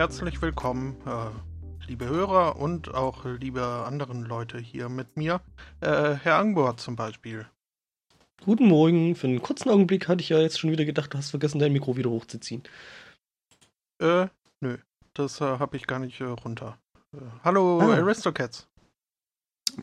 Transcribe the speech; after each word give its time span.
herzlich 0.00 0.40
willkommen, 0.40 0.96
äh, 1.04 1.86
liebe 1.86 2.08
Hörer 2.08 2.56
und 2.56 2.94
auch 2.94 3.26
liebe 3.26 3.62
anderen 3.62 4.24
Leute 4.24 4.56
hier 4.56 4.88
mit 4.88 5.18
mir. 5.18 5.42
Äh, 5.82 6.14
Herr 6.14 6.38
Angbor 6.38 6.78
zum 6.78 6.96
Beispiel. 6.96 7.46
Guten 8.42 8.66
Morgen. 8.66 9.14
Für 9.14 9.26
einen 9.26 9.42
kurzen 9.42 9.68
Augenblick 9.68 10.08
hatte 10.08 10.22
ich 10.22 10.30
ja 10.30 10.38
jetzt 10.38 10.58
schon 10.58 10.70
wieder 10.70 10.86
gedacht, 10.86 11.12
du 11.12 11.18
hast 11.18 11.28
vergessen, 11.28 11.58
dein 11.58 11.74
Mikro 11.74 11.98
wieder 11.98 12.08
hochzuziehen. 12.08 12.62
Äh, 14.00 14.28
nö. 14.62 14.78
Das 15.12 15.42
äh, 15.42 15.58
habe 15.58 15.76
ich 15.76 15.86
gar 15.86 15.98
nicht 15.98 16.18
äh, 16.22 16.24
runter. 16.24 16.78
Äh, 17.14 17.20
hallo, 17.44 17.80
ah. 17.80 17.92
Aristocats. 17.96 18.68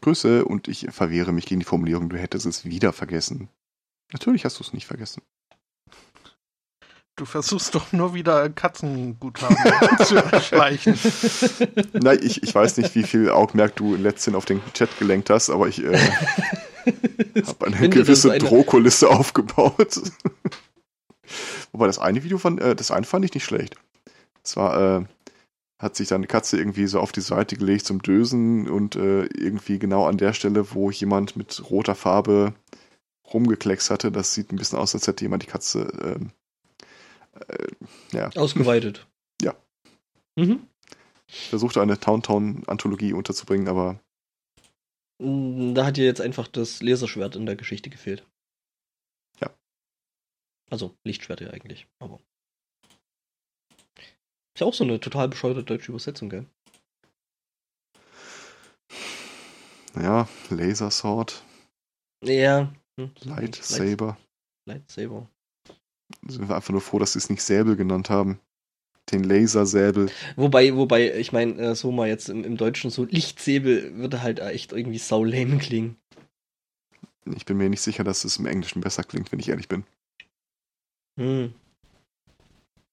Grüße 0.02 0.46
und 0.46 0.68
ich 0.68 0.88
verwehre 0.90 1.32
mich 1.32 1.46
gegen 1.46 1.60
die 1.60 1.68
Formulierung, 1.68 2.10
du 2.10 2.18
hättest 2.18 2.48
es 2.48 2.66
wieder 2.66 2.92
vergessen. 2.92 3.50
Natürlich 4.12 4.46
hast 4.46 4.58
du 4.58 4.64
es 4.64 4.74
nicht 4.74 4.88
vergessen. 4.88 5.22
Du 7.18 7.26
versuchst 7.26 7.74
doch 7.74 7.92
nur 7.94 8.14
wieder 8.14 8.48
Katzenguthaben 8.48 9.58
zu 10.06 10.18
erschleichen. 10.18 11.00
Nein, 11.94 12.20
ich, 12.22 12.44
ich 12.44 12.54
weiß 12.54 12.78
nicht, 12.78 12.94
wie 12.94 13.02
viel 13.02 13.32
Augenmerk 13.32 13.76
du 13.76 13.96
letztens 13.96 14.38
auf 14.38 14.46
den 14.46 14.62
Chat 14.74 15.00
gelenkt 15.00 15.32
hast, 15.32 15.50
aber 15.50 15.68
ich 15.68 15.84
äh, 15.84 15.98
habe 17.48 17.66
eine 17.66 17.90
gewisse 17.90 18.30
eine... 18.30 18.38
Drohkulisse 18.38 19.10
aufgebaut. 19.10 20.00
Wobei 21.72 21.88
das 21.88 21.98
eine 21.98 22.24
Video 22.24 22.38
von, 22.38 22.60
äh, 22.60 22.76
das 22.76 22.92
eine 22.92 23.08
fand 23.08 23.26
ich 23.26 23.34
nicht 23.34 23.46
schlecht. 23.46 23.76
Zwar 24.44 25.00
äh, 25.00 25.06
hat 25.80 25.96
sich 25.96 26.10
dann 26.10 26.18
eine 26.18 26.28
Katze 26.28 26.60
irgendwie 26.60 26.86
so 26.86 27.00
auf 27.00 27.12
die 27.14 27.22
Seite 27.22 27.56
gelegt 27.56 27.88
zum 27.88 28.04
Dösen 28.04 28.70
und 28.70 28.96
äh, 28.96 29.26
irgendwie 29.26 29.80
genau 29.80 30.06
an 30.06 30.18
der 30.18 30.34
Stelle, 30.34 30.72
wo 30.76 30.92
jemand 30.92 31.36
mit 31.36 31.68
roter 31.72 31.96
Farbe 31.96 32.54
rumgekleckst 33.34 33.90
hatte, 33.90 34.12
das 34.12 34.36
sieht 34.36 34.52
ein 34.52 34.58
bisschen 34.58 34.78
aus, 34.78 34.94
als 34.94 35.08
hätte 35.08 35.26
jemand 35.26 35.42
die 35.42 35.48
Katze 35.48 35.92
ähm, 36.00 36.32
äh, 37.48 37.68
ja. 38.12 38.30
Ausgeweitet. 38.36 39.08
ja. 39.42 39.56
Mhm. 40.36 40.68
Versuchte 41.28 41.82
eine 41.82 42.00
Town-Town-Anthologie 42.00 43.14
unterzubringen, 43.14 43.68
aber. 43.68 44.00
Mm, 45.22 45.74
da 45.74 45.86
hat 45.86 45.98
dir 45.98 46.06
jetzt 46.06 46.22
einfach 46.22 46.48
das 46.48 46.82
Laserschwert 46.82 47.36
in 47.36 47.46
der 47.46 47.56
Geschichte 47.56 47.90
gefehlt. 47.90 48.26
Ja. 49.42 49.54
Also, 50.70 50.96
Lichtschwert 51.04 51.42
ja 51.42 51.50
eigentlich, 51.50 51.88
aber. 52.00 52.20
Ist 53.98 54.62
ja 54.62 54.68
auch 54.68 54.74
so 54.74 54.84
eine 54.84 55.00
total 55.00 55.28
bescheuerte 55.28 55.64
deutsche 55.64 55.92
Übersetzung, 55.92 56.30
gell? 56.30 56.46
Ja, 59.96 60.28
Lasersword. 60.50 61.44
Ja. 62.24 62.74
Hm. 63.00 63.12
Lightsaber. 63.24 64.18
Lightsaber 64.68 65.30
sind 66.28 66.48
wir 66.50 66.56
einfach 66.56 66.72
nur 66.72 66.82
froh, 66.82 67.00
dass 67.00 67.14
sie 67.14 67.20
es 67.20 67.30
nicht 67.30 67.42
Säbel 67.42 67.76
genannt 67.76 68.10
haben. 68.10 68.40
Den 69.12 69.24
Lasersäbel. 69.24 70.10
Wobei, 70.36 70.76
wobei, 70.76 71.18
ich 71.18 71.32
meine, 71.32 71.54
äh, 71.62 71.76
so 71.76 71.92
mal 71.92 72.10
jetzt 72.10 72.28
im, 72.28 72.44
im, 72.44 72.58
Deutschen 72.58 72.92
so 72.92 73.06
Lichtsäbel 73.06 73.96
würde 73.96 74.22
halt 74.22 74.40
echt 74.40 74.74
irgendwie 74.74 74.98
saulame 74.98 75.58
klingen. 75.60 75.96
Ich 77.36 77.46
bin 77.46 77.58
mir 77.58 77.70
nicht 77.70 77.82
sicher, 77.82 78.04
dass 78.04 78.26
es 78.26 78.38
im 78.38 78.46
Englischen 78.46 78.82
besser 78.82 79.04
klingt, 79.04 79.32
wenn 79.32 79.40
ich 79.40 79.48
ehrlich 79.48 79.70
bin. 79.70 79.86
Hm. 81.18 81.54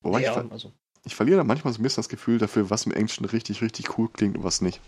Wobei 0.02 0.22
ja, 0.22 0.30
ich, 0.30 0.34
ver 0.34 0.52
also. 0.52 0.72
ich 1.04 1.14
verliere 1.16 1.38
da 1.38 1.44
manchmal 1.44 1.72
so 1.72 1.80
ein 1.80 1.82
bisschen 1.82 2.02
das 2.02 2.08
Gefühl 2.08 2.38
dafür, 2.38 2.70
was 2.70 2.86
im 2.86 2.92
Englischen 2.92 3.24
richtig, 3.24 3.60
richtig 3.60 3.98
cool 3.98 4.08
klingt 4.08 4.36
und 4.36 4.44
was 4.44 4.60
nicht. 4.60 4.80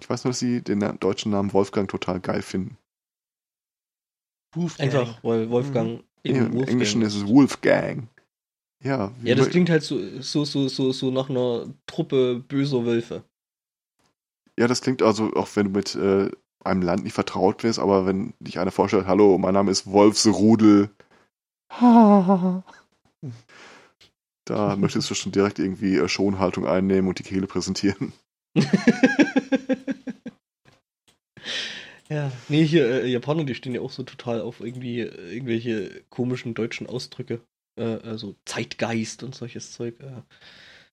Ich 0.00 0.10
weiß 0.10 0.24
nur, 0.24 0.30
dass 0.30 0.40
sie 0.40 0.62
den 0.62 0.80
deutschen 0.98 1.30
Namen 1.30 1.52
Wolfgang 1.52 1.88
total 1.88 2.20
geil 2.20 2.42
finden. 2.42 2.76
Wolfgang. 4.56 4.94
Einfach 4.94 5.22
Wolfgang. 5.22 5.98
Mhm. 5.98 6.04
Ja, 6.24 6.32
Im 6.32 6.52
Wolfgang. 6.54 6.70
Englischen 6.70 7.02
ist 7.02 7.14
es 7.14 7.26
Wolfgang. 7.26 8.08
Ja, 8.82 9.12
ja, 9.22 9.34
das 9.34 9.48
klingt 9.48 9.70
halt 9.70 9.82
so, 9.82 9.98
so, 10.20 10.44
so, 10.44 10.68
so, 10.68 10.92
so 10.92 11.10
nach 11.10 11.30
einer 11.30 11.72
Truppe 11.86 12.44
böser 12.46 12.84
Wölfe. 12.84 13.24
Ja, 14.58 14.68
das 14.68 14.82
klingt 14.82 15.00
also, 15.02 15.32
auch 15.34 15.48
wenn 15.54 15.72
du 15.72 15.72
mit 15.72 15.94
äh, 15.94 16.30
einem 16.62 16.82
Land 16.82 17.04
nicht 17.04 17.14
vertraut 17.14 17.62
bist, 17.62 17.78
aber 17.78 18.04
wenn 18.06 18.34
dich 18.40 18.58
einer 18.58 18.70
vorstellt, 18.70 19.06
hallo, 19.06 19.38
mein 19.38 19.54
Name 19.54 19.70
ist 19.70 19.86
Wolfsrudel. 19.86 20.90
da 24.44 24.76
möchtest 24.76 25.08
du 25.10 25.14
schon 25.14 25.32
direkt 25.32 25.58
irgendwie 25.58 25.96
äh, 25.96 26.08
Schonhaltung 26.08 26.66
einnehmen 26.66 27.08
und 27.08 27.18
die 27.18 27.24
Kehle 27.24 27.46
präsentieren. 27.46 28.12
Ja, 32.08 32.30
nee, 32.48 32.64
hier, 32.64 32.86
äh, 32.86 33.06
Japaner, 33.08 33.44
die 33.44 33.54
stehen 33.54 33.74
ja 33.74 33.80
auch 33.80 33.90
so 33.90 34.02
total 34.02 34.42
auf 34.42 34.60
irgendwie 34.60 35.00
äh, 35.00 35.34
irgendwelche 35.34 36.02
komischen 36.10 36.54
deutschen 36.54 36.86
Ausdrücke. 36.86 37.40
Äh, 37.76 37.98
also 38.02 38.36
Zeitgeist 38.44 39.22
und 39.22 39.34
solches 39.34 39.72
Zeug. 39.72 39.98
Äh. 40.00 40.22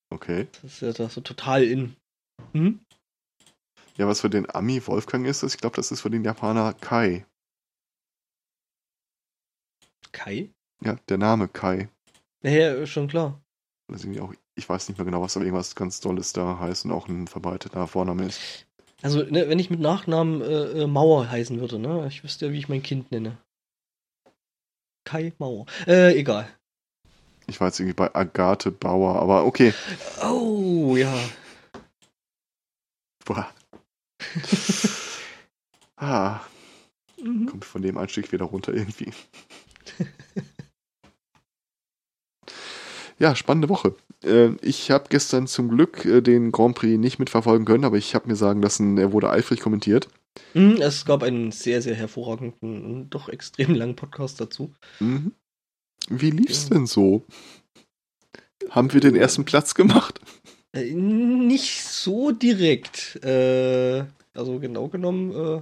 Okay. 0.10 0.48
Das 0.62 0.74
ist 0.74 0.82
ja 0.82 0.94
da 0.94 1.10
so 1.10 1.22
total 1.22 1.64
in. 1.64 1.96
Hm? 2.54 2.80
Ja, 3.98 4.08
was 4.08 4.22
für 4.22 4.30
den 4.30 4.50
Ami 4.50 4.86
Wolfgang 4.88 5.28
ist, 5.28 5.44
ich 5.44 5.58
glaube, 5.58 5.76
das 5.76 5.92
ist 5.92 6.02
für 6.02 6.10
den 6.10 6.24
Japaner 6.24 6.74
Kai. 6.74 7.26
Kai? 10.14 10.50
Ja, 10.84 10.96
der 11.10 11.18
Name 11.18 11.48
Kai. 11.48 11.90
Ja, 12.42 12.52
ja 12.52 12.86
schon 12.86 13.08
klar. 13.08 13.42
Das 13.88 14.06
ist 14.06 14.20
auch, 14.20 14.34
ich 14.56 14.68
weiß 14.68 14.88
nicht 14.88 14.98
mehr 14.98 15.06
genau, 15.06 15.22
was 15.22 15.36
aber 15.36 15.46
irgendwas 15.46 15.76
ganz 15.76 16.00
Tolles 16.00 16.32
da 16.34 16.60
heißt 16.60 16.86
und 16.86 16.92
auch 16.92 17.10
ein 17.10 17.28
verbreiteter 17.28 17.88
Vorname 17.88 18.28
ist. 18.28 18.66
Also, 19.02 19.24
ne, 19.24 19.50
wenn 19.50 19.60
ich 19.60 19.70
mit 19.70 19.80
Nachnamen 19.80 20.42
äh, 20.42 20.84
äh, 20.84 20.88
Mauer 20.88 21.30
heißen 21.30 21.60
würde, 21.60 21.80
ne? 21.80 22.08
Ich 22.08 22.24
wüsste 22.24 22.48
ja, 22.48 22.52
wie 22.52 22.60
ich 22.60 22.70
mein 22.70 22.84
Kind 22.84 23.12
nenne. 23.12 23.38
Kai 25.06 25.34
Mauer. 25.40 25.66
Äh, 25.88 26.18
egal. 26.18 26.48
Ich 27.48 27.60
war 27.60 27.68
jetzt 27.68 27.80
irgendwie 27.80 27.96
bei 27.96 28.14
Agathe 28.14 28.72
Bauer, 28.72 29.16
aber 29.16 29.46
okay. 29.46 29.74
Oh, 30.24 30.96
ja. 30.96 31.14
Boah. 33.26 33.52
ah. 35.98 36.42
Mhm. 37.22 37.48
Kommt 37.48 37.66
von 37.66 37.82
dem 37.82 37.98
Einstieg 37.98 38.32
wieder 38.32 38.46
runter 38.46 38.74
irgendwie. 38.74 39.12
Ja, 43.22 43.36
spannende 43.36 43.70
Woche. 43.70 43.94
Äh, 44.24 44.56
ich 44.64 44.90
habe 44.90 45.06
gestern 45.10 45.46
zum 45.46 45.70
Glück 45.70 46.06
äh, 46.06 46.22
den 46.22 46.52
Grand 46.52 46.76
Prix 46.76 46.98
nicht 46.98 47.20
mitverfolgen 47.20 47.68
können, 47.68 47.86
aber 47.86 47.98
ich 47.98 48.16
habe 48.16 48.28
mir 48.28 48.36
sagen 48.36 48.64
lassen, 48.64 48.98
er 48.98 49.14
wurde 49.14 49.30
eifrig 49.30 49.60
kommentiert. 49.60 50.08
Mhm, 50.56 50.82
es 50.82 51.06
gab 51.06 51.22
einen 51.22 51.52
sehr, 51.52 51.84
sehr 51.84 51.94
hervorragenden 51.94 52.84
und 52.84 53.10
doch 53.12 53.30
extrem 53.30 53.76
langen 53.76 53.96
Podcast 53.96 54.42
dazu. 54.42 54.74
Mhm. 55.00 55.34
Wie 56.10 56.32
lief's 56.32 56.70
ja. 56.70 56.78
denn 56.78 56.88
so? 56.88 57.24
Haben 58.72 58.92
wir 58.92 59.02
den 59.02 59.16
ersten 59.16 59.46
Platz 59.46 59.76
gemacht? 59.76 60.20
Äh, 60.74 60.92
nicht 60.92 61.84
so 61.84 62.32
direkt. 62.32 63.24
Äh, 63.24 64.04
also 64.34 64.60
genau 64.60 64.88
genommen 64.88 65.62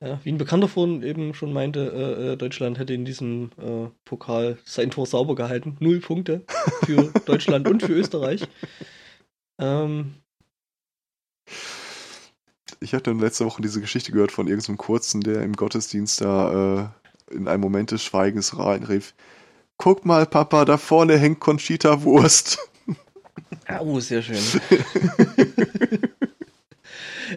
ja, 0.00 0.20
wie 0.22 0.30
ein 0.30 0.38
Bekannter 0.38 0.68
von 0.68 1.02
eben 1.02 1.34
schon 1.34 1.52
meinte, 1.52 1.80
äh, 1.80 2.32
äh, 2.32 2.36
Deutschland 2.36 2.78
hätte 2.78 2.94
in 2.94 3.04
diesem 3.04 3.50
äh, 3.58 3.88
Pokal 4.04 4.58
sein 4.64 4.90
Tor 4.90 5.06
sauber 5.06 5.34
gehalten. 5.34 5.76
Null 5.80 6.00
Punkte 6.00 6.44
für 6.84 7.12
Deutschland 7.26 7.66
und 7.68 7.82
für 7.82 7.94
Österreich. 7.94 8.46
Ähm, 9.58 10.14
ich 12.80 12.94
hatte 12.94 13.12
letzte 13.12 13.44
Woche 13.44 13.60
diese 13.60 13.80
Geschichte 13.80 14.12
gehört 14.12 14.30
von 14.30 14.46
irgendeinem 14.46 14.78
Kurzen, 14.78 15.20
der 15.20 15.42
im 15.42 15.54
Gottesdienst 15.54 16.20
da 16.20 16.92
äh, 17.30 17.34
in 17.34 17.48
einem 17.48 17.60
Moment 17.60 17.90
des 17.90 18.04
Schweigens 18.04 18.56
rief: 18.56 19.14
Guck 19.78 20.06
mal, 20.06 20.26
Papa, 20.26 20.64
da 20.64 20.76
vorne 20.76 21.18
hängt 21.18 21.40
Conchita 21.40 22.02
Wurst. 22.02 22.58
Oh, 23.80 24.00
sehr 24.00 24.22
schön. 24.22 24.36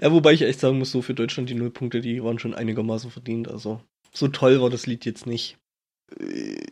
Ja, 0.02 0.12
wobei 0.12 0.34
ich 0.34 0.42
echt 0.42 0.60
sagen 0.60 0.80
muss, 0.80 0.92
so 0.92 1.02
für 1.02 1.14
Deutschland 1.14 1.50
die 1.50 1.54
Nullpunkte, 1.54 2.02
die 2.02 2.24
waren 2.24 2.40
schon 2.40 2.56
einigermaßen 2.56 3.12
verdient. 3.12 3.48
Also 3.48 3.82
so 4.12 4.28
toll 4.28 4.60
war 4.60 4.70
das 4.70 4.88
Lied 4.88 5.06
jetzt 5.06 5.28
nicht. 5.28 5.58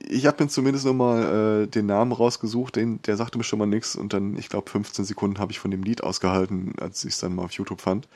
Ich 0.09 0.25
habe 0.25 0.43
mir 0.43 0.49
zumindest 0.49 0.85
nochmal 0.85 1.63
äh, 1.63 1.67
den 1.67 1.85
Namen 1.85 2.11
rausgesucht, 2.11 2.75
den, 2.75 3.01
der 3.03 3.15
sagte 3.15 3.37
mir 3.37 3.45
schon 3.45 3.59
mal 3.59 3.67
nichts 3.67 3.95
und 3.95 4.11
dann, 4.11 4.37
ich 4.37 4.49
glaube, 4.49 4.69
15 4.69 5.05
Sekunden 5.05 5.39
habe 5.39 5.53
ich 5.53 5.59
von 5.59 5.71
dem 5.71 5.83
Lied 5.83 6.03
ausgehalten, 6.03 6.73
als 6.79 7.05
ich 7.05 7.13
es 7.13 7.19
dann 7.19 7.35
mal 7.35 7.45
auf 7.45 7.53
YouTube 7.53 7.79
fand. 7.79 8.09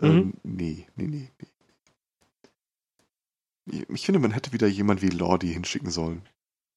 Ähm, 0.00 0.16
mhm. 0.16 0.32
Nee, 0.42 0.86
nee, 0.96 1.06
nee, 1.06 1.30
nee. 3.66 3.84
Ich 3.90 4.06
finde, 4.06 4.18
man 4.18 4.32
hätte 4.32 4.52
wieder 4.52 4.66
jemand 4.66 5.02
wie 5.02 5.10
Lordi 5.10 5.52
hinschicken 5.52 5.90
sollen. 5.90 6.22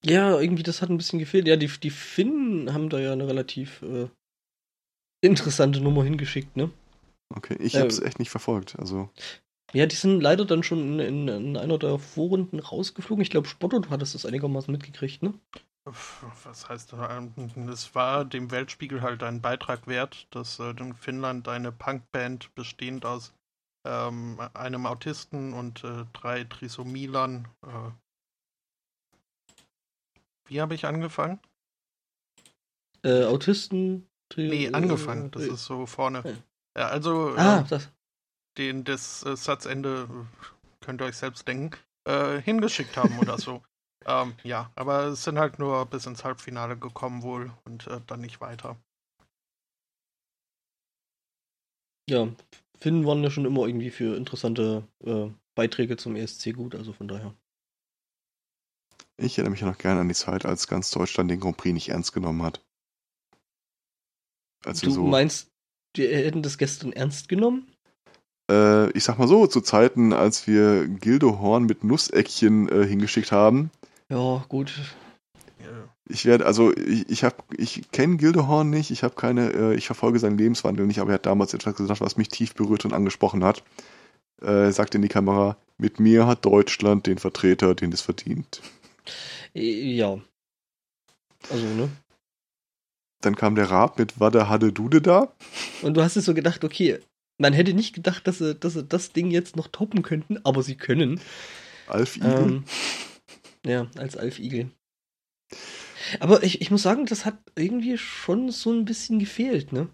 Ja, 0.04 0.40
irgendwie, 0.40 0.64
das 0.64 0.82
hat 0.82 0.90
ein 0.90 0.98
bisschen 0.98 1.20
gefehlt. 1.20 1.48
Ja, 1.48 1.56
die, 1.56 1.68
die 1.68 1.90
Finnen 1.90 2.74
haben 2.74 2.90
da 2.90 3.00
ja 3.00 3.14
eine 3.14 3.28
relativ 3.28 3.82
äh, 3.82 4.10
interessante 5.22 5.80
Nummer 5.80 6.04
hingeschickt, 6.04 6.58
ne? 6.58 6.70
Okay, 7.36 7.56
ich 7.60 7.76
habe 7.76 7.88
es 7.88 8.00
ähm, 8.00 8.06
echt 8.06 8.20
nicht 8.20 8.30
verfolgt. 8.30 8.78
Also. 8.80 9.10
Ja, 9.74 9.86
die 9.86 9.96
sind 9.96 10.22
leider 10.22 10.46
dann 10.46 10.64
schon 10.64 11.00
in, 11.00 11.28
in, 11.28 11.28
in 11.28 11.58
einer 11.58 11.78
der 11.78 11.98
Vorrunden 11.98 12.60
rausgeflogen. 12.60 13.22
Ich 13.22 13.30
glaube, 13.30 13.48
Spotto, 13.48 13.80
du 13.80 13.90
hattest 13.90 14.16
das 14.16 14.26
einigermaßen 14.26 14.72
mitgekriegt, 14.72 15.24
ne? 15.24 15.34
Was 15.86 16.70
heißt 16.70 16.94
das? 16.94 17.38
Es 17.70 17.96
war 17.96 18.24
dem 18.24 18.52
Weltspiegel 18.52 19.02
halt 19.02 19.24
ein 19.24 19.42
Beitrag 19.42 19.88
wert, 19.88 20.28
dass 20.30 20.60
äh, 20.60 20.72
in 20.72 20.94
Finnland 20.94 21.48
eine 21.48 21.72
Punkband 21.72 22.54
bestehend 22.54 23.06
aus 23.06 23.34
ähm, 23.84 24.40
einem 24.54 24.86
Autisten 24.86 25.54
und 25.54 25.84
äh, 25.84 26.06
drei 26.14 26.44
Trisomielern 26.44 27.48
äh, 27.64 27.92
Wie 30.46 30.62
habe 30.62 30.76
ich 30.76 30.86
angefangen? 30.86 31.40
Äh, 33.04 33.24
Autisten. 33.24 34.08
Nee, 34.36 34.70
angefangen. 34.72 35.32
Das 35.32 35.44
äh, 35.44 35.54
ist 35.54 35.66
so 35.66 35.86
vorne. 35.86 36.24
Ja, 36.78 36.88
also 36.88 37.36
ah, 37.36 37.60
äh, 37.60 37.64
das. 37.68 37.90
den 38.58 38.84
das 38.84 39.26
äh, 39.26 39.36
Satzende 39.36 40.08
könnt 40.80 41.02
ihr 41.02 41.06
euch 41.06 41.18
selbst 41.18 41.48
denken, 41.48 41.78
äh, 42.06 42.42
hingeschickt 42.42 42.96
haben 42.98 43.20
oder 43.20 43.38
so. 43.38 43.62
ähm, 44.06 44.36
ja, 44.44 44.72
aber 44.76 45.06
es 45.06 45.24
sind 45.24 45.38
halt 45.38 45.60
nur 45.60 45.86
bis 45.86 46.06
ins 46.06 46.24
Halbfinale 46.24 46.78
gekommen 46.78 47.24
wohl 47.24 47.52
und 47.66 47.88
äh, 47.88 48.00
dann 48.08 48.22
nicht 48.22 48.42
weiter. 48.42 48.78
Ja, 52.10 52.28
Finn 52.80 53.06
waren 53.06 53.24
ja 53.24 53.30
schon 53.30 53.46
immer 53.46 53.68
irgendwie 53.68 53.92
für 53.92 54.18
interessante 54.18 54.88
äh, 55.06 55.30
Beiträge 55.56 55.98
zum 55.98 56.16
ESC 56.16 56.54
gut, 56.54 56.74
also 56.74 56.94
von 56.94 57.08
daher. 57.08 57.36
Ich 59.18 59.38
erinnere 59.38 59.52
mich 59.52 59.62
noch 59.62 59.78
gerne 59.78 60.02
an 60.02 60.08
die 60.08 60.16
Zeit, 60.16 60.46
als 60.46 60.68
ganz 60.68 60.90
Deutschland 60.90 61.30
den 61.30 61.40
Grand 61.40 61.58
Prix 61.58 61.74
nicht 61.74 61.90
ernst 61.90 62.12
genommen 62.12 62.42
hat. 62.42 62.66
Als 64.66 64.82
du 64.82 64.90
so 64.90 65.04
meinst, 65.04 65.51
die 65.96 66.08
hätten 66.08 66.42
das 66.42 66.58
gestern 66.58 66.94
ernst 66.94 67.30
genommen? 67.30 67.68
Äh, 68.50 68.92
ich 68.92 69.04
sag 69.04 69.18
mal 69.18 69.28
so, 69.28 69.48
zu 69.48 69.62
Zeiten, 69.62 70.14
als 70.14 70.48
wir 70.48 70.88
Gildehorn 70.88 71.66
mit 71.66 71.84
Nusseckchen 71.84 72.70
äh, 72.70 72.86
hingeschickt 72.86 73.32
haben. 73.32 73.72
Ja, 74.10 74.44
gut. 74.50 74.74
Ich 76.10 76.26
werde, 76.26 76.46
also 76.46 76.76
ich, 76.76 77.10
ich 77.10 77.24
habe, 77.24 77.38
ich 77.56 77.90
kenne 77.92 78.18
Gildehorn 78.18 78.70
nicht, 78.70 78.92
ich 78.92 79.04
habe 79.04 79.16
keine, 79.16 79.54
äh, 79.54 79.76
ich 79.76 79.86
verfolge 79.86 80.20
seinen 80.20 80.38
Lebenswandel 80.38 80.86
nicht, 80.86 81.00
aber 81.00 81.12
er 81.12 81.16
hat 81.16 81.26
damals 81.26 81.54
etwas 81.54 81.76
gesagt, 81.76 82.02
was 82.02 82.18
mich 82.18 82.28
tief 82.28 82.54
berührt 82.54 82.84
und 82.84 82.94
angesprochen 82.94 83.44
hat. 83.46 83.64
Äh, 84.42 84.66
er 84.66 84.74
sagte 84.74 84.98
in 84.98 85.04
die 85.04 85.08
Kamera, 85.08 85.56
mit 85.78 86.00
mir 86.00 86.28
hat 86.28 86.44
Deutschland 86.44 87.08
den 87.08 87.18
Vertreter, 87.18 87.76
den 87.76 87.94
es 87.94 88.02
verdient. 88.02 88.62
Ja. 89.54 90.20
Also, 91.50 91.66
ne? 91.66 91.90
Dann 93.22 93.36
kam 93.36 93.56
der 93.56 93.70
Rab 93.70 93.98
mit 94.00 94.20
Wade 94.20 94.50
Hade 94.50 94.74
Dude 94.74 95.02
da. 95.02 95.34
Und 95.82 95.96
du 95.96 96.02
hast 96.02 96.16
es 96.16 96.26
so 96.26 96.34
gedacht, 96.34 96.64
okay, 96.64 97.00
man 97.38 97.54
hätte 97.54 97.74
nicht 97.74 97.94
gedacht, 97.94 98.28
dass 98.28 98.38
sie, 98.40 98.56
dass 98.56 98.74
sie 98.74 98.84
das 98.84 99.14
Ding 99.14 99.32
jetzt 99.32 99.56
noch 99.56 99.68
toppen 99.68 100.02
könnten, 100.04 100.40
aber 100.44 100.64
sie 100.64 100.76
können. 100.76 101.20
Alf 101.88 102.18
Igel. 102.18 102.32
Ähm, 102.32 102.64
ja, 103.66 103.88
als 103.98 104.18
Alf 104.18 104.40
Igel. 104.40 104.70
Aber 106.20 106.44
ich, 106.44 106.62
ich 106.62 106.72
muss 106.72 106.84
sagen, 106.84 107.06
das 107.06 107.26
hat 107.26 107.38
irgendwie 107.56 107.98
schon 107.98 108.52
so 108.52 108.72
ein 108.72 108.86
bisschen 108.86 109.20
gefehlt, 109.20 109.72
ne? 109.72 109.90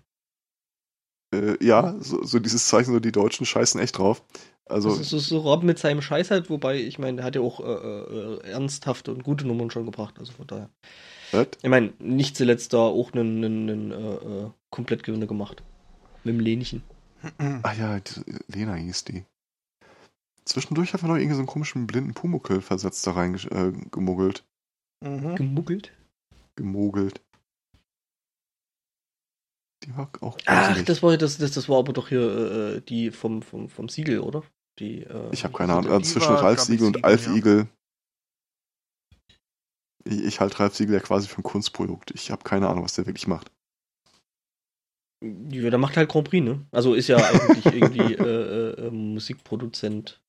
Äh, 1.34 1.64
ja, 1.64 1.96
so, 2.00 2.24
so, 2.24 2.40
dieses 2.40 2.68
Zeichen, 2.68 2.94
so 2.94 3.00
die 3.00 3.12
Deutschen 3.12 3.46
scheißen 3.46 3.80
echt 3.82 3.98
drauf. 3.98 4.24
Also, 4.66 4.90
also 4.90 5.04
so, 5.04 5.20
so 5.20 5.40
Rob 5.40 5.64
mit 5.64 5.80
seinem 5.80 6.02
Scheiß 6.02 6.32
halt, 6.32 6.50
wobei, 6.50 6.78
ich 6.82 7.00
meine, 7.00 7.18
der 7.18 7.26
hat 7.26 7.36
ja 7.36 7.42
auch 7.42 7.60
äh, 7.60 7.64
äh, 7.64 8.40
ernsthafte 8.50 9.12
und 9.12 9.24
gute 9.24 9.46
Nummern 9.48 9.72
schon 9.72 9.86
gebracht, 9.86 10.16
also 10.20 10.34
von 10.34 10.48
daher. 10.48 10.70
What? 11.32 11.58
Ich 11.62 11.70
meine, 11.70 11.94
nicht 12.00 12.36
zuletzt 12.38 12.74
da 12.74 12.80
auch 12.80 13.14
einen, 13.14 13.44
einen, 13.44 13.70
einen 13.70 13.92
äh, 13.92 14.46
äh 14.46 14.50
Komplettgewinner 14.70 15.28
gemacht. 15.28 15.64
Mit 16.24 16.36
dem 16.36 16.40
Lenchen. 16.40 16.84
Ah 17.64 17.74
ja, 17.74 18.00
Lena 18.48 18.76
hieß 18.76 19.06
die. 19.06 19.26
Zwischendurch 20.46 20.94
hat 20.94 21.02
er 21.02 21.10
noch 21.10 21.16
irgendwie 21.16 21.34
so 21.34 21.40
einen 21.40 21.48
komischen 21.48 21.88
blinden 21.88 22.14
Pumuckel-Versatz 22.14 23.02
da 23.02 23.12
reingemuggelt. 23.12 24.46
Äh, 25.04 25.10
mhm. 25.10 25.36
Gemuggelt? 25.36 25.92
Gemogelt. 26.56 27.22
Die 29.84 29.96
war 29.96 30.10
auch 30.22 30.38
Ach, 30.46 30.82
das 30.84 31.04
war, 31.04 31.18
das, 31.18 31.38
das, 31.38 31.52
das 31.52 31.70
war 31.70 31.80
aber 31.80 31.94
doch 31.94 32.10
hier 32.10 32.76
äh, 32.78 32.82
die 32.82 33.12
vom, 33.12 33.42
vom, 33.42 33.70
vom 33.70 33.90
Siegel, 33.90 34.20
oder? 34.20 34.44
Die, 34.80 35.04
äh, 35.04 35.30
ich 35.32 35.44
habe 35.44 35.58
keine 35.58 35.74
Ahnung. 35.74 35.92
Also 35.92 36.14
zwischen 36.14 36.34
Ralf 36.34 36.62
Siegel 36.62 36.88
und 36.88 37.04
Alf 37.04 37.28
ja. 37.28 37.34
Igel. 37.34 37.68
Ich, 40.04 40.24
ich 40.24 40.40
halte 40.40 40.60
Ralf 40.60 40.76
Siegel 40.76 40.96
ja 40.96 41.00
quasi 41.00 41.28
für 41.28 41.40
ein 41.40 41.44
Kunstprodukt. 41.44 42.12
Ich 42.12 42.32
habe 42.32 42.44
keine 42.44 42.68
Ahnung, 42.68 42.84
was 42.84 42.94
der 42.94 43.06
wirklich 43.06 43.28
macht. 43.28 43.52
Ja, 45.24 45.70
der 45.70 45.80
macht 45.80 45.98
halt 45.98 46.10
Grand 46.10 46.30
Prix, 46.30 46.46
ne? 46.46 46.66
Also 46.72 46.94
ist 46.94 47.08
ja 47.08 47.18
eigentlich 47.18 47.66
irgendwie 47.74 48.14
äh, 48.14 48.88
äh, 48.88 48.92
Musikproduzent. 48.92 50.22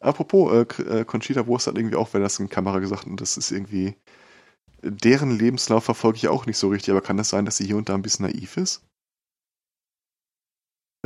Apropos, 0.00 0.52
äh, 0.52 0.82
äh, 0.82 1.04
Conchita 1.04 1.46
Wurst 1.46 1.68
hat 1.68 1.76
irgendwie 1.76 1.94
auch, 1.94 2.12
wenn 2.12 2.22
das 2.22 2.40
in 2.40 2.48
Kamera 2.48 2.80
gesagt 2.80 3.06
und 3.06 3.20
das 3.20 3.36
ist 3.36 3.50
irgendwie. 3.50 3.94
Deren 4.84 5.38
Lebenslauf 5.38 5.84
verfolge 5.84 6.16
ich 6.16 6.26
auch 6.26 6.44
nicht 6.44 6.58
so 6.58 6.68
richtig, 6.68 6.90
aber 6.90 7.00
kann 7.00 7.16
das 7.16 7.28
sein, 7.28 7.44
dass 7.44 7.56
sie 7.56 7.66
hier 7.66 7.76
und 7.76 7.88
da 7.88 7.94
ein 7.94 8.02
bisschen 8.02 8.26
naiv 8.26 8.56
ist? 8.56 8.82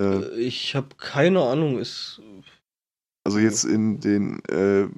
Äh, 0.00 0.02
äh 0.02 0.38
ich 0.38 0.75
habe 0.75 0.97
keine 0.97 1.42
Ahnung. 1.42 1.78
Ist, 1.78 2.23
also 3.25 3.38
jetzt 3.38 3.64
in 3.64 4.00
den 4.00 4.42
äh, 4.47 4.88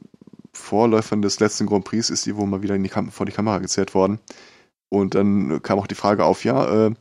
Vorläufern 0.58 1.22
des 1.22 1.40
letzten 1.40 1.66
Grand 1.66 1.84
Prix 1.84 2.10
ist 2.10 2.22
sie 2.22 2.36
wohl 2.36 2.46
mal 2.46 2.62
wieder 2.62 2.78
die 2.78 2.88
vor 2.88 3.26
die 3.26 3.32
Kamera 3.32 3.58
gezerrt 3.58 3.94
worden. 3.94 4.18
Und 4.90 5.14
dann 5.14 5.62
kam 5.62 5.78
auch 5.78 5.86
die 5.86 5.94
Frage 5.94 6.24
auf, 6.24 6.44
ja, 6.44 6.86
äh, 6.86 6.94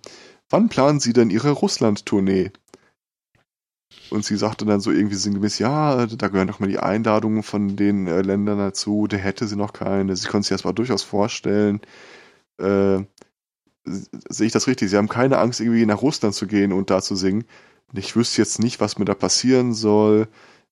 wann 0.50 0.70
planen 0.70 1.00
Sie 1.00 1.14
denn 1.14 1.30
Ihre 1.30 1.52
Russland-Tournee? 1.52 2.52
Und 4.10 4.26
sie 4.26 4.38
sagte 4.38 4.66
dann 4.66 4.80
so 4.80 4.92
irgendwie 4.92 5.16
sinngemäß, 5.16 5.60
ja, 5.60 6.06
da 6.06 6.28
gehören 6.28 6.48
doch 6.48 6.60
mal 6.60 6.70
die 6.70 6.80
Einladungen 6.80 7.44
von 7.44 7.76
den 7.76 8.08
äh, 8.08 8.22
Ländern 8.22 8.58
dazu, 8.58 9.08
der 9.08 9.20
hätte 9.20 9.48
sie 9.48 9.56
noch 9.56 9.74
keine. 9.74 10.16
Sie 10.16 10.28
konnte 10.28 10.48
sich 10.48 10.56
das 10.56 10.64
mal 10.64 10.74
durchaus 10.74 11.04
vorstellen. 11.04 11.82
Äh, 12.58 13.00
sehe 13.86 14.48
ich 14.48 14.54
das 14.54 14.68
richtig? 14.68 14.90
Sie 14.90 14.98
haben 14.98 15.10
keine 15.10 15.40
Angst, 15.40 15.60
irgendwie 15.60 15.86
nach 15.86 16.02
Russland 16.02 16.36
zu 16.36 16.48
gehen 16.48 16.74
und 16.74 16.90
da 16.90 17.02
zu 17.02 17.16
singen. 17.16 17.46
Ich 17.94 18.16
wüsste 18.16 18.42
jetzt 18.42 18.60
nicht, 18.60 18.80
was 18.80 18.98
mir 18.98 19.06
da 19.06 19.14
passieren 19.14 19.74
soll. 19.74 20.28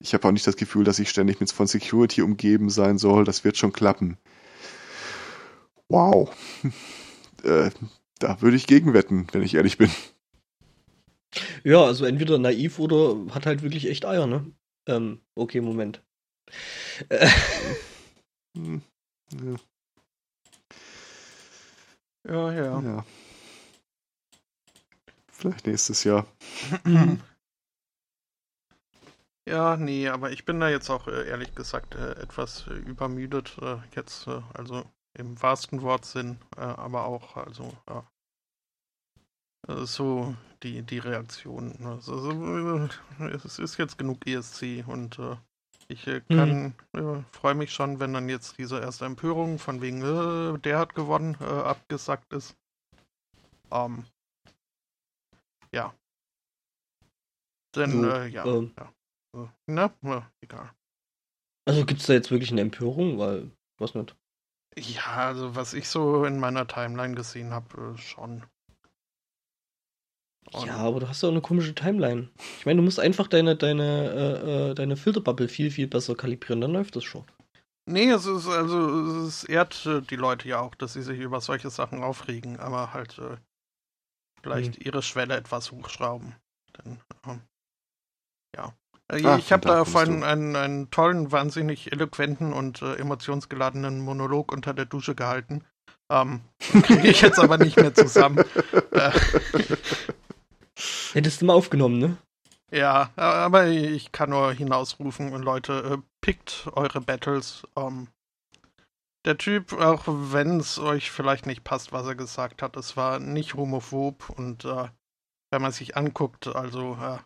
Ich 0.05 0.13
habe 0.13 0.27
auch 0.27 0.31
nicht 0.31 0.45
das 0.45 0.55
Gefühl, 0.55 0.83
dass 0.83 0.99
ich 0.99 1.09
ständig 1.09 1.39
mit 1.39 1.51
von 1.51 1.65
Security 1.65 2.21
umgeben 2.21 2.69
sein 2.69 2.99
soll. 2.99 3.23
Das 3.23 3.43
wird 3.43 3.57
schon 3.57 3.73
klappen. 3.73 4.19
Wow. 5.89 6.29
äh, 7.43 7.71
da 8.19 8.39
würde 8.39 8.55
ich 8.55 8.67
gegenwetten, 8.67 9.27
wenn 9.31 9.41
ich 9.41 9.55
ehrlich 9.55 9.79
bin. 9.79 9.89
Ja, 11.63 11.83
also 11.83 12.05
entweder 12.05 12.37
naiv 12.37 12.77
oder 12.77 13.33
hat 13.33 13.47
halt 13.47 13.63
wirklich 13.63 13.89
echt 13.89 14.05
Eier, 14.05 14.27
ne? 14.27 14.45
Ähm, 14.85 15.21
okay, 15.33 15.59
Moment. 15.59 16.03
Äh. 17.09 17.27
Ja. 18.53 19.55
ja, 22.29 22.53
ja. 22.53 22.79
Ja. 22.79 23.05
Vielleicht 25.31 25.65
nächstes 25.65 26.03
Jahr. 26.03 26.27
Ja, 29.47 29.77
nee, 29.77 30.09
aber 30.09 30.31
ich 30.31 30.43
bin 30.43 30.59
da 30.59 30.69
jetzt 30.69 30.89
auch 30.89 31.07
äh, 31.07 31.27
ehrlich 31.27 31.53
gesagt 31.53 31.93
äh, 31.95 32.13
etwas 32.13 32.65
äh, 32.67 32.73
übermüdet. 32.73 33.57
jetzt, 33.95 34.27
also 34.53 34.83
im 35.13 35.41
wahrsten 35.41 35.81
Wortsinn, 35.81 36.39
aber 36.57 37.05
auch, 37.05 37.37
also 37.37 37.71
so 39.67 40.35
die, 40.61 40.81
die 40.81 40.99
Reaktion. 40.99 41.73
Also, 41.85 42.89
es 43.33 43.57
ist 43.59 43.77
jetzt 43.77 43.97
genug 43.97 44.27
ESC 44.27 44.83
und 44.85 45.17
ich 45.87 46.05
äh, 46.07 46.21
kann, 46.21 46.75
mhm. 46.91 47.25
freue 47.31 47.55
mich 47.55 47.71
schon, 47.71 47.99
wenn 47.99 48.13
dann 48.13 48.27
jetzt 48.27 48.57
diese 48.57 48.79
erste 48.79 49.05
Empörung 49.05 49.57
von 49.57 49.81
wegen, 49.81 50.01
der 50.61 50.79
hat 50.79 50.95
gewonnen, 50.95 51.35
abgesagt 51.35 52.33
ist. 52.33 52.57
Ähm, 53.71 54.05
ja. 55.71 55.93
Denn, 57.75 57.91
so, 57.91 58.09
äh, 58.09 58.27
ja. 58.27 58.45
Ähm, 58.45 58.73
ja. 58.77 58.91
Na, 59.67 59.93
na, 60.01 60.31
egal. 60.41 60.71
Also 61.67 61.85
gibt 61.85 62.01
es 62.01 62.07
da 62.07 62.13
jetzt 62.13 62.31
wirklich 62.31 62.51
eine 62.51 62.61
Empörung? 62.61 63.17
Weil, 63.17 63.51
was 63.77 63.95
nicht. 63.95 64.15
Ja, 64.77 65.27
also 65.27 65.55
was 65.55 65.73
ich 65.73 65.87
so 65.87 66.25
in 66.25 66.39
meiner 66.39 66.67
Timeline 66.67 67.15
gesehen 67.15 67.51
habe, 67.51 67.97
schon. 67.97 68.43
Und 70.53 70.67
ja, 70.67 70.77
aber 70.77 70.99
du 70.99 71.09
hast 71.09 71.23
ja 71.23 71.29
auch 71.29 71.33
eine 71.33 71.41
komische 71.41 71.73
Timeline. 71.73 72.29
Ich 72.59 72.65
meine, 72.65 72.77
du 72.77 72.83
musst 72.83 72.99
einfach 72.99 73.27
deine, 73.27 73.55
deine, 73.55 74.11
äh, 74.11 74.71
äh, 74.71 74.75
deine 74.75 74.95
Filterbubble 74.95 75.47
viel, 75.47 75.71
viel 75.71 75.87
besser 75.87 76.15
kalibrieren, 76.15 76.61
dann 76.61 76.73
läuft 76.73 76.95
das 76.95 77.03
schon. 77.03 77.25
Nee, 77.87 78.09
es 78.09 78.25
ist 78.25 78.47
also 78.47 79.25
es 79.25 79.43
ehrt 79.43 79.85
äh, 79.85 80.01
die 80.01 80.15
Leute 80.15 80.47
ja 80.47 80.59
auch, 80.59 80.75
dass 80.75 80.93
sie 80.93 81.03
sich 81.03 81.19
über 81.19 81.39
solche 81.39 81.69
Sachen 81.69 82.03
aufregen, 82.03 82.59
aber 82.59 82.93
halt 82.93 83.17
äh, 83.19 83.37
vielleicht 84.41 84.75
hm. 84.75 84.83
ihre 84.85 85.01
Schwelle 85.01 85.35
etwas 85.35 85.71
hochschrauben. 85.71 86.35
Denn, 86.77 86.99
ähm, 87.25 87.41
ja. 88.55 88.73
Äh, 89.11 89.21
Ach, 89.25 89.37
ich 89.37 89.51
habe 89.51 89.67
da 89.67 89.85
vorhin 89.85 90.23
einen, 90.23 90.55
einen, 90.55 90.89
tollen, 90.89 91.31
wahnsinnig 91.31 91.91
eloquenten 91.91 92.53
und 92.53 92.81
äh, 92.81 92.95
emotionsgeladenen 92.95 94.01
Monolog 94.01 94.51
unter 94.51 94.73
der 94.73 94.85
Dusche 94.85 95.15
gehalten. 95.15 95.63
Ähm, 96.09 96.41
kriege 96.83 97.07
ich 97.07 97.21
jetzt 97.21 97.39
aber 97.39 97.57
nicht 97.57 97.77
mehr 97.77 97.93
zusammen. 97.93 98.43
äh, 98.91 99.11
Hättest 101.13 101.41
du 101.41 101.45
mal 101.45 101.53
aufgenommen, 101.53 101.99
ne? 101.99 102.17
Ja, 102.71 103.11
aber 103.15 103.67
ich 103.67 104.11
kann 104.11 104.31
nur 104.31 104.51
hinausrufen, 104.51 105.31
Leute, 105.41 105.93
äh, 105.93 105.97
pickt 106.21 106.67
eure 106.73 106.99
Battles. 106.99 107.63
Ähm, 107.77 108.07
der 109.25 109.37
Typ, 109.37 109.73
auch 109.73 110.03
wenn 110.07 110.59
es 110.59 110.77
euch 110.77 111.09
vielleicht 111.09 111.45
nicht 111.45 111.63
passt, 111.63 111.93
was 111.93 112.05
er 112.05 112.15
gesagt 112.15 112.61
hat, 112.61 112.75
es 112.75 112.97
war 112.97 113.19
nicht 113.19 113.55
homophob 113.55 114.29
und 114.29 114.65
äh, 114.65 114.89
wenn 115.51 115.61
man 115.61 115.71
sich 115.71 115.95
anguckt, 115.95 116.47
also 116.47 116.97
äh, 117.01 117.17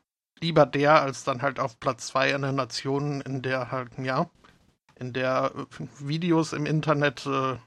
lieber 0.41 0.65
der 0.65 1.01
als 1.01 1.23
dann 1.23 1.41
halt 1.41 1.59
auf 1.59 1.79
Platz 1.79 2.07
2 2.07 2.35
einer 2.35 2.51
Nation, 2.51 3.21
in 3.21 3.41
der 3.41 3.71
halt, 3.71 3.97
ja, 3.97 4.29
in 4.95 5.13
der 5.13 5.51
äh, 5.55 5.87
Videos 5.99 6.53
im 6.53 6.65
Internet 6.65 7.25
äh, 7.25 7.57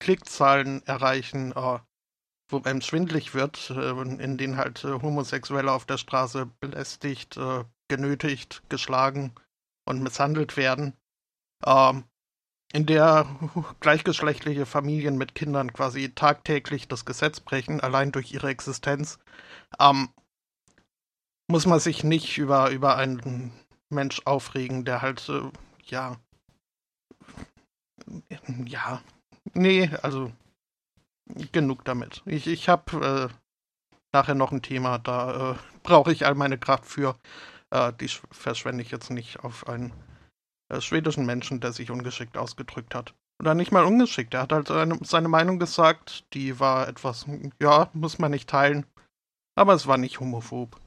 Klickzahlen 0.00 0.84
erreichen, 0.86 1.52
äh, 1.52 1.78
wo 2.48 2.62
einem 2.62 2.80
schwindlig 2.80 3.34
wird, 3.34 3.70
äh, 3.70 3.90
in 4.00 4.36
denen 4.36 4.56
halt 4.56 4.84
äh, 4.84 5.00
Homosexuelle 5.00 5.72
auf 5.72 5.86
der 5.86 5.98
Straße 5.98 6.46
belästigt, 6.60 7.36
äh, 7.36 7.64
genötigt, 7.88 8.62
geschlagen 8.68 9.34
und 9.84 10.02
misshandelt 10.02 10.56
werden, 10.56 10.94
ähm, 11.64 12.04
in 12.72 12.86
der 12.86 13.26
gleichgeschlechtliche 13.80 14.64
Familien 14.64 15.18
mit 15.18 15.34
Kindern 15.34 15.72
quasi 15.72 16.10
tagtäglich 16.14 16.88
das 16.88 17.04
Gesetz 17.04 17.40
brechen, 17.40 17.80
allein 17.80 18.12
durch 18.12 18.32
ihre 18.32 18.48
Existenz, 18.48 19.18
ähm, 19.78 20.08
muss 21.52 21.66
man 21.66 21.80
sich 21.80 22.02
nicht 22.02 22.38
über, 22.38 22.70
über 22.70 22.96
einen 22.96 23.52
Mensch 23.90 24.22
aufregen, 24.24 24.86
der 24.86 25.02
halt, 25.02 25.28
äh, 25.28 25.42
ja, 25.84 26.16
ja, 28.64 29.02
nee, 29.52 29.90
also 30.00 30.32
genug 31.52 31.84
damit. 31.84 32.22
Ich, 32.24 32.46
ich 32.46 32.70
habe 32.70 33.30
äh, 33.30 33.34
nachher 34.14 34.34
noch 34.34 34.50
ein 34.50 34.62
Thema, 34.62 34.98
da 34.98 35.52
äh, 35.52 35.54
brauche 35.82 36.10
ich 36.10 36.24
all 36.24 36.34
meine 36.34 36.56
Kraft 36.56 36.86
für. 36.86 37.16
Äh, 37.70 37.92
die 38.00 38.08
verschwende 38.30 38.82
ich 38.82 38.90
jetzt 38.90 39.10
nicht 39.10 39.40
auf 39.40 39.68
einen 39.68 39.92
äh, 40.70 40.80
schwedischen 40.80 41.26
Menschen, 41.26 41.60
der 41.60 41.72
sich 41.72 41.90
ungeschickt 41.90 42.38
ausgedrückt 42.38 42.94
hat. 42.94 43.14
Oder 43.38 43.54
nicht 43.54 43.72
mal 43.72 43.84
ungeschickt. 43.84 44.32
Er 44.32 44.42
hat 44.42 44.52
halt 44.52 44.68
seine, 44.68 44.98
seine 45.02 45.28
Meinung 45.28 45.58
gesagt, 45.58 46.24
die 46.32 46.58
war 46.60 46.88
etwas, 46.88 47.26
ja, 47.60 47.90
muss 47.92 48.18
man 48.18 48.30
nicht 48.30 48.48
teilen. 48.48 48.86
Aber 49.54 49.74
es 49.74 49.86
war 49.86 49.98
nicht 49.98 50.18
homophob. 50.18 50.80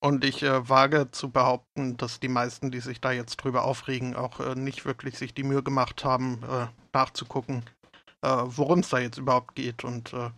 Und 0.00 0.24
ich 0.24 0.42
äh, 0.42 0.68
wage 0.68 1.10
zu 1.10 1.30
behaupten, 1.30 1.96
dass 1.96 2.20
die 2.20 2.28
meisten, 2.28 2.70
die 2.70 2.80
sich 2.80 3.00
da 3.00 3.12
jetzt 3.12 3.36
drüber 3.36 3.64
aufregen, 3.64 4.14
auch 4.14 4.40
äh, 4.40 4.54
nicht 4.54 4.84
wirklich 4.84 5.18
sich 5.18 5.34
die 5.34 5.42
Mühe 5.42 5.62
gemacht 5.62 6.04
haben, 6.04 6.42
äh, 6.42 6.66
nachzugucken, 6.92 7.64
äh, 8.22 8.42
worum 8.44 8.80
es 8.80 8.90
da 8.90 8.98
jetzt 8.98 9.18
überhaupt 9.18 9.54
geht 9.54 9.84
und 9.84 10.12
äh, 10.12 10.30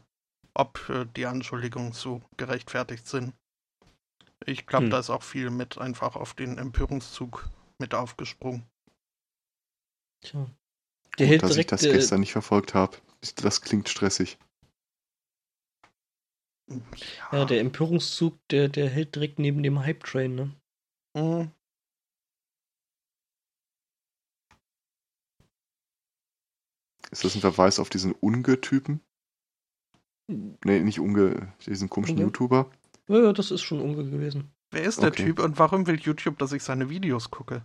ob 0.54 0.88
äh, 0.88 1.06
die 1.16 1.26
Anschuldigungen 1.26 1.92
so 1.92 2.22
gerechtfertigt 2.36 3.06
sind. 3.06 3.34
Ich 4.46 4.66
glaube, 4.66 4.84
hm. 4.84 4.90
da 4.90 5.00
ist 5.00 5.10
auch 5.10 5.22
viel 5.22 5.50
mit 5.50 5.78
einfach 5.78 6.14
auf 6.14 6.34
den 6.34 6.58
Empörungszug 6.58 7.48
mit 7.78 7.94
aufgesprungen. 7.94 8.64
Tja. 10.22 10.46
Der 11.18 11.26
Gut, 11.26 11.42
dass 11.42 11.50
direkt, 11.50 11.72
ich 11.72 11.80
das 11.80 11.82
gestern 11.82 12.20
nicht 12.20 12.32
verfolgt 12.32 12.74
habe. 12.74 12.96
Das 13.36 13.60
klingt 13.60 13.88
stressig. 13.88 14.38
Ja, 17.32 17.44
der 17.44 17.60
Empörungszug, 17.60 18.37
der, 18.48 18.68
der 18.68 18.88
hält 18.88 19.14
direkt 19.14 19.38
neben 19.38 19.62
dem 19.62 19.80
Hype-Train, 19.80 20.34
ne? 20.34 20.52
Mhm. 21.14 21.50
Ist 27.10 27.25
das 27.25 27.34
ein 27.34 27.40
Verweis 27.40 27.78
auf 27.78 27.88
diesen 27.88 28.12
Unge-Typen? 28.12 29.00
Ne, 30.28 30.80
nicht 30.80 31.00
Unge, 31.00 31.54
diesen 31.64 31.88
komischen 31.88 32.16
okay. 32.16 32.25
YouTuber. 32.25 32.70
Ja, 33.08 33.22
ja, 33.22 33.32
das 33.32 33.50
ist 33.50 33.62
schon 33.62 33.80
Unge 33.80 34.10
gewesen. 34.10 34.52
Wer 34.70 34.82
ist 34.82 35.00
der 35.00 35.08
okay. 35.08 35.25
Typ 35.25 35.38
und 35.38 35.58
warum 35.58 35.87
will 35.87 35.98
YouTube, 35.98 36.38
dass 36.38 36.52
ich 36.52 36.62
seine 36.62 36.90
Videos 36.90 37.30
gucke? 37.30 37.64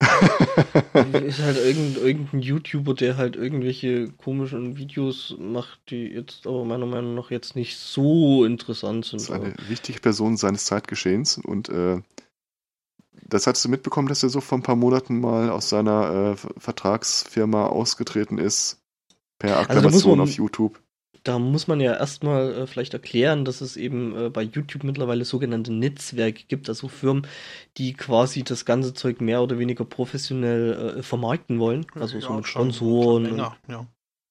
Ist 0.00 1.40
halt 1.40 1.56
irgendein, 1.56 2.02
irgendein 2.02 2.40
YouTuber, 2.40 2.94
der 2.94 3.16
halt 3.16 3.36
irgendwelche 3.36 4.08
komischen 4.12 4.76
Videos 4.76 5.36
macht, 5.38 5.80
die 5.90 6.06
jetzt 6.06 6.46
aber 6.46 6.64
meiner 6.64 6.86
Meinung 6.86 7.14
nach 7.14 7.30
jetzt 7.30 7.56
nicht 7.56 7.78
so 7.78 8.44
interessant 8.44 9.06
sind. 9.06 9.20
Das 9.20 9.28
ist 9.28 9.30
eine 9.30 9.54
wichtige 9.68 10.00
Person 10.00 10.36
seines 10.36 10.66
Zeitgeschehens 10.66 11.38
und 11.38 11.68
äh, 11.68 12.00
das 13.28 13.46
hattest 13.46 13.64
du 13.64 13.68
mitbekommen, 13.68 14.08
dass 14.08 14.22
er 14.22 14.28
so 14.28 14.40
vor 14.40 14.58
ein 14.58 14.62
paar 14.62 14.76
Monaten 14.76 15.20
mal 15.20 15.50
aus 15.50 15.68
seiner 15.68 16.34
äh, 16.34 16.36
Vertragsfirma 16.58 17.66
ausgetreten 17.66 18.38
ist 18.38 18.78
per 19.38 19.56
also 19.58 19.70
Akklamation 19.70 20.20
also 20.20 20.32
auf 20.32 20.36
YouTube 20.36 20.80
da 21.26 21.38
muss 21.38 21.66
man 21.66 21.80
ja 21.80 21.94
erstmal 21.94 22.52
äh, 22.52 22.66
vielleicht 22.66 22.94
erklären, 22.94 23.44
dass 23.44 23.60
es 23.60 23.76
eben 23.76 24.16
äh, 24.16 24.30
bei 24.30 24.42
YouTube 24.42 24.84
mittlerweile 24.84 25.24
sogenannte 25.24 25.72
Netzwerke 25.72 26.44
gibt, 26.46 26.68
also 26.68 26.88
Firmen, 26.88 27.26
die 27.78 27.94
quasi 27.94 28.44
das 28.44 28.64
ganze 28.64 28.94
Zeug 28.94 29.20
mehr 29.20 29.42
oder 29.42 29.58
weniger 29.58 29.84
professionell 29.84 30.98
äh, 30.98 31.02
vermarkten 31.02 31.58
wollen, 31.58 31.86
also 31.94 32.16
ja, 32.16 32.20
so 32.20 32.32
mit 32.34 32.46
Sponsoren. 32.46 33.26
Schon, 33.26 33.38
schon 33.38 33.46
und, 33.46 33.70
ja. 33.70 33.86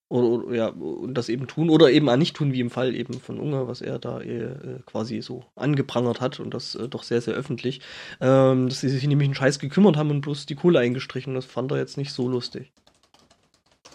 Oder, 0.07 0.27
oder, 0.27 0.55
ja, 0.55 0.67
und 0.67 1.15
das 1.15 1.29
eben 1.29 1.47
tun 1.47 1.69
oder 1.69 1.91
eben 1.91 2.07
auch 2.07 2.15
nicht 2.15 2.35
tun, 2.35 2.53
wie 2.53 2.59
im 2.59 2.69
Fall 2.69 2.95
eben 2.95 3.15
von 3.19 3.39
Unge, 3.39 3.67
was 3.67 3.81
er 3.81 3.97
da 3.97 4.21
äh, 4.21 4.79
quasi 4.85 5.21
so 5.21 5.43
angeprangert 5.55 6.21
hat 6.21 6.39
und 6.39 6.53
das 6.53 6.75
äh, 6.75 6.87
doch 6.87 7.03
sehr, 7.03 7.21
sehr 7.21 7.33
öffentlich, 7.33 7.81
ähm, 8.21 8.69
dass 8.69 8.81
sie 8.81 8.89
sich 8.89 9.05
nämlich 9.07 9.27
einen 9.27 9.35
Scheiß 9.35 9.59
gekümmert 9.59 9.97
haben 9.97 10.11
und 10.11 10.21
bloß 10.21 10.45
die 10.45 10.55
Kohle 10.55 10.79
eingestrichen. 10.79 11.33
Das 11.33 11.45
fand 11.45 11.71
er 11.71 11.79
jetzt 11.79 11.97
nicht 11.97 12.13
so 12.13 12.29
lustig. 12.29 12.71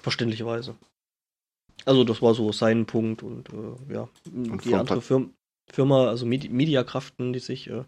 Verständlicherweise. 0.03 0.75
Also 1.87 2.05
das 2.05 2.21
war 2.23 2.35
so 2.35 2.53
sein 2.53 2.87
Punkt 2.87 3.23
und 3.23 3.49
äh, 3.51 3.95
ja, 3.95 4.09
und 4.33 4.65
die 4.65 4.75
andere 4.75 5.01
Firma, 5.01 5.29
Firma, 5.71 6.09
also 6.09 6.27
Medi 6.27 6.49
Mediakraften, 6.49 7.33
die 7.33 7.39
sich, 7.39 7.69
äh, 7.69 7.85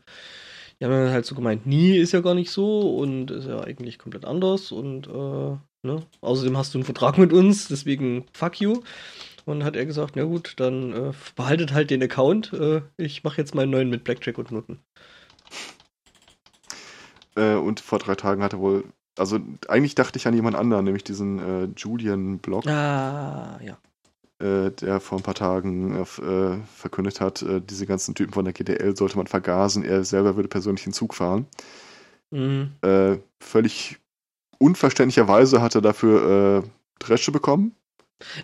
die 0.81 0.85
haben 0.85 1.11
halt 1.11 1.27
so 1.27 1.35
gemeint, 1.35 1.67
nie 1.67 1.97
ist 1.97 2.13
ja 2.13 2.21
gar 2.21 2.35
nicht 2.35 2.51
so 2.51 2.97
und 2.97 3.31
ist 3.31 3.47
ja 3.47 3.61
eigentlich 3.61 3.99
komplett 3.99 4.25
anders 4.25 4.73
und 4.73 5.07
äh, 5.07 5.57
ne? 5.87 6.03
außerdem 6.21 6.57
hast 6.57 6.75
du 6.75 6.79
einen 6.79 6.85
Vertrag 6.85 7.19
mit 7.19 7.33
uns, 7.33 7.69
deswegen 7.69 8.25
fuck 8.33 8.61
you. 8.61 8.81
Und 9.45 9.65
hat 9.65 9.75
er 9.75 9.87
gesagt, 9.87 10.15
na 10.15 10.23
gut, 10.23 10.55
dann 10.59 10.93
äh, 10.93 11.13
behaltet 11.35 11.73
halt 11.73 11.91
den 11.91 12.01
Account. 12.01 12.53
Äh, 12.53 12.83
ich 12.97 13.25
mache 13.25 13.39
jetzt 13.39 13.57
meinen 13.57 13.71
neuen 13.71 13.91
mit 13.91 14.05
Blackjack 14.05 14.39
und 14.39 14.53
Nutten. 14.53 14.79
Äh, 17.35 17.55
und 17.55 17.81
vor 17.81 17.99
drei 17.99 18.15
Tagen 18.15 18.45
hat 18.45 18.53
er 18.53 18.61
wohl 18.61 18.85
also 19.19 19.39
eigentlich 19.69 19.95
dachte 19.95 20.19
ich 20.19 20.27
an 20.27 20.35
jemand 20.35 20.57
anderen, 20.57 20.85
nämlich 20.85 21.05
diesen 21.05 21.39
äh, 21.39 21.69
Julian 21.77 22.39
Block. 22.39 22.67
Ah, 22.67 23.61
ja. 23.63 23.79
Äh, 24.43 24.73
der 24.73 24.99
vor 24.99 25.19
ein 25.19 25.23
paar 25.23 25.37
Tagen 25.37 25.95
äh, 26.03 26.57
verkündet 26.75 27.21
hat, 27.21 27.43
äh, 27.43 27.61
diese 27.61 27.87
ganzen 27.87 28.17
Typen 28.17 28.33
von 28.33 28.45
der 28.45 28.53
GDL 28.53 28.97
sollte 28.97 29.17
man 29.17 29.29
vergasen, 29.29 29.85
er 29.85 30.05
selber 30.05 30.35
würde 30.35 30.49
persönlich 30.49 30.83
den 30.83 30.93
Zug 30.93 31.15
fahren. 31.15 31.47
Mhm. 32.31 32.73
Äh, 32.83 33.19
völlig 33.39 33.99
unverständlicherweise 34.59 35.63
hat 35.63 35.77
er 35.77 35.81
dafür 35.81 36.65
Dresche 36.99 37.33
bekommen. 37.33 37.75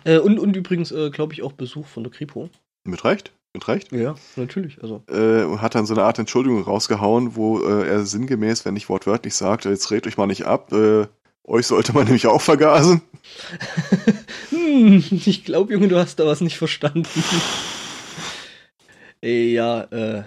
und, 0.03 0.37
und 0.37 0.57
übrigens, 0.57 0.93
glaube 1.13 1.31
ich, 1.31 1.43
auch 1.43 1.53
Besuch 1.53 1.87
von 1.87 2.03
der 2.03 2.11
Kripo. 2.11 2.49
Mit 2.83 3.05
Recht? 3.05 3.31
Mit 3.53 3.67
Recht? 3.67 3.91
Ja, 3.91 4.15
natürlich. 4.35 4.81
Also. 4.81 5.03
Äh, 5.07 5.43
und 5.43 5.61
hat 5.61 5.73
dann 5.73 5.87
so 5.87 5.95
eine 5.95 6.03
Art 6.03 6.19
Entschuldigung 6.19 6.61
rausgehauen, 6.61 7.35
wo 7.35 7.59
äh, 7.59 7.87
er 7.87 8.05
sinngemäß, 8.05 8.63
wenn 8.63 8.75
nicht 8.75 8.89
wortwörtlich 8.89 9.33
sagt, 9.33 9.65
jetzt 9.65 9.89
redet 9.89 10.07
euch 10.07 10.17
mal 10.17 10.27
nicht 10.27 10.45
ab, 10.45 10.71
äh, 10.71 11.07
euch 11.43 11.65
sollte 11.65 11.93
man 11.93 12.03
nämlich 12.05 12.27
auch 12.27 12.41
vergasen. 12.41 13.01
hm, 14.49 15.03
ich 15.09 15.45
glaube, 15.45 15.73
Junge, 15.73 15.87
du 15.87 15.97
hast 15.97 16.19
da 16.19 16.27
was 16.27 16.41
nicht 16.41 16.57
verstanden. 16.57 17.07
ja, 19.23 19.81
äh, 19.81 20.23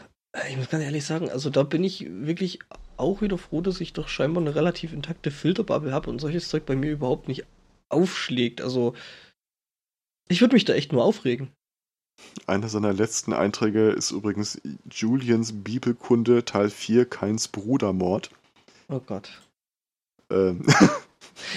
ich 0.50 0.56
muss 0.56 0.68
ganz 0.68 0.82
ehrlich 0.82 1.04
sagen, 1.04 1.30
also 1.30 1.48
da 1.48 1.62
bin 1.62 1.84
ich 1.84 2.06
wirklich 2.08 2.58
auch 2.96 3.20
wieder 3.22 3.38
froh, 3.38 3.60
dass 3.60 3.80
ich 3.80 3.92
doch 3.92 4.08
scheinbar 4.08 4.42
eine 4.42 4.54
relativ 4.54 4.92
intakte 4.92 5.30
Filterbubble 5.30 5.92
habe 5.92 6.10
und 6.10 6.20
solches 6.20 6.48
Zeug 6.48 6.66
bei 6.66 6.74
mir 6.74 6.90
überhaupt 6.90 7.28
nicht 7.28 7.44
aufschlägt. 7.88 8.62
Also, 8.62 8.94
ich 10.28 10.40
würde 10.40 10.54
mich 10.54 10.64
da 10.64 10.74
echt 10.74 10.92
nur 10.92 11.04
aufregen. 11.04 11.52
Einer 12.46 12.68
seiner 12.68 12.92
letzten 12.92 13.32
Einträge 13.32 13.90
ist 13.90 14.10
übrigens 14.10 14.60
Julians 14.90 15.52
Bibelkunde 15.62 16.44
Teil 16.44 16.70
4 16.70 17.04
Keins 17.06 17.48
Brudermord. 17.48 18.30
Oh 18.88 19.00
Gott. 19.00 19.42
Ähm. 20.30 20.66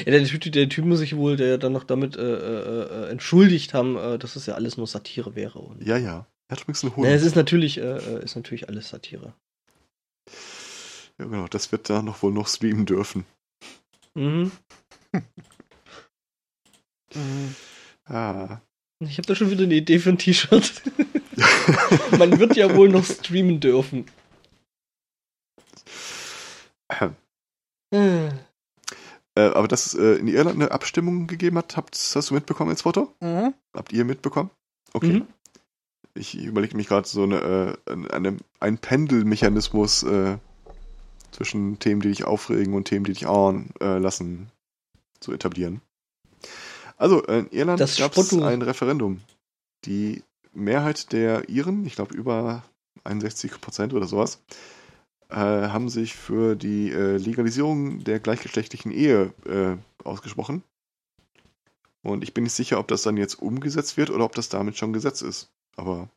Ja, 0.06 0.12
der 0.12 0.24
typ, 0.26 0.42
der 0.52 0.70
typ 0.70 0.86
muss 0.86 1.00
sich 1.00 1.16
wohl 1.16 1.38
der 1.38 1.58
dann 1.58 1.74
noch 1.74 1.84
damit 1.84 2.16
äh, 2.16 2.22
äh, 2.22 3.06
äh, 3.06 3.10
entschuldigt 3.10 3.74
haben, 3.74 3.98
äh, 3.98 4.18
dass 4.18 4.36
es 4.36 4.46
ja 4.46 4.56
alles 4.56 4.78
nur 4.78 4.88
Satire 4.88 5.36
wäre. 5.36 5.60
Und 5.60 5.84
ja, 5.86 5.98
ja. 5.98 6.26
Er 6.48 6.56
hat 6.56 6.62
übrigens 6.62 6.84
einen 6.84 6.96
Hund. 6.96 7.08
Ja, 7.08 7.14
es 7.14 7.24
ist 7.24 7.36
natürlich, 7.36 7.78
äh, 7.78 7.98
äh, 7.98 8.24
ist 8.24 8.36
natürlich 8.36 8.70
alles 8.70 8.90
Satire. 8.90 9.34
Ja, 11.18 11.26
genau. 11.26 11.48
Das 11.48 11.72
wird 11.72 11.90
da 11.90 12.02
noch 12.02 12.22
wohl 12.24 12.32
noch 12.32 12.48
streamen 12.48 12.86
dürfen. 12.86 13.26
Mhm. 14.14 14.52
mhm. 17.14 17.56
Ah. 18.08 18.62
Ich 19.00 19.18
habe 19.18 19.28
da 19.28 19.36
schon 19.36 19.52
wieder 19.52 19.64
eine 19.64 19.76
Idee 19.76 20.00
für 20.00 20.10
ein 20.10 20.18
T-Shirt. 20.18 20.82
Man 22.18 22.40
wird 22.40 22.56
ja 22.56 22.74
wohl 22.76 22.90
noch 22.90 23.06
streamen 23.06 23.60
dürfen. 23.60 24.06
Ähm. 26.90 27.16
Äh. 27.92 28.28
Äh, 29.38 29.50
aber 29.54 29.68
dass 29.68 29.86
es 29.88 29.94
äh, 29.96 30.16
in 30.16 30.28
Irland 30.28 30.56
eine 30.56 30.72
Abstimmung 30.72 31.28
gegeben 31.28 31.58
hat, 31.58 31.76
habt, 31.76 31.96
hast 31.96 32.30
du 32.30 32.34
mitbekommen 32.34 32.72
ins 32.72 32.84
Foto? 32.84 33.14
Mhm. 33.20 33.54
Habt 33.74 33.92
ihr 33.92 34.06
mitbekommen? 34.06 34.50
Okay. 34.94 35.14
Mhm. 35.14 35.28
Ich 36.14 36.36
überlege 36.36 36.78
mich 36.78 36.88
gerade 36.88 37.08
so 37.08 37.24
eine, 37.24 37.78
äh, 37.86 38.14
eine, 38.14 38.38
einen 38.62 38.78
Pendelmechanismus 38.78 40.04
äh, 40.04 40.38
zwischen 41.32 41.80
Themen, 41.80 42.00
die 42.00 42.08
dich 42.08 42.24
aufregen 42.24 42.74
und 42.74 42.86
Themen, 42.86 43.04
die 43.04 43.12
dich 43.12 43.28
auern 43.28 43.72
äh, 43.82 43.98
lassen, 43.98 44.50
zu 45.20 45.34
etablieren. 45.34 45.82
Also, 46.98 47.26
äh, 47.26 47.40
in 47.40 47.50
Irland 47.52 47.80
gab 47.98 48.18
es 48.18 48.34
ein 48.34 48.62
Referendum. 48.62 49.22
Die 49.86 50.24
Mehrheit 50.54 51.12
der 51.12 51.50
Iren, 51.50 51.86
ich 51.86 51.96
glaube 51.96 52.16
über 52.16 52.64
61 53.04 53.60
Prozent 53.62 53.94
oder 53.94 54.08
sowas, 54.08 54.42
äh, 55.30 55.36
haben 55.36 55.90
sich 55.90 56.16
für 56.16 56.56
die 56.56 56.92
äh, 56.92 57.18
Legalisierung 57.18 58.04
der 58.04 58.20
gleichgeschlechtlichen 58.20 58.92
Ehe 58.92 59.34
äh, 59.46 59.76
ausgesprochen. 60.04 60.64
Und 62.04 62.24
ich 62.24 62.34
bin 62.34 62.44
nicht 62.44 62.54
sicher, 62.54 62.80
ob 62.80 62.88
das 62.88 63.02
dann 63.02 63.18
jetzt 63.18 63.36
umgesetzt 63.36 63.98
wird 63.98 64.12
oder 64.12 64.26
ob 64.26 64.36
das 64.36 64.50
damit 64.50 64.78
schon 64.78 64.94
Gesetz 64.94 65.22
ist. 65.22 65.50
Aber. 65.76 66.10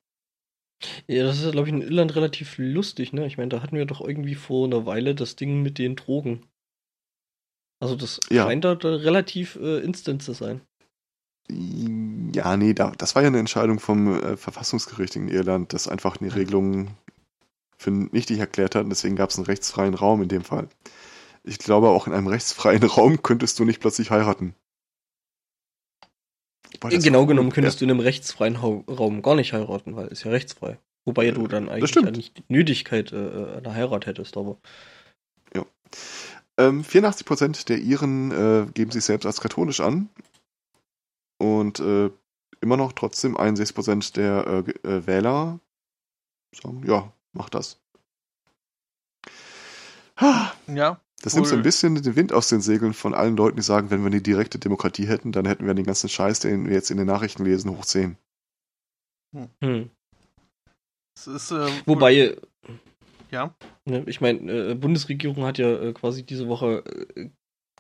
Ja, 1.07 1.25
das 1.25 1.43
ist, 1.43 1.51
glaube 1.53 1.67
ich, 1.67 1.75
in 1.75 1.83
Irland 1.83 2.15
relativ 2.15 2.57
lustig, 2.59 3.13
ne? 3.13 3.27
Ich 3.27 3.39
meine, 3.39 3.49
da 3.49 3.63
hatten 3.63 3.77
wir 3.77 3.87
doch 3.87 4.01
irgendwie 4.01 4.37
vor 4.37 4.67
einer 4.67 4.87
Weile 4.87 5.15
das 5.15 5.35
Ding 5.35 5.63
mit 5.63 5.79
den 5.79 5.97
Drogen. 5.97 6.43
Also 7.81 7.95
das 7.95 8.21
ja. 8.31 8.45
scheint 8.45 8.65
da, 8.65 8.75
da 8.75 8.89
relativ 8.97 9.57
äh, 9.57 9.79
instant 9.79 10.23
zu 10.23 10.33
sein. 10.33 10.61
Ja, 11.51 12.57
nee, 12.57 12.75
da, 12.75 12.93
das 12.99 13.15
war 13.15 13.23
ja 13.23 13.29
eine 13.29 13.39
Entscheidung 13.39 13.81
vom 13.81 14.21
äh, 14.21 14.37
Verfassungsgericht 14.37 15.17
in 15.17 15.29
Irland, 15.29 15.73
das 15.73 15.89
einfach 15.89 16.21
eine 16.21 16.35
Regelung 16.35 16.89
für 17.79 17.91
nichtig 17.91 18.39
erklärt 18.39 18.75
hat. 18.75 18.85
Und 18.85 18.91
deswegen 18.91 19.17
gab 19.17 19.31
es 19.31 19.37
einen 19.37 19.47
rechtsfreien 19.47 19.95
Raum 19.95 20.23
in 20.23 20.29
dem 20.29 20.45
Fall. 20.45 20.69
Ich 21.45 21.59
glaube, 21.59 21.89
auch 21.89 22.07
in 22.07 22.13
einem 22.13 22.27
rechtsfreien 22.27 22.83
Raum 22.85 23.23
könntest 23.23 23.59
du 23.59 23.65
nicht 23.65 23.81
plötzlich 23.81 24.11
heiraten. 24.11 24.55
Genau 26.81 27.27
genommen 27.27 27.51
könntest 27.51 27.77
ja. 27.77 27.79
du 27.81 27.85
in 27.87 27.91
einem 27.93 28.01
rechtsfreien 28.01 28.57
Raum 28.57 29.23
gar 29.23 29.35
nicht 29.35 29.53
heiraten, 29.53 29.97
weil 29.97 30.09
es 30.09 30.23
ja 30.23 30.31
rechtsfrei. 30.31 30.79
Wobei 31.07 31.31
du 31.31 31.47
dann 31.49 31.71
eigentlich 31.71 31.95
ja 31.95 32.11
nicht 32.11 32.37
die 32.37 32.45
Nötigkeit 32.49 33.13
äh, 33.13 33.57
einer 33.57 33.75
Heirat 33.75 34.05
hättest, 34.05 34.37
aber. 34.37 34.59
Ja. 35.55 35.65
Ähm, 36.59 36.83
84% 36.83 37.67
der 37.67 37.79
Iren 37.79 38.31
äh, 38.33 38.67
geben 38.73 38.91
sich 38.91 39.05
selbst 39.05 39.27
als 39.27 39.41
katholisch 39.41 39.81
an. 39.81 40.09
Und 41.39 41.79
äh, 41.79 42.11
immer 42.61 42.77
noch 42.77 42.93
trotzdem 42.93 43.37
61% 43.37 44.15
der 44.15 44.47
äh, 44.47 44.89
äh, 44.89 45.07
Wähler 45.07 45.61
sagen, 46.55 46.83
ja, 46.87 47.13
mach 47.33 47.49
das. 47.49 47.81
Ja. 50.67 51.01
Das 51.23 51.35
cool. 51.35 51.41
nimmt 51.41 51.49
so 51.49 51.57
ein 51.57 51.63
bisschen 51.63 52.01
den 52.01 52.17
Wind 52.17 52.33
aus 52.33 52.49
den 52.49 52.61
Segeln 52.61 52.93
von 52.93 53.15
allen 53.15 53.37
Leuten, 53.37 53.57
die 53.57 53.63
sagen, 53.63 53.91
wenn 53.91 54.03
wir 54.03 54.07
eine 54.07 54.21
direkte 54.21 54.59
Demokratie 54.59 55.07
hätten, 55.07 55.33
dann 55.33 55.47
hätten 55.47 55.67
wir 55.67 55.75
den 55.75 55.87
ganzen 55.87 56.09
Scheiß, 56.09 56.41
den 56.41 56.67
wir 56.67 56.75
jetzt 56.75 56.91
in 56.91 56.97
den 56.97 57.07
Nachrichten 57.07 57.45
lesen, 57.45 57.71
hoch 57.71 57.85
10. 57.85 58.17
Hm. 59.61 59.91
Ist, 61.27 61.51
äh, 61.51 61.69
Wobei, 61.87 62.37
ja. 63.31 63.55
Ne, 63.85 64.05
ich 64.07 64.21
meine, 64.21 64.71
äh, 64.71 64.75
Bundesregierung 64.75 65.45
hat 65.45 65.59
ja 65.59 65.81
äh, 65.81 65.93
quasi 65.93 66.25
diese 66.25 66.49
Woche 66.49 66.85
äh, 67.17 67.31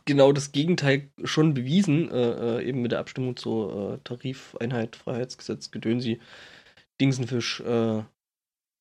genau 0.04 0.32
das 0.32 0.52
Gegenteil 0.52 1.10
schon 1.24 1.54
bewiesen, 1.54 2.10
äh, 2.10 2.58
äh, 2.58 2.68
eben 2.68 2.82
mit 2.82 2.92
der 2.92 3.00
Abstimmung 3.00 3.36
zur 3.36 4.00
Tarifeinheit, 4.04 4.96
Freiheitsgesetz, 4.96 5.70
Gedönsi, 5.70 6.20
Dingsenfisch. 7.00 7.62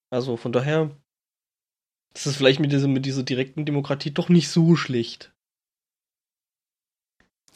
also 0.09 0.37
von 0.37 0.51
daher 0.51 0.89
ist 2.15 2.25
es 2.25 2.35
vielleicht 2.35 2.59
mit 2.59 2.71
dieser, 2.71 2.87
mit 2.87 3.05
dieser 3.05 3.21
direkten 3.21 3.63
Demokratie 3.63 4.09
doch 4.09 4.29
nicht 4.29 4.49
so 4.49 4.75
schlecht. 4.75 5.35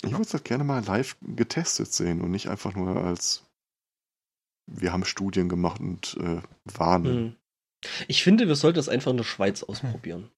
Ich 0.03 0.11
würde 0.11 0.21
es 0.21 0.33
halt 0.33 0.45
gerne 0.45 0.63
mal 0.63 0.83
live 0.83 1.17
getestet 1.21 1.91
sehen 1.91 2.21
und 2.21 2.29
nicht 2.29 2.47
einfach 2.47 2.75
nur 2.75 2.95
als 2.97 3.43
wir 4.67 4.93
haben 4.93 5.05
Studien 5.05 5.49
gemacht 5.49 5.81
und 5.81 6.17
äh, 6.19 6.41
warnen. 6.65 7.05
Hm. 7.05 7.35
Ich 8.07 8.23
finde, 8.23 8.47
wir 8.47 8.55
sollten 8.55 8.77
das 8.77 8.89
einfach 8.89 9.11
in 9.11 9.17
der 9.17 9.23
Schweiz 9.23 9.63
ausprobieren. 9.63 10.29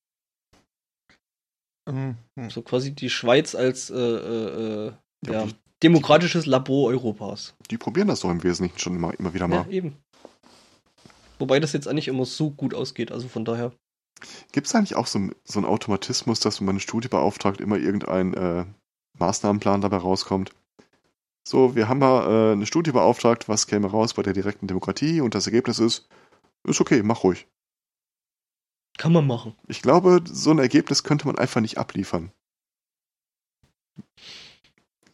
Mhm. 1.90 2.16
So 2.50 2.62
quasi 2.62 2.94
die 2.94 3.10
Schweiz 3.10 3.56
als 3.56 3.90
äh, 3.90 3.96
äh, 3.96 4.88
äh 4.88 4.94
ja, 5.26 5.34
ja, 5.34 5.46
die, 5.46 5.56
demokratisches 5.84 6.46
Labor 6.46 6.90
Europas. 6.90 7.56
Die 7.70 7.78
probieren 7.78 8.08
das 8.08 8.22
doch 8.22 8.30
im 8.30 8.44
Wesentlichen 8.44 8.80
schon 8.80 8.96
immer, 8.96 9.18
immer 9.20 9.34
wieder 9.34 9.48
mal. 9.48 9.66
Ja, 9.66 9.70
eben. 9.70 9.98
Wobei 11.40 11.60
das 11.60 11.74
jetzt 11.74 11.88
eigentlich 11.88 12.08
immer 12.08 12.26
so 12.26 12.52
gut 12.52 12.74
ausgeht, 12.74 13.12
also 13.12 13.28
von 13.28 13.44
daher. 13.44 13.74
Gibt 14.54 14.68
es 14.68 14.76
eigentlich 14.76 14.96
auch 14.96 15.08
so, 15.08 15.30
so 15.44 15.60
einen 15.60 15.68
Automatismus, 15.68 16.40
dass 16.40 16.60
wenn 16.60 16.66
man 16.66 16.74
eine 16.74 16.80
Studie 16.80 17.10
beauftragt, 17.10 17.60
immer 17.60 17.78
irgendein 17.78 18.34
äh, 18.34 18.66
Maßnahmenplan 19.20 19.82
dabei 19.82 19.98
rauskommt? 19.98 20.52
So, 21.46 21.76
wir 21.76 21.90
haben 21.90 22.00
mal 22.00 22.52
äh, 22.52 22.52
eine 22.54 22.66
Studie 22.66 22.92
beauftragt, 22.92 23.50
was 23.50 23.68
käme 23.68 23.88
raus 23.88 24.14
bei 24.14 24.24
der 24.24 24.32
direkten 24.32 24.68
Demokratie 24.68 25.20
und 25.20 25.36
das 25.36 25.48
Ergebnis 25.48 25.80
ist, 25.80 26.08
ist 26.64 26.82
okay, 26.82 27.04
mach 27.04 27.24
ruhig. 27.24 27.48
Kann 28.98 29.14
man 29.14 29.26
machen. 29.26 29.56
Ich 29.68 29.82
glaube, 29.82 30.22
so 30.26 30.52
ein 30.52 30.60
Ergebnis 30.60 31.04
könnte 31.04 31.26
man 31.26 31.38
einfach 31.38 31.62
nicht 31.62 31.78
abliefern. 31.78 32.32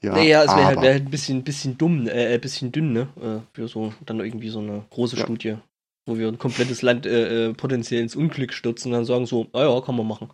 Ja, 0.01 0.13
naja, 0.13 0.43
es 0.43 0.55
wäre 0.55 0.65
halt, 0.65 0.81
wär 0.81 0.93
halt 0.93 1.05
ein 1.05 1.12
bisschen, 1.12 1.43
bisschen 1.43 1.77
dumm, 1.77 2.07
äh, 2.07 2.12
ein 2.12 2.31
äh, 2.33 2.38
bisschen 2.38 2.71
dünn, 2.71 2.93
ne? 2.93 3.09
Äh, 3.21 3.53
für 3.53 3.67
so 3.67 3.93
dann 4.05 4.19
irgendwie 4.19 4.49
so 4.49 4.59
eine 4.59 4.85
große 4.89 5.17
ja. 5.17 5.23
Studie, 5.23 5.57
wo 6.05 6.17
wir 6.17 6.29
ein 6.29 6.38
komplettes 6.38 6.81
Land 6.81 7.05
äh, 7.05 7.49
äh, 7.49 7.53
potenziell 7.53 8.01
ins 8.01 8.15
Unglück 8.15 8.53
stürzen 8.53 8.91
und 8.91 8.97
dann 8.97 9.05
sagen 9.05 9.25
so, 9.25 9.47
naja, 9.51 9.81
kann 9.81 9.97
man 9.97 10.07
machen. 10.07 10.29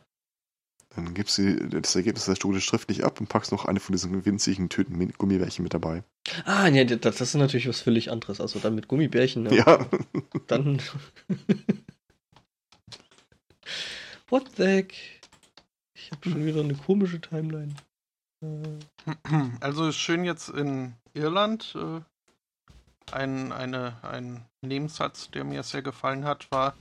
Dann 0.95 1.13
gibst 1.13 1.37
du 1.37 1.67
das 1.67 1.95
Ergebnis 1.95 2.25
der 2.25 2.35
Studie 2.35 2.61
schriftlich 2.61 3.03
ab 3.03 3.19
und 3.19 3.27
packst 3.27 3.51
noch 3.51 3.65
eine 3.65 3.79
von 3.79 3.93
diesen 3.93 4.25
winzigen 4.25 4.69
Tüten 4.69 5.13
Gummibärchen 5.17 5.63
mit 5.63 5.73
dabei. 5.73 6.03
Ah, 6.45 6.67
ja, 6.67 6.83
das, 6.85 6.99
das 7.01 7.21
ist 7.21 7.35
natürlich 7.35 7.67
was 7.67 7.81
völlig 7.81 8.11
anderes. 8.11 8.39
Also 8.39 8.59
dann 8.59 8.75
mit 8.75 8.87
Gummibärchen. 8.87 9.43
Ne? 9.43 9.55
Ja. 9.55 9.85
Dann. 10.47 10.81
What 14.29 14.51
the 14.57 14.63
heck? 14.63 14.93
Ich 15.93 16.11
habe 16.11 16.29
schon 16.29 16.45
wieder 16.45 16.61
eine 16.61 16.75
komische 16.75 17.19
Timeline. 17.19 17.73
Also 19.59 19.91
schön 19.91 20.23
jetzt 20.23 20.49
in 20.49 20.93
Irland. 21.13 21.75
Äh, 21.75 22.01
ein, 23.11 23.51
eine, 23.51 23.97
ein 24.03 24.45
Nebensatz, 24.61 25.29
der 25.31 25.43
mir 25.43 25.63
sehr 25.63 25.81
gefallen 25.81 26.25
hat, 26.25 26.51
war, 26.51 26.75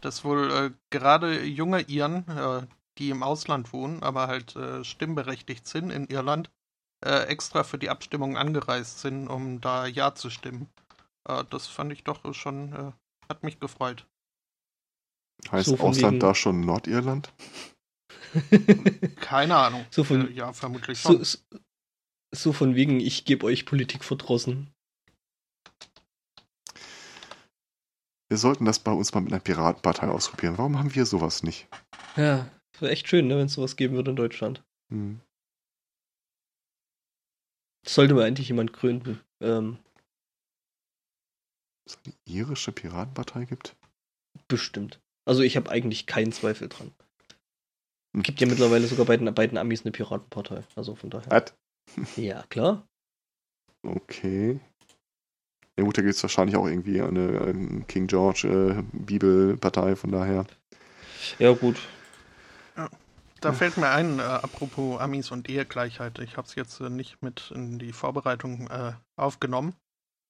dass 0.00 0.24
wohl 0.24 0.50
äh, 0.50 0.70
gerade 0.90 1.44
junge 1.44 1.82
Iren, 1.82 2.26
äh, 2.28 2.66
die 2.98 3.10
im 3.10 3.22
Ausland 3.22 3.72
wohnen, 3.72 4.02
aber 4.02 4.26
halt 4.26 4.56
äh, 4.56 4.84
stimmberechtigt 4.84 5.66
sind 5.66 5.90
in 5.90 6.06
Irland, 6.06 6.50
äh, 7.04 7.24
extra 7.26 7.64
für 7.64 7.78
die 7.78 7.90
Abstimmung 7.90 8.36
angereist 8.36 9.00
sind, 9.00 9.28
um 9.28 9.60
da 9.60 9.86
Ja 9.86 10.14
zu 10.14 10.30
stimmen. 10.30 10.68
Äh, 11.28 11.44
das 11.50 11.66
fand 11.66 11.92
ich 11.92 12.04
doch 12.04 12.34
schon, 12.34 12.72
äh, 12.72 12.92
hat 13.28 13.42
mich 13.42 13.60
gefreut. 13.60 14.06
Heißt 15.50 15.68
so 15.68 15.78
Ausland 15.78 16.14
wegen... 16.14 16.20
da 16.20 16.34
schon 16.34 16.60
Nordirland? 16.60 17.32
Keine 19.20 19.56
Ahnung. 19.56 19.86
So 19.90 20.04
von, 20.04 20.28
äh, 20.28 20.32
ja, 20.32 20.52
vermutlich 20.52 21.00
schon. 21.00 21.22
So, 21.22 21.38
so 22.34 22.52
von 22.52 22.74
wegen, 22.74 23.00
ich 23.00 23.24
gebe 23.24 23.46
euch 23.46 23.66
Politik 23.66 24.04
verdrossen. 24.04 24.72
Wir 28.28 28.38
sollten 28.38 28.64
das 28.64 28.80
bei 28.80 28.90
uns 28.90 29.14
mal 29.14 29.20
mit 29.20 29.32
einer 29.32 29.40
Piratenpartei 29.40 30.08
ausprobieren. 30.08 30.58
Warum 30.58 30.78
haben 30.78 30.94
wir 30.94 31.06
sowas 31.06 31.44
nicht? 31.44 31.68
Ja, 32.16 32.50
wäre 32.80 32.92
echt 32.92 33.08
schön, 33.08 33.26
ne, 33.26 33.36
wenn 33.36 33.46
es 33.46 33.54
sowas 33.54 33.76
geben 33.76 33.96
würde 33.96 34.10
in 34.10 34.16
Deutschland. 34.16 34.64
Hm. 34.90 35.20
Sollte 37.86 38.14
man 38.14 38.24
eigentlich 38.24 38.48
jemand 38.48 38.72
gründen. 38.72 39.20
Ähm, 39.40 39.78
es 41.86 41.98
eine 42.04 42.14
irische 42.24 42.72
Piratenpartei 42.72 43.44
gibt? 43.44 43.76
Bestimmt. 44.48 45.00
Also 45.24 45.42
ich 45.42 45.56
habe 45.56 45.70
eigentlich 45.70 46.06
keinen 46.06 46.32
Zweifel 46.32 46.68
dran. 46.68 46.92
Hm. 48.14 48.22
Gibt 48.22 48.40
ja 48.40 48.46
mittlerweile 48.46 48.86
sogar 48.86 49.06
bei 49.06 49.16
den 49.16 49.32
beiden 49.34 49.56
Amis 49.56 49.82
eine 49.82 49.92
Piratenpartei. 49.92 50.64
Also 50.74 50.94
von 50.94 51.10
daher. 51.10 51.30
What? 51.30 51.54
Ja, 52.16 52.42
klar. 52.48 52.88
Okay. 53.82 54.60
Ja 55.78 55.84
gut, 55.84 55.96
da 55.96 56.02
gibt 56.02 56.14
es 56.14 56.22
wahrscheinlich 56.22 56.56
auch 56.56 56.66
irgendwie 56.66 57.00
eine, 57.00 57.40
eine 57.42 57.84
King 57.84 58.06
George 58.06 58.48
äh, 58.48 58.82
Bibelpartei, 58.92 59.94
von 59.94 60.10
daher. 60.10 60.46
Ja, 61.38 61.52
gut. 61.52 61.76
Da 63.40 63.52
fällt 63.52 63.76
mir 63.76 63.90
ein, 63.90 64.18
äh, 64.18 64.22
apropos 64.22 64.98
Amis 65.00 65.30
und 65.30 65.48
Ehegleichheit, 65.48 66.18
ich 66.18 66.36
habe 66.36 66.48
es 66.48 66.54
jetzt 66.54 66.80
äh, 66.80 66.88
nicht 66.88 67.22
mit 67.22 67.50
in 67.54 67.78
die 67.78 67.92
Vorbereitung 67.92 68.68
äh, 68.68 68.92
aufgenommen, 69.16 69.74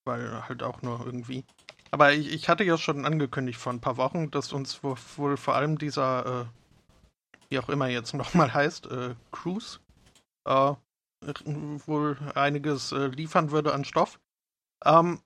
weil 0.05 0.49
halt 0.49 0.63
auch 0.63 0.83
nur 0.83 1.07
irgendwie. 1.07 1.45
Aber 1.93 2.13
ich, 2.13 2.33
ich, 2.33 2.49
hatte 2.49 2.65
ja 2.65 2.77
schon 2.77 3.07
angekündigt 3.07 3.59
vor 3.59 3.73
ein 3.73 3.81
paar 3.81 3.97
Wochen, 3.97 4.31
dass 4.31 4.53
uns 4.53 4.83
wohl, 4.83 4.97
wohl 5.17 5.37
vor 5.37 5.55
allem 5.55 5.79
dieser, 5.79 6.27
äh, 6.27 6.45
wie 7.49 7.59
auch 7.59 7.69
immer 7.69 7.87
jetzt 7.87 8.13
nochmal 8.15 8.53
heißt, 8.53 8.87
äh, 8.87 9.15
Cruise, 9.31 9.79
äh, 10.47 10.75
wohl 11.87 12.19
einiges 12.35 12.93
liefern 12.93 13.51
würde 13.51 13.73
an 13.73 13.85
Stoff. 13.85 14.21
Ähm, 14.85 15.21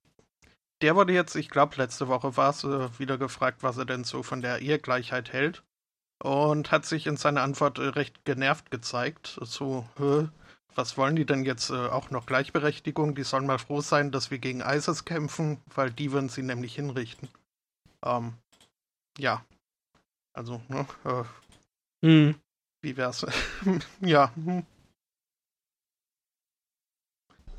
der 0.81 0.95
wurde 0.95 1.13
jetzt, 1.13 1.35
ich 1.35 1.51
glaube, 1.51 1.77
letzte 1.77 2.09
Woche 2.09 2.37
war 2.37 2.51
es, 2.51 2.65
wieder 2.99 3.19
gefragt, 3.19 3.63
was 3.63 3.77
er 3.77 3.85
denn 3.85 4.05
so 4.05 4.23
von 4.23 4.41
der 4.41 4.61
Ehegleichheit 4.61 5.33
hält 5.33 5.63
und 6.23 6.71
hat 6.71 6.85
sich 6.87 7.07
in 7.07 7.17
seiner 7.17 7.43
Antwort 7.43 7.79
äh, 7.79 7.89
recht 7.89 8.25
genervt 8.25 8.71
gezeigt. 8.71 9.39
So, 9.43 9.87
was 10.75 10.97
wollen 10.97 11.17
die 11.17 11.25
denn 11.25 11.45
jetzt 11.45 11.71
äh, 11.71 11.75
auch 11.75 12.11
noch 12.11 12.27
Gleichberechtigung? 12.27 13.15
Die 13.15 13.25
sollen 13.25 13.47
mal 13.47 13.59
froh 13.59 13.81
sein, 13.81 14.11
dass 14.11 14.31
wir 14.31 14.39
gegen 14.39 14.61
ISIS 14.61 15.05
kämpfen, 15.05 15.59
weil 15.75 15.91
die 15.91 16.13
würden 16.13 16.29
sie 16.29 16.43
nämlich 16.43 16.75
hinrichten. 16.75 17.29
Ähm, 18.05 18.35
ja. 19.19 19.45
Also, 20.33 20.63
ne? 20.69 20.87
Äh, 21.05 21.25
hm. 22.07 22.35
Wie 22.83 22.97
wär's? 22.97 23.27
ja. 24.01 24.33
Hm. 24.35 24.65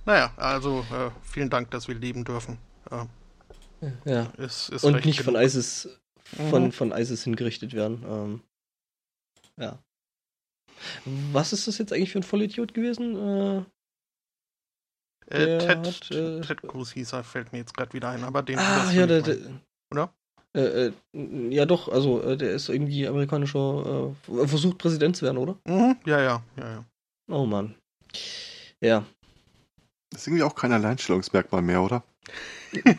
Naja, 0.06 0.34
also 0.38 0.86
äh, 0.92 1.12
vielen 1.22 1.50
Dank, 1.50 1.70
dass 1.72 1.88
wir 1.88 1.96
leben 1.96 2.24
dürfen. 2.24 2.58
Äh, 2.90 3.06
ja. 4.06 4.24
Ist, 4.38 4.70
ist 4.70 4.84
Und 4.84 5.06
nicht 5.06 5.20
genug. 5.20 5.34
von 5.34 5.44
ISIS 5.44 5.90
von, 6.50 6.66
mhm. 6.66 6.72
von 6.72 6.92
ISIS 6.92 7.24
hingerichtet 7.24 7.74
werden. 7.74 8.04
Ähm. 8.08 8.42
Ja. 9.62 9.80
Was 11.06 11.54
ist 11.54 11.68
das 11.68 11.78
jetzt 11.78 11.94
eigentlich 11.94 12.12
für 12.12 12.20
ein 12.20 12.24
Vollidiot 12.24 12.74
gewesen? 12.74 13.16
Äh, 13.16 13.64
Äh, 15.28 15.60
Ted, 15.60 15.78
hat, 15.86 16.12
äh, 16.12 16.42
Ted 16.42 16.62
Cruz 16.64 16.92
hieß 16.92 17.14
er, 17.14 17.24
fällt 17.24 17.54
mir 17.54 17.60
jetzt 17.60 17.76
gerade 17.76 17.94
wieder 17.94 18.10
ein, 18.10 18.24
aber 18.24 18.42
den. 18.44 18.58
Ah, 18.58 18.92
ja, 18.92 19.06
der, 19.08 19.22
der, 19.22 19.38
oder? 19.92 20.14
Äh, 20.54 20.88
äh, 20.88 20.94
ja, 21.50 21.66
doch, 21.66 21.88
also 21.88 22.22
äh, 22.22 22.36
der 22.36 22.52
ist 22.52 22.68
irgendwie 22.68 23.08
amerikanischer, 23.08 24.14
äh, 24.28 24.48
versucht 24.48 24.80
Präsident 24.80 25.16
zu 25.16 25.24
werden, 25.24 25.38
oder? 25.38 25.58
Mhm, 25.66 25.96
ja, 26.06 26.20
ja, 26.20 26.44
ja, 26.58 26.70
ja. 26.70 26.86
Oh 27.30 27.46
Mann. 27.46 27.76
Ja. 28.82 29.06
Das 30.10 30.22
ist 30.22 30.28
irgendwie 30.28 30.44
auch 30.44 30.56
kein 30.56 30.74
Alleinstellungsmerkmal 30.74 31.62
mehr, 31.62 31.82
oder? 31.82 32.04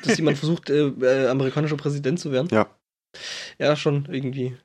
Dass 0.03 0.17
jemand 0.17 0.39
versucht, 0.39 0.71
äh, 0.71 0.89
äh, 0.89 1.29
amerikanischer 1.29 1.77
Präsident 1.77 2.19
zu 2.19 2.33
werden? 2.33 2.49
Ja. 2.51 2.71
Ja, 3.59 3.77
schon 3.77 4.07
irgendwie. 4.07 4.57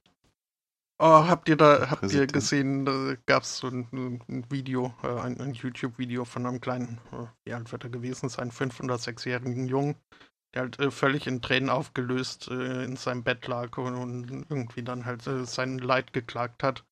Oh, 1.00 1.28
habt 1.28 1.48
ihr 1.48 1.56
da, 1.58 1.92
habt 1.92 2.12
ihr 2.12 2.26
gesehen, 2.26 2.84
da 2.84 3.14
gab 3.28 3.44
es 3.44 3.60
so 3.60 3.68
ein, 3.68 3.88
ein 4.28 4.46
Video, 4.50 4.96
äh, 5.04 5.08
ein, 5.10 5.40
ein 5.40 5.54
YouTube-Video 5.54 6.26
von 6.26 6.48
einem 6.48 6.60
kleinen, 6.60 7.00
äh, 7.12 7.28
wie 7.46 7.54
alt 7.54 7.72
wird 7.72 7.84
er 7.84 7.92
gewesen 7.92 8.30
sein, 8.30 8.50
fünf- 8.50 8.80
oder 8.80 8.98
sechsjährigen 8.98 9.68
Jungen, 9.68 9.96
der 10.56 10.64
halt 10.64 10.80
äh, 10.80 10.90
völlig 10.90 11.28
in 11.28 11.44
Tränen 11.44 11.70
aufgelöst 11.70 12.48
äh, 12.50 12.84
in 12.84 12.96
seinem 12.96 13.24
Bett 13.24 13.46
lag 13.48 13.78
und, 13.78 13.94
und 13.96 14.46
irgendwie 14.50 14.82
dann 14.82 15.06
halt 15.06 15.28
äh, 15.28 15.46
sein 15.46 15.78
Leid 15.78 16.14
geklagt 16.14 16.64
hat, 16.64 16.84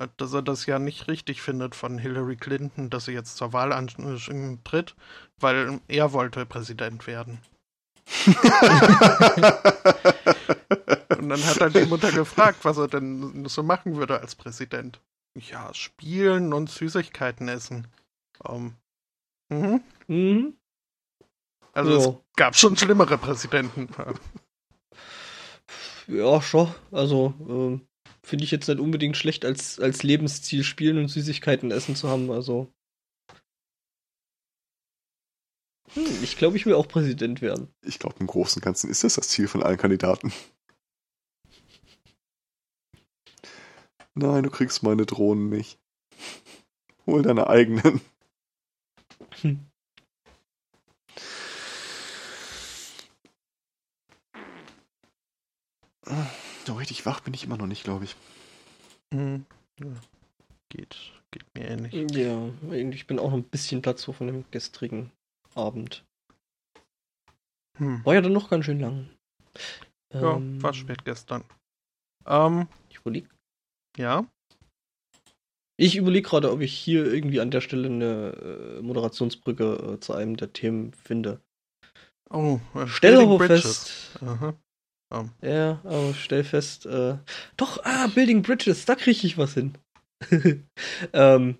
äh, 0.00 0.08
dass 0.16 0.32
er 0.32 0.42
das 0.42 0.66
ja 0.66 0.80
nicht 0.80 1.06
richtig 1.06 1.40
findet 1.40 1.76
von 1.76 1.98
Hillary 1.98 2.36
Clinton, 2.36 2.90
dass 2.90 3.04
sie 3.04 3.12
jetzt 3.12 3.36
zur 3.36 3.52
Wahl 3.52 3.72
antritt, 3.72 4.96
weil 5.38 5.80
er 5.86 6.12
wollte 6.12 6.44
Präsident 6.44 7.06
werden. 7.06 7.38
Und 11.24 11.30
dann 11.30 11.44
hat 11.44 11.56
er 11.58 11.70
die 11.70 11.86
Mutter 11.86 12.12
gefragt, 12.12 12.64
was 12.64 12.76
er 12.76 12.88
denn 12.88 13.46
so 13.48 13.62
machen 13.62 13.96
würde 13.96 14.20
als 14.20 14.34
Präsident. 14.34 15.00
Ja, 15.36 15.72
spielen 15.72 16.52
und 16.52 16.70
Süßigkeiten 16.70 17.48
essen. 17.48 17.86
Um, 18.38 18.74
ähm, 19.50 19.82
mhm. 20.06 20.14
Mhm. 20.14 20.56
Also 21.72 21.90
jo. 21.90 21.98
es 21.98 22.36
gab 22.36 22.56
schon 22.56 22.76
schlimmere 22.76 23.16
Präsidenten. 23.18 23.88
Ja, 26.06 26.42
schon. 26.42 26.72
Also 26.92 27.34
äh, 27.48 27.80
finde 28.22 28.44
ich 28.44 28.50
jetzt 28.50 28.68
nicht 28.68 28.78
unbedingt 28.78 29.16
schlecht, 29.16 29.46
als, 29.46 29.80
als 29.80 30.02
Lebensziel 30.02 30.62
spielen 30.62 30.98
und 30.98 31.08
Süßigkeiten 31.08 31.70
essen 31.70 31.96
zu 31.96 32.08
haben. 32.10 32.30
Also 32.30 32.70
hm, 35.94 36.22
ich 36.22 36.36
glaube, 36.36 36.56
ich 36.56 36.66
will 36.66 36.74
auch 36.74 36.86
Präsident 36.88 37.40
werden. 37.40 37.68
Ich 37.82 37.98
glaube, 37.98 38.16
im 38.20 38.26
Großen 38.26 38.60
und 38.60 38.64
Ganzen 38.64 38.90
ist 38.90 39.04
das 39.04 39.14
das 39.14 39.28
Ziel 39.28 39.48
von 39.48 39.62
allen 39.62 39.78
Kandidaten. 39.78 40.32
Nein, 44.14 44.44
du 44.44 44.50
kriegst 44.50 44.82
meine 44.82 45.06
Drohnen 45.06 45.48
nicht. 45.48 45.78
Hol 47.06 47.22
deine 47.22 47.48
eigenen. 47.48 48.00
Hm. 49.40 49.66
So 56.66 56.74
richtig 56.74 57.04
wach 57.06 57.20
bin 57.20 57.34
ich 57.34 57.44
immer 57.44 57.56
noch 57.56 57.66
nicht, 57.66 57.84
glaube 57.84 58.04
ich. 58.04 58.16
Ja. 59.12 59.40
Geht, 60.68 61.12
geht 61.30 61.54
mir 61.54 61.68
ähnlich. 61.68 61.92
Ja, 62.12 62.50
ich 62.72 63.06
bin 63.06 63.18
auch 63.18 63.30
noch 63.30 63.36
ein 63.36 63.44
bisschen 63.44 63.82
Platz 63.82 64.04
von 64.04 64.26
dem 64.26 64.44
gestrigen 64.50 65.10
Abend. 65.54 66.04
Hm. 67.78 68.04
War 68.04 68.14
ja 68.14 68.20
dann 68.20 68.32
noch 68.32 68.48
ganz 68.48 68.64
schön 68.64 68.80
lang. 68.80 69.10
Ja, 70.12 70.36
ähm, 70.36 70.62
war 70.62 70.72
spät 70.74 71.04
gestern. 71.04 71.44
Ähm, 72.26 72.68
ich 72.88 72.98
überlege 72.98 73.28
ja. 73.96 74.26
Ich 75.76 75.96
überlege 75.96 76.28
gerade, 76.28 76.52
ob 76.52 76.60
ich 76.60 76.72
hier 76.72 77.04
irgendwie 77.12 77.40
an 77.40 77.50
der 77.50 77.60
Stelle 77.60 77.88
eine 77.88 78.78
äh, 78.78 78.82
Moderationsbrücke 78.82 79.94
äh, 79.94 80.00
zu 80.00 80.12
einem 80.12 80.36
der 80.36 80.52
Themen 80.52 80.92
finde. 80.92 81.40
Oh, 82.30 82.60
äh, 82.74 82.86
stell 82.86 83.20
aber 83.20 83.38
fest. 83.40 84.18
Aha. 84.20 84.54
Oh. 85.10 85.24
Ja, 85.42 85.80
aber 85.84 86.14
stell 86.14 86.44
fest. 86.44 86.86
Äh, 86.86 87.18
doch, 87.56 87.84
ah, 87.84 88.06
Building 88.08 88.42
Bridges, 88.42 88.84
da 88.84 88.94
kriege 88.94 89.26
ich 89.26 89.36
was 89.36 89.54
hin. 89.54 89.74
ähm, 91.12 91.58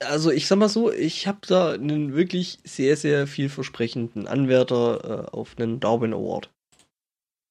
also 0.00 0.30
ich 0.30 0.46
sag 0.46 0.58
mal 0.58 0.68
so, 0.68 0.92
ich 0.92 1.26
habe 1.26 1.40
da 1.46 1.72
einen 1.72 2.14
wirklich 2.14 2.60
sehr, 2.64 2.96
sehr 2.96 3.26
vielversprechenden 3.26 4.26
Anwärter 4.26 5.26
äh, 5.26 5.30
auf 5.30 5.56
einen 5.58 5.80
Darwin 5.80 6.14
Award. 6.14 6.50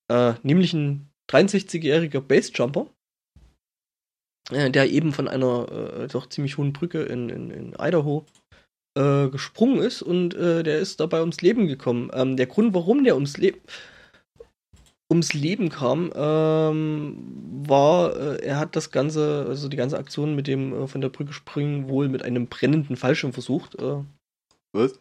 Äh, 0.10 0.34
nämlich 0.44 0.74
einen 0.74 1.10
63-jähriger 1.30 2.22
Bassjumper, 2.22 2.88
äh, 4.52 4.70
der 4.70 4.90
eben 4.90 5.12
von 5.12 5.28
einer 5.28 5.72
äh, 5.72 6.08
doch 6.08 6.28
ziemlich 6.28 6.58
hohen 6.58 6.74
Brücke 6.74 7.04
in, 7.04 7.30
in, 7.30 7.52
in 7.52 7.76
Idaho 7.80 8.26
äh, 8.98 9.30
gesprungen 9.30 9.80
ist 9.80 10.02
und 10.02 10.34
äh, 10.34 10.64
der 10.64 10.80
ist 10.80 11.00
dabei 11.00 11.20
ums 11.20 11.42
Leben 11.42 11.68
gekommen. 11.68 12.10
Ähm, 12.14 12.36
der 12.36 12.48
Grund, 12.48 12.74
warum 12.74 13.04
der 13.04 13.16
ums, 13.16 13.38
Le 13.38 13.54
ums 15.12 15.34
Leben 15.34 15.70
kam, 15.70 16.12
ähm, 16.16 17.64
war, 17.68 18.16
äh, 18.16 18.44
er 18.44 18.58
hat 18.58 18.76
das 18.76 18.90
ganze, 18.90 19.46
also 19.48 19.70
die 19.70 19.78
ganze 19.78 19.98
Aktion 19.98 20.36
mit 20.36 20.48
dem 20.48 20.74
äh, 20.74 20.88
von 20.88 21.02
der 21.02 21.10
Brücke 21.10 21.34
springen 21.34 21.90
wohl 21.90 22.10
mit 22.10 22.24
einem 22.24 22.48
brennenden 22.48 22.96
Fallschirm 22.96 23.34
versucht. 23.34 23.78
Was? 24.74 25.00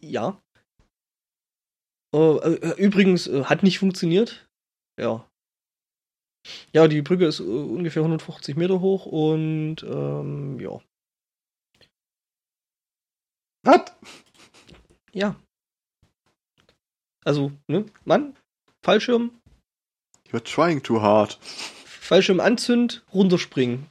Ja. 0.00 0.40
übrigens 2.12 3.28
hat 3.28 3.62
nicht 3.62 3.78
funktioniert. 3.78 4.46
Ja, 5.00 5.28
ja, 6.72 6.88
die 6.88 7.02
Brücke 7.02 7.26
ist 7.26 7.40
äh, 7.40 7.44
ungefähr 7.44 8.02
150 8.02 8.56
Meter 8.56 8.80
hoch 8.80 9.06
und 9.06 9.82
ähm, 9.82 10.60
ja. 10.60 10.80
Was? 13.64 13.92
Ja. 15.12 15.36
Also, 17.24 17.50
ne, 17.66 17.86
Mann, 18.04 18.36
Fallschirm. 18.84 19.32
You're 20.30 20.44
trying 20.44 20.82
too 20.82 21.00
hard. 21.00 21.38
Fallschirm 21.42 22.38
anzünd, 22.38 23.04
runterspringen. 23.12 23.88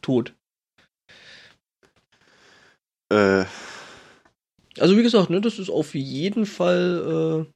Tot. 0.00 0.34
Äh. 3.10 3.44
Also 4.78 4.96
wie 4.96 5.02
gesagt, 5.02 5.30
ne, 5.30 5.40
das 5.40 5.58
ist 5.58 5.70
auf 5.70 5.94
jeden 5.94 6.46
Fall 6.46 7.46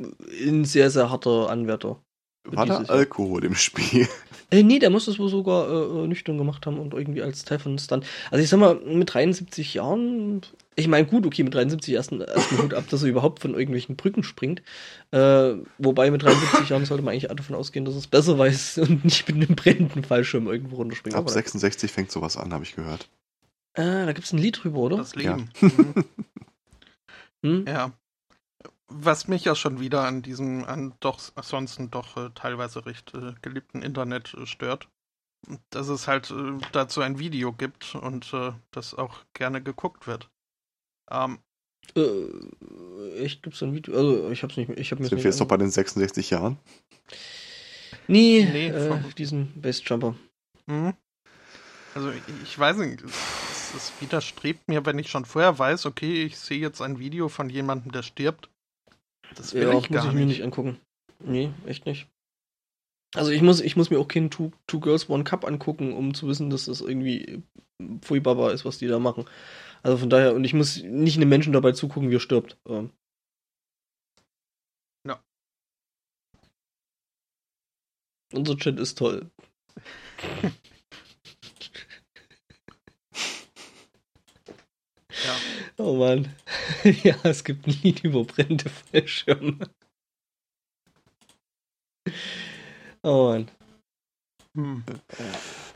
äh, 0.00 0.46
ein 0.48 0.64
sehr, 0.64 0.90
sehr 0.90 1.10
harter 1.10 1.50
Anwärter. 1.50 2.03
War 2.44 2.66
da 2.66 2.76
Alkohol 2.78 3.44
im 3.44 3.54
Spiel? 3.54 4.08
Äh, 4.50 4.62
nee, 4.62 4.78
der 4.78 4.90
muss 4.90 5.06
das 5.06 5.18
wohl 5.18 5.30
sogar 5.30 5.68
äh, 5.68 6.06
nüchtern 6.06 6.36
gemacht 6.36 6.66
haben 6.66 6.78
und 6.78 6.92
irgendwie 6.92 7.22
als 7.22 7.44
Teil 7.44 7.58
von 7.58 7.78
Stunt. 7.78 8.06
Also 8.30 8.44
ich 8.44 8.50
sag 8.50 8.60
mal, 8.60 8.76
mit 8.76 9.12
73 9.12 9.74
Jahren, 9.74 10.42
ich 10.76 10.86
meine, 10.86 11.06
gut, 11.06 11.26
okay, 11.26 11.42
mit 11.42 11.54
73 11.54 11.94
erst, 11.94 12.12
erst 12.12 12.52
einen 12.52 12.62
Hut 12.62 12.74
ab, 12.74 12.84
dass 12.90 13.02
er 13.02 13.08
überhaupt 13.08 13.40
von 13.40 13.54
irgendwelchen 13.54 13.96
Brücken 13.96 14.22
springt. 14.22 14.62
Äh, 15.12 15.54
wobei 15.78 16.10
mit 16.10 16.22
73 16.22 16.68
Jahren 16.68 16.84
sollte 16.84 17.02
man 17.02 17.12
eigentlich 17.12 17.34
davon 17.34 17.56
ausgehen, 17.56 17.86
dass 17.86 17.96
es 17.96 18.06
besser 18.06 18.38
weiß 18.38 18.78
und 18.86 19.04
nicht 19.04 19.26
mit 19.26 19.36
einem 19.36 19.56
brennenden 19.56 20.04
Fallschirm 20.04 20.46
irgendwo 20.46 20.76
runterspringt. 20.76 21.16
Ab 21.16 21.28
66 21.28 21.90
fängt 21.90 22.12
sowas 22.12 22.36
an, 22.36 22.52
habe 22.52 22.64
ich 22.64 22.76
gehört. 22.76 23.08
Ah, 23.72 24.04
da 24.04 24.12
gibt 24.12 24.26
es 24.26 24.32
ein 24.32 24.38
Lied 24.38 24.62
drüber, 24.62 24.78
oder? 24.78 24.98
Das 24.98 25.16
Leben. 25.16 25.50
Ja. 25.60 25.68
Mhm. 25.68 26.04
hm? 27.42 27.64
ja 27.66 27.92
was 28.96 29.28
mich 29.28 29.44
ja 29.44 29.54
schon 29.54 29.80
wieder 29.80 30.04
an 30.04 30.22
diesem, 30.22 30.64
an 30.64 30.94
doch 31.00 31.20
ansonsten 31.34 31.90
doch 31.90 32.16
äh, 32.16 32.30
teilweise 32.34 32.86
recht 32.86 33.14
äh, 33.14 33.34
geliebten 33.42 33.82
Internet 33.82 34.34
äh, 34.34 34.46
stört, 34.46 34.88
dass 35.70 35.88
es 35.88 36.08
halt 36.08 36.30
äh, 36.30 36.58
dazu 36.72 37.00
ein 37.00 37.18
Video 37.18 37.52
gibt 37.52 37.94
und 37.94 38.32
äh, 38.32 38.52
das 38.70 38.94
auch 38.94 39.24
gerne 39.32 39.62
geguckt 39.62 40.06
wird. 40.06 40.30
Ähm, 41.10 41.38
äh, 41.96 43.18
echt 43.18 43.42
gibt's 43.42 43.62
ein 43.62 43.74
Video? 43.74 43.94
Also 43.94 44.30
ich 44.30 44.42
hab's 44.42 44.56
nicht. 44.56 44.70
Ich 44.70 44.90
hab 44.90 45.00
mir 45.00 45.08
Sind 45.08 45.18
wir 45.18 45.24
jetzt 45.24 45.40
noch 45.40 45.48
bei 45.48 45.56
den 45.56 45.70
66 45.70 46.30
Jahren? 46.30 46.58
Nee, 48.06 48.48
nee 48.50 48.68
äh, 48.68 48.98
diesen 49.16 49.60
Bassjumper. 49.60 50.14
Mhm. 50.66 50.94
Also 51.94 52.10
ich, 52.10 52.22
ich 52.42 52.58
weiß 52.58 52.78
nicht, 52.78 53.02
es, 53.02 53.74
es 53.74 53.92
widerstrebt 54.00 54.68
mir, 54.68 54.84
wenn 54.84 54.98
ich 54.98 55.10
schon 55.10 55.24
vorher 55.24 55.58
weiß, 55.58 55.86
okay, 55.86 56.24
ich 56.24 56.38
sehe 56.38 56.58
jetzt 56.58 56.80
ein 56.80 56.98
Video 56.98 57.28
von 57.28 57.48
jemandem, 57.50 57.92
der 57.92 58.02
stirbt 58.02 58.48
das 59.34 59.54
will 59.54 59.62
ja, 59.62 59.78
ich 59.78 59.88
gar 59.88 60.04
muss 60.04 60.12
ich 60.12 60.18
mir 60.18 60.26
nicht 60.26 60.42
angucken. 60.42 60.80
Nee, 61.20 61.50
echt 61.66 61.86
nicht. 61.86 62.06
Also 63.14 63.30
ich 63.30 63.42
muss, 63.42 63.60
ich 63.60 63.76
muss 63.76 63.90
mir 63.90 63.98
auch 63.98 64.08
keinen 64.08 64.30
Two, 64.30 64.50
Two 64.66 64.80
Girls 64.80 65.08
One 65.08 65.24
Cup 65.24 65.44
angucken, 65.44 65.92
um 65.92 66.14
zu 66.14 66.26
wissen, 66.26 66.50
dass 66.50 66.64
das 66.64 66.80
irgendwie 66.80 67.42
furchtbar 68.02 68.52
ist, 68.52 68.64
was 68.64 68.78
die 68.78 68.88
da 68.88 68.98
machen. 68.98 69.24
Also 69.82 69.98
von 69.98 70.10
daher, 70.10 70.34
und 70.34 70.44
ich 70.44 70.54
muss 70.54 70.82
nicht 70.82 71.16
einem 71.16 71.28
Menschen 71.28 71.52
dabei 71.52 71.72
zugucken, 71.72 72.10
wie 72.10 72.16
er 72.16 72.20
stirbt. 72.20 72.58
Ähm. 72.66 72.90
Ja. 75.06 75.22
Unser 78.32 78.56
Chat 78.56 78.80
ist 78.80 78.98
toll. 78.98 79.30
Oh 85.76 85.96
Mann. 85.96 86.28
ja, 86.84 87.16
es 87.24 87.44
gibt 87.44 87.66
ein 87.66 87.76
Lied 87.82 88.04
über 88.04 88.24
brennende 88.24 88.70
Fallschirme. 88.70 89.58
Oh 93.02 93.28
Mann. 93.30 93.50
Hm. 94.56 94.84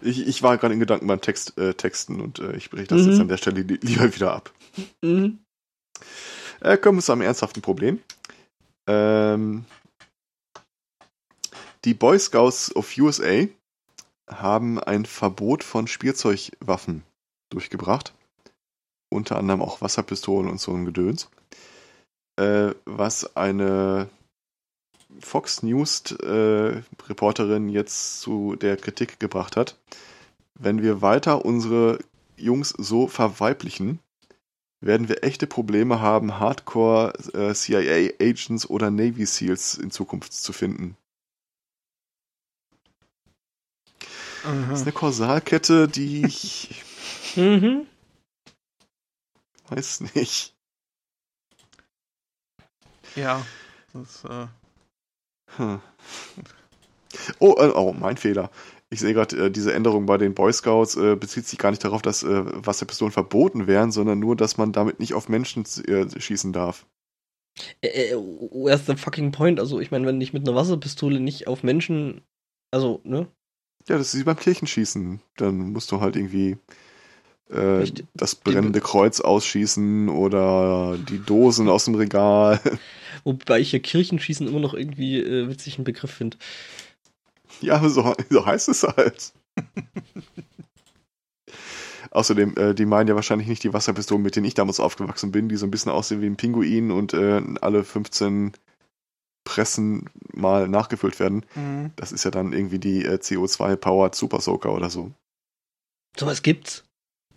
Ich, 0.01 0.27
ich 0.27 0.43
war 0.43 0.57
gerade 0.57 0.75
in 0.75 0.81
Gedanken 0.81 1.09
beim 1.09 1.21
Text, 1.21 1.59
äh, 1.59 1.75
Texten 1.75 2.21
und 2.21 2.39
äh, 2.39 2.57
ich 2.57 2.71
breche 2.71 2.87
das 2.87 3.03
mhm. 3.03 3.11
jetzt 3.11 3.21
an 3.21 3.29
der 3.29 3.37
Stelle 3.37 3.63
li 3.63 3.79
lieber 3.83 4.15
wieder 4.15 4.33
ab. 4.33 4.53
Mhm. 5.03 5.41
Äh, 6.61 6.77
kommen 6.77 6.99
wir 6.99 7.03
zu 7.03 7.13
einem 7.13 7.23
ernsthaften 7.23 7.63
Problem. 7.63 8.01
Ähm, 8.89 9.65
die 11.85 11.95
Boy 11.95 12.19
Scouts 12.19 12.75
of 12.77 12.97
USA 12.99 13.47
haben 14.29 14.79
ein 14.79 15.07
Verbot 15.07 15.65
von 15.65 15.87
Spielzeugwaffen 15.87 17.03
durchgebracht. 17.51 18.15
Unter 19.11 19.37
anderem 19.37 19.63
auch 19.63 19.81
Wasserpistolen 19.81 20.51
und 20.51 20.61
so 20.61 20.73
ein 20.73 20.85
Gedöns. 20.85 21.31
Äh, 22.37 22.75
was 22.85 23.37
eine 23.37 24.09
Fox 25.21 25.63
News 25.63 26.13
äh, 26.13 26.83
Reporterin 27.09 27.69
jetzt 27.69 28.21
zu 28.21 28.57
der 28.57 28.77
Kritik 28.77 29.19
gebracht 29.19 29.57
hat. 29.57 29.77
Wenn 30.55 30.83
wir 30.83 31.03
weiter 31.03 31.45
unsere 31.45 31.99
Jungs 32.37 32.71
so 32.77 33.09
verweiblichen, 33.09 34.01
werden 34.81 35.09
wir 35.09 35.25
echte 35.25 35.47
Probleme 35.47 36.01
haben, 36.01 36.39
Hardcore 36.39 37.13
äh, 37.35 37.55
CIA 37.55 38.13
Agents 38.21 38.69
oder 38.69 38.91
Navy 38.91 39.27
Seals 39.27 39.75
in 39.75 39.91
Zukunft 39.91 40.33
zu 40.33 40.53
finden. 40.53 40.97
Aha. 44.45 44.67
Das 44.71 44.81
ist 44.81 44.87
eine 44.87 44.93
Kausalkette, 44.93 45.89
die 45.89 46.25
ich. 46.25 46.85
mhm. 47.37 47.87
Weiß 49.71 50.01
nicht. 50.15 50.55
Ja, 53.17 53.45
das 53.93 54.25
äh... 54.25 54.47
hm. 55.57 55.81
Oh, 57.39 57.55
äh, 57.59 57.73
oh, 57.75 57.95
mein 57.99 58.17
Fehler. 58.17 58.51
Ich 58.91 59.01
sehe 59.01 59.13
gerade, 59.13 59.47
äh, 59.47 59.51
diese 59.51 59.75
Änderung 59.75 60.07
bei 60.07 60.17
den 60.17 60.35
Boy 60.35 60.53
Scouts 60.53 60.97
äh, 60.97 61.17
bezieht 61.17 61.47
sich 61.47 61.59
gar 61.59 61.71
nicht 61.71 61.85
darauf, 61.85 62.03
dass 62.03 62.23
äh, 62.23 62.67
Wasserpistolen 62.67 63.13
verboten 63.13 63.67
wären, 63.67 63.93
sondern 63.93 64.19
nur, 64.19 64.37
dass 64.37 64.57
man 64.57 64.73
damit 64.73 65.01
nicht 65.01 65.15
auf 65.15 65.29
Menschen 65.29 65.65
äh, 65.87 66.09
schießen 66.21 66.53
darf. 66.53 66.87
Äh, 67.83 68.15
where's 68.15 68.87
the 68.87 68.97
fucking 68.97 69.33
point? 69.33 69.61
Also, 69.61 69.81
ich 69.81 69.91
meine, 69.91 70.07
wenn 70.07 70.21
ich 70.21 70.33
mit 70.33 70.47
einer 70.47 70.57
Wasserpistole 70.57 71.21
nicht 71.21 71.49
auf 71.49 71.63
Menschen. 71.63 72.23
Also, 72.71 73.01
ne? 73.05 73.27
Ja, 73.89 73.99
das 73.99 74.15
ist 74.15 74.21
wie 74.21 74.25
beim 74.25 74.37
Kirchenschießen. 74.37 75.21
Dann 75.37 75.73
musst 75.73 75.91
du 75.93 76.01
halt 76.01 76.17
irgendwie 76.17 76.57
äh, 77.51 77.85
das 78.15 78.35
brennende 78.35 78.81
Kreuz 78.81 79.21
ausschießen 79.21 80.09
oder 80.09 80.97
die 81.09 81.19
Dosen 81.19 81.69
aus 81.69 81.85
dem 81.87 81.95
Regal. 81.95 82.61
Wobei 83.25 83.61
ich 83.61 83.73
ja 83.73 83.79
Kirchenschießen 83.79 84.47
immer 84.47 84.61
noch 84.61 84.75
irgendwie 84.75 85.21
äh, 85.21 85.49
witzig 85.49 85.77
einen 85.77 85.85
Begriff 85.85 86.11
finde. 86.11 86.37
Ja, 87.61 87.87
so, 87.89 88.15
so 88.31 88.47
heißt 88.47 88.69
es 88.69 88.83
halt. 88.83 89.33
Außerdem, 92.11 92.57
äh, 92.57 92.75
die 92.75 92.87
meinen 92.87 93.09
ja 93.09 93.15
wahrscheinlich 93.15 93.49
nicht 93.49 93.65
die 93.65 93.73
Wasserpistolen, 93.73 94.23
mit 94.23 94.37
denen 94.37 94.47
ich 94.47 94.55
damals 94.55 94.81
aufgewachsen 94.81 95.33
bin, 95.33 95.49
die 95.49 95.57
so 95.57 95.67
ein 95.67 95.71
bisschen 95.71 95.93
aussehen 95.93 96.23
wie 96.23 96.27
ein 96.27 96.37
Pinguin 96.37 96.91
und 96.91 97.13
äh, 97.13 97.43
alle 97.61 97.85
15 97.85 98.53
Pressen 99.45 100.09
mal 100.33 100.69
nachgefüllt 100.69 101.21
werden. 101.21 101.45
Mhm. 101.55 101.91
Das 101.97 102.13
ist 102.13 102.25
ja 102.25 102.31
dann 102.31 102.53
irgendwie 102.53 102.79
die 102.79 103.05
äh, 103.05 103.15
CO2-Powered 103.17 104.15
Super 104.15 104.41
Soaker 104.41 104.73
oder 104.73 104.91
so. 104.91 105.13
Sowas 106.17 106.43
gibt's. 106.43 106.85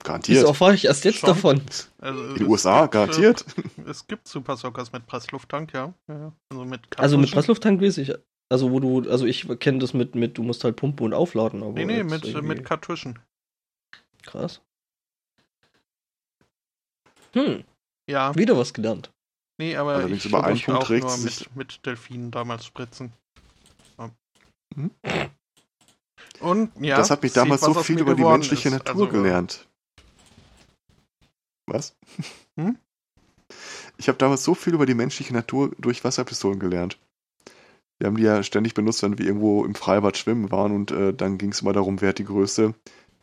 Garantiert. 0.03 0.37
Wieso 0.37 0.47
erfahre 0.47 0.73
ich 0.73 0.85
erst 0.85 1.05
jetzt 1.05 1.19
Schon. 1.19 1.27
davon? 1.27 1.61
Also, 1.99 2.23
In 2.23 2.35
den 2.35 2.47
USA, 2.47 2.81
gibt, 2.81 2.93
garantiert. 2.93 3.45
es 3.87 4.07
gibt 4.07 4.27
Super 4.27 4.57
Soakers 4.57 4.91
mit 4.91 5.05
Presslufttank, 5.05 5.73
ja. 5.73 5.93
ja. 6.07 6.33
Also 6.49 6.65
mit, 6.65 6.81
also 6.97 7.17
mit 7.17 7.31
Presslufttank 7.31 7.81
weiß 7.81 7.97
ich. 7.99 8.13
Also 8.49 8.71
wo 8.71 8.79
du, 8.79 9.09
also 9.09 9.25
ich 9.25 9.47
kenne 9.59 9.79
das 9.79 9.93
mit, 9.93 10.15
mit, 10.15 10.37
du 10.37 10.43
musst 10.43 10.63
halt 10.63 10.75
pumpen 10.75 11.05
und 11.05 11.13
aufladen. 11.13 11.63
Aber 11.63 11.73
nee, 11.73 11.85
nee, 11.85 12.03
mit, 12.03 12.25
irgendwie... 12.25 12.47
mit 12.47 12.65
Kartuschen. 12.65 13.19
Krass. 14.23 14.61
Hm. 17.33 17.63
Ja. 18.09 18.35
Wieder 18.35 18.57
was 18.57 18.73
gelernt. 18.73 19.11
Nee, 19.57 19.75
aber 19.77 19.93
Allerdings 19.95 20.25
ich 20.25 20.31
über 20.31 20.43
einen 20.43 20.59
Punkt 20.59 20.83
auch 20.83 20.89
nur 20.89 21.17
mit, 21.17 21.55
mit 21.55 21.85
Delfinen 21.85 22.31
damals 22.31 22.65
spritzen. 22.65 23.13
Ja. 23.97 24.09
Hm? 24.75 24.91
Und 26.39 26.71
ja, 26.83 26.97
das 26.97 27.11
hat 27.11 27.21
mich 27.21 27.33
damals 27.33 27.61
so 27.61 27.73
viel 27.75 27.99
über 27.99 28.15
die 28.15 28.23
menschliche 28.23 28.69
ist. 28.69 28.73
Natur 28.73 29.05
also, 29.05 29.07
gelernt. 29.07 29.67
Was? 31.67 31.95
Hm? 32.59 32.77
Ich 33.97 34.07
habe 34.07 34.17
damals 34.17 34.43
so 34.43 34.55
viel 34.55 34.73
über 34.73 34.85
die 34.85 34.93
menschliche 34.93 35.33
Natur 35.33 35.71
durch 35.77 36.03
Wasserpistolen 36.03 36.59
gelernt. 36.59 36.99
Wir 37.97 38.07
haben 38.07 38.17
die 38.17 38.23
ja 38.23 38.43
ständig 38.43 38.73
benutzt, 38.73 39.03
wenn 39.03 39.17
wir 39.17 39.25
irgendwo 39.25 39.63
im 39.63 39.75
Freibad 39.75 40.17
schwimmen 40.17 40.51
waren 40.51 40.73
und 40.73 40.91
äh, 40.91 41.13
dann 41.13 41.37
ging 41.37 41.51
es 41.51 41.61
immer 41.61 41.73
darum, 41.73 42.01
wer 42.01 42.09
hat 42.09 42.19
die 42.19 42.25
größte. 42.25 42.73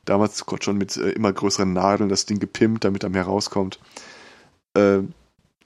Damals 0.04 0.44
schon 0.62 0.78
mit 0.78 0.96
äh, 0.96 1.10
immer 1.10 1.32
größeren 1.32 1.72
Nadeln 1.72 2.08
das 2.08 2.26
Ding 2.26 2.38
gepimpt, 2.38 2.84
damit 2.84 3.02
er 3.04 3.10
mehr 3.10 3.24
rauskommt. 3.24 3.80
Äh, 4.74 5.02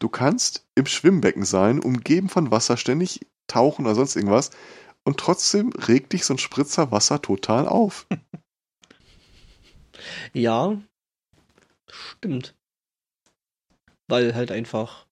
Du 0.02 0.08
kannst 0.08 0.66
im 0.74 0.86
Schwimmbecken 0.86 1.44
sein, 1.44 1.78
umgeben 1.78 2.28
von 2.28 2.50
Wasser, 2.50 2.76
ständig 2.76 3.20
tauchen 3.46 3.86
oder 3.86 3.94
sonst 3.94 4.16
irgendwas. 4.16 4.50
Und 5.04 5.16
trotzdem 5.16 5.72
regt 5.74 6.12
dich 6.12 6.24
so 6.24 6.34
ein 6.34 6.38
Spritzer 6.38 6.90
Wasser 6.90 7.22
total 7.22 7.68
auf. 7.68 8.06
Ja, 10.32 10.80
stimmt. 11.88 12.56
Weil 14.08 14.34
halt 14.34 14.50
einfach. 14.50 15.06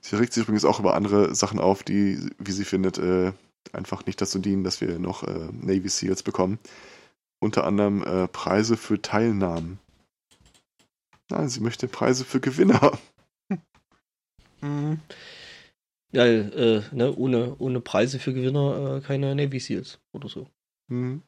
Sie 0.00 0.16
regt 0.16 0.32
sich 0.32 0.42
übrigens 0.44 0.64
auch 0.64 0.80
über 0.80 0.94
andere 0.94 1.34
Sachen 1.34 1.58
auf, 1.58 1.82
die, 1.82 2.30
wie 2.38 2.52
sie 2.52 2.64
findet, 2.64 2.98
äh, 2.98 3.32
einfach 3.72 4.06
nicht 4.06 4.20
dazu 4.20 4.38
dienen, 4.38 4.64
dass 4.64 4.80
wir 4.80 4.98
noch 4.98 5.22
äh, 5.22 5.48
Navy 5.52 5.88
Seals 5.88 6.22
bekommen. 6.22 6.58
Unter 7.40 7.64
anderem 7.64 8.02
äh, 8.02 8.28
Preise 8.28 8.76
für 8.76 9.00
Teilnahmen. 9.00 9.78
Nein, 11.30 11.48
sie 11.48 11.60
möchte 11.60 11.88
Preise 11.88 12.24
für 12.24 12.40
Gewinner. 12.40 12.98
Mhm. 14.62 15.00
Ja, 16.12 16.26
äh, 16.26 16.82
ne, 16.92 17.16
ohne, 17.16 17.56
ohne 17.58 17.80
Preise 17.80 18.18
für 18.18 18.34
Gewinner 18.34 18.96
äh, 18.96 19.00
keine 19.00 19.34
Navy 19.34 19.58
Seals 19.58 20.00
oder 20.12 20.28
so. 20.28 20.48
Mhm. 20.88 21.22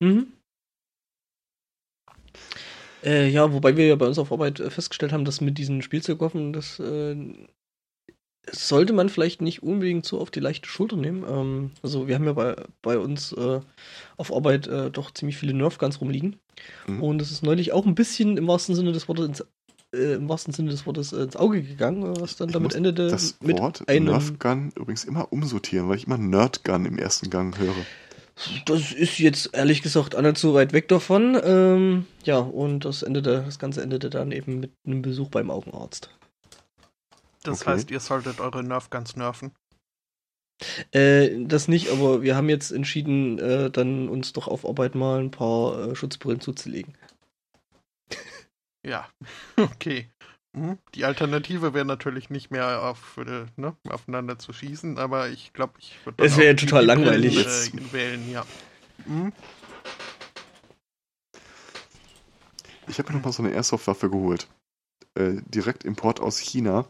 Mhm. 0.00 0.32
Äh, 3.04 3.28
ja, 3.28 3.52
wobei 3.52 3.76
wir 3.76 3.86
ja 3.86 3.96
bei 3.96 4.06
uns 4.06 4.18
auf 4.18 4.32
Arbeit 4.32 4.60
äh, 4.60 4.70
festgestellt 4.70 5.12
haben, 5.12 5.24
dass 5.24 5.40
mit 5.40 5.58
diesen 5.58 5.82
Spielzeugwaffen, 5.82 6.52
das 6.52 6.78
äh, 6.78 7.16
sollte 8.50 8.92
man 8.92 9.08
vielleicht 9.08 9.40
nicht 9.40 9.62
unbedingt 9.62 10.04
so 10.04 10.20
auf 10.20 10.30
die 10.30 10.40
leichte 10.40 10.68
Schulter 10.68 10.96
nehmen. 10.96 11.24
Ähm, 11.28 11.70
also 11.82 12.08
wir 12.08 12.14
haben 12.14 12.24
ja 12.24 12.32
bei, 12.32 12.56
bei 12.80 12.98
uns 12.98 13.32
äh, 13.32 13.60
auf 14.16 14.34
Arbeit 14.34 14.66
äh, 14.66 14.90
doch 14.90 15.12
ziemlich 15.12 15.36
viele 15.36 15.54
Nerfguns 15.54 16.00
rumliegen. 16.00 16.36
Mhm. 16.86 17.02
Und 17.02 17.22
es 17.22 17.30
ist 17.30 17.42
neulich 17.42 17.72
auch 17.72 17.86
ein 17.86 17.94
bisschen 17.94 18.36
im 18.36 18.48
wahrsten 18.48 18.74
Sinne 18.74 18.92
des 18.92 19.08
Wortes 19.08 19.26
ins, 19.26 19.44
äh, 19.94 20.14
im 20.14 20.28
wahrsten 20.28 20.52
Sinne 20.52 20.70
des 20.70 20.86
Wortes 20.86 21.12
ins 21.12 21.36
Auge 21.36 21.62
gegangen, 21.62 22.02
was 22.20 22.36
dann 22.36 22.48
ich 22.48 22.52
damit 22.52 22.74
endete. 22.74 23.08
Das 23.08 23.36
mit 23.40 23.58
Wort 23.58 23.88
einem 23.88 24.06
Nerfgun 24.06 24.72
übrigens 24.76 25.04
immer 25.04 25.32
umsortieren, 25.32 25.88
weil 25.88 25.96
ich 25.96 26.06
immer 26.06 26.18
Nerdgun 26.18 26.84
im 26.84 26.98
ersten 26.98 27.30
Gang 27.30 27.56
höre. 27.58 27.74
Das 28.66 28.92
ist 28.92 29.18
jetzt 29.18 29.50
ehrlich 29.52 29.82
gesagt 29.82 30.14
auch 30.14 30.22
nicht 30.22 30.38
so 30.38 30.54
weit 30.54 30.72
weg 30.72 30.88
davon. 30.88 31.40
Ähm, 31.42 32.06
ja, 32.24 32.38
und 32.38 32.84
das 32.84 33.02
endete, 33.02 33.42
das 33.44 33.58
Ganze 33.58 33.82
endete 33.82 34.10
dann 34.10 34.32
eben 34.32 34.60
mit 34.60 34.72
einem 34.86 35.02
Besuch 35.02 35.28
beim 35.28 35.50
Augenarzt. 35.50 36.10
Das 37.42 37.62
okay. 37.62 37.70
heißt, 37.70 37.90
ihr 37.90 38.00
solltet 38.00 38.40
eure 38.40 38.62
Nerfguns 38.62 39.16
nerven. 39.16 39.52
Äh, 40.92 41.44
das 41.44 41.68
nicht, 41.68 41.90
aber 41.90 42.22
wir 42.22 42.36
haben 42.36 42.48
jetzt 42.48 42.70
entschieden, 42.70 43.38
äh, 43.38 43.70
dann 43.70 44.08
uns 44.08 44.32
doch 44.32 44.48
auf 44.48 44.64
Arbeit 44.64 44.94
mal 44.94 45.20
ein 45.20 45.30
paar 45.30 45.88
äh, 45.88 45.96
Schutzbrillen 45.96 46.40
zuzulegen. 46.40 46.94
Ja, 48.84 49.08
okay. 49.56 50.10
Hm? 50.54 50.78
Die 50.94 51.04
Alternative 51.04 51.72
wäre 51.72 51.86
natürlich 51.86 52.28
nicht 52.28 52.50
mehr 52.50 52.82
auf, 52.82 53.16
äh, 53.16 53.46
ne, 53.56 53.74
aufeinander 53.88 54.38
zu 54.38 54.52
schießen, 54.52 54.98
aber 54.98 55.30
ich 55.30 55.52
glaube, 55.54 55.74
ich 55.78 55.96
würde. 56.04 56.22
Es 56.22 56.36
wäre 56.36 56.48
ja 56.48 56.54
total 56.54 56.84
langweilig. 56.84 57.34
Brillen, 57.34 57.88
äh, 57.88 57.92
wählen, 57.92 58.30
ja. 58.30 58.44
Hm? 59.06 59.32
Ich 62.88 62.98
habe 62.98 63.10
mir 63.10 63.18
noch 63.18 63.24
mal 63.24 63.32
so 63.32 63.42
eine 63.42 63.52
Airsoft-Waffe 63.52 64.10
geholt. 64.10 64.48
Äh, 65.14 65.40
direkt 65.46 65.84
Import 65.84 66.20
aus 66.20 66.38
China. 66.38 66.86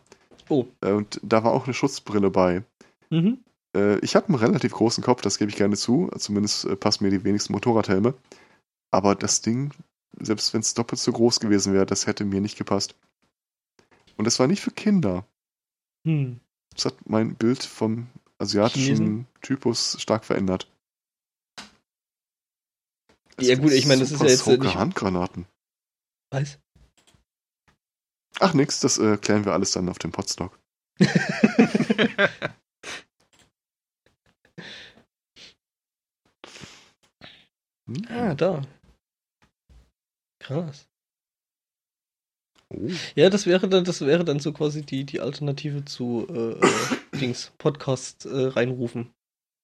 Oh. 0.48 0.66
Äh, 0.81 0.92
und 0.92 1.20
da 1.22 1.44
war 1.44 1.53
auch 1.53 1.64
eine 1.64 1.75
Schutzbrille 1.75 2.31
bei. 2.31 2.64
Mhm. 3.11 3.38
Äh, 3.77 3.98
ich 4.01 4.16
habe 4.16 4.29
einen 4.29 4.37
relativ 4.37 4.72
großen 4.72 5.05
Kopf, 5.05 5.22
das 5.22 5.38
gebe 5.38 5.51
ich 5.51 5.57
gerne 5.57 5.77
zu. 5.77 6.11
Zumindest 6.18 6.64
äh, 6.64 6.75
passen 6.75 7.05
mir 7.05 7.11
die 7.11 7.22
wenigsten 7.22 7.53
Motorradhelme. 7.53 8.14
Aber 8.90 9.14
das 9.14 9.40
Ding, 9.40 9.72
selbst 10.18 10.53
wenn 10.53 10.61
es 10.61 10.75
doppelt 10.75 11.01
so 11.01 11.12
groß 11.12 11.38
gewesen 11.38 11.72
wäre, 11.72 11.87
das 11.87 12.07
hätte 12.07 12.25
mir 12.25 12.40
nicht 12.40 12.59
gepasst. 12.59 12.96
Und 14.16 14.25
das 14.25 14.38
war 14.38 14.46
nicht 14.46 14.61
für 14.61 14.70
Kinder. 14.70 15.27
Hm. 16.07 16.40
Das 16.75 16.87
hat 16.87 17.09
mein 17.09 17.35
Bild 17.35 17.62
vom 17.62 18.09
asiatischen 18.38 18.85
Chinesen? 18.85 19.27
Typus 19.40 20.01
stark 20.01 20.25
verändert. 20.25 20.70
ja 23.40 23.57
gut, 23.57 23.72
ich 23.72 23.87
meine, 23.87 24.01
das 24.01 24.12
ist 24.12 24.20
ja 24.22 24.29
jetzt 24.29 24.46
nicht... 24.46 24.75
Handgranaten. 24.75 25.46
Was? 26.31 26.59
Ach 28.40 28.55
nix, 28.55 28.81
das 28.81 28.98
äh, 28.98 29.18
klären 29.18 29.44
wir 29.44 29.53
alles 29.53 29.72
dann 29.72 29.88
auf 29.88 29.98
dem 29.98 30.12
Podstock. 30.12 30.59
Hm. 37.87 38.07
Ah, 38.09 38.35
da. 38.35 38.62
Krass. 40.38 40.88
Oh. 42.72 42.88
Ja, 43.14 43.30
das 43.30 43.46
wäre 43.46 43.68
dann, 43.68 43.85
das 43.85 44.00
wäre 44.00 44.24
dann 44.24 44.40
so 44.40 44.52
quasi 44.52 44.82
die, 44.82 45.04
die 45.04 45.20
Alternative 45.20 45.85
zu 45.85 46.26
äh, 46.30 46.52
äh 46.52 47.18
Dings, 47.20 47.52
Podcast 47.58 48.26
äh, 48.26 48.46
reinrufen. 48.46 49.11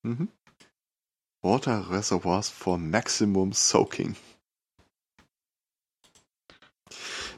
Mhm. 0.03 0.29
Water 1.43 1.91
Reservoirs 1.91 2.49
for 2.49 2.79
Maximum 2.79 3.53
Soaking. 3.53 4.17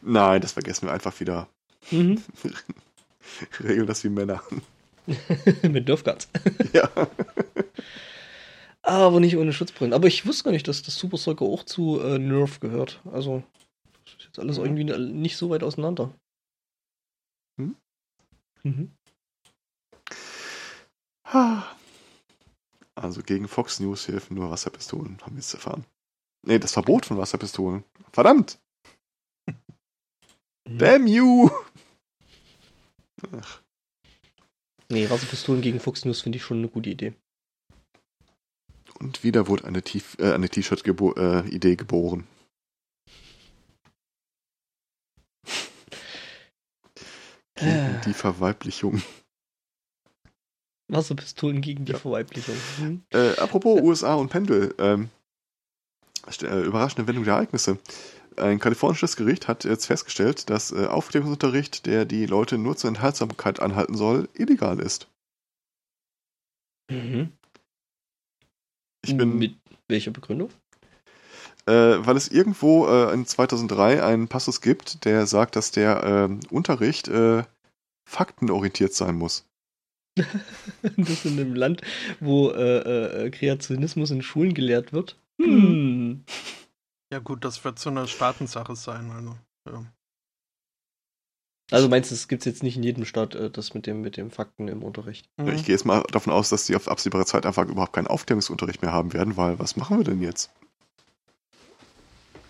Nein, 0.02 0.40
das 0.40 0.52
vergessen 0.52 0.86
wir 0.86 0.92
einfach 0.92 1.18
wieder. 1.20 1.48
Mhm. 1.90 2.22
Regeln 3.60 3.86
das 3.86 4.04
wie 4.04 4.08
Männer. 4.08 4.42
Mit 5.62 5.88
Nerfguards. 5.88 6.28
ja. 6.72 6.88
Aber 8.82 9.20
nicht 9.20 9.36
ohne 9.36 9.52
Schutzbrillen. 9.52 9.92
Aber 9.92 10.08
ich 10.08 10.26
wusste 10.26 10.44
gar 10.44 10.52
nicht, 10.52 10.66
dass 10.66 10.82
das 10.82 10.96
Super 10.96 11.18
Soaker 11.18 11.44
auch 11.44 11.64
zu 11.64 12.00
äh, 12.00 12.18
Nerf 12.18 12.60
gehört. 12.60 13.00
Also, 13.12 13.42
ist 14.32 14.38
alles 14.38 14.58
mhm. 14.58 14.64
irgendwie 14.64 15.12
nicht 15.12 15.36
so 15.36 15.50
weit 15.50 15.62
auseinander. 15.62 16.14
Hm? 17.58 17.76
Mhm. 18.62 18.92
Also 22.94 23.22
gegen 23.22 23.48
Fox 23.48 23.80
News 23.80 24.08
helfen 24.08 24.34
nur 24.34 24.50
Wasserpistolen, 24.50 25.18
haben 25.22 25.36
wir 25.36 25.40
jetzt 25.40 25.54
erfahren. 25.54 25.84
Nee, 26.42 26.58
das 26.58 26.72
Verbot 26.72 27.06
von 27.06 27.18
Wasserpistolen. 27.18 27.84
Verdammt! 28.12 28.58
Mhm. 30.66 30.78
Damn 30.78 31.06
you! 31.06 31.50
Ach. 33.32 33.62
Nee, 34.88 35.08
Wasserpistolen 35.08 35.62
gegen 35.62 35.78
Fox 35.80 36.04
News 36.04 36.20
finde 36.20 36.36
ich 36.36 36.42
schon 36.44 36.58
eine 36.58 36.68
gute 36.68 36.90
Idee. 36.90 37.14
Und 38.98 39.22
wieder 39.24 39.46
wurde 39.46 39.64
eine, 39.64 39.78
äh, 40.18 40.32
eine 40.32 40.48
T-Shirt-Idee 40.48 41.72
äh, 41.72 41.76
geboren. 41.76 42.26
Gegen 47.60 47.70
äh. 47.70 48.00
die 48.04 48.14
Verweiblichung. 48.14 49.02
Wasserpistolen 50.88 51.60
gegen 51.60 51.84
die 51.84 51.92
ja. 51.92 51.98
Verweiblichung. 51.98 52.56
Hm. 52.78 53.02
Äh, 53.10 53.36
apropos 53.38 53.80
USA 53.80 54.14
und 54.14 54.28
Pendel. 54.28 54.74
Ähm, 54.78 55.08
äh, 56.42 56.62
überraschende 56.62 57.06
Wendung 57.06 57.24
der 57.24 57.34
Ereignisse. 57.34 57.78
Ein 58.36 58.58
kalifornisches 58.58 59.16
Gericht 59.16 59.48
hat 59.48 59.64
jetzt 59.64 59.86
festgestellt, 59.86 60.50
dass 60.50 60.72
äh, 60.72 60.86
Aufklärungsunterricht, 60.86 61.86
der 61.86 62.04
die 62.04 62.26
Leute 62.26 62.58
nur 62.58 62.76
zur 62.76 62.88
Enthaltsamkeit 62.88 63.60
anhalten 63.60 63.96
soll, 63.96 64.28
illegal 64.34 64.80
ist. 64.80 65.08
Mhm. 66.90 67.32
Ich 69.04 69.16
bin. 69.16 69.38
Mit 69.38 69.56
welcher 69.88 70.10
Begründung? 70.10 70.50
Äh, 71.70 72.04
weil 72.04 72.16
es 72.16 72.26
irgendwo 72.26 72.88
äh, 72.88 73.14
in 73.14 73.24
2003 73.24 74.02
einen 74.02 74.26
Passus 74.26 74.60
gibt, 74.60 75.04
der 75.04 75.26
sagt, 75.28 75.54
dass 75.54 75.70
der 75.70 76.02
ähm, 76.02 76.40
Unterricht 76.50 77.06
äh, 77.06 77.44
faktenorientiert 78.04 78.92
sein 78.92 79.14
muss. 79.14 79.46
das 80.16 81.24
in 81.24 81.38
einem 81.38 81.54
Land, 81.54 81.82
wo 82.18 82.50
äh, 82.50 83.26
äh, 83.26 83.30
Kreationismus 83.30 84.10
in 84.10 84.22
Schulen 84.22 84.52
gelehrt 84.52 84.92
wird. 84.92 85.16
Hm. 85.40 86.24
Ja 87.12 87.20
gut, 87.20 87.44
das 87.44 87.64
wird 87.64 87.78
so 87.78 87.90
eine 87.90 88.08
Staatensache 88.08 88.74
sein. 88.74 89.12
Also, 89.12 89.36
ja. 89.68 89.84
also 91.70 91.88
meinst 91.88 92.10
du, 92.10 92.16
es 92.16 92.26
gibt 92.26 92.46
jetzt 92.46 92.64
nicht 92.64 92.78
in 92.78 92.82
jedem 92.82 93.04
Staat 93.04 93.36
äh, 93.36 93.48
das 93.48 93.74
mit 93.74 93.86
dem, 93.86 94.00
mit 94.00 94.16
dem 94.16 94.32
Fakten 94.32 94.66
im 94.66 94.82
Unterricht? 94.82 95.28
Mhm. 95.36 95.50
Ich 95.50 95.64
gehe 95.64 95.74
jetzt 95.76 95.86
mal 95.86 96.02
davon 96.10 96.32
aus, 96.32 96.48
dass 96.48 96.66
sie 96.66 96.74
auf 96.74 96.88
absehbare 96.88 97.26
Zeit 97.26 97.46
einfach 97.46 97.68
überhaupt 97.68 97.92
keinen 97.92 98.08
Aufklärungsunterricht 98.08 98.82
mehr 98.82 98.92
haben 98.92 99.12
werden, 99.12 99.36
weil 99.36 99.60
was 99.60 99.76
machen 99.76 99.98
wir 99.98 100.04
denn 100.04 100.20
jetzt? 100.20 100.50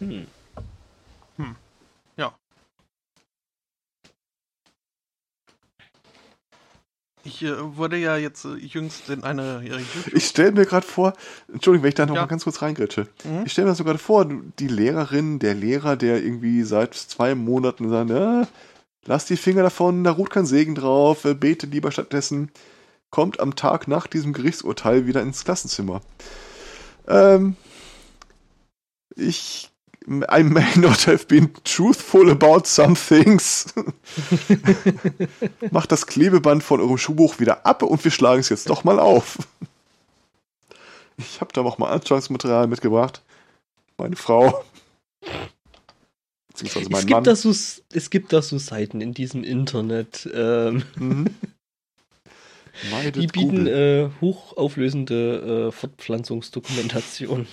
Hm. 0.01 0.27
Hm. 1.37 1.57
Ja. 2.17 2.35
Ich 7.23 7.43
äh, 7.43 7.77
wurde 7.77 7.99
ja 7.99 8.17
jetzt 8.17 8.47
äh, 8.47 8.55
jüngst 8.55 9.11
in 9.11 9.23
eine. 9.23 9.63
Äh, 9.63 9.83
ich 10.13 10.27
stelle 10.27 10.53
mir 10.53 10.65
gerade 10.65 10.87
vor, 10.87 11.13
Entschuldigung, 11.53 11.85
wenn 11.85 11.91
ich 11.91 11.95
da 11.95 12.07
noch 12.07 12.15
ja. 12.15 12.23
mal 12.23 12.29
ganz 12.29 12.45
kurz 12.45 12.63
reingrätsche. 12.63 13.09
Mhm. 13.25 13.45
Ich 13.45 13.53
stelle 13.53 13.69
mir 13.69 13.75
so 13.75 13.85
gerade 13.85 13.99
vor, 13.99 14.27
die 14.59 14.69
Lehrerin, 14.69 15.39
der 15.39 15.55
Lehrer, 15.55 15.97
der 15.97 16.23
irgendwie 16.23 16.63
seit 16.63 16.95
zwei 16.95 17.35
Monaten 17.35 17.91
sagt, 17.91 18.11
ja, 18.11 18.49
lass 19.05 19.27
die 19.27 19.37
Finger 19.37 19.63
davon, 19.63 20.03
da 20.03 20.13
ruht 20.13 20.31
kein 20.31 20.47
Segen 20.47 20.75
drauf, 20.75 21.27
äh, 21.27 21.35
bete 21.35 21.67
lieber 21.67 21.93
stattdessen, 21.93 22.51
kommt 23.11 23.39
am 23.39 23.55
Tag 23.55 23.87
nach 23.87 24.07
diesem 24.07 24.33
Gerichtsurteil 24.33 25.07
wieder 25.07 25.21
ins 25.21 25.45
Klassenzimmer. 25.45 26.01
Ähm, 27.07 27.57
ich 29.15 29.71
I 30.11 30.43
may 30.43 30.67
not 30.75 31.07
have 31.07 31.27
been 31.29 31.53
truthful 31.63 32.31
about 32.31 32.67
some 32.67 32.97
things. 32.97 33.73
Macht 35.71 35.93
das 35.93 36.07
Klebeband 36.07 36.65
von 36.65 36.81
eurem 36.81 36.99
Schuhbuch 36.99 37.39
wieder 37.39 37.65
ab 37.65 37.85
und 37.85 38.03
wir 38.03 38.11
schlagen 38.11 38.41
es 38.41 38.49
jetzt 38.49 38.69
doch 38.71 38.83
mal 38.83 38.99
auf. 38.99 39.39
Ich 41.17 41.41
habe 41.41 41.53
da 41.53 41.61
auch 41.61 41.79
mal 41.79 41.91
Anschauungsmaterial 41.91 42.67
mitgebracht. 42.67 43.23
Meine 43.99 44.17
Frau. 44.17 44.65
Beziehungsweise 46.49 46.91
mein 46.91 47.01
es 47.01 47.07
gibt 47.07 47.11
Mann. 47.11 47.25
Da 47.25 47.37
so, 47.37 47.51
es 47.51 48.11
gibt 48.11 48.33
da 48.33 48.43
so 48.43 48.59
Seiten 48.59 49.01
in 49.01 49.15
diesem 49.15 49.45
Internet. 49.45 50.29
Ähm, 50.35 50.83
mhm. 50.97 51.27
die 53.15 53.29
bieten 53.29 53.69
äh, 53.69 54.11
hochauflösende 54.21 55.69
äh, 55.69 55.73
Fortpflanzungsdokumentation. 55.73 57.47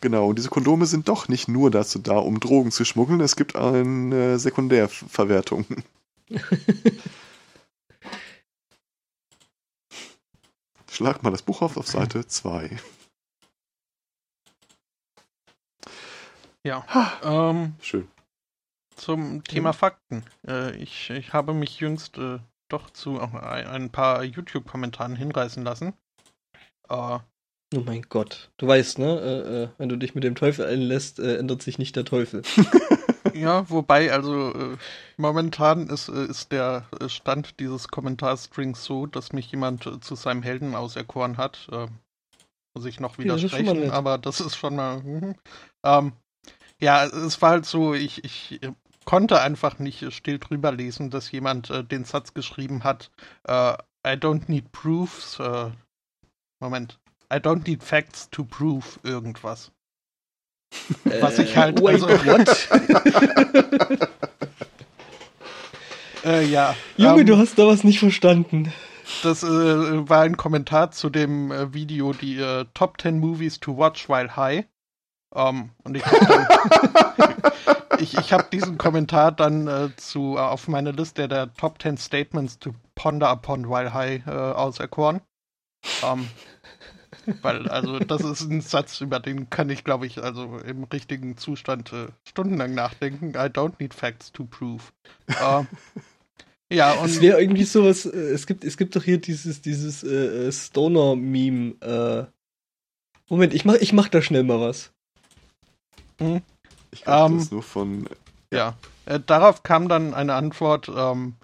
Genau, 0.00 0.28
und 0.28 0.38
diese 0.38 0.48
Kondome 0.48 0.86
sind 0.86 1.08
doch 1.08 1.28
nicht 1.28 1.48
nur 1.48 1.70
dazu 1.70 1.98
da, 1.98 2.16
um 2.16 2.40
Drogen 2.40 2.70
zu 2.70 2.86
schmuggeln, 2.86 3.20
es 3.20 3.36
gibt 3.36 3.54
eine 3.54 4.38
Sekundärverwertung. 4.38 5.66
Schlag 10.90 11.22
mal 11.22 11.30
das 11.30 11.42
Buch 11.42 11.60
auf 11.62 11.76
auf 11.76 11.86
Seite 11.86 12.26
2. 12.26 12.78
Ja. 16.62 16.84
Ähm, 17.22 17.74
Schön. 17.80 18.08
Zum 18.96 19.44
Thema 19.44 19.72
Fakten. 19.72 20.24
Äh, 20.46 20.76
ich, 20.76 21.08
ich 21.10 21.32
habe 21.32 21.54
mich 21.54 21.80
jüngst 21.80 22.18
äh, 22.18 22.38
doch 22.68 22.90
zu 22.90 23.18
ein, 23.20 23.66
ein 23.66 23.90
paar 23.90 24.22
YouTube-Kommentaren 24.24 25.16
hinreißen 25.16 25.64
lassen. 25.64 25.94
Äh, 26.88 27.18
Oh 27.74 27.82
mein 27.86 28.02
Gott. 28.08 28.50
Du 28.56 28.66
weißt, 28.66 28.98
ne? 28.98 29.20
Äh, 29.20 29.62
äh, 29.62 29.68
wenn 29.78 29.88
du 29.88 29.96
dich 29.96 30.14
mit 30.16 30.24
dem 30.24 30.34
Teufel 30.34 30.66
einlässt, 30.66 31.20
äh, 31.20 31.36
ändert 31.36 31.62
sich 31.62 31.78
nicht 31.78 31.94
der 31.94 32.04
Teufel. 32.04 32.42
ja, 33.34 33.68
wobei, 33.70 34.12
also 34.12 34.52
äh, 34.52 34.76
momentan 35.16 35.86
ist, 35.88 36.08
äh, 36.08 36.24
ist 36.24 36.50
der 36.50 36.86
Stand 37.06 37.60
dieses 37.60 37.88
Kommentarstrings 37.88 38.84
so, 38.84 39.06
dass 39.06 39.32
mich 39.32 39.50
jemand 39.52 39.86
äh, 39.86 40.00
zu 40.00 40.16
seinem 40.16 40.42
Helden 40.42 40.74
auserkoren 40.74 41.36
hat. 41.36 41.68
muss 42.74 42.86
ich 42.86 42.98
noch 42.98 43.18
widersprechen, 43.18 43.84
ja, 43.84 43.92
aber 43.92 44.18
das 44.18 44.40
ist 44.40 44.56
schon 44.56 44.74
mal. 44.76 45.02
Mhm. 45.02 45.34
Ähm, 45.84 46.12
ja, 46.80 47.04
es 47.04 47.40
war 47.42 47.50
halt 47.50 47.66
so, 47.66 47.94
ich, 47.94 48.24
ich 48.24 48.60
konnte 49.04 49.40
einfach 49.40 49.78
nicht 49.78 50.12
still 50.12 50.38
drüber 50.38 50.72
lesen, 50.72 51.10
dass 51.10 51.30
jemand 51.30 51.70
den 51.90 52.04
Satz 52.04 52.32
geschrieben 52.32 52.84
hat, 52.84 53.10
I 53.46 54.12
don't 54.16 54.48
need 54.48 54.72
proofs. 54.72 55.38
Moment. 56.62 56.99
I 57.32 57.38
don't 57.38 57.66
need 57.66 57.82
facts 57.82 58.28
to 58.30 58.44
prove 58.44 58.98
irgendwas. 59.04 59.70
Äh, 61.04 61.22
Was 61.22 61.38
ich 61.38 61.56
halt. 61.56 61.80
Wait, 61.80 62.02
also, 62.02 62.08
what? 62.08 62.68
äh, 66.24 66.44
ja. 66.44 66.74
Junge, 66.96 67.20
ähm, 67.20 67.26
du 67.26 67.38
hast 67.38 67.58
da 67.58 67.66
was 67.66 67.84
nicht 67.84 68.00
verstanden. 68.00 68.72
Das 69.22 69.42
äh, 69.42 69.46
war 69.46 70.22
ein 70.22 70.36
Kommentar 70.36 70.90
zu 70.92 71.10
dem 71.10 71.50
äh, 71.50 71.74
Video, 71.74 72.12
die 72.12 72.38
äh, 72.38 72.64
Top 72.74 73.00
10 73.00 73.18
Movies 73.18 73.60
to 73.60 73.76
Watch 73.76 74.08
While 74.08 74.36
High. 74.36 74.64
Um, 75.32 75.46
ähm, 75.46 75.70
und 75.84 75.96
ich 75.96 76.04
habe 76.04 77.42
ich, 78.00 78.18
ich 78.18 78.32
hab 78.32 78.50
diesen 78.50 78.78
Kommentar 78.78 79.30
dann 79.30 79.68
äh, 79.68 79.90
zu, 79.96 80.36
auf 80.38 80.66
meine 80.66 80.90
Liste 80.90 81.28
der 81.28 81.54
Top 81.54 81.80
10 81.80 81.98
Statements 81.98 82.58
to 82.58 82.74
Ponder 82.96 83.30
Upon 83.30 83.68
While 83.68 83.94
High 83.94 84.26
auserkoren. 84.26 85.20
Um, 86.02 86.20
ähm, 86.20 86.28
weil, 87.42 87.68
also, 87.68 87.98
das 87.98 88.22
ist 88.22 88.42
ein 88.42 88.60
Satz, 88.60 89.00
über 89.00 89.20
den 89.20 89.50
kann 89.50 89.70
ich, 89.70 89.84
glaube 89.84 90.06
ich, 90.06 90.22
also 90.22 90.58
im 90.58 90.84
richtigen 90.84 91.36
Zustand 91.36 91.92
äh, 91.92 92.08
stundenlang 92.28 92.74
nachdenken. 92.74 93.30
I 93.30 93.48
don't 93.48 93.74
need 93.78 93.94
facts 93.94 94.32
to 94.32 94.44
prove. 94.44 94.84
Uh, 95.28 95.64
ja, 96.72 96.92
und. 96.92 97.10
Es 97.10 97.20
wäre 97.20 97.40
irgendwie 97.40 97.64
sowas, 97.64 98.06
äh, 98.06 98.16
es 98.16 98.46
gibt, 98.46 98.64
es 98.64 98.76
gibt 98.76 98.96
doch 98.96 99.04
hier 99.04 99.18
dieses, 99.18 99.62
dieses 99.62 100.02
äh, 100.02 100.48
äh 100.48 100.52
Stoner-Meme. 100.52 101.74
Äh, 101.80 102.26
Moment, 103.28 103.54
ich 103.54 103.64
mach, 103.64 103.74
ich 103.74 103.92
mach 103.92 104.08
da 104.08 104.22
schnell 104.22 104.42
mal 104.42 104.60
was. 104.60 104.92
Hm. 106.20 106.42
Ich 106.90 107.04
glaube, 107.04 107.34
um, 107.34 107.38
das 107.38 107.46
ähm, 107.46 107.54
nur 107.54 107.62
von. 107.62 108.08
Ja, 108.52 108.76
äh, 109.06 109.20
darauf 109.24 109.62
kam 109.62 109.88
dann 109.88 110.14
eine 110.14 110.34
Antwort: 110.34 110.90
ähm, 110.94 111.34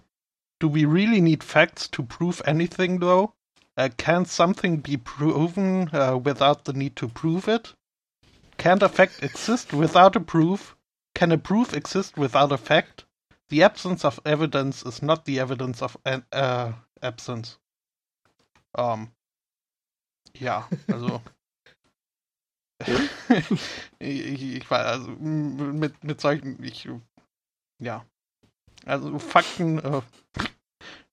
Do 0.59 0.75
we 0.75 0.87
really 0.87 1.21
need 1.21 1.45
facts 1.45 1.91
to 1.91 2.03
prove 2.03 2.45
anything, 2.47 3.01
though? 3.01 3.36
Uh, 3.77 3.91
can 3.97 4.25
something 4.25 4.79
be 4.79 4.97
proven 4.97 5.91
uh, 5.93 6.17
without 6.17 6.65
the 6.65 6.73
need 6.73 6.97
to 6.97 7.09
prove 7.09 7.47
it? 7.49 7.75
Can't 8.57 8.83
a 8.83 8.89
fact 8.89 9.23
exist 9.23 9.73
without 9.73 10.17
a 10.17 10.21
proof? 10.21 10.77
Can 11.15 11.31
a 11.33 11.39
proof 11.39 11.75
exist 11.75 12.17
without 12.17 12.53
a 12.53 12.59
fact? 12.59 13.05
The 13.49 13.63
absence 13.63 14.05
of 14.05 14.19
evidence 14.25 14.83
is 14.83 15.03
not 15.03 15.25
the 15.25 15.39
evidence 15.41 15.83
of 15.83 15.97
uh, 16.05 16.73
absence. 17.03 17.59
Um, 18.75 19.13
ja, 20.35 20.69
also. 20.91 21.23
ich, 23.99 24.57
ich 24.57 24.71
war 24.71 24.85
also 24.85 25.09
mit, 25.11 26.03
mit 26.03 26.21
solchen, 26.21 26.63
ich, 26.63 26.89
ja. 27.79 28.05
Also 28.85 29.19
Fakten, 29.19 29.79
äh, 29.79 30.03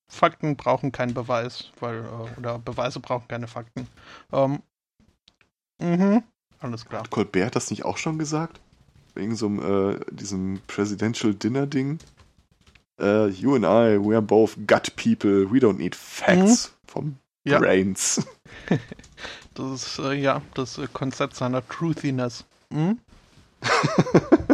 Fakten 0.08 0.56
brauchen 0.56 0.92
keinen 0.92 1.14
Beweis, 1.14 1.72
weil, 1.80 2.04
äh, 2.04 2.40
oder 2.40 2.60
Beweise 2.60 3.00
brauchen 3.00 3.28
keine 3.28 3.48
Fakten. 3.48 3.88
Ähm, 4.32 4.62
mhm, 5.80 6.24
alles 6.60 6.86
klar. 6.86 7.04
Hat 7.04 7.10
Colbert 7.10 7.56
das 7.56 7.70
nicht 7.72 7.86
auch 7.86 7.98
schon 7.98 8.20
gesagt? 8.20 8.60
Wegen 9.16 9.36
so 9.36 9.48
einem, 9.48 9.94
äh, 9.94 10.00
diesem 10.12 10.62
Presidential 10.68 11.34
Dinner 11.34 11.68
Ding? 11.68 12.00
Uh, 13.02 13.28
you 13.28 13.56
and 13.56 13.66
I, 13.66 13.98
we 13.98 14.14
are 14.14 14.22
both 14.22 14.56
gut 14.68 14.96
people. 14.96 15.52
We 15.52 15.60
don't 15.60 15.78
need 15.78 15.96
facts 15.96 16.70
mhm. 16.70 16.88
from 16.88 17.18
ja. 17.44 17.60
brains. 17.60 18.26
Das 19.56 19.84
ist, 19.84 20.00
äh, 20.00 20.14
ja, 20.14 20.42
das 20.56 20.80
äh, 20.80 20.88
Konzept 20.92 21.36
seiner 21.36 21.68
Truthiness. 21.68 22.44
Mhm. 22.72 22.98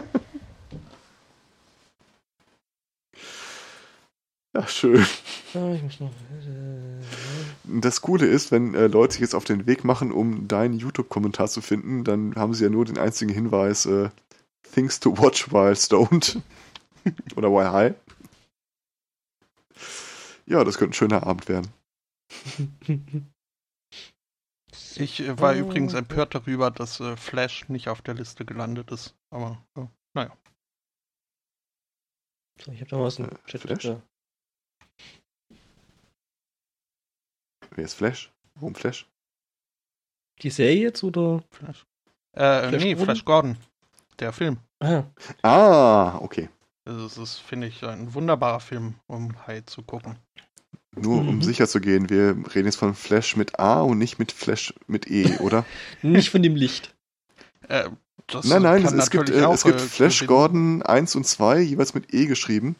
ja, 4.53 4.67
schön. 4.67 5.05
Das 7.63 8.01
Coole 8.01 8.25
ist, 8.27 8.51
wenn 8.51 8.73
äh, 8.75 8.87
Leute 8.87 9.13
sich 9.13 9.21
jetzt 9.21 9.35
auf 9.35 9.45
den 9.45 9.65
Weg 9.65 9.83
machen, 9.83 10.11
um 10.11 10.47
deinen 10.47 10.75
YouTube-Kommentar 10.75 11.47
zu 11.47 11.61
finden, 11.61 12.03
dann 12.03 12.35
haben 12.35 12.53
sie 12.53 12.63
ja 12.65 12.69
nur 12.69 12.85
den 12.85 12.97
einzigen 12.97 13.31
Hinweis, 13.31 13.85
äh, 13.85 14.09
Things 14.73 14.99
to 14.99 15.17
watch 15.17 15.51
while 15.51 15.75
stoned. 15.75 16.41
Oder 17.35 17.51
while 17.51 17.71
high. 17.71 17.95
Ja, 20.45 20.63
das 20.63 20.77
könnte 20.77 20.91
ein 20.91 20.93
schöner 20.93 21.25
Abend 21.25 21.47
werden. 21.47 21.67
Ich 24.95 25.19
äh, 25.21 25.39
war 25.39 25.53
übrigens 25.53 25.93
empört 25.93 26.35
darüber, 26.35 26.71
dass 26.71 26.99
äh, 26.99 27.15
Flash 27.15 27.69
nicht 27.69 27.87
auf 27.87 28.01
der 28.01 28.15
Liste 28.15 28.45
gelandet 28.45 28.91
ist. 28.91 29.15
Aber 29.29 29.63
äh, 29.77 29.85
naja. 30.13 30.35
So, 32.61 32.71
ich 32.71 32.81
habe 32.81 32.89
da 32.89 32.99
was 32.99 33.19
im 33.19 33.25
äh, 33.25 33.35
Chat. 33.45 33.61
Flash? 33.61 33.83
Da. 33.83 34.01
Wer 37.79 37.85
ist 37.85 37.93
Flash? 37.93 38.29
Warum 38.55 38.75
Flash? 38.75 39.07
Die 40.41 40.49
Serie 40.49 40.81
jetzt 40.81 41.01
oder? 41.01 41.41
Flash. 41.49 41.85
Äh, 42.33 42.67
Flash 42.67 42.83
nee, 42.83 42.93
Gordon? 42.93 43.05
Flash 43.05 43.23
Gordon. 43.23 43.57
Der 44.19 44.33
Film. 44.33 44.57
Ah, 44.81 45.03
ah 45.43 46.17
okay. 46.17 46.49
Das 46.83 47.17
ist, 47.17 47.37
finde 47.37 47.67
ich, 47.67 47.81
ein 47.85 48.13
wunderbarer 48.13 48.59
Film, 48.59 48.95
um 49.07 49.33
High 49.47 49.63
zu 49.63 49.81
gucken. 49.81 50.17
Nur 50.93 51.19
um 51.19 51.35
mhm. 51.35 51.41
sicher 51.41 51.69
zu 51.69 51.79
gehen, 51.79 52.09
wir 52.09 52.35
reden 52.53 52.65
jetzt 52.65 52.75
von 52.75 52.95
Flash 52.95 53.37
mit 53.37 53.57
A 53.61 53.79
und 53.79 53.97
nicht 53.97 54.19
mit 54.19 54.33
Flash 54.33 54.73
mit 54.87 55.09
E, 55.09 55.37
oder? 55.37 55.65
nicht 56.01 56.31
von 56.31 56.43
dem 56.43 56.57
Licht. 56.57 56.93
Äh, 57.69 57.87
nein, 58.43 58.61
nein, 58.61 58.83
es, 58.83 58.91
es, 58.91 59.09
gibt, 59.09 59.29
äh, 59.29 59.45
es 59.45 59.63
gibt 59.63 59.79
äh, 59.79 59.83
Flash 59.85 60.27
Gordon 60.27 60.81
1 60.81 61.15
und 61.15 61.25
2, 61.25 61.61
jeweils 61.61 61.93
mit 61.93 62.13
E 62.13 62.25
geschrieben. 62.25 62.75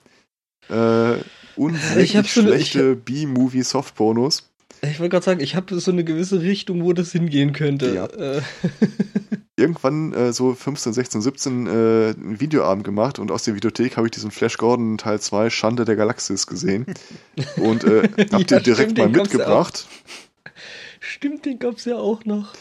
Äh, 0.68 1.20
und 1.56 1.80
ich 1.96 2.12
schlechte 2.30 2.90
so 2.90 2.96
B-Movie 2.98 3.64
Softpornos. 3.64 4.50
Ich 4.82 5.00
wollte 5.00 5.10
gerade 5.10 5.26
sagen, 5.26 5.40
ich 5.42 5.56
habe 5.56 5.80
so 5.80 5.92
eine 5.92 6.04
gewisse 6.04 6.42
Richtung, 6.42 6.84
wo 6.84 6.94
das 6.94 7.12
hingehen 7.12 7.54
könnte. 7.54 7.94
Ja. 7.94 8.06
Äh. 8.06 8.42
Irgendwann 9.58 10.14
äh, 10.14 10.32
so 10.32 10.56
15, 10.56 10.94
16, 10.94 11.22
17 11.22 11.68
äh, 11.68 11.70
einen 11.70 12.40
Videoabend 12.40 12.86
gemacht 12.86 13.20
und 13.20 13.30
aus 13.30 13.44
der 13.44 13.56
Videothek 13.56 13.98
habe 13.98 14.08
ich 14.08 14.12
diesen 14.12 14.32
Flash 14.32 14.58
Gordon 14.58 14.98
Teil 14.98 15.20
2 15.20 15.50
Schande 15.50 15.84
der 15.84 15.98
Galaxis 15.98 16.48
gesehen 16.48 16.86
und 17.58 17.84
äh, 17.84 18.04
hab 18.32 18.32
ja, 18.32 18.40
den 18.40 18.64
direkt 18.64 18.92
stimmt, 18.92 18.98
mal 18.98 19.10
mitgebracht. 19.10 19.86
Stimmt, 21.02 21.46
den 21.46 21.60
gab 21.60 21.76
es 21.76 21.84
ja 21.84 21.98
auch 21.98 22.24
noch. 22.24 22.54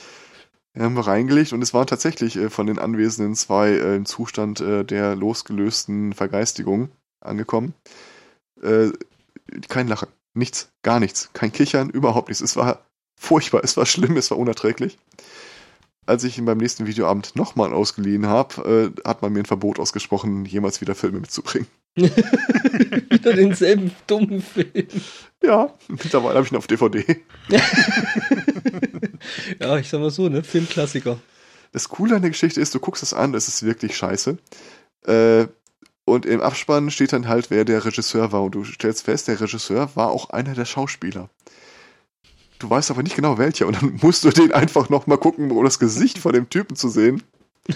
Wir 0.75 0.83
haben 0.83 0.95
wir 0.95 1.07
reingelegt 1.07 1.53
und 1.53 1.63
es 1.63 1.73
waren 1.73 1.87
tatsächlich 1.87 2.37
äh, 2.37 2.51
von 2.51 2.67
den 2.67 2.81
Anwesenden 2.81 3.37
zwei 3.37 3.71
äh, 3.71 3.95
im 3.95 4.05
Zustand 4.05 4.59
der 4.59 5.15
losgelösten 5.15 6.15
Vergeistigung 6.15 6.89
angekommen. 7.21 7.75
Kein 9.69 9.87
Lachen. 9.87 10.09
Nichts, 10.35 10.71
gar 10.83 11.01
nichts. 11.01 11.31
Kein 11.33 11.53
Kichern, 11.53 11.91
überhaupt 11.91 12.29
nichts. 12.29 12.43
Es 12.43 12.57
war 12.57 12.87
furchtbar, 13.19 13.63
es 13.65 13.77
war 13.77 13.87
schlimm, 13.87 14.17
es 14.17 14.31
war 14.31 14.39
unerträglich. 14.39 14.99
Als 16.07 16.25
ich 16.25 16.39
ihn 16.39 16.47
beim 16.47 16.59
nächsten 16.59 16.87
Videoabend 16.87 17.37
nochmal 17.37 17.75
ausgeliehen 17.75 18.27
habe, 18.27 18.95
äh, 18.97 19.07
hat 19.07 19.21
man 19.21 19.33
mir 19.33 19.41
ein 19.41 19.47
Verbot 19.47 19.79
ausgesprochen, 19.79 20.47
jemals 20.47 20.81
wieder 20.81 20.95
Filme 20.95 21.21
mitzubringen. 21.21 21.69
wieder 21.97 23.35
denselben 23.35 23.91
dummen 24.07 24.41
Film. 24.41 24.87
Ja, 25.43 25.75
mittlerweile 25.89 26.37
habe 26.37 26.47
ich 26.47 26.53
ihn 26.53 26.57
auf 26.57 26.67
DVD. 26.67 27.05
ja, 29.61 29.79
ich 29.79 29.89
sag 29.89 30.01
mal 30.01 30.11
so, 30.11 30.29
ne? 30.29 30.43
Filmklassiker. 30.43 31.19
Das 31.73 31.89
Coole 31.91 32.17
an 32.17 32.23
der 32.23 32.31
Geschichte 32.31 32.61
ist, 32.61 32.75
du 32.75 32.81
guckst 32.81 33.03
es 33.03 33.13
an, 33.13 33.35
es 33.35 33.49
ist 33.49 33.63
wirklich 33.65 33.97
scheiße. 33.97 34.39
Äh, 35.07 35.49
und 36.09 36.27
im 36.27 36.41
Abspann 36.41 36.91
steht 36.91 37.13
dann 37.13 37.29
halt, 37.29 37.51
wer 37.51 37.65
der 37.65 37.85
Regisseur 37.85 38.33
war. 38.33 38.43
Und 38.43 38.55
du 38.55 38.65
stellst 38.65 39.05
fest, 39.05 39.29
der 39.29 39.41
Regisseur 39.41 39.95
war 39.95 40.11
auch 40.11 40.31
einer 40.31 40.55
der 40.55 40.65
Schauspieler. 40.65 41.31
Du 42.59 42.69
weißt 42.69 42.91
aber 42.91 43.03
nicht 43.03 43.17
genau 43.17 43.39
welcher. 43.39 43.67
Und 43.67 43.81
dann 43.81 43.99
musst 44.03 44.25
du 44.25 44.31
den 44.31 44.53
einfach 44.53 44.89
nochmal 44.89 45.19
gucken, 45.19 45.51
um 45.51 45.65
das 45.65 45.79
Gesicht 45.79 46.19
von 46.19 46.33
dem 46.33 46.51
Typen 46.51 46.77
zu 46.77 46.89
sehen. 46.89 47.23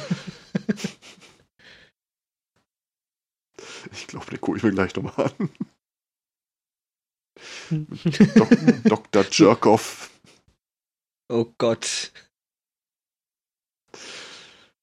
ich 3.92 4.06
glaube, 4.06 4.26
den 4.30 4.40
gucke 4.40 4.58
ich 4.58 4.62
mir 4.62 4.72
gleich 4.72 4.94
nochmal 4.96 5.32
an. 5.38 5.50
Dok 8.34 9.12
Dr. 9.12 9.24
Jerkoff. 9.30 10.10
Oh 11.28 11.46
Gott. 11.58 12.12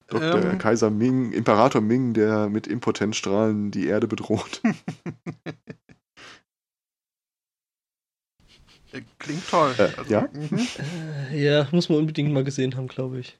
Dr. 0.09 0.43
Ähm, 0.43 0.57
Kaiser 0.57 0.89
Ming, 0.89 1.31
Imperator 1.31 1.81
Ming, 1.81 2.13
der 2.13 2.49
mit 2.49 2.67
Impotenzstrahlen 2.67 3.71
die 3.71 3.87
Erde 3.87 4.07
bedroht. 4.07 4.61
Klingt 9.19 9.47
toll. 9.47 9.75
Äh, 9.77 9.83
also, 9.97 10.11
ja? 10.11 10.27
Mhm. 10.31 10.67
Äh, 11.31 11.43
ja, 11.43 11.67
muss 11.71 11.89
man 11.89 11.99
unbedingt 11.99 12.31
mal 12.31 12.43
gesehen 12.43 12.75
haben, 12.75 12.87
glaube 12.87 13.19
ich. 13.19 13.39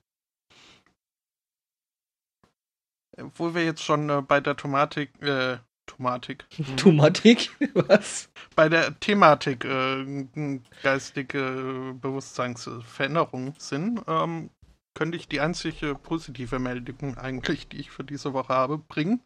Wo 3.36 3.54
wir 3.54 3.66
jetzt 3.66 3.84
schon 3.84 4.10
äh, 4.10 4.22
bei 4.22 4.40
der 4.40 4.56
Tomatik, 4.56 5.10
äh, 5.22 5.58
Tomatik. 5.88 6.46
Mhm. 6.58 6.78
Tomatik? 6.78 7.50
Was? 7.74 8.30
Bei 8.56 8.70
der 8.70 9.00
Thematik 9.00 9.66
äh, 9.66 10.60
geistige 10.84 11.96
Bewusstseinsveränderung 12.00 13.56
sind, 13.58 14.02
ähm, 14.08 14.52
könnte 15.00 15.16
ich 15.16 15.30
die 15.30 15.40
einzige 15.40 15.96
positive 15.96 16.60
Meldung 16.60 17.18
eigentlich, 17.18 17.70
die 17.70 17.78
ich 17.78 17.90
für 17.90 18.04
diese 18.04 18.34
Woche 18.34 18.54
habe, 18.54 18.78
bringen. 18.78 19.24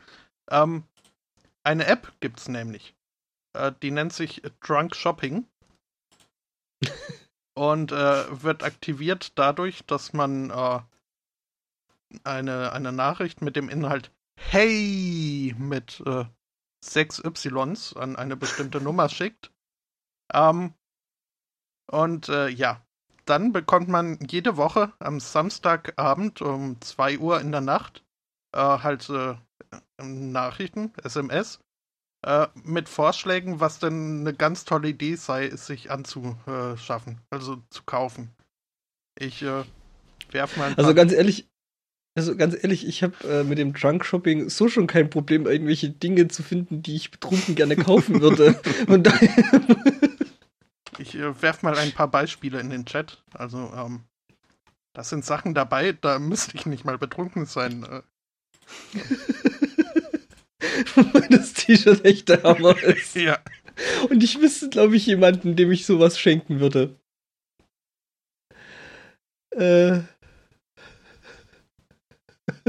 Ähm, 0.51 0.83
eine 1.63 1.87
App 1.87 2.13
gibt 2.19 2.39
es 2.39 2.47
nämlich. 2.47 2.95
Äh, 3.53 3.71
die 3.81 3.89
nennt 3.89 4.13
sich 4.13 4.43
Drunk 4.61 4.95
Shopping. 4.95 5.47
und 7.55 7.91
äh, 7.91 8.43
wird 8.43 8.61
aktiviert 8.61 9.31
dadurch, 9.33 9.83
dass 9.87 10.13
man 10.13 10.51
äh, 10.51 10.79
eine, 12.23 12.71
eine 12.71 12.91
Nachricht 12.91 13.41
mit 13.41 13.55
dem 13.55 13.67
Inhalt 13.67 14.11
Hey 14.39 15.55
mit 15.57 16.03
äh, 16.05 16.25
6 16.85 17.23
Ys 17.25 17.95
an 17.95 18.15
eine 18.15 18.37
bestimmte 18.37 18.79
Nummer 18.79 19.09
schickt. 19.09 19.51
Ähm, 20.31 20.75
und 21.87 22.29
äh, 22.29 22.49
ja, 22.49 22.82
dann 23.25 23.51
bekommt 23.51 23.89
man 23.89 24.19
jede 24.27 24.57
Woche 24.57 24.93
am 24.99 25.19
Samstagabend 25.19 26.41
um 26.41 26.81
2 26.81 27.19
Uhr 27.19 27.39
in 27.41 27.51
der 27.51 27.61
Nacht 27.61 28.03
äh, 28.53 28.59
halt 28.59 29.09
äh, 29.09 29.35
Nachrichten, 30.01 30.91
SMS, 31.03 31.59
äh, 32.25 32.47
mit 32.63 32.87
Vorschlägen, 32.87 33.59
was 33.59 33.79
denn 33.79 34.21
eine 34.21 34.33
ganz 34.33 34.65
tolle 34.65 34.89
Idee 34.89 35.15
sei, 35.15 35.47
es 35.47 35.65
sich 35.65 35.91
anzuschaffen, 35.91 37.19
also 37.29 37.61
zu 37.69 37.83
kaufen. 37.83 38.29
Ich 39.19 39.41
äh, 39.41 39.63
werf 40.31 40.57
mal 40.57 40.73
Also 40.75 40.93
ganz 40.93 41.11
ehrlich, 41.11 41.47
also 42.15 42.35
ganz 42.35 42.55
ehrlich, 42.55 42.87
ich 42.87 43.03
habe 43.03 43.15
äh, 43.27 43.43
mit 43.43 43.57
dem 43.57 43.73
Drunk 43.73 44.05
Shopping 44.05 44.49
so 44.49 44.69
schon 44.69 44.87
kein 44.87 45.09
Problem, 45.09 45.47
irgendwelche 45.47 45.89
Dinge 45.89 46.27
zu 46.27 46.43
finden, 46.43 46.83
die 46.83 46.95
ich 46.95 47.11
betrunken 47.11 47.55
gerne 47.55 47.75
kaufen 47.75 48.21
würde. 48.21 48.59
Und 48.87 49.07
daher 49.07 49.29
ich 50.99 51.15
äh, 51.15 51.41
werf 51.41 51.63
mal 51.63 51.77
ein 51.77 51.91
paar 51.91 52.07
Beispiele 52.07 52.59
in 52.59 52.69
den 52.69 52.85
Chat. 52.85 53.23
Also, 53.33 53.71
ähm, 53.75 54.03
das 54.93 55.09
sind 55.09 55.25
Sachen 55.25 55.53
dabei, 55.53 55.93
da 55.93 56.19
müsste 56.19 56.55
ich 56.55 56.65
nicht 56.65 56.85
mal 56.85 56.97
betrunken 56.97 57.45
sein. 57.45 57.83
Äh. 57.83 58.01
das 61.29 61.53
T-Shirt 61.53 62.05
echt 62.05 62.29
der 62.29 62.43
Hammer 62.43 62.81
ist. 62.83 63.15
ja. 63.15 63.39
Und 64.09 64.23
ich 64.23 64.39
wüsste, 64.39 64.69
glaube 64.69 64.95
ich, 64.95 65.07
jemanden, 65.07 65.55
dem 65.55 65.71
ich 65.71 65.85
sowas 65.85 66.19
schenken 66.19 66.59
würde. 66.59 66.95
Äh. 69.51 70.01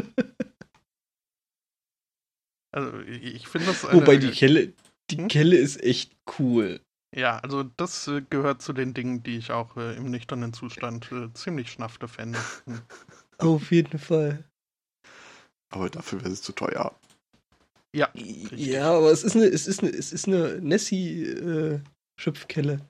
also 2.72 3.00
ich 3.00 3.48
finde 3.48 3.66
das. 3.68 3.84
Eine, 3.84 4.00
Wobei 4.00 4.16
die 4.16 4.30
Kelle, 4.30 4.72
die 5.10 5.18
hm? 5.18 5.28
Kelle 5.28 5.56
ist 5.56 5.82
echt 5.82 6.16
cool. 6.38 6.80
Ja, 7.14 7.38
also 7.38 7.62
das 7.62 8.08
äh, 8.08 8.22
gehört 8.28 8.60
zu 8.60 8.72
den 8.72 8.92
Dingen, 8.92 9.22
die 9.22 9.36
ich 9.36 9.52
auch 9.52 9.76
äh, 9.76 9.94
im 9.96 10.10
nüchternen 10.10 10.52
Zustand 10.52 11.12
äh, 11.12 11.32
ziemlich 11.32 11.70
schnafte 11.70 12.08
fände. 12.08 12.40
Hm. 12.66 12.80
Auf 13.38 13.70
jeden 13.70 14.00
Fall. 14.00 14.42
Aber 15.70 15.88
dafür 15.90 16.22
wäre 16.22 16.32
es 16.32 16.42
zu 16.42 16.50
teuer. 16.52 16.92
Ja. 17.94 18.06
Richtig. 18.14 18.66
Ja, 18.66 18.90
aber 18.92 19.12
es 19.12 19.22
ist 19.22 19.36
eine, 19.36 19.44
es 19.44 19.68
ist 19.68 19.82
eine, 19.82 19.90
es 19.90 20.12
ist 20.12 20.26
eine 20.26 20.60
Nessie-Schöpfkelle. 20.60 22.80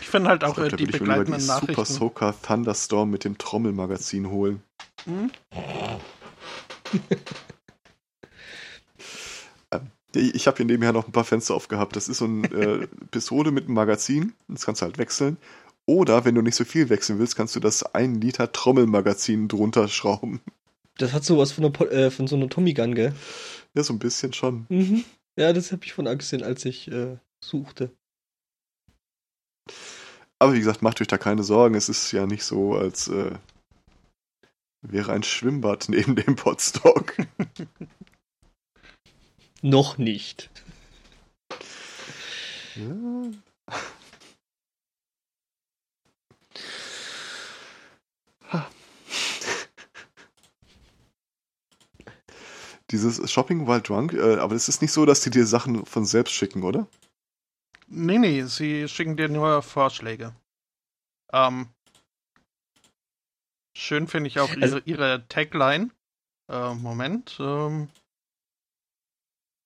ich 0.00 0.08
finde 0.08 0.30
halt 0.30 0.42
auch 0.44 0.54
glaub, 0.54 0.72
äh, 0.72 0.76
die 0.76 0.86
begleitenden 0.86 1.40
die 1.40 1.46
Nachrichten. 1.46 1.74
Super 1.74 1.84
Soaker 1.84 2.34
Thunderstorm 2.40 3.10
mit 3.10 3.24
dem 3.24 3.36
Trommelmagazin 3.36 4.30
holen. 4.30 4.62
Hm? 5.04 5.30
Ich 10.16 10.46
habe 10.46 10.56
hier 10.56 10.66
nebenher 10.66 10.92
noch 10.92 11.06
ein 11.06 11.12
paar 11.12 11.24
Fenster 11.24 11.54
aufgehabt. 11.54 11.96
Das 11.96 12.08
ist 12.08 12.18
so 12.18 12.24
eine 12.24 12.48
äh, 12.52 12.86
Pistole 13.10 13.50
mit 13.50 13.64
einem 13.64 13.74
Magazin. 13.74 14.32
Das 14.48 14.64
kannst 14.64 14.82
du 14.82 14.86
halt 14.86 14.98
wechseln. 14.98 15.36
Oder 15.86 16.24
wenn 16.24 16.34
du 16.34 16.42
nicht 16.42 16.56
so 16.56 16.64
viel 16.64 16.88
wechseln 16.88 17.18
willst, 17.18 17.36
kannst 17.36 17.54
du 17.54 17.60
das 17.60 17.82
1 17.94 18.22
Liter 18.22 18.50
Trommelmagazin 18.50 19.46
drunter 19.46 19.86
schrauben. 19.88 20.40
Das 20.98 21.12
hat 21.12 21.24
sowas 21.24 21.52
von, 21.52 21.64
einer, 21.64 21.92
äh, 21.92 22.10
von 22.10 22.26
so 22.26 22.36
einer 22.36 22.48
Tommy 22.48 22.74
Gun, 22.74 22.94
gell? 22.94 23.14
Ja, 23.74 23.82
so 23.82 23.92
ein 23.92 23.98
bisschen 23.98 24.32
schon. 24.32 24.66
Mhm. 24.68 25.04
Ja, 25.38 25.52
das 25.52 25.70
habe 25.70 25.84
ich 25.84 25.92
von 25.92 26.06
angesehen, 26.06 26.42
als 26.42 26.64
ich 26.64 26.90
äh, 26.90 27.18
suchte. 27.44 27.90
Aber 30.38 30.54
wie 30.54 30.58
gesagt, 30.58 30.82
macht 30.82 31.00
euch 31.00 31.08
da 31.08 31.18
keine 31.18 31.42
Sorgen. 31.42 31.74
Es 31.74 31.88
ist 31.88 32.12
ja 32.12 32.26
nicht 32.26 32.44
so, 32.44 32.74
als 32.74 33.08
äh, 33.08 33.32
wäre 34.82 35.12
ein 35.12 35.22
Schwimmbad 35.22 35.86
neben 35.88 36.16
dem 36.16 36.36
Potstock. 36.36 37.16
Noch 39.62 39.98
nicht. 39.98 40.50
Ja. 42.76 43.30
Dieses 52.90 53.30
Shopping 53.30 53.66
While 53.66 53.82
Drunk, 53.82 54.12
äh, 54.12 54.36
aber 54.36 54.54
es 54.54 54.68
ist 54.68 54.80
nicht 54.82 54.92
so, 54.92 55.04
dass 55.06 55.20
die 55.20 55.30
dir 55.30 55.46
Sachen 55.46 55.84
von 55.86 56.04
selbst 56.04 56.32
schicken, 56.34 56.62
oder? 56.62 56.86
Nee, 57.88 58.18
nee, 58.18 58.42
sie 58.44 58.88
schicken 58.88 59.16
dir 59.16 59.28
nur 59.28 59.62
Vorschläge. 59.62 60.34
Ähm, 61.32 61.68
schön 63.76 64.06
finde 64.06 64.28
ich 64.28 64.38
auch 64.38 64.50
also, 64.60 64.78
ihre, 64.78 65.12
ihre 65.14 65.28
Tagline. 65.28 65.90
Äh, 66.48 66.74
Moment. 66.74 67.38
Ähm, 67.40 67.88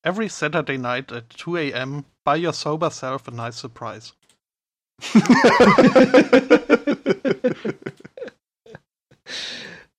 Every 0.03 0.29
Saturday 0.29 0.77
night 0.77 1.11
at 1.11 1.29
2 1.29 1.57
a.m., 1.57 2.05
buy 2.25 2.35
your 2.35 2.53
sober 2.53 2.89
self 2.89 3.27
a 3.27 3.31
nice 3.31 3.57
surprise. 3.57 4.13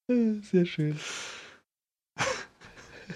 Sehr 0.09 0.67
schön. 0.67 0.99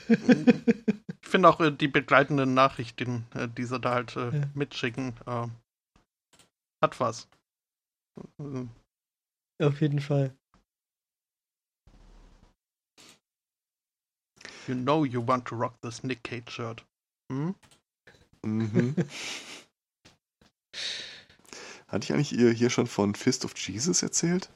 Ich 0.09 1.29
finde 1.29 1.49
auch 1.49 1.61
äh, 1.61 1.73
die 1.73 1.89
begleitenden 1.89 2.55
Nachrichten, 2.55 3.27
äh, 3.35 3.49
die 3.49 3.65
sie 3.65 3.81
da 3.81 3.95
halt 3.95 4.15
äh, 4.17 4.31
ja. 4.31 4.45
mitschicken, 4.55 5.15
hat 6.81 7.01
was. 7.01 7.29
Auf 9.59 9.81
jeden 9.81 10.01
Fall. 10.01 10.37
You 14.67 14.75
know 14.75 15.05
you 15.05 15.27
want 15.27 15.47
to 15.47 15.57
rock 15.57 15.81
this 15.81 16.03
Nick 16.03 16.25
Cage 16.25 16.51
shirt. 16.51 16.85
Hm? 17.31 17.55
Mhm. 18.45 18.95
Hatte 21.89 22.05
ich 22.05 22.13
eigentlich 22.13 22.33
ihr 22.33 22.51
hier 22.51 22.71
schon 22.71 22.87
von 22.87 23.15
Fist 23.15 23.45
of 23.45 23.57
Jesus 23.57 24.03
erzählt? 24.03 24.51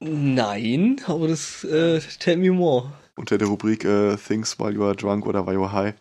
Nein, 0.00 1.00
aber 1.06 1.28
das 1.28 1.62
äh, 1.64 2.00
tell 2.18 2.38
me 2.38 2.50
more. 2.50 2.90
Unter 3.16 3.36
der 3.36 3.48
Rubrik 3.48 3.84
äh, 3.84 4.16
Things 4.16 4.58
while 4.58 4.72
you 4.72 4.82
are 4.82 4.96
drunk 4.96 5.26
oder 5.26 5.46
while 5.46 5.54
you 5.54 5.64
are 5.64 5.72
high. 5.72 5.94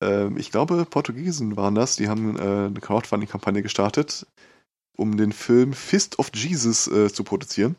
Ähm, 0.00 0.36
ich 0.36 0.50
glaube, 0.50 0.84
Portugiesen 0.84 1.56
waren 1.56 1.76
das, 1.76 1.94
die 1.94 2.08
haben 2.08 2.36
äh, 2.36 2.66
eine 2.66 2.80
Crowdfunding-Kampagne 2.80 3.62
gestartet, 3.62 4.26
um 4.96 5.16
den 5.16 5.32
Film 5.32 5.74
Fist 5.74 6.18
of 6.18 6.32
Jesus 6.34 6.88
äh, 6.88 7.12
zu 7.12 7.22
produzieren. 7.22 7.76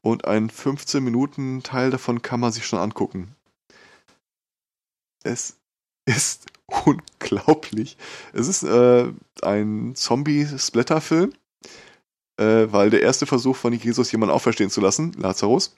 Und 0.00 0.24
einen 0.24 0.48
15-Minuten-Teil 0.48 1.90
davon 1.90 2.22
kann 2.22 2.40
man 2.40 2.52
sich 2.52 2.64
schon 2.66 2.78
angucken. 2.78 3.35
Es 5.26 5.56
ist 6.06 6.46
unglaublich. 6.84 7.96
Es 8.32 8.48
ist 8.48 8.62
äh, 8.62 9.12
ein 9.42 9.94
Zombie-Splatter-Film, 9.94 11.32
äh, 12.38 12.66
weil 12.70 12.90
der 12.90 13.02
erste 13.02 13.26
Versuch 13.26 13.56
von 13.56 13.72
Jesus, 13.72 14.12
jemanden 14.12 14.34
auferstehen 14.34 14.70
zu 14.70 14.80
lassen, 14.80 15.12
Lazarus, 15.18 15.76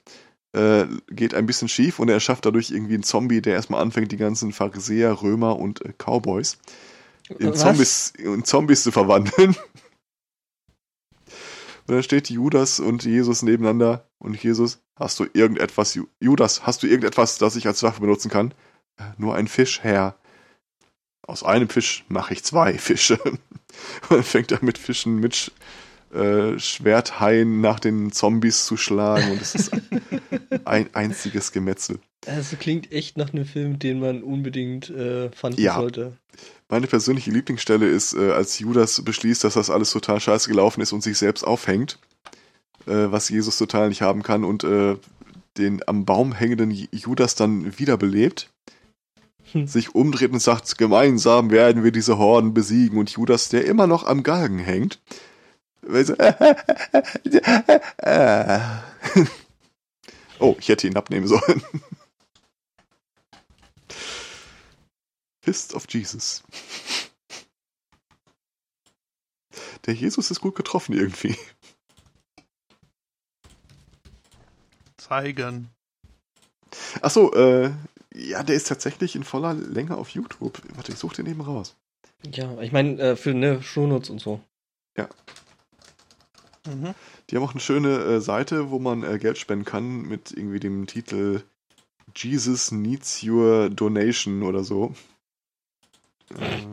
äh, 0.55 0.85
geht 1.09 1.33
ein 1.33 1.45
bisschen 1.45 1.69
schief 1.69 1.99
und 1.99 2.09
er 2.09 2.19
schafft 2.19 2.45
dadurch 2.45 2.71
irgendwie 2.71 2.95
einen 2.95 3.03
Zombie, 3.03 3.41
der 3.41 3.53
erstmal 3.53 3.81
anfängt, 3.81 4.11
die 4.11 4.17
ganzen 4.17 4.51
Pharisäer, 4.51 5.21
Römer 5.21 5.57
und 5.57 5.85
äh, 5.85 5.93
Cowboys 5.97 6.57
in 7.37 7.53
Zombies, 7.53 8.13
in 8.17 8.43
Zombies 8.43 8.83
zu 8.83 8.91
verwandeln. 8.91 9.55
Und 11.87 11.95
dann 11.95 12.03
steht 12.03 12.29
Judas 12.29 12.79
und 12.79 13.03
Jesus 13.03 13.41
nebeneinander 13.41 14.07
und 14.19 14.35
Jesus, 14.43 14.79
hast 14.95 15.19
du 15.19 15.25
irgendetwas, 15.33 15.97
Judas, 16.19 16.67
hast 16.67 16.83
du 16.83 16.87
irgendetwas, 16.87 17.39
das 17.39 17.55
ich 17.55 17.65
als 17.65 17.81
Waffe 17.81 18.01
benutzen 18.01 18.29
kann? 18.29 18.53
Nur 19.17 19.35
ein 19.35 19.47
Fisch, 19.47 19.79
Herr. 19.81 20.15
Aus 21.21 21.43
einem 21.43 21.69
Fisch 21.69 22.05
mache 22.07 22.33
ich 22.33 22.43
zwei 22.43 22.73
Fische. 22.77 23.17
Und 23.23 23.39
dann 24.09 24.23
fängt 24.23 24.51
er 24.51 24.59
mit 24.61 24.77
Fischen, 24.77 25.19
mit 25.19 25.51
äh, 26.13 26.57
Schwerthaien 26.57 27.61
nach 27.61 27.79
den 27.79 28.11
Zombies 28.11 28.65
zu 28.65 28.77
schlagen 28.77 29.31
und 29.31 29.41
es 29.41 29.53
ist 29.53 29.71
ein 30.65 30.89
einziges 30.93 31.51
Gemetzel. 31.51 31.99
Also 32.25 32.55
klingt 32.57 32.91
echt 32.91 33.15
nach 33.17 33.31
einem 33.31 33.45
Film, 33.45 33.77
den 33.79 33.99
man 33.99 34.23
unbedingt 34.23 34.89
äh, 34.89 35.29
fanden 35.31 35.61
ja. 35.61 35.75
sollte. 35.75 36.17
Meine 36.67 36.87
persönliche 36.87 37.31
Lieblingsstelle 37.31 37.87
ist, 37.87 38.13
äh, 38.13 38.31
als 38.31 38.59
Judas 38.59 39.01
beschließt, 39.03 39.43
dass 39.43 39.53
das 39.53 39.69
alles 39.69 39.91
total 39.91 40.19
scheiße 40.19 40.49
gelaufen 40.49 40.81
ist 40.81 40.93
und 40.93 41.01
sich 41.01 41.17
selbst 41.17 41.43
aufhängt, 41.43 41.99
äh, 42.87 43.11
was 43.11 43.29
Jesus 43.29 43.57
total 43.57 43.89
nicht 43.89 44.01
haben 44.01 44.23
kann 44.23 44.43
und 44.43 44.63
äh, 44.63 44.95
den 45.57 45.87
am 45.87 46.05
Baum 46.05 46.33
hängenden 46.33 46.71
Judas 46.71 47.35
dann 47.35 47.77
wiederbelebt. 47.79 48.49
sich 49.65 49.95
umdreht 49.95 50.31
und 50.31 50.39
sagt, 50.39 50.77
gemeinsam 50.77 51.51
werden 51.51 51.83
wir 51.83 51.91
diese 51.91 52.17
Horden 52.17 52.53
besiegen. 52.53 52.97
Und 52.97 53.09
Judas, 53.11 53.49
der 53.49 53.65
immer 53.65 53.87
noch 53.87 54.05
am 54.05 54.23
Galgen 54.23 54.59
hängt, 54.59 55.01
oh, 60.39 60.55
ich 60.59 60.67
hätte 60.67 60.87
ihn 60.87 60.97
abnehmen 60.97 61.27
sollen. 61.27 61.63
Fist 65.41 65.73
of 65.73 65.85
Jesus. 65.89 66.43
Der 69.85 69.93
Jesus 69.93 70.29
ist 70.29 70.41
gut 70.41 70.55
getroffen 70.55 70.93
irgendwie. 70.93 71.35
Zeigen. 74.97 75.69
Achso, 77.01 77.33
äh, 77.33 77.71
ja, 78.13 78.43
der 78.43 78.55
ist 78.55 78.67
tatsächlich 78.67 79.15
in 79.15 79.23
voller 79.23 79.53
Länge 79.53 79.97
auf 79.97 80.09
YouTube. 80.09 80.61
Warte, 80.75 80.91
ich 80.91 80.97
suche 80.97 81.17
den 81.17 81.27
eben 81.27 81.41
raus. 81.41 81.75
Ja, 82.33 82.59
ich 82.61 82.71
meine, 82.71 82.99
äh, 82.99 83.15
für 83.15 83.33
ne, 83.33 83.61
Shownotes 83.61 84.09
und 84.09 84.19
so. 84.19 84.41
Ja. 84.97 85.07
Mhm. 86.67 86.93
Die 87.29 87.35
haben 87.35 87.43
auch 87.43 87.51
eine 87.51 87.59
schöne 87.59 87.99
äh, 87.99 88.19
Seite, 88.19 88.71
wo 88.71 88.79
man 88.79 89.03
äh, 89.03 89.19
Geld 89.19 89.37
spenden 89.37 89.65
kann 89.65 90.01
mit 90.01 90.31
irgendwie 90.31 90.59
dem 90.59 90.87
Titel 90.87 91.43
Jesus 92.15 92.71
Needs 92.71 93.23
Your 93.23 93.69
Donation 93.69 94.43
oder 94.43 94.63
so. 94.63 94.93
Äh, 96.31 96.65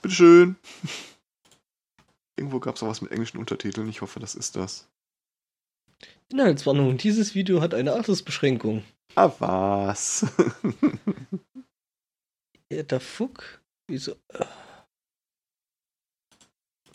bitteschön. 0.00 0.56
Irgendwo 2.36 2.60
gab 2.60 2.76
es 2.76 2.82
auch 2.82 2.88
was 2.88 3.02
mit 3.02 3.10
englischen 3.10 3.38
Untertiteln. 3.38 3.88
Ich 3.88 4.00
hoffe, 4.00 4.20
das 4.20 4.36
ist 4.36 4.54
das. 4.54 4.88
Inhaltswarnung. 6.30 6.98
Dieses 6.98 7.34
Video 7.34 7.60
hat 7.60 7.74
eine 7.74 7.92
Altersbeschränkung. 7.92 8.84
Ah, 9.14 9.32
was? 9.38 10.26
ja, 12.72 12.82
der 12.82 13.00
Fuck? 13.00 13.62
Wieso? 13.88 14.16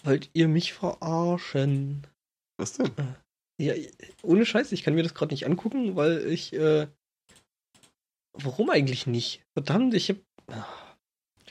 Wollt 0.04 0.30
ihr 0.34 0.48
mich 0.48 0.74
verarschen? 0.74 2.06
Was 2.58 2.74
denn? 2.74 2.92
Ja, 3.60 3.74
ohne 4.22 4.46
Scheiß, 4.46 4.72
ich 4.72 4.84
kann 4.84 4.96
mir 4.96 5.04
das 5.04 5.14
gerade 5.14 5.34
nicht 5.34 5.46
angucken, 5.46 5.96
weil 5.96 6.26
ich, 6.28 6.54
äh, 6.54 6.88
Warum 8.34 8.70
eigentlich 8.70 9.06
nicht? 9.06 9.44
Verdammt, 9.54 9.94
ich 9.94 10.10
hab. 10.10 10.18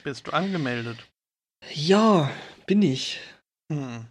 Bist 0.02 0.26
du 0.26 0.32
angemeldet? 0.32 0.98
Ja, 1.72 2.30
bin 2.66 2.82
ich. 2.82 3.20
Hm. 3.70 4.06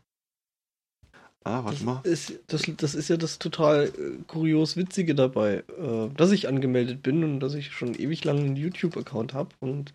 Ah, 1.44 1.64
warte 1.64 1.78
das 1.78 1.84
mal. 1.84 2.02
Ist, 2.04 2.40
das, 2.48 2.64
das 2.78 2.94
ist 2.94 3.10
ja 3.10 3.18
das 3.18 3.40
total 3.40 3.88
äh, 3.88 4.24
kurios 4.28 4.78
Witzige 4.78 5.16
dabei, 5.16 5.64
äh, 5.78 6.10
dass 6.16 6.32
ich 6.32 6.48
angemeldet 6.48 7.02
bin 7.02 7.24
und 7.24 7.40
dass 7.40 7.56
ich 7.56 7.72
schon 7.72 7.96
ewig 7.96 8.24
lang 8.24 8.38
einen 8.40 8.56
YouTube-Account 8.56 9.34
habe 9.34 9.50
und 9.60 9.94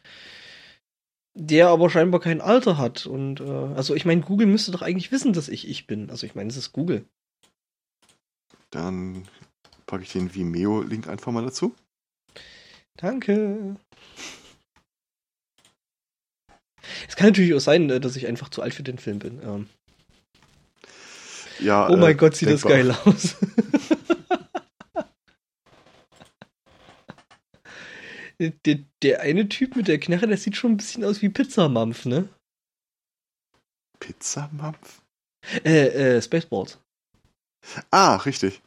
der 1.34 1.68
aber 1.68 1.88
scheinbar 1.88 2.20
kein 2.20 2.40
Alter 2.40 2.78
hat. 2.78 3.06
Und 3.06 3.40
äh, 3.40 3.44
also 3.44 3.94
ich 3.94 4.04
meine, 4.04 4.22
Google 4.22 4.48
müsste 4.48 4.72
doch 4.72 4.82
eigentlich 4.82 5.12
wissen, 5.12 5.32
dass 5.32 5.48
ich 5.48 5.68
ich 5.68 5.86
bin. 5.86 6.10
Also 6.10 6.26
ich 6.26 6.34
meine, 6.34 6.48
es 6.48 6.56
ist 6.56 6.72
Google. 6.72 7.04
Dann 8.70 9.28
packe 9.86 10.02
ich 10.02 10.12
den 10.12 10.34
Vimeo-Link 10.34 11.06
einfach 11.08 11.30
mal 11.30 11.44
dazu. 11.44 11.76
Danke. 12.96 13.76
Es 17.08 17.14
kann 17.14 17.28
natürlich 17.28 17.54
auch 17.54 17.60
sein, 17.60 17.88
äh, 17.90 18.00
dass 18.00 18.16
ich 18.16 18.26
einfach 18.26 18.48
zu 18.48 18.62
alt 18.62 18.74
für 18.74 18.82
den 18.82 18.98
Film 18.98 19.20
bin. 19.20 19.40
Ähm. 19.42 19.68
Ja, 21.60 21.88
oh 21.88 21.96
mein 21.96 22.12
äh, 22.12 22.14
Gott, 22.14 22.36
sieht 22.36 22.50
das 22.50 22.62
geil 22.62 22.90
aus. 22.90 23.36
der, 28.38 28.78
der 29.02 29.20
eine 29.20 29.48
Typ 29.48 29.76
mit 29.76 29.88
der 29.88 29.98
Knarre, 29.98 30.26
der 30.26 30.36
sieht 30.36 30.56
schon 30.56 30.72
ein 30.72 30.76
bisschen 30.76 31.04
aus 31.04 31.22
wie 31.22 31.28
Pizzamampf, 31.28 32.04
ne? 32.04 32.28
Pizzamampf? 33.98 35.02
Äh, 35.64 36.16
äh, 36.16 36.22
Spaceballs. 36.22 36.78
Ah, 37.90 38.16
richtig. 38.16 38.62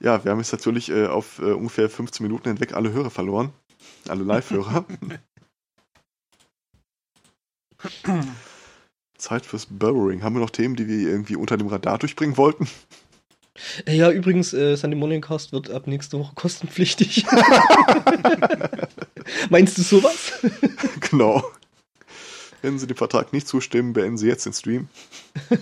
Ja, 0.00 0.22
wir 0.24 0.30
haben 0.30 0.38
jetzt 0.38 0.52
natürlich 0.52 0.90
äh, 0.90 1.06
auf 1.06 1.40
äh, 1.40 1.52
ungefähr 1.52 1.90
15 1.90 2.24
Minuten 2.24 2.48
hinweg 2.48 2.72
alle 2.74 2.92
Hörer 2.92 3.10
verloren. 3.10 3.52
Alle 4.06 4.22
Live-Hörer. 4.22 4.86
Zeit 9.18 9.44
fürs 9.44 9.66
Burrowing. 9.66 10.22
Haben 10.22 10.36
wir 10.36 10.40
noch 10.40 10.50
Themen, 10.50 10.76
die 10.76 10.88
wir 10.88 11.08
irgendwie 11.08 11.36
unter 11.36 11.56
dem 11.56 11.66
Radar 11.66 11.98
durchbringen 11.98 12.36
wollten? 12.36 12.68
Ja, 13.86 14.10
übrigens, 14.10 14.52
äh, 14.52 14.76
Sunday 14.76 14.98
Morning 14.98 15.20
Cast 15.20 15.52
wird 15.52 15.70
ab 15.70 15.86
nächste 15.86 16.18
Woche 16.18 16.34
kostenpflichtig. 16.34 17.24
Meinst 19.50 19.78
du 19.78 19.82
sowas? 19.82 20.32
genau. 21.10 21.44
Wenn 22.62 22.78
Sie 22.78 22.86
dem 22.86 22.96
Vertrag 22.96 23.32
nicht 23.32 23.48
zustimmen, 23.48 23.92
beenden 23.92 24.18
Sie 24.18 24.28
jetzt 24.28 24.46
den 24.46 24.52
Stream. 24.52 24.88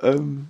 ähm, 0.00 0.48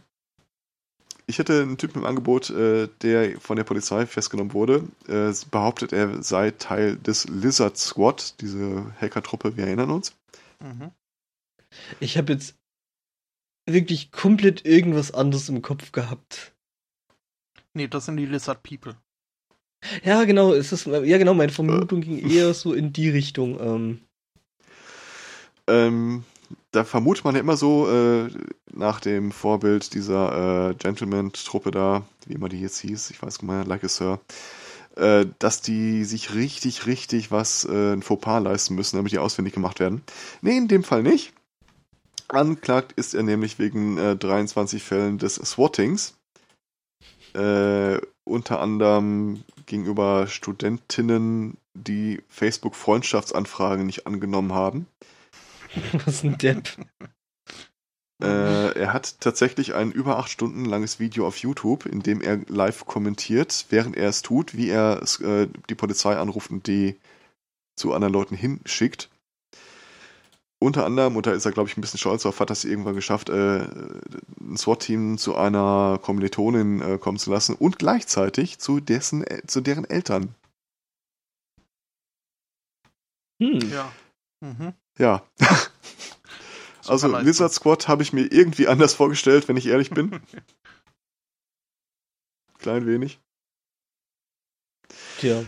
ich 1.26 1.38
hätte 1.38 1.62
einen 1.62 1.78
Typen 1.78 2.00
im 2.00 2.06
Angebot, 2.06 2.50
äh, 2.50 2.88
der 3.02 3.40
von 3.40 3.56
der 3.56 3.64
Polizei 3.64 4.06
festgenommen 4.06 4.52
wurde. 4.52 4.84
Äh, 5.08 5.32
behauptet, 5.50 5.92
er 5.92 6.22
sei 6.22 6.52
Teil 6.52 6.96
des 6.96 7.28
Lizard 7.28 7.76
Squad, 7.76 8.40
diese 8.40 8.94
Hacker-Truppe, 9.00 9.56
wir 9.56 9.66
erinnern 9.66 9.90
uns. 9.90 10.14
Mhm. 10.60 10.92
Ich 12.00 12.16
habe 12.16 12.32
jetzt 12.32 12.54
wirklich 13.68 14.12
komplett 14.12 14.64
irgendwas 14.64 15.12
anderes 15.12 15.48
im 15.48 15.62
Kopf 15.62 15.90
gehabt. 15.92 16.54
Nee, 17.74 17.88
das 17.88 18.06
sind 18.06 18.16
die 18.16 18.26
Lizard 18.26 18.62
People. 18.62 18.96
Ja, 20.04 20.24
genau, 20.24 20.52
es 20.52 20.72
ist, 20.72 20.86
ja, 20.86 21.18
genau, 21.18 21.34
meine 21.34 21.52
Vermutung 21.52 22.00
ging 22.00 22.18
eher 22.18 22.54
so 22.54 22.72
in 22.72 22.92
die 22.92 23.10
Richtung. 23.10 23.60
Ähm. 23.60 24.00
Ähm, 25.68 26.24
da 26.72 26.84
vermutet 26.84 27.24
man 27.24 27.34
ja 27.34 27.40
immer 27.40 27.56
so, 27.56 27.88
äh, 27.90 28.28
nach 28.72 29.00
dem 29.00 29.32
Vorbild 29.32 29.94
dieser 29.94 30.70
äh, 30.70 30.74
Gentleman-Truppe 30.74 31.70
da, 31.70 32.02
wie 32.26 32.34
immer 32.34 32.48
die 32.48 32.60
jetzt 32.60 32.80
hieß, 32.80 33.10
ich 33.10 33.22
weiß 33.22 33.42
nicht, 33.42 33.66
like 33.66 33.84
a 33.84 33.88
Sir, 33.88 34.20
äh, 34.96 35.26
dass 35.38 35.60
die 35.62 36.04
sich 36.04 36.34
richtig, 36.34 36.86
richtig 36.86 37.30
was, 37.30 37.64
äh, 37.64 37.92
ein 37.92 38.02
Fauxpas 38.02 38.40
leisten 38.40 38.74
müssen, 38.74 38.96
damit 38.96 39.12
die 39.12 39.18
auswendig 39.18 39.54
gemacht 39.54 39.80
werden. 39.80 40.02
Nee, 40.42 40.56
in 40.56 40.68
dem 40.68 40.84
Fall 40.84 41.02
nicht. 41.02 41.32
Anklagt 42.28 42.92
ist 42.92 43.14
er 43.14 43.22
nämlich 43.22 43.58
wegen 43.58 43.98
äh, 43.98 44.16
23 44.16 44.82
Fällen 44.82 45.18
des 45.18 45.36
Swattings. 45.36 46.14
Äh, 47.34 48.00
unter 48.24 48.60
anderem 48.60 49.44
gegenüber 49.66 50.26
Studentinnen, 50.26 51.58
die 51.74 52.22
Facebook-Freundschaftsanfragen 52.28 53.86
nicht 53.86 54.06
angenommen 54.06 54.52
haben. 54.52 54.86
Was 56.04 56.24
ein 56.24 56.38
Depp. 56.38 56.68
Äh, 58.22 58.78
er 58.78 58.92
hat 58.94 59.20
tatsächlich 59.20 59.74
ein 59.74 59.92
über 59.92 60.18
acht 60.18 60.30
Stunden 60.30 60.64
langes 60.64 60.98
Video 60.98 61.26
auf 61.26 61.36
YouTube, 61.36 61.84
in 61.84 62.00
dem 62.00 62.22
er 62.22 62.38
live 62.48 62.86
kommentiert, 62.86 63.66
während 63.68 63.96
er 63.96 64.08
es 64.08 64.22
tut, 64.22 64.56
wie 64.56 64.70
er 64.70 65.02
äh, 65.20 65.48
die 65.68 65.74
Polizei 65.74 66.16
anruft 66.16 66.50
und 66.50 66.66
die 66.66 66.96
zu 67.76 67.92
anderen 67.92 68.14
Leuten 68.14 68.34
hinschickt. 68.34 69.10
Unter 70.58 70.86
anderem, 70.86 71.16
und 71.16 71.26
da 71.26 71.32
ist 71.32 71.44
er, 71.44 71.52
glaube 71.52 71.68
ich, 71.68 71.76
ein 71.76 71.82
bisschen 71.82 71.98
stolz 71.98 72.24
auf, 72.24 72.40
hat 72.40 72.48
das 72.48 72.64
irgendwann 72.64 72.94
geschafft, 72.94 73.28
äh, 73.28 73.66
ein 74.40 74.56
SWAT-Team 74.56 75.18
zu 75.18 75.36
einer 75.36 75.98
Kommilitonin 76.00 76.80
äh, 76.80 76.98
kommen 76.98 77.18
zu 77.18 77.30
lassen 77.30 77.54
und 77.54 77.78
gleichzeitig 77.78 78.58
zu, 78.58 78.80
dessen, 78.80 79.22
äh, 79.24 79.42
zu 79.46 79.60
deren 79.60 79.84
Eltern. 79.84 80.34
Hm. 83.42 83.60
Ja. 83.70 83.92
Mhm. 84.40 84.72
Ja. 84.98 85.26
also 86.86 87.08
Lizard 87.18 87.52
Squad 87.52 87.88
habe 87.88 88.02
ich 88.02 88.12
mir 88.12 88.30
irgendwie 88.32 88.68
anders 88.68 88.94
vorgestellt, 88.94 89.48
wenn 89.48 89.56
ich 89.56 89.66
ehrlich 89.66 89.90
bin. 89.90 90.20
Klein 92.58 92.86
wenig. 92.86 93.20
Tja. 95.18 95.44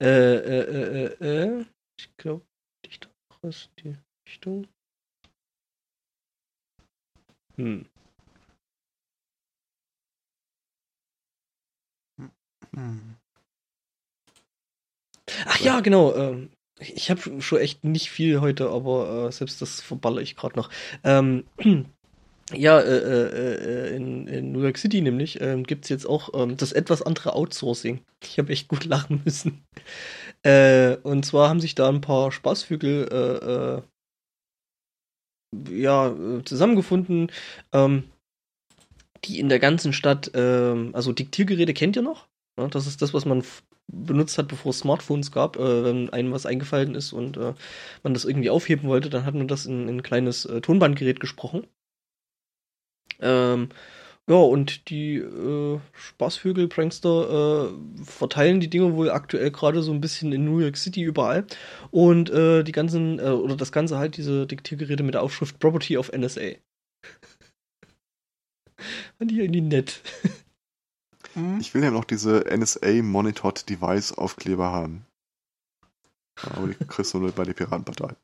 Äh, 0.00 0.06
äh, 0.06 1.14
äh, 1.20 1.24
äh, 1.24 1.64
ich 1.98 2.16
glaube, 2.16 2.44
ich 2.84 3.00
doch 3.00 3.10
was 3.42 3.70
die 3.78 3.96
Richtung. 4.28 4.66
Hm. 7.56 7.86
Hm. 12.74 13.16
Ach 15.46 15.60
ja, 15.60 15.80
genau. 15.80 16.14
Ähm, 16.14 16.50
ich 16.94 17.10
habe 17.10 17.40
schon 17.40 17.58
echt 17.58 17.84
nicht 17.84 18.10
viel 18.10 18.40
heute, 18.40 18.70
aber 18.70 19.28
äh, 19.28 19.32
selbst 19.32 19.62
das 19.62 19.80
verballer 19.80 20.20
ich 20.20 20.36
gerade 20.36 20.56
noch. 20.56 20.70
Ähm, 21.02 21.44
ja, 22.52 22.80
äh, 22.80 22.98
äh, 22.98 23.90
äh, 23.92 23.96
in, 23.96 24.26
in, 24.26 24.52
New 24.52 24.62
York 24.62 24.78
City 24.78 25.00
nämlich 25.00 25.40
ähm, 25.40 25.64
gibt 25.64 25.84
es 25.84 25.88
jetzt 25.88 26.06
auch 26.06 26.30
ähm, 26.34 26.56
das 26.56 26.72
etwas 26.72 27.02
andere 27.02 27.34
Outsourcing. 27.34 28.00
Ich 28.22 28.38
habe 28.38 28.52
echt 28.52 28.68
gut 28.68 28.84
lachen 28.84 29.22
müssen. 29.24 29.64
Äh, 30.42 30.96
und 31.02 31.24
zwar 31.24 31.48
haben 31.48 31.60
sich 31.60 31.74
da 31.74 31.88
ein 31.88 32.00
paar 32.00 32.32
Spaßvögel 32.32 33.82
äh, 33.82 33.88
ja, 35.70 36.14
zusammengefunden, 36.44 37.30
ähm, 37.72 38.04
die 39.24 39.38
in 39.38 39.48
der 39.48 39.58
ganzen 39.58 39.92
Stadt, 39.92 40.30
ähm, 40.34 40.90
also 40.94 41.12
Diktiergeräte 41.12 41.74
kennt 41.74 41.96
ihr 41.96 42.02
noch? 42.02 42.26
Ja, 42.58 42.68
das 42.68 42.86
ist 42.86 43.02
das, 43.02 43.14
was 43.14 43.24
man 43.24 43.42
benutzt 43.88 44.38
hat, 44.38 44.48
bevor 44.48 44.70
es 44.70 44.78
Smartphones 44.80 45.30
gab. 45.32 45.56
Äh, 45.56 45.84
wenn 45.84 46.10
einem 46.10 46.32
was 46.32 46.46
eingefallen 46.46 46.94
ist 46.94 47.12
und 47.12 47.36
äh, 47.36 47.54
man 48.02 48.14
das 48.14 48.24
irgendwie 48.24 48.50
aufheben 48.50 48.88
wollte, 48.88 49.10
dann 49.10 49.24
hat 49.26 49.34
man 49.34 49.48
das 49.48 49.66
in, 49.66 49.88
in 49.88 49.96
ein 49.98 50.02
kleines 50.02 50.44
äh, 50.46 50.60
Tonbandgerät 50.60 51.20
gesprochen. 51.20 51.66
Ähm, 53.20 53.68
ja, 54.28 54.36
und 54.36 54.88
die 54.88 55.16
äh, 55.16 55.78
Spaßvögel, 55.92 56.68
Prankster, 56.68 57.68
äh, 57.70 58.04
verteilen 58.04 58.60
die 58.60 58.70
Dinge 58.70 58.94
wohl 58.94 59.10
aktuell 59.10 59.50
gerade 59.50 59.82
so 59.82 59.92
ein 59.92 60.00
bisschen 60.00 60.32
in 60.32 60.44
New 60.46 60.60
York 60.60 60.76
City 60.78 61.02
überall. 61.02 61.46
Und 61.90 62.30
äh, 62.30 62.62
die 62.64 62.72
ganzen, 62.72 63.18
äh, 63.18 63.22
oder 63.24 63.56
das 63.56 63.72
Ganze 63.72 63.98
halt, 63.98 64.16
diese 64.16 64.46
Diktiergeräte 64.46 65.02
mit 65.02 65.14
der 65.14 65.22
Aufschrift 65.22 65.58
Property 65.58 65.98
of 65.98 66.10
NSA. 66.12 66.52
Fand 69.18 69.32
ich 69.32 69.38
irgendwie 69.38 69.60
nett. 69.60 70.00
Mhm. 71.34 71.58
Ich 71.60 71.74
will 71.74 71.82
ja 71.82 71.90
noch 71.90 72.04
diese 72.04 72.44
NSA 72.50 73.02
Monitored 73.02 73.68
Device 73.68 74.12
Aufkleber 74.12 74.72
haben. 74.72 75.06
Aber 76.42 76.66
die 76.68 76.74
kriegst 76.86 77.14
du 77.14 77.18
nur 77.18 77.32
bei 77.32 77.44
der 77.44 77.54
Piratenpartei. 77.54 78.14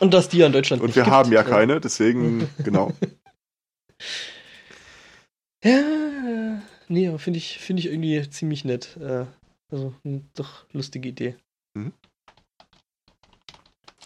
Und 0.00 0.14
dass 0.14 0.28
die 0.28 0.38
ja 0.38 0.46
in 0.46 0.52
Deutschland 0.52 0.82
Und 0.82 0.96
wir 0.96 1.04
gibt. 1.04 1.14
haben 1.14 1.32
ja 1.32 1.42
keine, 1.42 1.80
deswegen, 1.80 2.48
genau. 2.64 2.92
Ja, 5.62 6.62
nee, 6.88 7.08
aber 7.08 7.18
finde 7.18 7.38
ich, 7.38 7.58
find 7.58 7.78
ich 7.78 7.86
irgendwie 7.86 8.28
ziemlich 8.30 8.64
nett. 8.64 8.96
Äh, 8.96 9.26
also, 9.70 9.94
doch 10.34 10.64
lustige 10.72 11.08
Idee. 11.08 11.36
Mhm. 11.74 11.92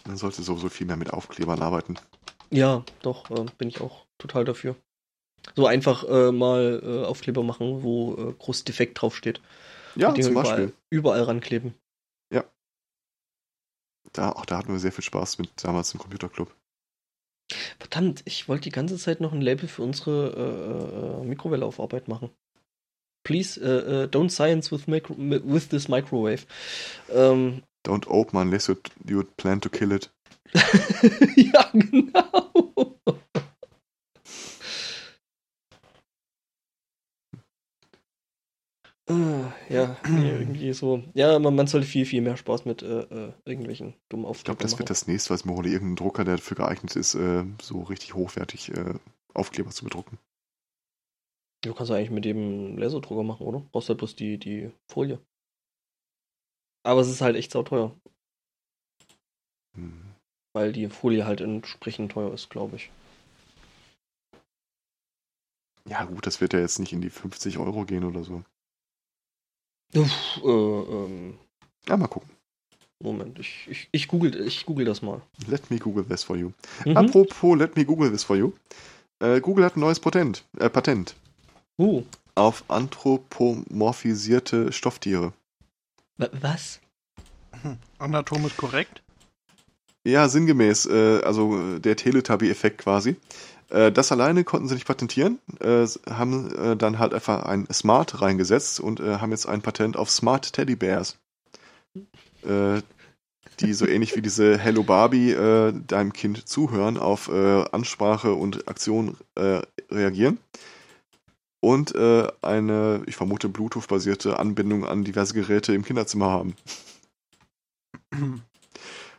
Man 0.05 0.17
sollte 0.17 0.43
sowieso 0.43 0.69
viel 0.69 0.85
mehr 0.85 0.97
mit 0.97 1.11
Aufklebern 1.11 1.61
arbeiten. 1.61 1.95
Ja, 2.51 2.83
doch, 3.01 3.31
äh, 3.31 3.45
bin 3.57 3.69
ich 3.69 3.81
auch 3.81 4.05
total 4.19 4.45
dafür. 4.45 4.75
So 5.55 5.67
einfach 5.67 6.03
äh, 6.07 6.31
mal 6.31 6.81
äh, 6.83 7.05
Aufkleber 7.05 7.43
machen, 7.43 7.83
wo 7.83 8.15
äh, 8.15 8.33
groß 8.33 8.63
defekt 8.63 9.01
draufsteht. 9.01 9.41
Ja, 9.95 10.13
zum 10.15 10.33
Beispiel. 10.33 10.73
Überall, 10.89 11.19
überall 11.19 11.23
rankleben. 11.23 11.73
Ja. 12.33 12.43
Da, 14.11 14.31
auch 14.31 14.45
da 14.45 14.57
hatten 14.57 14.71
wir 14.71 14.79
sehr 14.79 14.91
viel 14.91 15.03
Spaß 15.03 15.37
mit 15.37 15.49
damals 15.63 15.93
im 15.93 15.99
Computerclub. 15.99 16.53
Verdammt, 17.79 18.23
ich 18.25 18.49
wollte 18.49 18.63
die 18.63 18.71
ganze 18.71 18.97
Zeit 18.97 19.21
noch 19.21 19.31
ein 19.31 19.41
Label 19.41 19.67
für 19.67 19.83
unsere 19.83 21.21
äh, 21.21 21.21
äh, 21.21 21.25
Mikrowelle 21.25 21.65
auf 21.65 21.79
Arbeit 21.79 22.07
machen. 22.07 22.31
please 23.25 23.59
uh, 23.59 24.03
uh, 24.03 24.07
don't 24.07 24.29
science 24.29 24.71
with, 24.71 24.87
micro 24.87 25.13
with 25.17 25.67
this 25.67 25.89
microwave. 25.89 26.45
Ähm, 27.09 27.63
don't 27.83 28.07
open 28.07 28.39
unless 28.39 28.69
you, 28.69 28.77
you 29.05 29.23
plan 29.35 29.59
to 29.59 29.69
kill 29.69 29.91
it. 29.91 30.09
ja, 31.35 31.69
genau. 31.73 32.44
Uh, 39.07 39.45
ja, 39.69 39.97
irgendwie 40.05 40.73
so. 40.73 41.03
Ja, 41.13 41.37
man, 41.37 41.55
man 41.55 41.67
sollte 41.67 41.85
viel, 41.85 42.05
viel 42.05 42.21
mehr 42.21 42.37
Spaß 42.37 42.65
mit 42.65 42.81
äh, 42.81 43.01
äh, 43.01 43.33
irgendwelchen 43.45 43.93
dummen 44.09 44.25
Aufgaben 44.25 44.39
Ich 44.39 44.43
glaube, 44.45 44.63
das 44.63 44.71
machen. 44.71 44.79
wird 44.79 44.89
das 44.89 45.07
nächste, 45.07 45.29
was 45.31 45.45
mir 45.45 45.53
hole. 45.53 45.69
Irgendein 45.69 45.95
Drucker, 45.95 46.23
der 46.23 46.37
dafür 46.37 46.57
geeignet 46.57 46.95
ist, 46.95 47.13
äh, 47.13 47.43
so 47.61 47.83
richtig 47.83 48.15
hochwertig 48.15 48.69
äh, 48.71 48.95
Aufkleber 49.35 49.69
zu 49.69 49.83
bedrucken. 49.83 50.17
Du 51.63 51.73
kannst 51.73 51.91
eigentlich 51.91 52.09
mit 52.09 52.25
dem 52.25 52.77
Laserdrucker 52.77 53.23
machen, 53.23 53.45
oder? 53.45 53.59
Brauchst 53.71 53.89
halt 53.89 53.99
bloß 53.99 54.15
die, 54.15 54.39
die 54.39 54.71
Folie. 54.91 55.19
Aber 56.83 57.01
es 57.01 57.07
ist 57.09 57.21
halt 57.21 57.35
echt 57.35 57.51
sauteuer. 57.51 57.95
Hm. 59.75 60.15
Weil 60.53 60.71
die 60.73 60.87
Folie 60.89 61.25
halt 61.25 61.41
entsprechend 61.41 62.11
teuer 62.11 62.33
ist, 62.33 62.49
glaube 62.49 62.77
ich. 62.77 62.91
Ja, 65.87 66.05
gut, 66.05 66.25
das 66.25 66.41
wird 66.41 66.53
ja 66.53 66.59
jetzt 66.59 66.79
nicht 66.79 66.93
in 66.93 67.01
die 67.01 67.09
50 67.09 67.57
Euro 67.57 67.85
gehen 67.85 68.03
oder 68.03 68.23
so. 68.23 68.43
Uff, 69.93 70.41
äh, 70.43 70.49
ähm. 70.49 71.37
Ja, 71.87 71.97
mal 71.97 72.07
gucken. 72.07 72.29
Moment, 73.03 73.37
ich, 73.39 73.67
ich, 73.69 73.89
ich, 73.91 74.07
google, 74.07 74.47
ich 74.47 74.65
google 74.65 74.85
das 74.85 75.01
mal. 75.01 75.21
Let 75.47 75.69
me 75.69 75.77
google 75.77 76.05
this 76.05 76.23
for 76.23 76.35
you. 76.35 76.51
Mhm. 76.85 76.97
Apropos, 76.97 77.57
let 77.57 77.75
me 77.75 77.85
google 77.85 78.09
this 78.09 78.23
for 78.23 78.35
you. 78.35 78.53
Äh, 79.19 79.41
Google 79.41 79.65
hat 79.65 79.77
ein 79.77 79.81
neues 79.81 79.99
Patent. 79.99 80.43
Äh, 80.57 80.69
Patent. 80.69 81.15
Uh. 81.77 82.03
Auf 82.35 82.63
anthropomorphisierte 82.67 84.71
Stofftiere. 84.71 85.33
Was? 86.17 86.79
Hm. 87.61 87.77
Anatomisch 87.97 88.57
korrekt? 88.57 89.01
Ja, 90.05 90.29
sinngemäß. 90.29 90.85
Äh, 90.85 91.21
also 91.23 91.79
der 91.79 91.95
Teletubby-Effekt 91.95 92.79
quasi. 92.79 93.15
Äh, 93.69 93.91
das 93.91 94.11
alleine 94.11 94.43
konnten 94.43 94.67
sie 94.67 94.75
nicht 94.75 94.87
patentieren, 94.87 95.39
äh, 95.59 95.85
haben 96.09 96.55
äh, 96.55 96.77
dann 96.77 96.99
halt 96.99 97.13
einfach 97.13 97.43
ein 97.43 97.67
Smart 97.71 98.21
reingesetzt 98.21 98.79
und 98.79 98.99
haben 98.99 99.31
jetzt 99.31 99.47
ein 99.47 99.61
Patent 99.61 99.97
auf 99.97 100.09
Smart 100.09 100.53
Teddy 100.53 100.75
Bears. 100.75 101.17
die 103.61 103.73
so 103.73 103.87
ähnlich 103.87 104.15
wie 104.15 104.21
diese 104.21 104.57
Hello 104.57 104.83
Barbie 104.83 105.33
deinem 105.33 106.13
Kind 106.13 106.47
zuhören, 106.47 106.97
auf 106.97 107.29
Ansprache 107.29 108.33
und 108.33 108.67
Aktion 108.67 109.17
reagieren. 109.91 110.37
Und 111.61 111.95
eine, 111.95 113.01
ich 113.07 113.15
vermute, 113.15 113.49
Bluetooth-basierte 113.49 114.37
Anbindung 114.39 114.85
an 114.85 115.03
diverse 115.03 115.33
Geräte 115.33 115.73
im 115.73 115.83
Kinderzimmer 115.83 116.29
haben. 116.29 116.55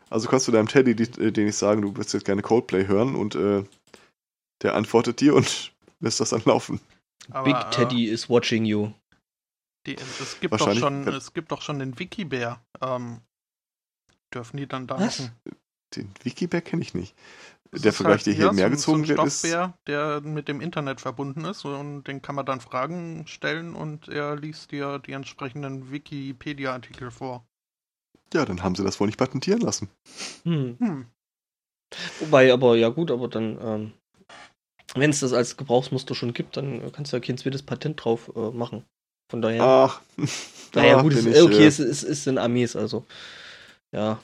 Also 0.08 0.28
kannst 0.28 0.46
du 0.46 0.52
deinem 0.52 0.68
Teddy, 0.68 0.94
den 0.94 1.48
ich 1.48 1.56
sagen, 1.56 1.82
du 1.82 1.96
würdest 1.96 2.14
jetzt 2.14 2.24
gerne 2.24 2.42
Coldplay 2.42 2.86
hören 2.86 3.16
und 3.16 3.34
äh, 3.34 3.64
der 4.62 4.74
antwortet 4.74 5.20
dir 5.20 5.34
und 5.34 5.72
lässt 6.00 6.20
das 6.20 6.30
dann 6.30 6.42
laufen. 6.44 6.80
Aber, 7.30 7.44
Big 7.44 7.56
äh, 7.56 7.70
Teddy 7.70 8.08
uh, 8.08 8.12
is 8.12 8.28
watching 8.28 8.64
you. 8.64 8.92
Die, 9.86 9.96
es, 9.96 10.40
gibt 10.40 10.52
doch 10.52 10.74
schon, 10.74 11.06
es 11.06 11.32
gibt 11.32 11.52
doch 11.52 11.62
schon 11.62 11.78
den 11.78 11.98
Wikibär. 11.98 12.60
Ähm, 12.80 13.20
dürfen 14.34 14.56
die 14.56 14.66
dann 14.66 14.86
da 14.86 14.98
Was? 14.98 15.20
Machen? 15.20 15.36
Den 15.94 16.12
Wikibär 16.22 16.60
kenne 16.60 16.82
ich 16.82 16.94
nicht. 16.94 17.14
Das 17.70 17.82
der 17.82 17.92
Vergleich, 17.92 18.18
halt, 18.18 18.26
der 18.26 18.34
hier 18.34 18.44
ja, 18.46 18.52
mehr 18.52 18.66
so, 18.66 18.70
gezogen 18.70 18.98
so 18.98 19.02
ein 19.04 19.08
wird, 19.08 19.32
Stoffbär, 19.32 19.74
ist. 19.78 19.88
der 19.88 20.20
mit 20.22 20.48
dem 20.48 20.60
Internet 20.60 21.00
verbunden 21.00 21.44
ist 21.44 21.64
und 21.64 22.04
den 22.04 22.22
kann 22.22 22.34
man 22.34 22.46
dann 22.46 22.60
Fragen 22.60 23.26
stellen 23.26 23.74
und 23.74 24.08
er 24.08 24.36
liest 24.36 24.72
dir 24.72 24.98
die 24.98 25.12
entsprechenden 25.12 25.90
Wikipedia-Artikel 25.90 27.10
vor. 27.10 27.46
Ja, 28.32 28.44
dann 28.44 28.62
haben 28.62 28.74
sie 28.74 28.84
das 28.84 28.98
wohl 28.98 29.06
nicht 29.06 29.18
patentieren 29.18 29.60
lassen. 29.60 29.88
Hm. 30.44 30.76
Hm. 30.78 31.06
Wobei, 32.20 32.52
aber 32.52 32.76
ja 32.76 32.88
gut, 32.88 33.10
aber 33.10 33.28
dann 33.28 33.58
ähm, 33.60 33.92
wenn 35.00 35.10
es 35.10 35.20
das 35.20 35.32
als 35.32 35.56
Gebrauchsmuster 35.56 36.14
schon 36.14 36.32
gibt, 36.32 36.56
dann 36.56 36.92
kannst 36.92 37.12
du 37.12 37.16
ja 37.16 37.20
kein 37.20 37.38
zweites 37.38 37.62
Patent 37.62 38.04
drauf 38.04 38.32
äh, 38.34 38.50
machen. 38.50 38.84
Von 39.30 39.42
daher. 39.42 39.62
Ach. 39.62 40.00
Naja, 40.74 41.00
gut, 41.00 41.14
ist, 41.14 41.26
okay, 41.40 41.62
äh, 41.62 41.66
es 41.66 41.78
ist, 41.78 42.02
ist 42.02 42.26
in 42.26 42.36
Armees, 42.36 42.76
also. 42.76 43.06
Ja. 43.92 44.20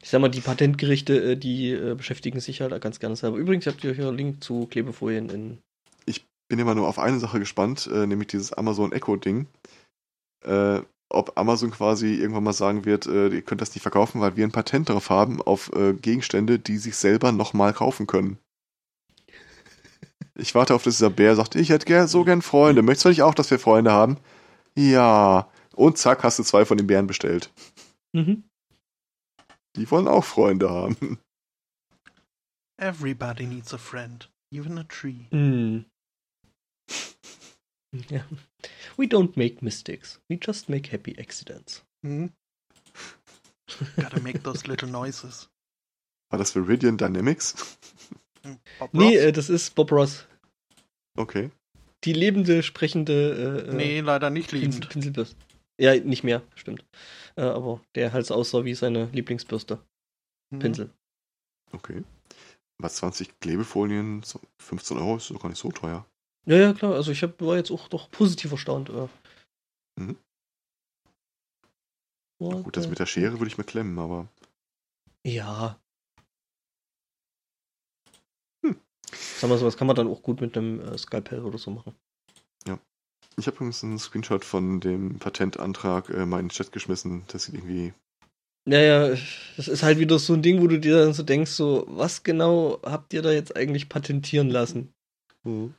Ich 0.00 0.08
sag 0.08 0.22
mal, 0.22 0.30
die 0.30 0.40
Patentgerichte, 0.40 1.32
äh, 1.32 1.36
die 1.36 1.72
äh, 1.72 1.94
beschäftigen 1.94 2.40
sich 2.40 2.62
halt 2.62 2.80
ganz 2.80 2.98
gerne 2.98 3.14
selber. 3.16 3.36
Übrigens 3.36 3.66
habt 3.66 3.84
ihr 3.84 3.92
hier 3.92 4.08
einen 4.08 4.16
Link 4.16 4.42
zu 4.42 4.68
Klebefolien 4.68 5.28
in. 5.28 5.58
Ich 6.06 6.24
bin 6.48 6.58
immer 6.58 6.74
nur 6.74 6.88
auf 6.88 6.98
eine 6.98 7.18
Sache 7.18 7.38
gespannt, 7.40 7.90
äh, 7.92 8.06
nämlich 8.06 8.28
dieses 8.28 8.54
Amazon 8.54 8.92
Echo-Ding. 8.92 9.48
Äh, 10.46 10.80
ob 11.08 11.38
Amazon 11.38 11.70
quasi 11.70 12.14
irgendwann 12.14 12.44
mal 12.44 12.52
sagen 12.52 12.84
wird, 12.84 13.06
äh, 13.06 13.28
ihr 13.28 13.42
könnt 13.42 13.60
das 13.60 13.74
nicht 13.74 13.82
verkaufen, 13.82 14.20
weil 14.20 14.36
wir 14.36 14.44
ein 14.44 14.52
Patent 14.52 14.88
darauf 14.88 15.10
haben, 15.10 15.40
auf 15.40 15.72
äh, 15.72 15.94
Gegenstände, 15.94 16.58
die 16.58 16.78
sich 16.78 16.96
selber 16.96 17.32
nochmal 17.32 17.72
kaufen 17.72 18.06
können. 18.06 18.38
Ich 20.34 20.54
warte 20.54 20.74
auf, 20.74 20.82
dass 20.82 20.96
dieser 20.96 21.10
Bär 21.10 21.34
sagt, 21.36 21.54
ich 21.54 21.70
hätte 21.70 21.86
gern, 21.86 22.08
so 22.08 22.24
gern 22.24 22.42
Freunde. 22.42 22.82
Möchtest 22.82 23.04
du 23.06 23.08
nicht 23.08 23.22
auch, 23.22 23.34
dass 23.34 23.50
wir 23.50 23.58
Freunde 23.58 23.92
haben? 23.92 24.18
Ja. 24.76 25.50
Und 25.74 25.98
zack, 25.98 26.22
hast 26.24 26.38
du 26.38 26.42
zwei 26.42 26.64
von 26.64 26.76
den 26.76 26.86
Bären 26.86 27.06
bestellt. 27.06 27.52
Mhm. 28.12 28.44
Die 29.76 29.90
wollen 29.90 30.08
auch 30.08 30.24
Freunde 30.24 30.70
haben. 30.70 31.18
Everybody 32.78 33.46
needs 33.46 33.72
a 33.72 33.78
friend, 33.78 34.30
even 34.50 34.78
a 34.78 34.84
tree. 34.84 35.26
Mhm. 35.30 35.86
Ja. 38.10 38.24
We 38.96 39.06
don't 39.06 39.36
make 39.36 39.64
mistakes. 39.64 40.20
We 40.28 40.38
just 40.40 40.68
make 40.68 40.92
happy 40.92 41.16
accidents. 41.18 41.84
Mhm. 42.02 42.32
Gotta 43.96 44.20
make 44.20 44.42
those 44.42 44.66
little 44.66 44.88
noises. 44.88 45.48
War 46.30 46.38
das 46.38 46.54
Viridian 46.54 46.96
Dynamics? 46.96 47.78
Hm, 48.42 48.58
Bob 48.78 48.90
nee, 48.94 49.16
äh, 49.16 49.32
das 49.32 49.50
ist 49.50 49.74
Bob 49.74 49.92
Ross. 49.92 50.26
Okay. 51.16 51.50
Die 52.04 52.12
lebende, 52.12 52.62
sprechende. 52.62 53.66
Äh, 53.66 53.70
äh 53.70 53.74
nee, 53.74 54.00
leider 54.00 54.30
nicht 54.30 54.52
lebend. 54.52 54.88
Pinselbürste. 54.88 55.36
Ja, 55.78 55.94
nicht 55.94 56.24
mehr, 56.24 56.42
stimmt. 56.54 56.84
Äh, 57.36 57.42
aber 57.42 57.80
der 57.94 58.12
halt 58.12 58.30
aussah 58.30 58.64
wie 58.64 58.74
seine 58.74 59.06
Lieblingsbürste. 59.12 59.80
Mhm. 60.50 60.58
Pinsel. 60.58 60.90
Okay. 61.72 62.04
Was 62.78 62.96
20 62.96 63.40
Klebefolien, 63.40 64.22
15 64.58 64.98
Euro 64.98 65.16
ist 65.16 65.30
doch 65.30 65.40
gar 65.40 65.48
nicht 65.48 65.58
so 65.58 65.70
teuer. 65.70 66.06
Ja, 66.46 66.56
ja, 66.56 66.72
klar. 66.72 66.94
Also 66.94 67.10
ich 67.12 67.22
hab, 67.22 67.40
war 67.40 67.56
jetzt 67.56 67.70
auch 67.70 67.88
doch 67.88 68.10
positiv 68.10 68.52
erstaunt. 68.52 68.88
Äh. 68.88 69.08
Mhm. 70.00 70.16
Ja, 72.40 72.60
gut, 72.60 72.76
das 72.76 72.88
mit 72.88 72.98
der 72.98 73.06
Schere 73.06 73.38
würde 73.38 73.48
ich 73.48 73.58
mir 73.58 73.64
klemmen, 73.64 73.98
aber. 73.98 74.28
Ja. 75.24 75.80
Hm. 78.64 78.76
Sag 79.10 79.50
mal, 79.50 79.58
sowas 79.58 79.76
kann 79.76 79.86
man 79.86 79.96
dann 79.96 80.08
auch 80.08 80.22
gut 80.22 80.40
mit 80.40 80.56
einem 80.56 80.80
äh, 80.80 80.98
Skalpell 80.98 81.42
oder 81.42 81.58
so 81.58 81.70
machen. 81.70 81.94
Ja. 82.66 82.78
Ich 83.36 83.46
habe 83.46 83.56
übrigens 83.56 83.82
einen 83.82 83.98
Screenshot 83.98 84.44
von 84.44 84.80
dem 84.80 85.18
Patentantrag 85.18 86.10
äh, 86.10 86.26
mal 86.26 86.38
in 86.38 86.46
den 86.46 86.50
Chat 86.50 86.72
geschmissen. 86.72 87.24
Das 87.28 87.44
sieht 87.44 87.54
irgendwie. 87.54 87.92
Naja, 88.68 89.16
das 89.56 89.68
ist 89.68 89.82
halt 89.82 89.98
wieder 89.98 90.18
so 90.18 90.34
ein 90.34 90.42
Ding, 90.42 90.60
wo 90.60 90.66
du 90.66 90.78
dir 90.78 91.04
dann 91.04 91.12
so 91.12 91.22
denkst, 91.22 91.52
so, 91.52 91.84
was 91.88 92.22
genau 92.22 92.80
habt 92.82 93.14
ihr 93.14 93.22
da 93.22 93.30
jetzt 93.30 93.56
eigentlich 93.56 93.88
patentieren 93.88 94.50
lassen? 94.50 94.92
Mhm. 95.44 95.74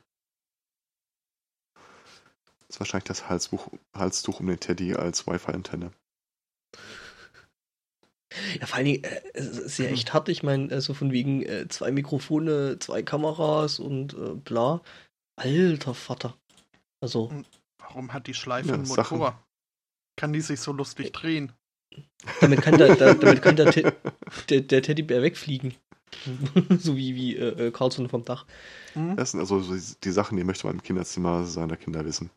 Das 2.68 2.76
ist 2.76 2.80
wahrscheinlich 2.80 3.08
das 3.08 3.28
Halsbuch, 3.28 3.68
Halstuch 3.94 4.40
um 4.40 4.46
den 4.46 4.60
Teddy 4.60 4.94
als 4.94 5.26
Wi-Fi-Antenne. 5.26 5.90
Ja, 8.60 8.66
vor 8.66 8.76
allen 8.76 8.84
Dingen, 8.84 9.04
äh, 9.04 9.20
es 9.32 9.58
ist 9.58 9.78
ja 9.78 9.86
echt 9.86 10.12
hart. 10.12 10.28
Ich 10.28 10.42
meine, 10.42 10.70
äh, 10.70 10.80
so 10.80 10.92
von 10.92 11.12
wegen 11.12 11.42
äh, 11.42 11.66
zwei 11.68 11.90
Mikrofone, 11.90 12.78
zwei 12.78 13.02
Kameras 13.02 13.78
und 13.78 14.14
äh, 14.14 14.34
bla. 14.34 14.82
Alter 15.36 15.94
Vater. 15.94 16.36
Also. 17.00 17.32
Warum 17.78 18.12
hat 18.12 18.26
die 18.26 18.34
Schleife 18.34 18.68
ja, 18.68 18.74
einen 18.74 18.86
Motor? 18.86 19.04
Sachen. 19.04 19.34
Kann 20.16 20.32
die 20.32 20.40
sich 20.40 20.60
so 20.60 20.72
lustig 20.72 21.12
drehen? 21.12 21.52
Damit 22.40 22.60
kann 22.60 22.76
der, 22.76 22.96
der 22.96 23.14
damit 23.14 23.40
kann 23.40 23.56
der, 23.56 23.72
der, 24.50 24.60
der 24.60 24.82
Teddybär 24.82 25.22
wegfliegen. 25.22 25.74
so 26.78 26.96
wie, 26.96 27.14
wie 27.14 27.36
äh, 27.36 27.66
äh, 27.66 27.70
Carlson 27.70 28.08
vom 28.08 28.24
Dach. 28.24 28.46
Mhm. 28.94 29.16
Das 29.16 29.30
sind 29.30 29.40
also 29.40 29.62
die 30.02 30.10
Sachen, 30.10 30.36
die 30.36 30.44
möchte 30.44 30.66
man 30.66 30.76
im 30.76 30.82
Kinderzimmer 30.82 31.44
seiner 31.44 31.76
Kinder 31.76 32.04
wissen. 32.04 32.30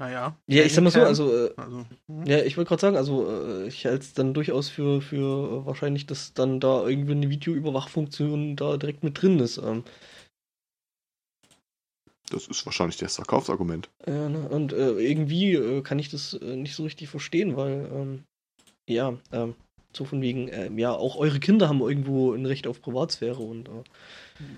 Naja. 0.00 0.36
Ja, 0.46 0.62
ich 0.62 0.74
sag 0.74 0.84
mal 0.84 0.90
so, 0.90 1.00
also, 1.00 1.46
äh, 1.46 1.52
also 1.56 1.84
hm. 2.06 2.24
ja, 2.24 2.38
ich 2.44 2.56
wollte 2.56 2.68
gerade 2.68 2.80
sagen, 2.80 2.96
also 2.96 3.28
äh, 3.28 3.66
ich 3.66 3.84
halte 3.84 4.04
es 4.04 4.12
dann 4.14 4.32
durchaus 4.32 4.68
für, 4.68 5.02
für 5.02 5.62
äh, 5.62 5.66
wahrscheinlich, 5.66 6.06
dass 6.06 6.34
dann 6.34 6.60
da 6.60 6.86
irgendwie 6.86 7.12
eine 7.12 7.28
Videoüberwachfunktion 7.28 8.54
da 8.54 8.76
direkt 8.76 9.02
mit 9.02 9.20
drin 9.20 9.40
ist. 9.40 9.58
Ähm. 9.58 9.82
Das 12.30 12.46
ist 12.46 12.64
wahrscheinlich 12.64 12.96
das 12.98 13.16
Verkaufsargument. 13.16 13.90
Ja, 14.06 14.28
ne? 14.28 14.48
und 14.48 14.72
äh, 14.72 14.92
irgendwie 14.92 15.54
äh, 15.54 15.82
kann 15.82 15.98
ich 15.98 16.10
das 16.10 16.34
äh, 16.34 16.56
nicht 16.56 16.76
so 16.76 16.84
richtig 16.84 17.08
verstehen, 17.08 17.56
weil, 17.56 17.90
ähm, 17.92 18.24
ja, 18.88 19.18
ähm, 19.32 19.56
so 19.96 20.04
von 20.04 20.20
wegen, 20.20 20.48
ähm, 20.52 20.78
ja, 20.78 20.92
auch 20.92 21.16
eure 21.16 21.40
Kinder 21.40 21.68
haben 21.68 21.80
irgendwo 21.80 22.34
ein 22.34 22.46
Recht 22.46 22.68
auf 22.68 22.80
Privatsphäre 22.80 23.42
und. 23.42 23.68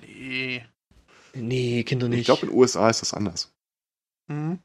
Nee. 0.03 0.63
Nee, 1.33 1.85
Kinder 1.85 2.09
nicht. 2.09 2.21
Ich 2.21 2.25
glaube, 2.27 2.43
in 2.43 2.49
den 2.49 2.59
USA 2.59 2.91
ist 2.91 3.01
das 3.01 3.15
anders. 3.15 3.55
Mhm. 4.27 4.59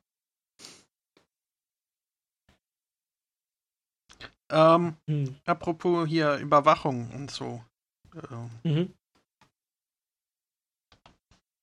Ähm, 4.52 4.96
hm. 5.08 5.36
apropos 5.46 6.08
hier 6.08 6.38
Überwachung 6.38 7.10
und 7.12 7.32
so. 7.32 7.64
Äh, 8.14 8.68
mhm. 8.70 8.94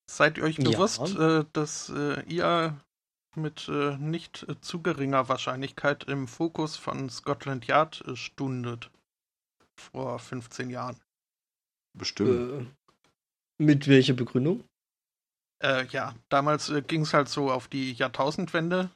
Seid 0.09 0.37
ihr 0.37 0.43
euch 0.43 0.57
bewusst, 0.57 1.15
ja. 1.15 1.39
äh, 1.39 1.45
dass 1.53 1.89
äh, 1.89 2.21
ihr 2.27 2.79
mit 3.35 3.67
äh, 3.67 3.97
nicht 3.97 4.45
äh, 4.47 4.59
zu 4.61 4.81
geringer 4.81 5.27
Wahrscheinlichkeit 5.27 6.03
im 6.03 6.27
Fokus 6.27 6.75
von 6.75 7.09
Scotland 7.09 7.65
Yard 7.65 8.03
äh, 8.07 8.15
stundet? 8.15 8.91
Vor 9.75 10.19
15 10.19 10.69
Jahren. 10.69 10.97
Bestimmt. 11.97 12.75
mit 13.59 13.87
welcher 13.87 14.13
Begründung? 14.13 14.63
ja, 15.91 16.13
damals 16.27 16.73
ging 16.87 17.03
es 17.03 17.13
halt 17.13 17.29
so 17.29 17.49
auf 17.49 17.69
die 17.69 17.93
Jahrtausendwende 17.93 18.89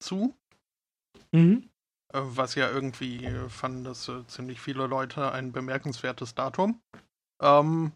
zu. 0.00 0.34
Mhm. 1.30 1.70
Was 2.12 2.54
ja 2.54 2.70
irgendwie 2.70 3.28
fanden 3.48 3.84
das 3.84 4.10
ziemlich 4.28 4.60
viele 4.60 4.86
Leute 4.86 5.32
ein 5.32 5.52
bemerkenswertes 5.52 6.34
Datum. 6.34 6.80
Ähm, 7.40 7.92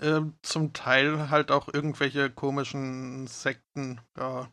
äh, 0.00 0.22
zum 0.42 0.72
Teil 0.72 1.30
halt 1.30 1.50
auch 1.50 1.72
irgendwelche 1.72 2.30
komischen 2.30 3.26
Sekten, 3.26 4.00
äh, 4.18 4.44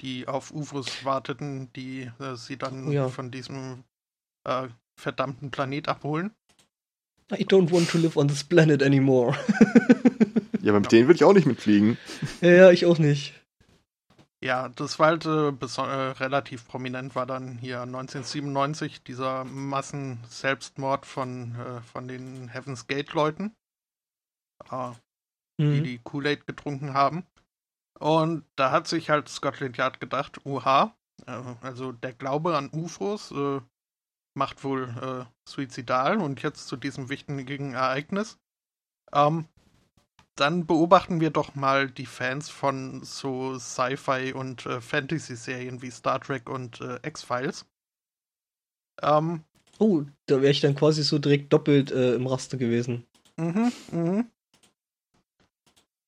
die 0.00 0.26
auf 0.26 0.50
UFOs 0.52 1.04
warteten, 1.04 1.72
die 1.74 2.10
äh, 2.18 2.34
sie 2.34 2.56
dann 2.56 2.90
ja. 2.90 3.08
von 3.08 3.30
diesem 3.30 3.84
äh, 4.44 4.68
verdammten 4.98 5.50
Planet 5.50 5.88
abholen. 5.88 6.32
I 7.32 7.44
don't 7.44 7.70
want 7.70 7.90
to 7.90 7.98
live 7.98 8.16
on 8.16 8.26
this 8.26 8.42
planet 8.42 8.82
anymore. 8.82 9.36
ja, 10.62 10.72
aber 10.72 10.80
mit 10.80 10.92
ja. 10.92 10.98
denen 10.98 11.08
will 11.08 11.14
ich 11.14 11.24
auch 11.24 11.34
nicht 11.34 11.46
mitfliegen. 11.46 11.98
Ja, 12.40 12.50
ja, 12.50 12.70
ich 12.70 12.86
auch 12.86 12.98
nicht. 12.98 13.34
Ja, 14.40 14.68
das 14.68 15.00
war 15.00 15.08
halt 15.08 15.26
äh, 15.26 15.48
äh, 15.48 16.10
relativ 16.12 16.68
prominent, 16.68 17.16
war 17.16 17.26
dann 17.26 17.58
hier 17.58 17.82
1997 17.82 19.02
dieser 19.02 19.44
Massen-Selbstmord 19.44 21.06
von, 21.06 21.56
äh, 21.56 21.80
von 21.80 22.06
den 22.06 22.48
Heaven's 22.48 22.86
Gate-Leuten 22.86 23.52
äh, 24.70 24.90
mhm. 25.58 25.74
die 25.74 25.82
die 25.82 25.98
Kool-Aid 25.98 26.46
getrunken 26.46 26.94
haben. 26.94 27.26
Und 27.98 28.44
da 28.54 28.70
hat 28.70 28.86
sich 28.86 29.10
halt 29.10 29.28
Scotland 29.28 29.76
Yard 29.76 29.98
gedacht, 29.98 30.46
oha, 30.46 30.96
äh, 31.26 31.42
also 31.60 31.90
der 31.90 32.12
Glaube 32.12 32.56
an 32.56 32.70
UFOs 32.72 33.32
äh, 33.32 33.60
macht 34.34 34.62
wohl 34.62 35.26
suizidal 35.48 36.18
und 36.18 36.42
jetzt 36.42 36.68
zu 36.68 36.76
diesem 36.76 37.08
wichtigen 37.08 37.74
Ereignis. 37.74 38.38
Ähm, 39.12 39.48
dann 40.38 40.66
beobachten 40.66 41.20
wir 41.20 41.30
doch 41.30 41.54
mal 41.54 41.90
die 41.90 42.06
Fans 42.06 42.48
von 42.48 43.02
so 43.02 43.58
Sci-Fi 43.58 44.32
und 44.32 44.66
äh, 44.66 44.80
Fantasy-Serien 44.80 45.82
wie 45.82 45.90
Star 45.90 46.20
Trek 46.20 46.48
und 46.48 46.80
äh, 46.80 46.98
X-Files. 47.02 47.66
Ähm, 49.02 49.44
oh, 49.78 50.02
da 50.26 50.40
wäre 50.40 50.50
ich 50.50 50.60
dann 50.60 50.74
quasi 50.74 51.02
so 51.02 51.18
direkt 51.18 51.52
doppelt 51.52 51.90
äh, 51.90 52.14
im 52.14 52.26
Raster 52.26 52.56
gewesen. 52.56 53.04
Mhm, 53.36 53.72
mhm. 53.90 54.30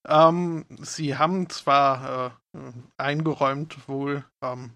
Ähm, 0.06 0.64
sie 0.80 1.16
haben 1.16 1.48
zwar 1.50 2.38
äh, 2.54 2.60
eingeräumt 2.96 3.88
wohl, 3.88 4.24
ähm, 4.42 4.72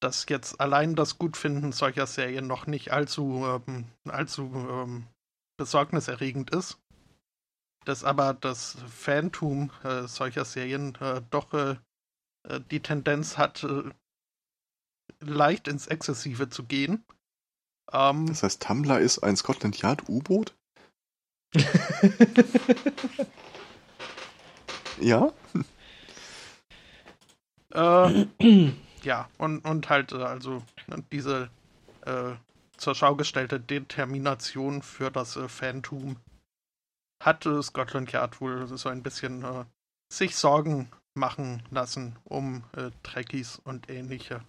dass 0.00 0.26
jetzt 0.28 0.60
allein 0.60 0.94
das 0.94 1.18
Gutfinden 1.18 1.72
solcher 1.72 2.06
Serien 2.06 2.46
noch 2.46 2.66
nicht 2.66 2.92
allzu, 2.92 3.44
ähm, 3.66 3.86
allzu 4.08 4.50
ähm, 4.54 5.06
besorgniserregend 5.56 6.50
ist, 6.50 6.81
dass 7.84 8.04
aber 8.04 8.34
das 8.34 8.76
Fantum 8.88 9.70
äh, 9.82 10.06
solcher 10.06 10.44
Serien 10.44 10.96
äh, 11.00 11.22
doch 11.30 11.52
äh, 11.52 11.76
äh, 12.48 12.60
die 12.70 12.80
Tendenz 12.80 13.38
hat, 13.38 13.64
äh, 13.64 13.84
leicht 15.20 15.68
ins 15.68 15.86
Exzessive 15.86 16.48
zu 16.48 16.64
gehen. 16.64 17.04
Ähm, 17.92 18.26
das 18.26 18.42
heißt, 18.42 18.62
Tumblr 18.62 18.98
ist 18.98 19.20
ein 19.20 19.36
Scotland 19.36 19.78
Yard 19.78 20.08
U-Boot? 20.08 20.54
Ja? 25.00 25.32
Äh, 27.72 28.26
ja, 29.02 29.28
und, 29.38 29.64
und 29.64 29.88
halt, 29.88 30.12
also 30.12 30.62
ne, 30.86 31.02
diese 31.10 31.50
zur 32.82 32.94
Schau 32.96 33.14
gestellte 33.14 33.60
Determination 33.60 34.82
für 34.82 35.10
das 35.10 35.36
äh, 35.36 35.48
Hatte 37.24 37.62
Scotland 37.62 38.12
Yard 38.12 38.40
wohl 38.40 38.66
so 38.66 38.88
ein 38.88 39.02
bisschen 39.02 39.44
äh, 39.44 39.64
sich 40.12 40.36
Sorgen 40.36 40.90
machen 41.14 41.62
lassen 41.70 42.16
um 42.24 42.64
äh, 42.76 42.90
Trekkies 43.02 43.60
und 43.64 43.88
ähnliche. 43.90 44.42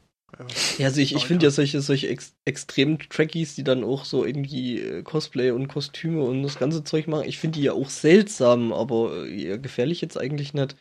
Ja, 0.80 0.88
also 0.88 1.00
ich, 1.00 1.14
ich 1.14 1.26
finde 1.26 1.46
ja 1.46 1.52
solche, 1.52 1.82
solche 1.82 2.08
ex 2.08 2.34
extremen 2.46 2.98
Trekkies, 2.98 3.54
die 3.54 3.64
dann 3.64 3.84
auch 3.84 4.04
so 4.04 4.26
irgendwie 4.26 4.80
äh, 4.80 5.04
Cosplay 5.04 5.52
und 5.52 5.68
Kostüme 5.68 6.24
und 6.24 6.42
das 6.42 6.58
ganze 6.58 6.84
Zeug 6.84 7.08
machen, 7.08 7.28
ich 7.28 7.38
finde 7.38 7.60
die 7.60 7.66
ja 7.66 7.74
auch 7.74 7.90
seltsam, 7.90 8.74
aber 8.74 9.28
ja, 9.28 9.58
gefährlich 9.58 10.02
jetzt 10.02 10.18
eigentlich 10.18 10.56
nicht. 10.56 10.76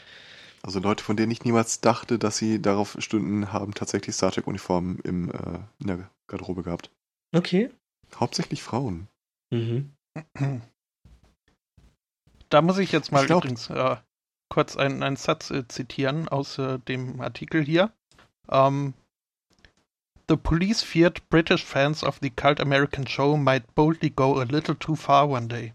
Also 0.63 0.79
Leute, 0.79 1.05
von 1.05 1.17
denen 1.17 1.33
ich 1.33 1.45
niemals 1.45 1.81
dachte, 1.81 2.19
dass 2.19 2.39
sie 2.39 2.63
darauf 2.63 2.97
Stunden 2.99 3.53
haben, 3.53 3.75
tatsächlich 3.75 4.15
Star 4.15 4.31
Trek-Uniformen 4.31 5.01
im, 5.01 5.31
äh, 5.31 5.59
in 5.81 5.87
der 5.87 6.11
Garderobe 6.29 6.63
gehabt. 6.63 6.91
Okay. 7.35 7.71
Hauptsächlich 8.15 8.63
Frauen. 8.63 9.09
Mhm. 9.51 9.93
Da 12.53 12.61
muss 12.61 12.77
ich 12.77 12.93
jetzt 12.93 13.13
mal 13.13 13.25
ich 13.25 13.31
übrigens 13.31 13.71
äh, 13.71 13.97
kurz 14.51 14.77
einen, 14.77 15.03
einen 15.03 15.17
Satz 15.17 15.51
äh, 15.51 15.67
zitieren 15.69 16.29
aus 16.29 16.59
äh, 16.59 16.79
dem 16.81 17.23
Artikel 17.23 17.65
hier. 17.65 17.91
Ähm, 18.51 18.93
The 20.29 20.37
police 20.37 20.83
feared 20.83 21.27
British 21.31 21.65
fans 21.65 22.05
of 22.05 22.19
the 22.21 22.29
cult 22.29 22.61
American 22.61 23.07
show 23.07 23.39
might 23.39 23.75
boldly 23.75 24.11
go 24.11 24.39
a 24.39 24.45
little 24.45 24.75
too 24.75 24.97
far 24.97 25.27
one 25.29 25.49
day. 25.49 25.73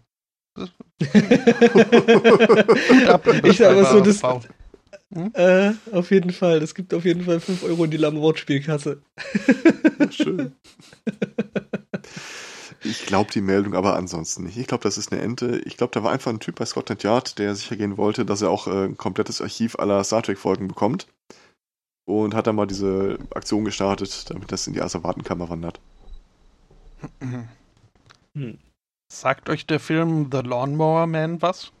ich 0.58 0.70
sag 3.58 3.74
mal 3.74 3.84
so, 3.84 4.00
das, 4.00 4.22
hm? 5.12 5.32
äh, 5.34 5.72
auf 5.92 6.12
jeden 6.12 6.30
Fall. 6.30 6.62
Es 6.62 6.74
gibt 6.74 6.94
auf 6.94 7.04
jeden 7.04 7.24
Fall 7.24 7.40
5 7.40 7.64
Euro 7.64 7.84
in 7.84 7.90
die 7.90 7.96
lamme 7.96 8.20
Wortspielkasse. 8.20 9.02
Schön. 10.10 10.52
Ich 12.88 13.04
glaube 13.04 13.30
die 13.30 13.42
Meldung 13.42 13.74
aber 13.74 13.96
ansonsten 13.96 14.44
nicht. 14.44 14.56
Ich 14.56 14.66
glaube, 14.66 14.82
das 14.82 14.96
ist 14.96 15.12
eine 15.12 15.20
Ente. 15.20 15.60
Ich 15.66 15.76
glaube, 15.76 15.92
da 15.92 16.02
war 16.02 16.10
einfach 16.10 16.32
ein 16.32 16.40
Typ 16.40 16.56
bei 16.56 16.64
Scotland 16.64 17.02
Yard, 17.02 17.38
der 17.38 17.54
sicher 17.54 17.76
gehen 17.76 17.98
wollte, 17.98 18.24
dass 18.24 18.40
er 18.40 18.50
auch 18.50 18.66
äh, 18.66 18.86
ein 18.86 18.96
komplettes 18.96 19.42
Archiv 19.42 19.78
aller 19.78 20.02
Star 20.04 20.22
Trek-Folgen 20.22 20.68
bekommt 20.68 21.06
und 22.06 22.34
hat 22.34 22.46
dann 22.46 22.56
mal 22.56 22.66
diese 22.66 23.18
Aktion 23.34 23.66
gestartet, 23.66 24.30
damit 24.30 24.50
das 24.50 24.66
in 24.66 24.72
die 24.72 24.80
Asservatenkammer 24.80 25.50
wandert. 25.50 25.80
Hm. 28.34 28.58
Sagt 29.12 29.50
euch 29.50 29.66
der 29.66 29.80
Film 29.80 30.30
The 30.32 30.38
Lawnmower 30.38 31.06
Man 31.06 31.42
was? 31.42 31.72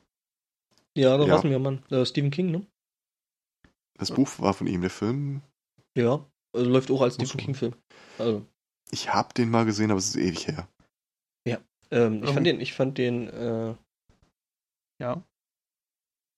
Ja, 0.94 1.16
da 1.16 1.24
ja. 1.24 1.36
wissen 1.36 1.50
wir, 1.50 1.58
Mann. 1.58 1.82
Äh, 1.90 2.04
Stephen 2.04 2.30
King, 2.30 2.50
ne? 2.50 2.66
Das 3.94 4.10
Buch 4.12 4.28
war 4.38 4.54
von 4.54 4.66
ihm, 4.66 4.80
der 4.80 4.90
Film. 4.90 5.42
Ja, 5.96 6.24
also 6.52 6.70
läuft 6.70 6.90
auch 6.90 7.02
als 7.02 7.14
Stephen 7.14 7.38
King-Film. 7.38 7.74
Also. 8.18 8.44
Ich 8.90 9.12
hab 9.12 9.34
den 9.34 9.50
mal 9.50 9.64
gesehen, 9.64 9.90
aber 9.90 9.98
es 9.98 10.08
ist 10.08 10.16
ewig 10.16 10.46
her. 10.46 10.68
Ähm, 11.90 12.22
ich 12.22 12.30
fand 12.30 12.46
den, 12.46 12.60
ich 12.60 12.72
fand 12.74 12.98
den, 12.98 13.28
äh, 13.28 13.74
ja. 15.00 15.22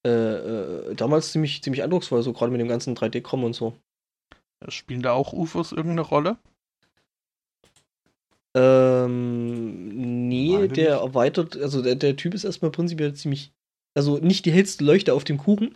Äh, 0.06 0.10
äh, 0.10 0.94
damals 0.94 1.32
ziemlich, 1.32 1.62
ziemlich 1.62 1.82
eindrucksvoll, 1.82 2.22
so 2.22 2.32
gerade 2.32 2.52
mit 2.52 2.60
dem 2.60 2.68
ganzen 2.68 2.96
3D-Kram 2.96 3.44
und 3.44 3.54
so. 3.54 3.74
Spielen 4.68 5.02
da 5.02 5.12
auch 5.12 5.32
UFOs 5.32 5.72
irgendeine 5.72 6.02
Rolle? 6.02 6.38
Ähm, 8.54 10.28
nee, 10.28 10.52
Meine 10.52 10.68
der 10.68 10.94
nicht. 10.96 11.04
erweitert, 11.04 11.56
also 11.56 11.82
der, 11.82 11.94
der 11.94 12.16
Typ 12.16 12.34
ist 12.34 12.44
erstmal 12.44 12.70
prinzipiell 12.70 13.14
ziemlich, 13.14 13.52
also 13.94 14.18
nicht 14.18 14.44
die 14.44 14.52
hellste 14.52 14.84
Leuchte 14.84 15.14
auf 15.14 15.24
dem 15.24 15.38
Kuchen. 15.38 15.74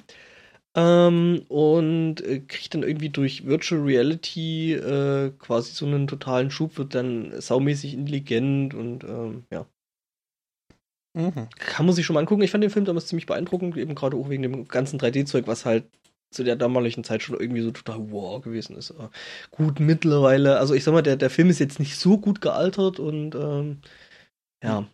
Ähm, 0.77 1.45
und 1.49 2.21
äh, 2.23 2.41
kriegt 2.41 2.75
dann 2.75 2.83
irgendwie 2.83 3.11
durch 3.11 3.47
Virtual 3.47 3.81
Reality 3.83 4.73
äh, 4.75 5.31
quasi 5.39 5.73
so 5.73 5.87
einen 5.87 6.09
totalen 6.09 6.51
Schub, 6.51 6.79
wird 6.79 6.95
dann 6.95 7.41
saumäßig 7.41 7.95
intelligent 7.95 8.75
und 8.75 9.05
ähm, 9.05 9.45
ja. 9.53 9.67
Mhm. 11.17 11.49
Kann 11.59 11.87
man 11.87 11.95
sich 11.95 12.05
schon 12.05 12.15
mal 12.15 12.21
angucken. 12.21 12.43
Ich 12.43 12.51
fand 12.51 12.65
den 12.65 12.71
Film 12.71 12.85
damals 12.85 13.07
ziemlich 13.07 13.27
beeindruckend, 13.27 13.77
eben 13.77 13.95
gerade 13.95 14.17
auch 14.17 14.29
wegen 14.29 14.43
dem 14.43 14.67
ganzen 14.67 14.99
3D-Zeug, 14.99 15.47
was 15.47 15.65
halt 15.65 15.85
zu 16.33 16.43
der 16.43 16.57
damaligen 16.57 17.05
Zeit 17.05 17.23
schon 17.23 17.39
irgendwie 17.39 17.63
so 17.63 17.71
total 17.71 18.11
wow 18.11 18.43
gewesen 18.43 18.77
ist. 18.77 18.91
Aber 18.91 19.11
gut, 19.53 19.79
mittlerweile, 19.79 20.59
also 20.59 20.75
ich 20.75 20.83
sag 20.83 20.93
mal, 20.93 21.03
der, 21.03 21.17
der 21.17 21.31
Film 21.31 21.51
ist 21.51 21.61
jetzt 21.61 21.79
nicht 21.79 21.97
so 21.97 22.19
gut 22.19 22.41
gealtert 22.41 22.99
und 22.99 23.37
ähm, 23.37 23.81
ja. 24.63 24.89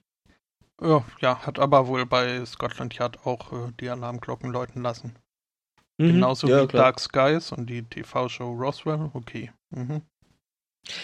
Ja, 0.83 1.05
ja, 1.21 1.47
hat 1.47 1.59
aber 1.59 1.87
wohl 1.89 2.07
bei 2.07 2.45
Scotland 2.45 2.95
Yard 2.95 3.27
auch 3.27 3.53
äh, 3.53 3.73
die 3.81 3.89
Alarmglocken 3.89 4.51
läuten 4.51 4.83
lassen. 4.83 5.15
Mhm, 6.01 6.15
Genauso 6.15 6.49
ja, 6.49 6.63
wie 6.63 6.67
klar. 6.67 6.85
Dark 6.85 6.99
Skies 6.99 7.53
und 7.53 7.69
die 7.69 7.83
TV-Show 7.83 8.55
Roswell, 8.55 9.11
okay. 9.13 9.51
Mhm. 9.69 10.01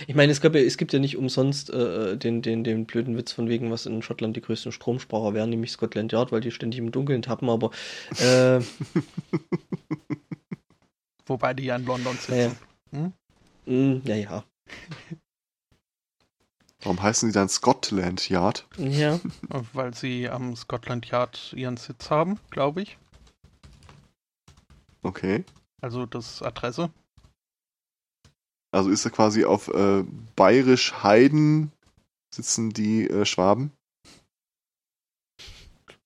Ich 0.06 0.14
meine, 0.14 0.32
es, 0.32 0.40
gab 0.40 0.54
ja, 0.54 0.62
es 0.62 0.78
gibt 0.78 0.94
ja 0.94 0.98
nicht 0.98 1.18
umsonst 1.18 1.68
äh, 1.68 2.16
den, 2.16 2.40
den, 2.40 2.64
den 2.64 2.86
blöden 2.86 3.14
Witz 3.18 3.32
von 3.32 3.46
wegen, 3.46 3.70
was 3.70 3.84
in 3.84 4.00
Schottland 4.00 4.38
die 4.38 4.40
größten 4.40 4.72
Stromsparer 4.72 5.34
wären, 5.34 5.50
nämlich 5.50 5.70
Scotland 5.70 6.12
Yard, 6.12 6.32
weil 6.32 6.40
die 6.40 6.50
ständig 6.50 6.78
im 6.78 6.92
Dunkeln 6.92 7.20
tappen, 7.20 7.50
aber 7.50 7.72
äh, 8.18 8.60
Wobei 11.26 11.52
die 11.52 11.64
ja 11.64 11.76
in 11.76 11.84
London 11.84 12.16
sitzen. 12.16 12.56
Hm? 12.92 13.12
Mm, 13.66 14.00
ja, 14.06 14.14
ja. 14.14 14.44
Warum 16.80 17.02
heißen 17.02 17.28
sie 17.28 17.34
dann 17.34 17.50
Scotland 17.50 18.30
Yard? 18.30 18.66
Ja. 18.78 19.20
Weil 19.74 19.92
sie 19.92 20.30
am 20.30 20.56
Scotland 20.56 21.04
Yard 21.06 21.52
ihren 21.54 21.76
Sitz 21.76 22.08
haben, 22.10 22.40
glaube 22.50 22.80
ich. 22.80 22.96
Okay. 25.06 25.44
Also 25.80 26.04
das 26.06 26.42
Adresse. 26.42 26.90
Also 28.72 28.90
ist 28.90 29.04
er 29.04 29.10
quasi 29.12 29.44
auf 29.44 29.68
äh, 29.68 30.02
Bayerisch 30.34 30.92
Heiden 31.02 31.70
sitzen 32.34 32.70
die 32.70 33.08
äh, 33.08 33.24
Schwaben? 33.24 33.70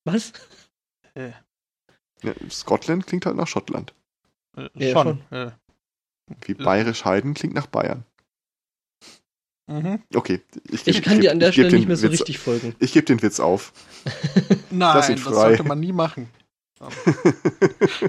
Was? 0.04 0.32
Äh. 1.14 1.32
Ja, 2.22 2.34
Scotland 2.50 3.06
klingt 3.06 3.26
halt 3.26 3.36
nach 3.36 3.48
Schottland. 3.48 3.94
Äh, 4.56 4.92
schon. 4.92 5.22
Äh, 5.30 5.50
Wie 6.42 6.54
Bayerisch 6.54 7.04
Heiden 7.04 7.34
klingt 7.34 7.54
nach 7.54 7.66
Bayern. 7.66 8.04
mhm. 9.66 10.02
Okay, 10.14 10.42
ich, 10.70 10.86
Ich 10.86 10.96
geb- 10.98 11.04
kann 11.04 11.14
geb- 11.14 11.22
dir 11.22 11.30
an 11.32 11.40
der 11.40 11.48
ich 11.48 11.54
Stelle 11.54 11.72
nicht 11.72 11.88
mehr 11.88 11.96
so 11.96 12.04
Witz, 12.04 12.20
richtig 12.20 12.38
folgen. 12.38 12.74
Ich 12.78 12.92
gebe 12.92 13.06
den 13.06 13.22
Witz 13.22 13.40
auf. 13.40 13.72
Nein, 14.70 14.92
das 15.16 15.20
frei. 15.22 15.32
sollte 15.32 15.64
man 15.64 15.80
nie 15.80 15.92
machen. 15.92 16.28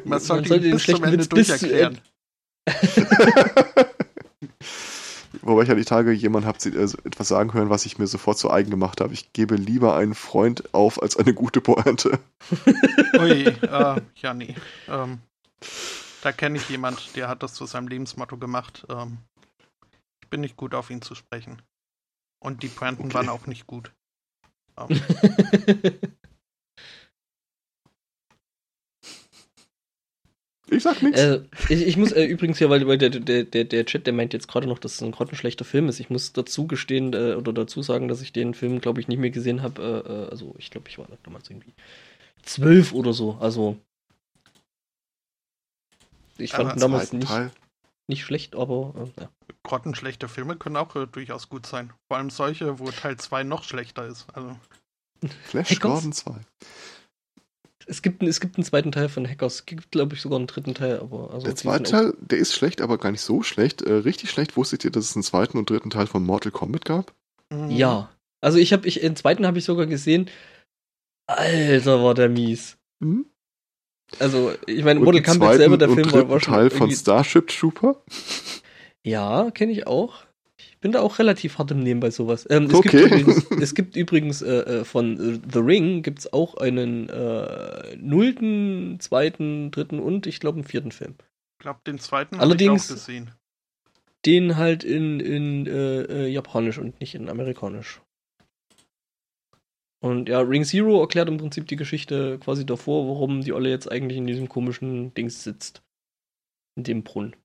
Man 0.05 0.19
sollte, 0.19 0.49
sollte 0.49 0.55
ihn 0.55 0.61
den 0.61 0.71
bis 0.71 0.85
zum 0.85 0.97
schlechten 0.97 1.03
Ende 1.03 1.19
Witz 1.19 1.29
bis. 1.29 1.61
Wobei 5.43 5.63
ich 5.63 5.69
ja 5.69 5.75
die 5.75 5.85
Tage 5.85 6.11
jemand 6.11 6.45
habe 6.45 6.57
äh, 6.69 6.83
etwas 7.03 7.27
sagen 7.27 7.53
hören, 7.53 7.69
was 7.69 7.85
ich 7.85 7.97
mir 7.97 8.07
sofort 8.07 8.37
zu 8.37 8.51
eigen 8.51 8.69
gemacht 8.69 9.01
habe. 9.01 9.13
Ich 9.13 9.33
gebe 9.33 9.55
lieber 9.55 9.95
einen 9.95 10.13
Freund 10.13 10.73
auf 10.73 11.01
als 11.01 11.17
eine 11.17 11.33
gute 11.33 11.61
Pointe. 11.61 12.19
Ui, 13.19 13.47
äh, 13.47 14.01
ja, 14.15 14.33
nee. 14.33 14.55
Ähm, 14.87 15.19
da 16.21 16.31
kenne 16.31 16.57
ich 16.57 16.69
jemand, 16.69 17.15
der 17.15 17.27
hat 17.27 17.41
das 17.43 17.53
zu 17.55 17.65
seinem 17.65 17.87
Lebensmotto 17.87 18.37
gemacht. 18.37 18.85
Ähm, 18.89 19.17
ich 20.21 20.29
bin 20.29 20.41
nicht 20.41 20.57
gut 20.57 20.75
auf 20.75 20.89
ihn 20.91 21.01
zu 21.01 21.15
sprechen. 21.15 21.61
Und 22.39 22.63
die 22.63 22.69
Pointen 22.69 23.05
Okay. 23.05 23.13
waren 23.15 23.29
auch 23.29 23.47
nicht 23.47 23.67
gut. 23.67 23.91
Ähm, 24.77 25.01
Ich 30.71 30.83
sag 30.83 31.01
nichts. 31.01 31.19
äh, 31.19 31.41
ich, 31.67 31.85
ich 31.85 31.97
muss 31.97 32.13
äh, 32.13 32.23
übrigens 32.23 32.59
ja, 32.59 32.69
weil, 32.69 32.87
weil 32.87 32.97
der, 32.97 33.09
der, 33.09 33.43
der, 33.43 33.65
der 33.65 33.85
Chat, 33.85 34.07
der 34.07 34.13
meint 34.13 34.31
jetzt 34.31 34.47
gerade 34.47 34.67
noch, 34.67 34.79
dass 34.79 34.93
es 34.93 35.01
ein 35.01 35.11
grottenschlechter 35.11 35.65
Film 35.65 35.89
ist. 35.89 35.99
Ich 35.99 36.09
muss 36.09 36.31
dazu 36.31 36.65
gestehen 36.65 37.13
äh, 37.13 37.33
oder 37.33 37.51
dazu 37.51 37.81
sagen, 37.81 38.07
dass 38.07 38.21
ich 38.21 38.31
den 38.31 38.53
Film, 38.53 38.79
glaube 38.79 39.01
ich, 39.01 39.09
nicht 39.09 39.19
mehr 39.19 39.31
gesehen 39.31 39.63
habe. 39.63 39.81
Äh, 39.81 40.09
äh, 40.09 40.29
also 40.29 40.55
ich 40.57 40.71
glaube, 40.71 40.87
ich 40.87 40.97
war 40.97 41.07
damals 41.23 41.49
irgendwie 41.49 41.73
zwölf 42.43 42.93
oder 42.93 43.11
so. 43.11 43.37
Also 43.41 43.77
ich 46.37 46.53
fand 46.53 46.73
ihn 46.73 46.79
damals 46.79 47.11
nicht, 47.11 47.27
Teil. 47.27 47.51
nicht 48.07 48.23
schlecht, 48.23 48.55
aber 48.55 49.11
äh, 49.17 49.23
ja. 49.23 49.29
grottenschlechte 49.63 50.29
Filme 50.29 50.55
können 50.55 50.77
auch 50.77 50.95
äh, 50.95 51.05
durchaus 51.05 51.49
gut 51.49 51.65
sein. 51.65 51.91
Vor 52.07 52.17
allem 52.17 52.29
solche, 52.29 52.79
wo 52.79 52.89
Teil 52.91 53.17
2 53.17 53.43
noch 53.43 53.65
schlechter 53.65 54.05
ist. 54.05 54.25
Also, 54.33 54.57
Flash 55.43 55.69
Hackers? 55.71 55.79
Gordon 55.81 56.13
2. 56.13 56.39
Es 57.91 58.01
gibt, 58.01 58.21
einen- 58.21 58.29
es 58.29 58.39
gibt 58.39 58.55
einen 58.55 58.63
zweiten 58.63 58.91
Teil 58.93 59.09
von 59.09 59.27
Hackers. 59.27 59.55
Es 59.55 59.65
gibt, 59.65 59.91
glaube 59.91 60.15
ich, 60.15 60.21
sogar 60.21 60.37
einen 60.39 60.47
dritten 60.47 60.73
Teil, 60.73 60.99
aber 60.99 61.31
also 61.33 61.45
Der 61.45 61.55
zweite 61.57 61.91
Teil, 61.91 62.13
der 62.21 62.37
ist 62.39 62.53
schlecht, 62.55 62.79
aber 62.81 62.97
gar 62.97 63.11
nicht 63.11 63.21
so 63.21 63.43
schlecht. 63.43 63.81
Äh, 63.81 63.91
richtig 63.93 64.29
schlecht 64.31 64.55
wusstet 64.55 64.85
ihr, 64.85 64.91
dass 64.91 65.05
es 65.09 65.15
einen 65.15 65.23
zweiten 65.23 65.57
und 65.57 65.69
dritten 65.69 65.89
Teil 65.89 66.07
von 66.07 66.23
Mortal 66.23 66.53
Kombat 66.53 66.85
gab? 66.85 67.13
mm, 67.49 67.69
Ja. 67.69 68.09
Also 68.39 68.57
ich 68.59 68.71
habe, 68.71 68.87
ich, 68.87 69.01
den 69.01 69.15
zweiten 69.17 69.45
habe 69.45 69.57
ich 69.59 69.65
sogar 69.65 69.85
gesehen. 69.87 70.29
Alter, 71.27 72.01
war 72.03 72.13
der 72.13 72.29
mies. 72.29 72.77
Mhm. 72.99 73.25
Also, 74.19 74.53
ich 74.67 74.83
meine, 74.83 74.99
Mortal 75.01 75.21
Kombat 75.21 75.55
selber, 75.57 75.77
der 75.77 75.89
Film 75.89 76.11
war, 76.11 76.29
war 76.29 76.39
schon 76.39 76.53
Teil 76.53 76.69
von 76.69 76.91
Starship 76.91 77.47
Trooper? 77.47 78.03
Ja, 79.03 79.51
kenne 79.51 79.71
ich 79.71 79.85
auch. 79.87 80.23
Ich 80.81 80.83
bin 80.83 80.93
da 80.93 81.01
auch 81.01 81.19
relativ 81.19 81.59
hart 81.59 81.69
im 81.69 81.79
Nehmen 81.81 81.99
bei 81.99 82.09
sowas. 82.09 82.47
Ähm, 82.49 82.63
es, 82.63 82.73
Okay. 82.73 83.01
gibt 83.07 83.11
übrigens, 83.13 83.51
es 83.61 83.75
gibt 83.75 83.95
übrigens 83.95 84.41
äh, 84.41 84.79
äh, 84.79 84.83
von 84.83 85.35
äh, 85.35 85.39
The 85.53 85.59
Ring 85.59 86.01
gibt's 86.01 86.33
auch 86.33 86.55
einen 86.57 87.07
äh, 87.07 87.95
nullten, 87.97 88.99
zweiten, 88.99 89.69
dritten 89.69 89.99
und 89.99 90.25
ich 90.25 90.39
glaube 90.39 90.55
einen 90.55 90.63
vierten 90.63 90.91
Film. 90.91 91.13
Ich 91.59 91.63
glaube, 91.63 91.81
den 91.85 91.99
zweiten 91.99 92.39
Allerdings- 92.39 92.89
habe 92.89 92.95
ich 92.95 92.99
auch 93.03 93.05
gesehen. 93.05 93.31
Den 94.25 94.57
halt 94.57 94.83
in, 94.83 95.19
in 95.19 95.67
äh, 95.67 96.01
äh, 96.01 96.27
Japanisch 96.29 96.79
und 96.79 96.99
nicht 96.99 97.13
in 97.13 97.29
Amerikanisch. 97.29 98.01
Und 100.03 100.29
ja, 100.29 100.39
Ring 100.39 100.63
Zero 100.65 100.99
erklärt 100.99 101.27
im 101.29 101.37
Prinzip 101.37 101.67
die 101.67 101.75
Geschichte 101.75 102.39
quasi 102.39 102.65
davor, 102.65 103.07
warum 103.07 103.41
die 103.41 103.53
Olle 103.53 103.69
jetzt 103.69 103.91
eigentlich 103.91 104.17
in 104.17 104.25
diesem 104.25 104.49
komischen 104.49 105.13
Dings 105.13 105.43
sitzt. 105.43 105.83
In 106.75 106.83
dem 106.85 107.03
Brunnen. 107.03 107.35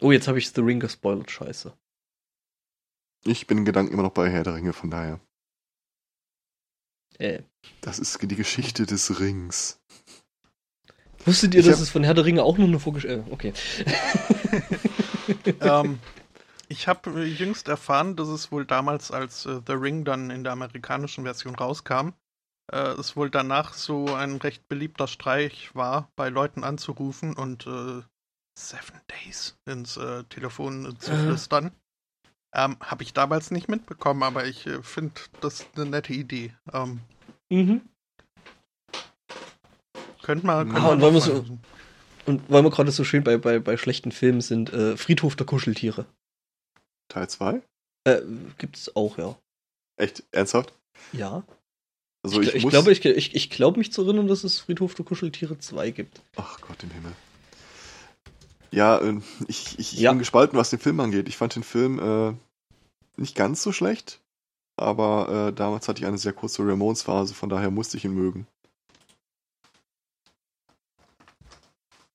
Oh, 0.00 0.10
jetzt 0.10 0.26
habe 0.26 0.38
ich 0.38 0.50
The 0.50 0.62
Ring 0.62 0.80
gespoilert, 0.80 1.30
scheiße. 1.30 1.72
Ich 3.24 3.46
bin 3.46 3.58
in 3.58 3.64
Gedanken 3.64 3.92
immer 3.92 4.02
noch 4.02 4.12
bei 4.12 4.30
Herr 4.30 4.42
der 4.42 4.54
Ringe, 4.54 4.72
von 4.72 4.90
daher. 4.90 5.20
Äh, 7.18 7.42
Das 7.80 7.98
ist 7.98 8.18
die 8.22 8.36
Geschichte 8.36 8.86
des 8.86 9.20
Rings. 9.20 9.80
wusstet 11.24 11.54
ihr, 11.54 11.60
Ich 11.60 11.66
dass 11.66 11.76
hab- 11.76 11.82
es 11.82 11.90
von 11.90 12.02
Herr 12.04 12.14
der 12.14 12.24
Ringe 12.24 12.42
auch 12.42 12.58
noch 12.58 12.66
eine 12.66 12.80
Vorgeschichte... 12.80 13.24
Äh, 13.28 13.32
okay. 13.32 13.52
ähm, 15.60 15.98
ich 16.68 16.88
habe 16.88 17.24
jüngst 17.24 17.68
erfahren, 17.68 18.16
dass 18.16 18.28
es 18.28 18.50
wohl 18.50 18.64
damals, 18.66 19.10
als 19.12 19.46
äh, 19.46 19.60
The 19.66 19.74
Ring 19.74 20.04
dann 20.04 20.30
in 20.30 20.42
der 20.42 20.52
amerikanischen 20.54 21.24
Version 21.24 21.54
rauskam, 21.54 22.08
äh, 22.72 22.78
es 22.98 23.14
wohl 23.14 23.30
danach 23.30 23.74
so 23.74 24.06
ein 24.14 24.36
recht 24.36 24.66
beliebter 24.68 25.06
Streich 25.06 25.72
war, 25.74 26.10
bei 26.16 26.28
Leuten 26.28 26.64
anzurufen 26.64 27.34
und 27.34 27.66
äh, 27.66 28.02
Seven 28.58 29.00
Days 29.08 29.56
ins 29.66 29.96
äh, 29.96 30.24
Telefon 30.24 30.98
zu 30.98 31.12
Äh. 31.12 31.18
flüstern. 31.18 31.70
Ähm, 32.54 32.76
habe 32.80 33.02
ich 33.02 33.12
damals 33.14 33.50
nicht 33.50 33.68
mitbekommen, 33.68 34.22
aber 34.22 34.46
ich 34.46 34.66
äh, 34.66 34.82
finde 34.82 35.14
das 35.40 35.66
eine 35.74 35.86
nette 35.86 36.12
Idee. 36.12 36.54
Ähm, 36.72 37.00
Mhm. 37.50 37.82
könnte 40.22 40.46
man. 40.46 40.70
Ah, 40.70 40.80
man 40.80 40.92
und 40.92 41.00
wollen 41.02 41.14
noch 41.14 41.26
wir 41.26 41.34
mal 41.34 41.46
so-. 41.46 41.58
Und 42.24 42.48
weil 42.50 42.62
wir 42.62 42.70
gerade 42.70 42.90
so 42.92 43.04
schön 43.04 43.24
bei, 43.24 43.36
bei, 43.36 43.58
bei 43.58 43.76
schlechten 43.76 44.12
Filmen 44.12 44.40
sind, 44.40 44.72
äh, 44.72 44.96
Friedhof 44.96 45.34
der 45.36 45.44
Kuscheltiere. 45.44 46.06
Teil 47.08 47.28
2? 47.28 47.60
Äh, 48.04 48.20
gibt's 48.58 48.94
auch, 48.94 49.18
ja. 49.18 49.36
Echt? 49.96 50.22
Ernsthaft? 50.30 50.72
Ja. 51.12 51.42
Also 52.24 52.40
ich, 52.40 52.48
ich, 52.48 52.54
ich 52.56 52.62
muss... 52.62 52.70
glaube, 52.72 52.92
ich, 52.92 53.04
ich, 53.04 53.34
ich 53.34 53.50
glaube 53.50 53.78
mich 53.78 53.92
zu 53.92 54.04
erinnern, 54.04 54.28
dass 54.28 54.44
es 54.44 54.60
Friedhof 54.60 54.94
der 54.94 55.04
Kuscheltiere 55.04 55.58
2 55.58 55.90
gibt. 55.90 56.22
Ach 56.36 56.60
Gott 56.60 56.82
im 56.84 56.90
Himmel. 56.90 57.12
Ja, 58.72 59.00
ähm, 59.02 59.22
ich, 59.48 59.78
ich, 59.78 59.92
Ja. 59.92 60.10
bin 60.10 60.18
gespalten, 60.18 60.58
was 60.58 60.70
den 60.70 60.78
Film 60.78 60.98
angeht. 61.00 61.28
Ich 61.28 61.36
fand 61.36 61.54
den 61.54 61.62
Film 61.62 61.98
äh, 61.98 62.34
nicht 63.20 63.36
ganz 63.36 63.62
so 63.62 63.70
schlecht, 63.70 64.20
aber 64.76 65.48
äh, 65.48 65.52
damals 65.52 65.86
hatte 65.86 66.00
ich 66.00 66.06
eine 66.06 66.18
sehr 66.18 66.32
kurze 66.32 66.62
Ramones-Phase, 66.66 67.34
von 67.34 67.50
daher 67.50 67.70
musste 67.70 67.98
ich 67.98 68.04
ihn 68.06 68.14
mögen. 68.14 68.46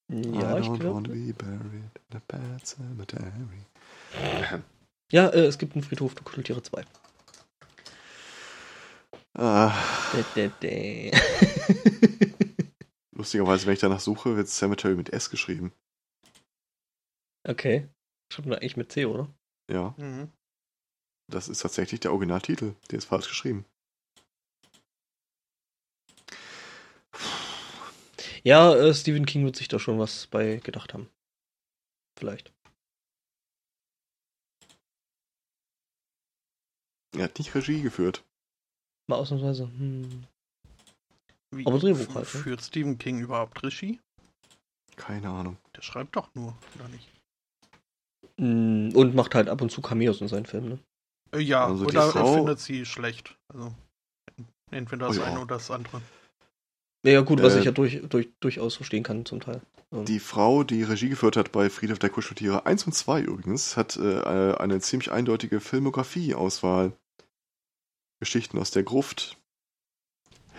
Ja, 0.10 0.58
ich 0.58 0.74
glaube. 0.80 1.10
cemetery. 2.64 3.66
Ja, 5.10 5.30
äh, 5.30 5.46
es 5.46 5.58
gibt 5.58 5.74
einen 5.74 5.84
Friedhof 5.86 6.16
der 6.16 6.24
Kuscheltiere 6.26 6.62
2. 6.62 6.84
Ah, 9.36 9.74
lustigerweise, 13.16 13.66
wenn 13.68 13.74
ich 13.74 13.80
danach 13.80 14.02
suche, 14.02 14.36
wird 14.36 14.50
Cemetery 14.50 14.96
mit 14.96 15.14
S 15.14 15.30
geschrieben. 15.30 15.72
Okay. 17.48 17.90
Schreibt 18.32 18.48
man 18.48 18.58
eigentlich 18.60 18.78
mit 18.78 18.92
C, 18.92 19.06
oder? 19.06 19.34
Ja, 19.72 19.94
Mhm. 19.98 20.32
das 21.32 21.48
ist 21.50 21.60
tatsächlich 21.62 22.00
der 22.00 22.12
Originaltitel. 22.12 22.74
Der 22.92 22.98
ist 23.00 23.06
falsch 23.06 23.28
geschrieben. 23.28 23.66
Ja, 28.44 28.74
äh, 28.76 28.94
Stephen 28.94 29.26
King 29.26 29.44
wird 29.46 29.56
sich 29.56 29.68
da 29.68 29.80
schon 29.80 30.00
was 30.00 30.28
bei 30.28 30.58
gedacht 30.58 30.94
haben. 30.94 31.10
Vielleicht. 32.18 32.54
Er 37.16 37.24
hat 37.26 37.38
nicht 37.40 37.54
Regie 37.56 37.82
geführt. 37.82 38.24
Mal 39.10 39.18
ausnahmsweise. 39.18 39.68
Hm. 39.68 40.26
Wie 41.52 41.66
Aber 41.66 41.80
Drehbuch 41.80 42.14
halt, 42.16 42.34
ne? 42.34 42.42
Führt 42.42 42.62
Stephen 42.62 42.98
King 42.98 43.20
überhaupt 43.20 43.64
Regie? 43.64 44.00
Keine 44.96 45.30
Ahnung. 45.30 45.58
Der 45.76 45.82
schreibt 45.82 46.16
doch 46.16 46.34
nur, 46.36 46.58
oder 46.76 46.88
nicht? 46.90 47.10
Mm, 48.40 48.90
Und 48.94 49.16
macht 49.16 49.36
halt 49.36 49.50
ab 49.50 49.62
und 49.62 49.72
zu 49.72 49.82
Cameos 49.82 50.22
in 50.22 50.28
seinen 50.28 50.46
Filmen, 50.46 50.70
ne? 50.70 50.80
Äh, 51.34 51.40
Ja, 51.42 51.66
Also 51.66 51.86
oder 51.86 52.14
er 52.14 52.34
findet 52.34 52.60
sie 52.60 52.86
schlecht. 52.86 53.36
Also 53.54 53.74
entweder 54.72 55.08
das 55.08 55.18
Oh 55.18 55.22
ja. 55.22 55.28
eine 55.28 55.40
oder 55.42 55.56
das 55.56 55.72
andere. 55.72 56.02
Ja, 57.06 57.22
gut, 57.22 57.42
was 57.42 57.56
äh, 57.56 57.60
ich 57.60 57.66
ja 57.66 57.72
durch, 57.72 58.02
durch, 58.10 58.30
durchaus 58.40 58.76
verstehen 58.76 59.04
kann 59.04 59.26
zum 59.26 59.40
Teil. 59.40 59.62
Die 59.92 60.20
Frau, 60.20 60.64
die 60.64 60.84
Regie 60.84 61.08
geführt 61.10 61.38
hat 61.38 61.54
bei 61.54 61.70
Friedhof 61.70 62.00
der 62.00 62.10
Kuscheltiere 62.10 62.66
1 62.66 62.86
und 62.88 62.94
2 62.94 63.22
übrigens, 63.22 63.78
hat 63.78 63.96
äh, 63.96 64.54
eine 64.56 64.82
ziemlich 64.82 65.12
eindeutige 65.12 65.62
Filmografie-Auswahl. 65.62 66.92
Geschichten 68.20 68.58
aus 68.58 68.72
der 68.72 68.84
Gruft, 68.84 69.38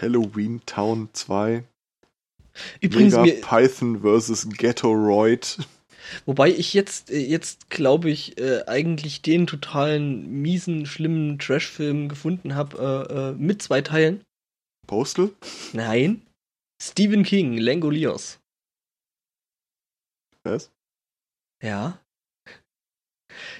Halloween 0.01 0.63
Town 0.65 1.11
2, 1.13 1.65
Übrigens 2.81 3.17
Mega 3.17 3.47
Python 3.47 4.01
vs. 4.03 4.49
Ghettoroid. 4.51 5.59
Wobei 6.27 6.51
ich 6.51 6.75
jetzt, 6.75 7.11
äh, 7.11 7.19
jetzt 7.19 7.71
glaube 7.71 8.11
ich, 8.11 8.39
äh, 8.39 8.65
eigentlich 8.67 9.23
den 9.23 9.47
totalen 9.47 10.31
miesen, 10.43 10.87
schlimmen 10.87 11.39
Trash-Film 11.39 12.09
gefunden 12.09 12.55
habe, 12.55 13.07
äh, 13.09 13.15
äh, 13.15 13.33
mit 13.33 13.63
zwei 13.63 13.81
Teilen. 13.81 14.23
Postal? 14.87 15.31
Nein. 15.73 16.23
Stephen 16.81 17.25
King, 17.25 17.57
Langoliers. 17.59 18.41
Was? 20.45 20.71
Ja. 21.63 22.01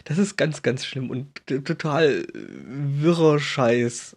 Das 0.05 0.19
ist 0.19 0.37
ganz, 0.37 0.63
ganz 0.63 0.85
schlimm 0.85 1.11
und 1.11 1.47
total 1.47 2.27
wirrer 2.33 3.39
Scheiß. 3.39 4.17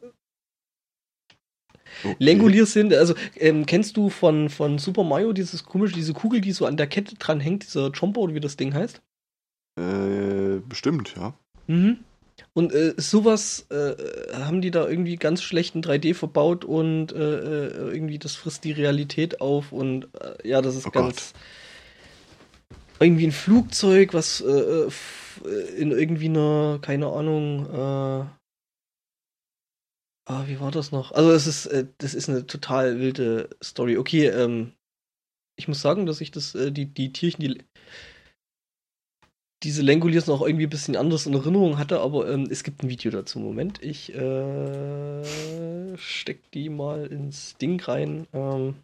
Okay. 2.03 2.15
Langoliers 2.19 2.73
sind, 2.73 2.93
also 2.93 3.13
ähm, 3.37 3.65
kennst 3.65 3.97
du 3.97 4.09
von, 4.09 4.49
von 4.49 4.77
Super 4.77 5.03
Mario 5.03 5.33
dieses 5.33 5.65
komische, 5.65 5.93
diese 5.95 6.13
Kugel, 6.13 6.41
die 6.41 6.51
so 6.51 6.65
an 6.65 6.77
der 6.77 6.87
Kette 6.87 7.15
dran 7.15 7.39
hängt, 7.39 7.63
dieser 7.63 7.91
Jumper 7.91 8.21
oder 8.21 8.33
wie 8.33 8.39
das 8.39 8.57
Ding 8.57 8.73
heißt? 8.73 9.01
Äh, 9.79 10.59
bestimmt, 10.67 11.13
ja. 11.15 11.33
Mhm. 11.67 11.99
Und 12.53 12.73
äh, 12.73 12.93
sowas 12.97 13.67
äh, 13.69 13.93
haben 14.33 14.61
die 14.61 14.71
da 14.71 14.87
irgendwie 14.87 15.15
ganz 15.15 15.41
schlechten 15.41 15.81
3D 15.81 16.13
verbaut 16.15 16.65
und 16.65 17.13
äh, 17.13 17.17
äh, 17.17 17.93
irgendwie 17.93 18.19
das 18.19 18.35
frisst 18.35 18.63
die 18.63 18.73
Realität 18.73 19.39
auf 19.39 19.71
und 19.71 20.09
äh, 20.19 20.47
ja, 20.47 20.61
das 20.61 20.75
ist 20.75 20.87
oh 20.87 20.91
ganz. 20.91 21.33
Gott. 21.33 21.41
Irgendwie 22.99 23.25
ein 23.25 23.31
Flugzeug, 23.31 24.13
was 24.13 24.41
in 24.41 25.91
irgendwie 25.91 26.27
einer, 26.27 26.77
keine 26.83 27.07
Ahnung, 27.07 28.29
Ah, 30.31 30.47
wie 30.47 30.61
war 30.61 30.71
das 30.71 30.93
noch? 30.93 31.11
Also 31.11 31.33
es 31.33 31.45
ist, 31.45 31.65
äh, 31.65 31.87
das 31.97 32.13
ist 32.13 32.29
eine 32.29 32.47
total 32.47 32.99
wilde 32.99 33.49
Story. 33.61 33.97
Okay, 33.97 34.27
ähm, 34.27 34.71
ich 35.57 35.67
muss 35.67 35.81
sagen, 35.81 36.05
dass 36.05 36.21
ich 36.21 36.31
das, 36.31 36.55
äh, 36.55 36.71
die, 36.71 36.85
die 36.85 37.11
Tierchen, 37.11 37.41
die 37.41 37.63
diese 39.61 39.81
Langoliers 39.81 40.27
noch 40.27 40.41
irgendwie 40.41 40.67
ein 40.67 40.69
bisschen 40.69 40.95
anders 40.95 41.25
in 41.25 41.33
Erinnerung 41.33 41.77
hatte, 41.77 41.99
aber 41.99 42.29
ähm, 42.29 42.47
es 42.49 42.63
gibt 42.63 42.81
ein 42.81 42.89
Video 42.89 43.11
dazu. 43.11 43.39
Moment, 43.39 43.83
ich 43.83 44.15
äh, 44.15 45.97
steck 45.97 46.49
die 46.51 46.69
mal 46.69 47.07
ins 47.07 47.57
Ding 47.57 47.81
rein. 47.81 48.25
Ähm, 48.31 48.75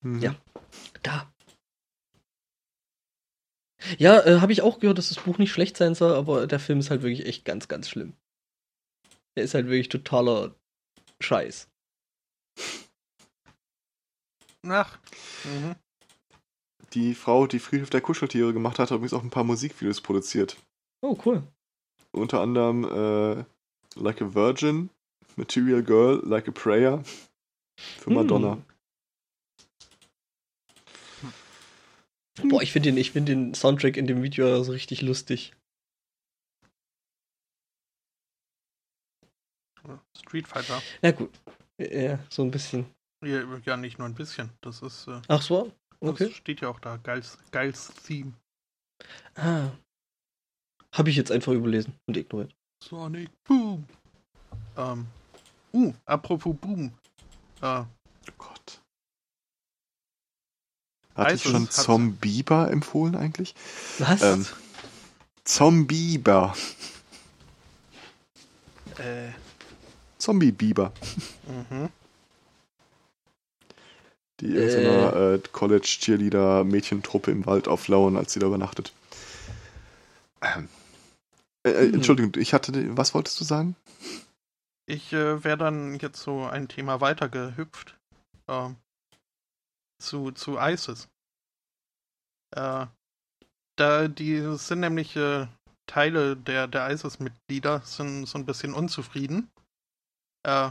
mhm. 0.00 0.22
Ja, 0.22 0.34
da. 1.02 1.30
Ja, 3.98 4.24
äh, 4.24 4.40
habe 4.40 4.52
ich 4.52 4.62
auch 4.62 4.80
gehört, 4.80 4.96
dass 4.96 5.10
das 5.10 5.22
Buch 5.22 5.36
nicht 5.36 5.52
schlecht 5.52 5.76
sein 5.76 5.94
soll, 5.94 6.14
aber 6.14 6.46
der 6.46 6.58
Film 6.58 6.78
ist 6.78 6.88
halt 6.88 7.02
wirklich 7.02 7.26
echt 7.26 7.44
ganz, 7.44 7.68
ganz 7.68 7.86
schlimm. 7.86 8.14
Er 9.34 9.44
ist 9.44 9.52
halt 9.52 9.66
wirklich 9.66 9.90
totaler 9.90 10.54
Scheiß. 11.20 11.68
Ach. 14.66 14.98
Mhm. 15.44 15.74
Die 16.92 17.14
Frau, 17.14 17.46
die 17.46 17.60
Friedhof 17.60 17.90
der 17.90 18.00
Kuscheltiere 18.00 18.52
gemacht 18.52 18.78
hat, 18.78 18.90
hat 18.90 18.96
übrigens 18.96 19.12
auch 19.12 19.22
ein 19.22 19.30
paar 19.30 19.44
Musikvideos 19.44 20.00
produziert. 20.00 20.56
Oh, 21.02 21.16
cool. 21.24 21.42
Unter 22.12 22.40
anderem 22.40 22.84
äh, 22.84 23.44
Like 23.94 24.20
a 24.20 24.34
Virgin, 24.34 24.90
Material 25.36 25.82
Girl, 25.82 26.20
Like 26.24 26.48
a 26.48 26.52
Prayer 26.52 27.02
für 27.98 28.10
Madonna. 28.10 28.58
Hm. 32.40 32.48
Boah, 32.48 32.62
ich 32.62 32.72
finde 32.72 32.92
den, 32.92 33.04
find 33.04 33.28
den 33.28 33.54
Soundtrack 33.54 33.96
in 33.96 34.06
dem 34.06 34.22
Video 34.22 34.62
so 34.64 34.72
richtig 34.72 35.02
lustig. 35.02 35.52
Street 40.16 40.46
Fighter. 40.46 40.80
Na 41.02 41.10
gut. 41.12 41.30
Ja, 41.78 42.18
so 42.28 42.42
ein 42.42 42.50
bisschen. 42.50 42.86
Ja, 43.24 43.42
ja 43.64 43.76
nicht 43.76 43.98
nur 43.98 44.08
ein 44.08 44.14
bisschen. 44.14 44.50
Das 44.60 44.82
ist. 44.82 45.08
Äh, 45.08 45.20
Ach 45.28 45.42
so? 45.42 45.72
Okay. 46.00 46.28
Das 46.28 46.36
steht 46.36 46.60
ja 46.60 46.68
auch 46.68 46.80
da. 46.80 46.96
Geiles, 46.98 47.38
geiles 47.50 47.92
Theme. 48.06 48.32
Ah. 49.34 49.70
Habe 50.92 51.10
ich 51.10 51.16
jetzt 51.16 51.30
einfach 51.30 51.52
überlesen 51.52 51.94
und 52.06 52.16
ignoriert. 52.16 52.54
Sonic 52.82 53.30
Boom. 53.44 53.86
Ähm. 54.76 55.06
Uh, 55.72 55.92
apropos 56.06 56.56
Boom. 56.56 56.92
Äh, 57.60 57.80
oh 57.80 57.86
Gott. 58.38 58.80
Hatte 61.14 61.34
ich 61.34 61.42
schon 61.42 61.70
Zombieber 61.70 62.70
empfohlen 62.70 63.14
eigentlich? 63.14 63.54
Was? 63.98 64.22
Ähm, 64.22 64.46
Zombieber. 65.44 66.56
Äh. 68.98 69.30
Zombie-Biber. 70.20 70.92
Mhm. 71.46 71.88
Die 74.40 74.56
in 74.56 74.70
so 74.70 74.78
einer 74.78 75.34
äh, 75.34 75.40
College-Cheerleader-Mädchentruppe 75.52 77.30
im 77.30 77.44
Wald 77.46 77.68
auflauern, 77.68 78.16
als 78.16 78.32
sie 78.32 78.40
da 78.40 78.46
übernachtet. 78.46 78.92
Ähm. 80.40 80.68
Äh, 81.62 81.70
äh, 81.70 81.86
hm. 81.88 81.94
Entschuldigung, 81.94 82.32
ich 82.36 82.54
hatte. 82.54 82.96
Was 82.96 83.12
wolltest 83.12 83.38
du 83.40 83.44
sagen? 83.44 83.76
Ich 84.86 85.12
äh, 85.12 85.44
wäre 85.44 85.58
dann 85.58 85.98
jetzt 85.98 86.22
so 86.22 86.44
ein 86.44 86.68
Thema 86.68 87.00
weitergehüpft. 87.00 87.96
Äh, 88.46 88.70
zu, 90.00 90.30
zu 90.32 90.58
ISIS. 90.58 91.08
Äh, 92.56 92.86
da, 93.76 94.08
die 94.08 94.56
sind 94.56 94.80
nämlich 94.80 95.16
äh, 95.16 95.46
Teile 95.86 96.36
der, 96.36 96.66
der 96.66 96.90
ISIS-Mitglieder 96.90 97.82
sind 97.84 98.26
so 98.26 98.38
ein 98.38 98.46
bisschen 98.46 98.72
unzufrieden 98.72 99.50
äh, 100.44 100.70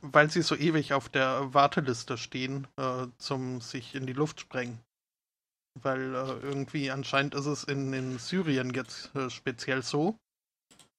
weil 0.00 0.30
sie 0.30 0.42
so 0.42 0.54
ewig 0.56 0.92
auf 0.92 1.08
der 1.08 1.52
Warteliste 1.54 2.16
stehen, 2.18 2.66
äh, 2.76 3.06
zum 3.18 3.60
sich 3.60 3.94
in 3.94 4.06
die 4.06 4.12
Luft 4.12 4.40
sprengen. 4.40 4.78
Weil 5.80 6.14
äh, 6.14 6.32
irgendwie 6.42 6.90
anscheinend 6.90 7.34
ist 7.34 7.46
es 7.46 7.64
in, 7.64 7.92
in 7.92 8.18
Syrien 8.18 8.72
jetzt 8.74 9.14
äh, 9.14 9.30
speziell 9.30 9.82
so, 9.82 10.16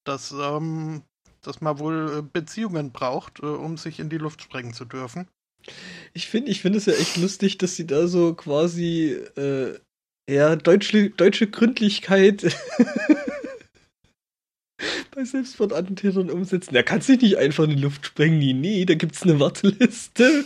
dass, 0.06 0.32
ähm, 0.32 1.04
dass 1.42 1.62
man 1.62 1.80
wohl 1.80 2.20
äh, 2.20 2.22
Beziehungen 2.22 2.92
braucht, 2.92 3.40
äh, 3.40 3.46
um 3.46 3.78
sich 3.78 4.00
in 4.00 4.10
die 4.10 4.18
Luft 4.18 4.42
sprengen 4.42 4.74
zu 4.74 4.86
dürfen. 4.86 5.28
Ich 6.14 6.28
finde 6.28 6.52
ich 6.52 6.62
find 6.62 6.76
es 6.76 6.86
ja 6.86 6.94
echt 6.94 7.18
lustig, 7.18 7.58
dass 7.58 7.76
sie 7.76 7.86
da 7.86 8.08
so 8.08 8.34
quasi 8.34 9.22
ja, 10.30 10.56
deutsche, 10.56 11.10
deutsche 11.10 11.48
Gründlichkeit 11.48 12.44
bei 15.12 15.24
Selbstmordattentätern 15.24 16.30
umsetzen. 16.30 16.74
Da 16.74 16.84
kannst 16.84 17.10
du 17.10 17.14
dich 17.14 17.32
nicht 17.32 17.38
einfach 17.38 17.64
in 17.66 17.72
die 17.72 17.82
Luft 17.82 18.06
sprengen. 18.06 18.40
Nee, 18.40 18.54
nee, 18.54 18.86
da 18.86 18.96
gibt's 18.96 19.24
eine 19.24 19.40
Warteliste. 19.40 20.46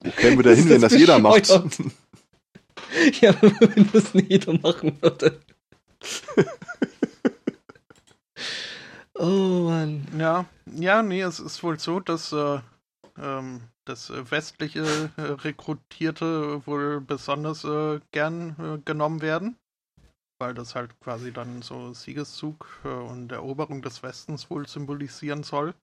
Wo 0.00 0.10
kämen 0.10 0.38
wir 0.38 0.44
da 0.44 0.50
hin, 0.50 0.68
wenn 0.68 0.80
das 0.80 0.92
jeder 0.92 1.18
macht? 1.18 1.48
ja, 3.20 3.34
wenn 3.40 3.90
das 3.92 4.14
nicht 4.14 4.30
jeder 4.30 4.52
machen 4.54 4.96
würde. 5.00 5.40
oh 9.14 9.68
Mann. 9.68 10.06
Ja, 10.18 10.46
ja, 10.74 11.02
nee, 11.02 11.22
es 11.22 11.40
ist 11.40 11.62
wohl 11.62 11.78
so, 11.78 12.00
dass 12.00 12.32
äh, 12.32 12.60
ähm, 13.20 13.62
das 13.84 14.12
westliche 14.30 15.10
äh, 15.16 15.22
Rekrutierte 15.22 16.66
wohl 16.66 17.00
besonders 17.00 17.64
äh, 17.64 18.00
gern 18.12 18.56
äh, 18.58 18.78
genommen 18.84 19.22
werden 19.22 19.56
weil 20.38 20.54
das 20.54 20.74
halt 20.74 20.98
quasi 21.00 21.32
dann 21.32 21.62
so 21.62 21.92
Siegeszug 21.92 22.68
äh, 22.84 22.88
und 22.88 23.32
Eroberung 23.32 23.82
des 23.82 24.02
Westens 24.02 24.50
wohl 24.50 24.66
symbolisieren 24.68 25.42
soll. 25.42 25.74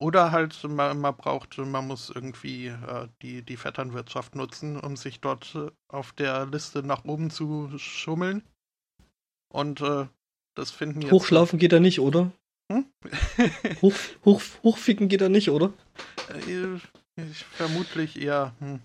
Oder 0.00 0.32
halt, 0.32 0.64
man, 0.64 0.98
man 0.98 1.16
braucht, 1.16 1.58
man 1.58 1.86
muss 1.86 2.08
irgendwie 2.08 2.68
äh, 2.68 3.08
die, 3.20 3.42
die 3.42 3.58
Vetternwirtschaft 3.58 4.34
nutzen, 4.34 4.78
um 4.78 4.96
sich 4.96 5.20
dort 5.20 5.54
äh, 5.54 5.70
auf 5.88 6.12
der 6.12 6.46
Liste 6.46 6.82
nach 6.82 7.04
oben 7.04 7.30
zu 7.30 7.70
schummeln. 7.76 8.42
Und 9.52 9.82
äh, 9.82 10.06
das 10.54 10.70
finden 10.70 11.02
jetzt. 11.02 11.12
Hochschlafen 11.12 11.58
geht 11.58 11.72
da 11.72 11.80
nicht, 11.80 12.00
oder? 12.00 12.32
Hm? 12.72 12.86
hoch, 13.82 13.94
hoch, 14.24 14.40
hochficken 14.62 15.08
geht 15.08 15.20
da 15.20 15.28
nicht, 15.28 15.50
oder? 15.50 15.72
Äh, 16.46 16.76
ich, 17.16 17.44
vermutlich 17.44 18.20
eher, 18.20 18.54
hm, 18.60 18.80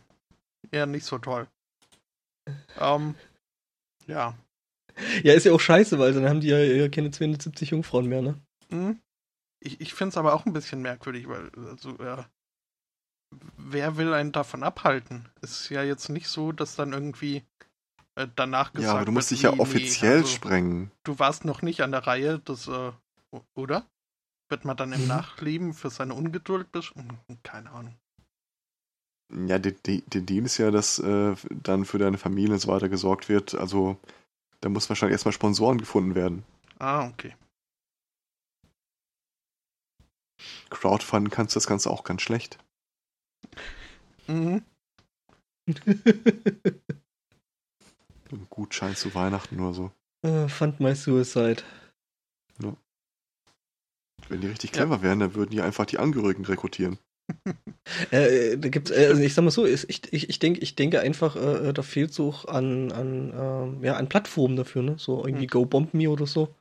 eher 0.72 0.86
nicht 0.86 1.06
so 1.06 1.18
toll. 1.18 1.48
Ähm, 2.78 3.16
ja, 4.08 4.36
ja, 5.24 5.34
ist 5.34 5.46
ja 5.46 5.54
auch 5.54 5.60
scheiße, 5.60 6.00
weil 6.00 6.14
dann 6.14 6.28
haben 6.28 6.42
die 6.42 6.48
ja 6.48 6.90
keine 6.90 7.12
270 7.12 7.72
Jungfrauen 7.72 8.08
mehr, 8.08 8.22
ne? 8.22 8.36
Mhm. 8.70 9.00
Ich, 9.60 9.82
ich 9.82 9.94
finde 9.94 10.10
es 10.10 10.18
aber 10.18 10.34
auch 10.34 10.46
ein 10.46 10.54
bisschen 10.54 10.82
merkwürdig, 10.82 11.28
weil, 11.28 11.50
also, 11.70 11.96
ja, 12.00 12.26
wer 13.58 13.98
will 13.98 14.14
einen 14.14 14.32
davon 14.32 14.64
abhalten? 14.64 15.30
Ist 15.42 15.70
ja 15.70 15.84
jetzt 15.84 16.10
nicht 16.10 16.28
so, 16.28 16.52
dass 16.52 16.76
dann 16.76 16.94
irgendwie 16.94 17.44
äh, 18.16 18.28
danach 18.36 18.74
gesagt 18.74 18.76
wird. 18.76 18.86
Ja, 18.86 18.96
aber 18.96 19.06
du 19.06 19.12
musst 19.12 19.32
dich 19.32 19.44
ja 19.44 19.54
offiziell 19.58 20.20
nee, 20.20 20.24
also, 20.24 20.36
sprengen. 20.36 20.92
Du 21.04 21.20
warst 21.20 21.46
noch 21.46 21.62
nicht 21.62 21.82
an 21.82 21.92
der 21.92 22.08
Reihe, 22.08 22.40
das, 22.40 22.68
äh, 22.68 22.92
oder? 23.56 23.86
Wird 24.50 24.66
man 24.66 24.78
dann 24.78 24.94
im 24.94 25.02
mhm. 25.02 25.08
Nachleben 25.08 25.74
für 25.74 25.90
seine 25.90 26.14
Ungeduld 26.14 26.72
besch... 26.72 26.94
Hm, 26.96 27.18
keine 27.44 27.72
Ahnung. 27.72 27.96
Ja, 29.48 29.58
der, 29.58 29.74
der 29.74 30.22
Deal 30.22 30.46
ist 30.46 30.60
ja, 30.60 30.70
dass 30.70 31.00
äh, 31.00 31.36
dann 31.50 31.86
für 31.86 31.98
deine 31.98 32.20
Familie 32.20 32.54
und 32.54 32.60
so 32.60 32.68
weiter 32.68 32.90
gesorgt 32.90 33.28
wird. 33.28 33.56
Also 33.56 33.98
da 34.62 34.70
muss 34.70 34.90
wahrscheinlich 34.90 35.14
erstmal 35.14 35.34
Sponsoren 35.34 35.78
gefunden 35.78 36.16
werden. 36.16 36.44
Ah, 36.80 37.08
okay. 37.08 37.36
Crowdfunding 40.70 41.32
kannst 41.32 41.56
du 41.56 41.58
das 41.58 41.68
Ganze 41.68 41.90
auch 41.90 42.04
ganz 42.04 42.22
schlecht. 42.22 42.58
Mhm. 44.28 44.64
Ein 48.32 48.48
Gutschein 48.50 48.96
zu 48.96 49.14
Weihnachten 49.16 49.60
oder 49.60 49.74
so. 49.74 49.92
Uh, 50.26 50.48
fund 50.48 50.80
my 50.80 50.96
suicide. 50.96 51.64
Ja. 52.62 52.76
Wenn 54.28 54.42
die 54.42 54.48
richtig 54.48 54.72
clever 54.72 54.98
ja. 54.98 55.02
wären, 55.04 55.20
dann 55.20 55.36
würden 55.36 55.52
die 55.52 55.62
einfach 55.62 55.86
die 55.86 56.00
Angehörigen 56.00 56.46
rekrutieren. 56.46 56.98
Äh, 58.12 58.58
da 58.58 58.70
gibt's, 58.70 58.92
äh, 58.92 59.08
also 59.08 59.22
ich 59.22 59.34
sag 59.34 59.44
mal 59.44 59.52
so, 59.52 59.66
ich, 59.66 59.88
ich, 59.90 60.30
ich, 60.30 60.40
denk, 60.40 60.62
ich 60.62 60.76
denke 60.76 61.00
einfach, 61.00 61.36
äh, 61.36 61.74
da 61.74 61.82
fehlt 61.82 62.14
so 62.14 62.34
an, 62.48 62.92
an, 62.92 63.34
ähm, 63.36 63.84
ja, 63.84 63.96
an 63.96 64.10
Plattformen 64.10 64.56
dafür, 64.56 64.84
ne? 64.84 64.96
So 64.98 65.26
irgendwie 65.26 65.46
hm. 65.46 65.50
Go 65.50 65.66
Bomb 65.66 65.94
Me 65.94 66.10
oder 66.10 66.28
so. 66.28 66.54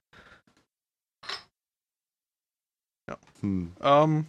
Ja. 3.08 3.18
Hm. 3.40 3.72
Ähm, 3.80 4.26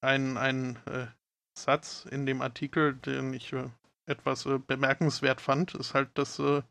ein 0.00 0.36
ein 0.36 0.76
äh, 0.86 1.06
Satz 1.58 2.06
in 2.10 2.26
dem 2.26 2.42
Artikel, 2.42 2.94
den 2.94 3.34
ich 3.34 3.52
äh, 3.52 3.68
etwas 4.06 4.46
äh, 4.46 4.58
bemerkenswert 4.58 5.40
fand, 5.40 5.74
ist 5.74 5.94
halt, 5.94 6.10
dass 6.14 6.38
äh, 6.38 6.62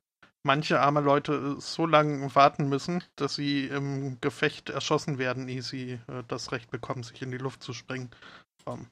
manche 0.43 0.79
arme 0.79 1.01
Leute 1.01 1.55
äh, 1.57 1.61
so 1.61 1.85
lange 1.85 2.33
warten 2.35 2.67
müssen, 2.69 3.03
dass 3.15 3.35
sie 3.35 3.65
im 3.65 4.19
Gefecht 4.21 4.69
erschossen 4.69 5.17
werden, 5.17 5.47
ehe 5.47 5.61
sie 5.61 5.99
äh, 6.07 6.23
das 6.27 6.51
Recht 6.51 6.71
bekommen, 6.71 7.03
sich 7.03 7.21
in 7.21 7.31
die 7.31 7.37
Luft 7.37 7.63
zu 7.63 7.73
springen. 7.73 8.09
Um, 8.65 8.87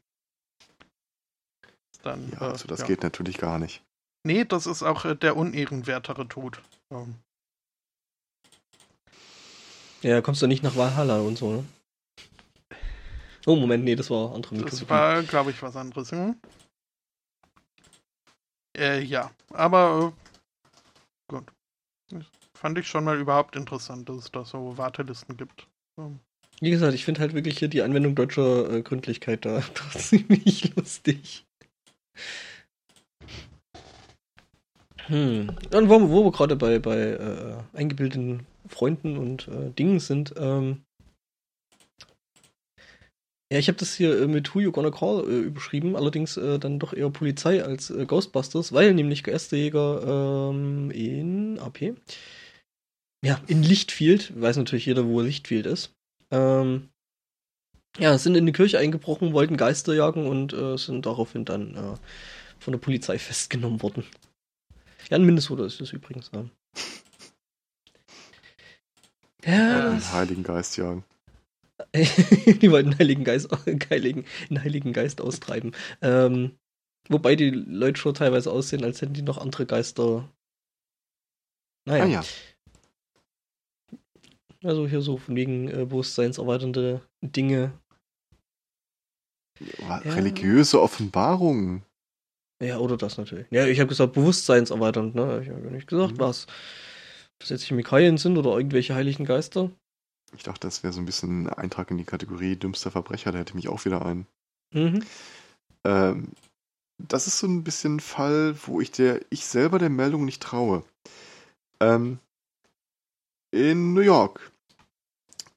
dann, 2.01 2.31
ja, 2.31 2.39
also 2.39 2.67
das 2.67 2.79
ja. 2.79 2.87
geht 2.87 3.03
natürlich 3.03 3.37
gar 3.37 3.59
nicht. 3.59 3.83
Nee, 4.25 4.45
das 4.45 4.65
ist 4.65 4.83
auch 4.83 5.15
der 5.15 5.37
unehrenwertere 5.37 6.27
Tod. 6.27 6.61
Um. 6.89 7.15
Ja, 10.01 10.21
kommst 10.21 10.41
du 10.41 10.47
nicht 10.47 10.63
nach 10.63 10.75
Valhalla 10.75 11.19
und 11.19 11.37
so, 11.37 11.51
ne? 11.51 11.65
Oh, 13.45 13.55
Moment, 13.55 13.83
nee, 13.83 13.95
das 13.95 14.09
war 14.09 14.33
andere 14.33 14.55
Mythologie. 14.55 14.79
Das 14.81 14.89
war, 14.89 15.23
glaube 15.23 15.51
ich, 15.51 15.61
was 15.61 15.75
anderes. 15.75 16.11
Hm? 16.11 16.35
Äh, 18.77 19.01
ja, 19.01 19.31
aber 19.51 20.13
äh. 20.15 20.28
Fand 22.53 22.77
ich 22.77 22.87
schon 22.87 23.03
mal 23.03 23.19
überhaupt 23.19 23.55
interessant, 23.55 24.09
dass 24.09 24.17
es 24.17 24.31
da 24.31 24.43
so 24.45 24.77
Wartelisten 24.77 25.37
gibt. 25.37 25.67
So. 25.95 26.17
Wie 26.61 26.71
gesagt, 26.71 26.93
ich 26.93 27.05
finde 27.05 27.21
halt 27.21 27.33
wirklich 27.33 27.57
hier 27.57 27.69
die 27.69 27.81
Anwendung 27.81 28.15
deutscher 28.15 28.69
äh, 28.69 28.81
Gründlichkeit 28.81 29.45
da 29.45 29.61
ziemlich 29.91 30.75
lustig. 30.75 31.45
Hm. 35.07 35.55
Und 35.73 35.89
wo, 35.89 36.09
wo 36.09 36.25
wir 36.25 36.31
gerade 36.31 36.55
bei, 36.55 36.79
bei 36.79 36.97
äh, 36.97 37.57
eingebildeten 37.73 38.45
Freunden 38.67 39.17
und 39.17 39.47
äh, 39.47 39.71
Dingen 39.71 39.99
sind, 39.99 40.33
ähm, 40.37 40.83
ja, 43.51 43.57
ich 43.57 43.67
habe 43.67 43.77
das 43.79 43.95
hier 43.95 44.21
äh, 44.21 44.27
mit 44.27 44.53
Who 44.53 44.59
You 44.59 44.71
Gonna 44.71 44.91
Call 44.91 45.25
äh, 45.27 45.39
überschrieben, 45.39 45.95
allerdings 45.95 46.37
äh, 46.37 46.59
dann 46.59 46.77
doch 46.77 46.93
eher 46.93 47.09
Polizei 47.09 47.63
als 47.63 47.89
äh, 47.89 48.05
Ghostbusters, 48.05 48.73
weil 48.73 48.93
nämlich 48.93 49.23
Geisterjäger 49.23 50.51
ähm, 50.51 50.91
in 50.91 51.59
AP, 51.59 51.95
ja, 53.25 53.41
in 53.47 53.63
Lichtfield, 53.63 54.39
weiß 54.39 54.57
natürlich 54.57 54.85
jeder, 54.85 55.07
wo 55.07 55.21
Lichtfield 55.21 55.65
ist, 55.65 55.95
ähm, 56.31 56.89
ja, 57.97 58.17
sind 58.19 58.35
in 58.35 58.45
die 58.45 58.51
Kirche 58.51 58.77
eingebrochen, 58.77 59.33
wollten 59.33 59.57
Geister 59.57 59.95
jagen 59.95 60.27
und 60.27 60.53
äh, 60.53 60.77
sind 60.77 61.07
daraufhin 61.07 61.43
dann 61.43 61.75
äh, 61.75 61.95
von 62.59 62.71
der 62.71 62.79
Polizei 62.79 63.17
festgenommen 63.19 63.81
worden. 63.81 64.03
Ja, 65.09 65.17
in 65.17 65.25
Minnesota 65.25 65.65
ist 65.65 65.81
das 65.81 65.91
übrigens. 65.91 66.29
Ja, 66.31 66.45
ja 69.43 69.89
den 69.89 70.13
Heiligen 70.13 70.43
Geist 70.43 70.77
jagen. 70.77 71.03
die 71.93 72.71
wollten 72.71 72.89
einen 72.89 72.99
Heiligen 72.99 73.23
Geist, 73.23 73.49
Heiligen, 73.89 74.25
einen 74.49 74.63
Heiligen 74.63 74.93
Geist 74.93 75.21
austreiben. 75.21 75.73
Ähm, 76.01 76.57
wobei 77.07 77.35
die 77.35 77.49
Leute 77.49 77.99
schon 77.99 78.13
teilweise 78.13 78.51
aussehen, 78.51 78.83
als 78.83 79.01
hätten 79.01 79.13
die 79.13 79.21
noch 79.21 79.37
andere 79.37 79.65
Geister. 79.65 80.29
Naja. 81.87 82.03
Ah, 82.03 82.07
ja. 82.07 82.23
Also 84.63 84.87
hier 84.87 85.01
so 85.01 85.17
von 85.17 85.35
wegen 85.35 85.69
äh, 85.69 85.85
bewusstseinserweiternde 85.85 87.01
Dinge. 87.21 87.71
Ja. 89.59 89.97
Religiöse 89.97 90.81
Offenbarungen. 90.81 91.83
Ja, 92.61 92.77
oder 92.79 92.97
das 92.97 93.17
natürlich. 93.17 93.47
Ja, 93.51 93.65
ich 93.65 93.79
habe 93.79 93.87
gesagt, 93.87 94.13
bewusstseinserweiternd, 94.13 95.15
ne? 95.15 95.41
Ich 95.41 95.49
habe 95.49 95.61
nicht 95.71 95.87
gesagt, 95.87 96.13
mhm. 96.13 96.19
was. 96.19 96.45
Ob 96.45 97.39
das 97.39 97.49
jetzt 97.49 97.65
Chemikalien 97.65 98.17
sind 98.17 98.37
oder 98.37 98.57
irgendwelche 98.57 98.95
heiligen 98.95 99.23
Geister. 99.23 99.71
Ich 100.35 100.43
dachte, 100.43 100.67
das 100.67 100.83
wäre 100.83 100.93
so 100.93 100.99
ein 100.99 101.05
bisschen 101.05 101.47
ein 101.47 101.53
Eintrag 101.53 101.91
in 101.91 101.97
die 101.97 102.05
Kategorie 102.05 102.55
dümmster 102.55 102.91
Verbrecher, 102.91 103.31
da 103.31 103.39
hätte 103.39 103.55
mich 103.55 103.67
auch 103.67 103.85
wieder 103.85 104.05
ein. 104.05 104.27
Mhm. 104.73 105.03
Ähm, 105.83 106.29
das 106.97 107.27
ist 107.27 107.39
so 107.39 107.47
ein 107.47 107.63
bisschen 107.63 107.95
ein 107.95 107.99
Fall, 107.99 108.55
wo 108.65 108.81
ich 108.81 108.91
der, 108.91 109.21
ich 109.29 109.45
selber 109.45 109.79
der 109.79 109.89
Meldung 109.89 110.25
nicht 110.25 110.43
traue. 110.43 110.83
Ähm, 111.79 112.19
in 113.51 113.93
New 113.93 114.01
York 114.01 114.51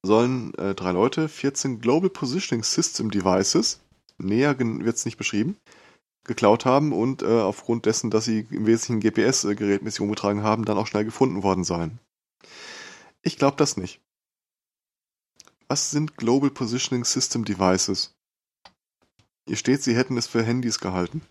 sollen 0.02 0.54
äh, 0.54 0.74
drei 0.74 0.92
Leute 0.92 1.28
14 1.28 1.80
Global 1.80 2.10
Positioning 2.10 2.64
System 2.64 3.10
Devices, 3.10 3.80
näher 4.18 4.58
wird 4.58 4.96
es 4.96 5.04
nicht 5.04 5.18
beschrieben, 5.18 5.56
geklaut 6.24 6.64
haben 6.64 6.92
und 6.92 7.22
äh, 7.22 7.26
aufgrund 7.26 7.86
dessen, 7.86 8.10
dass 8.10 8.24
sie 8.24 8.46
im 8.50 8.66
Wesentlichen 8.66 9.00
GPS-Gerät 9.00 9.82
Mission 9.82 10.08
getragen 10.08 10.42
haben, 10.42 10.64
dann 10.64 10.78
auch 10.78 10.86
schnell 10.86 11.04
gefunden 11.04 11.42
worden 11.42 11.64
seien. 11.64 11.98
Ich 13.22 13.36
glaube 13.36 13.56
das 13.56 13.76
nicht. 13.76 14.00
Was 15.72 15.90
sind 15.90 16.18
Global 16.18 16.50
Positioning 16.50 17.02
System 17.02 17.46
Devices? 17.46 18.14
Hier 19.48 19.56
steht, 19.56 19.82
sie 19.82 19.96
hätten 19.96 20.18
es 20.18 20.26
für 20.26 20.42
Handys 20.42 20.78
gehalten. 20.80 21.22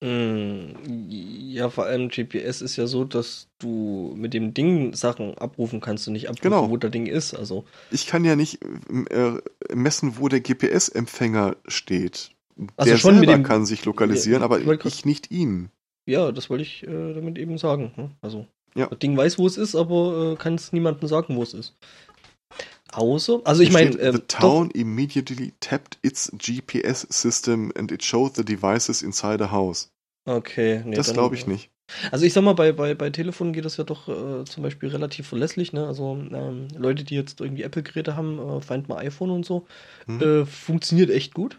Mm, 0.00 1.08
ja, 1.08 1.68
vor 1.68 1.86
allem 1.86 2.08
GPS 2.08 2.62
ist 2.62 2.76
ja 2.76 2.86
so, 2.86 3.02
dass 3.02 3.48
du 3.58 4.14
mit 4.16 4.34
dem 4.34 4.54
Ding 4.54 4.94
Sachen 4.94 5.36
abrufen 5.36 5.80
kannst 5.80 6.06
und 6.06 6.12
nicht 6.12 6.28
abrufen, 6.28 6.42
genau. 6.42 6.70
wo 6.70 6.76
das 6.76 6.92
Ding 6.92 7.06
ist. 7.06 7.34
Also 7.34 7.64
ich 7.90 8.06
kann 8.06 8.24
ja 8.24 8.36
nicht 8.36 8.60
äh, 8.62 9.32
messen, 9.74 10.16
wo 10.16 10.28
der 10.28 10.42
GPS-Empfänger 10.42 11.56
steht. 11.66 12.30
Also 12.76 12.92
der 12.92 12.98
schon 12.98 13.16
selber 13.16 13.32
dem, 13.32 13.42
kann 13.42 13.66
sich 13.66 13.84
lokalisieren, 13.84 14.42
ja, 14.42 14.44
aber 14.44 14.60
ich, 14.60 14.84
ich 14.84 15.06
nicht 15.06 15.32
ihn. 15.32 15.70
Ja, 16.06 16.30
das 16.30 16.50
wollte 16.50 16.62
ich 16.62 16.84
äh, 16.84 17.14
damit 17.14 17.36
eben 17.36 17.58
sagen. 17.58 17.90
Hm? 17.96 18.10
Also 18.20 18.46
ja. 18.76 18.86
das 18.86 18.98
Ding 19.00 19.16
weiß, 19.16 19.38
wo 19.38 19.46
es 19.48 19.56
ist, 19.56 19.74
aber 19.74 20.34
äh, 20.34 20.36
kann 20.36 20.54
es 20.54 20.72
niemandem 20.72 21.08
sagen, 21.08 21.34
wo 21.34 21.42
es 21.42 21.52
ist. 21.52 21.74
Außer, 22.92 23.40
also 23.44 23.62
ich 23.62 23.70
meine. 23.70 23.90
Äh, 23.98 24.12
the 24.12 24.20
town 24.20 24.70
immediately 24.70 25.52
tapped 25.60 25.98
its 26.02 26.32
GPS 26.38 27.06
system 27.10 27.72
and 27.76 27.92
it 27.92 28.02
showed 28.02 28.34
the 28.34 28.44
devices 28.44 29.02
inside 29.02 29.42
a 29.44 29.50
house. 29.50 29.90
Okay, 30.24 30.82
nee, 30.84 30.94
das 30.94 31.12
glaube 31.12 31.34
ich 31.34 31.46
nicht. 31.46 31.70
Also 32.10 32.26
ich 32.26 32.34
sag 32.34 32.44
mal, 32.44 32.54
bei, 32.54 32.72
bei, 32.72 32.94
bei 32.94 33.08
Telefonen 33.08 33.52
geht 33.52 33.64
das 33.64 33.78
ja 33.78 33.84
doch 33.84 34.08
äh, 34.08 34.44
zum 34.44 34.62
Beispiel 34.62 34.90
relativ 34.90 35.26
verlässlich, 35.26 35.72
ne? 35.72 35.86
Also 35.86 36.18
ähm, 36.30 36.68
Leute, 36.76 37.02
die 37.04 37.14
jetzt 37.14 37.40
irgendwie 37.40 37.62
Apple-Geräte 37.62 38.14
haben, 38.14 38.38
äh, 38.38 38.60
Find 38.60 38.88
My 38.88 38.96
iPhone 38.96 39.30
und 39.30 39.46
so, 39.46 39.66
hm. 40.06 40.20
äh, 40.20 40.44
funktioniert 40.44 41.10
echt 41.10 41.32
gut. 41.32 41.58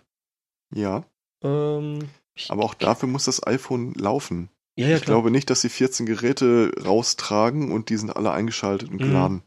Ja. 0.73 1.03
Ähm, 1.43 2.09
Aber 2.47 2.63
auch 2.63 2.75
dafür 2.75 3.09
muss 3.09 3.25
das 3.25 3.45
iPhone 3.45 3.93
laufen. 3.95 4.49
Ja, 4.77 4.87
ja, 4.87 4.95
ich 4.97 5.01
klar. 5.01 5.15
glaube 5.15 5.31
nicht, 5.31 5.49
dass 5.49 5.61
sie 5.61 5.69
14 5.69 6.05
Geräte 6.05 6.71
raustragen 6.85 7.71
und 7.71 7.89
die 7.89 7.97
sind 7.97 8.11
alle 8.11 8.31
eingeschaltet 8.31 8.89
und 8.89 8.95
mhm. 8.95 9.05
geladen. 9.05 9.43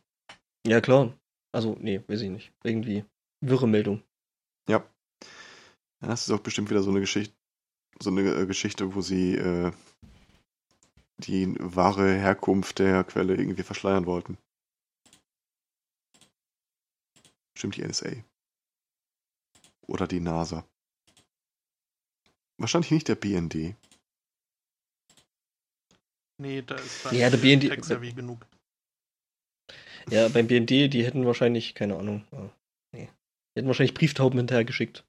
Ja, 0.67 0.81
klar. 0.81 1.13
Also, 1.53 1.77
nee, 1.79 2.03
weiß 2.07 2.23
ich 2.23 2.31
nicht. 2.31 2.53
Irgendwie 2.65 3.05
wirre 3.41 3.69
Meldung. 3.69 4.03
Ja. 4.69 4.79
ja 6.01 6.09
das 6.09 6.23
ist 6.23 6.31
auch 6.31 6.41
bestimmt 6.41 6.70
wieder 6.70 6.83
so 6.83 6.91
eine 6.91 7.01
Geschichte, 7.01 7.35
so 8.01 8.11
eine 8.11 8.23
äh, 8.23 8.47
Geschichte, 8.47 8.95
wo 8.95 9.03
sie 9.03 9.37
äh, 9.37 9.73
die 11.19 11.55
wahre 11.59 12.15
Herkunft 12.15 12.79
der 12.79 13.05
Quelle 13.05 13.37
irgendwie 13.37 13.62
verschleiern 13.62 14.07
wollten. 14.07 14.39
Bestimmt 17.55 17.77
die 17.77 17.83
NSA. 17.83 18.11
Oder 19.87 20.07
die 20.07 20.20
NASA. 20.20 20.66
Wahrscheinlich 22.59 22.91
nicht 22.91 23.09
der 23.09 23.16
BND. 23.16 23.77
Nee, 26.39 26.62
da 26.62 26.77
ist 26.77 27.05
ja, 27.12 27.31
der 27.31 27.37
BND, 27.37 28.01
wie 28.01 28.15
genug. 28.15 28.47
Ja, 30.11 30.29
beim 30.29 30.47
BND, 30.47 30.70
die 30.93 31.05
hätten 31.05 31.27
wahrscheinlich, 31.27 31.74
keine 31.74 31.97
Ahnung, 31.97 32.24
oh, 32.33 32.49
nee. 32.95 33.09
Die 33.55 33.61
hätten 33.61 33.69
wahrscheinlich 33.69 33.95
Brieftauben 33.95 34.39
hinterhergeschickt. 34.39 35.05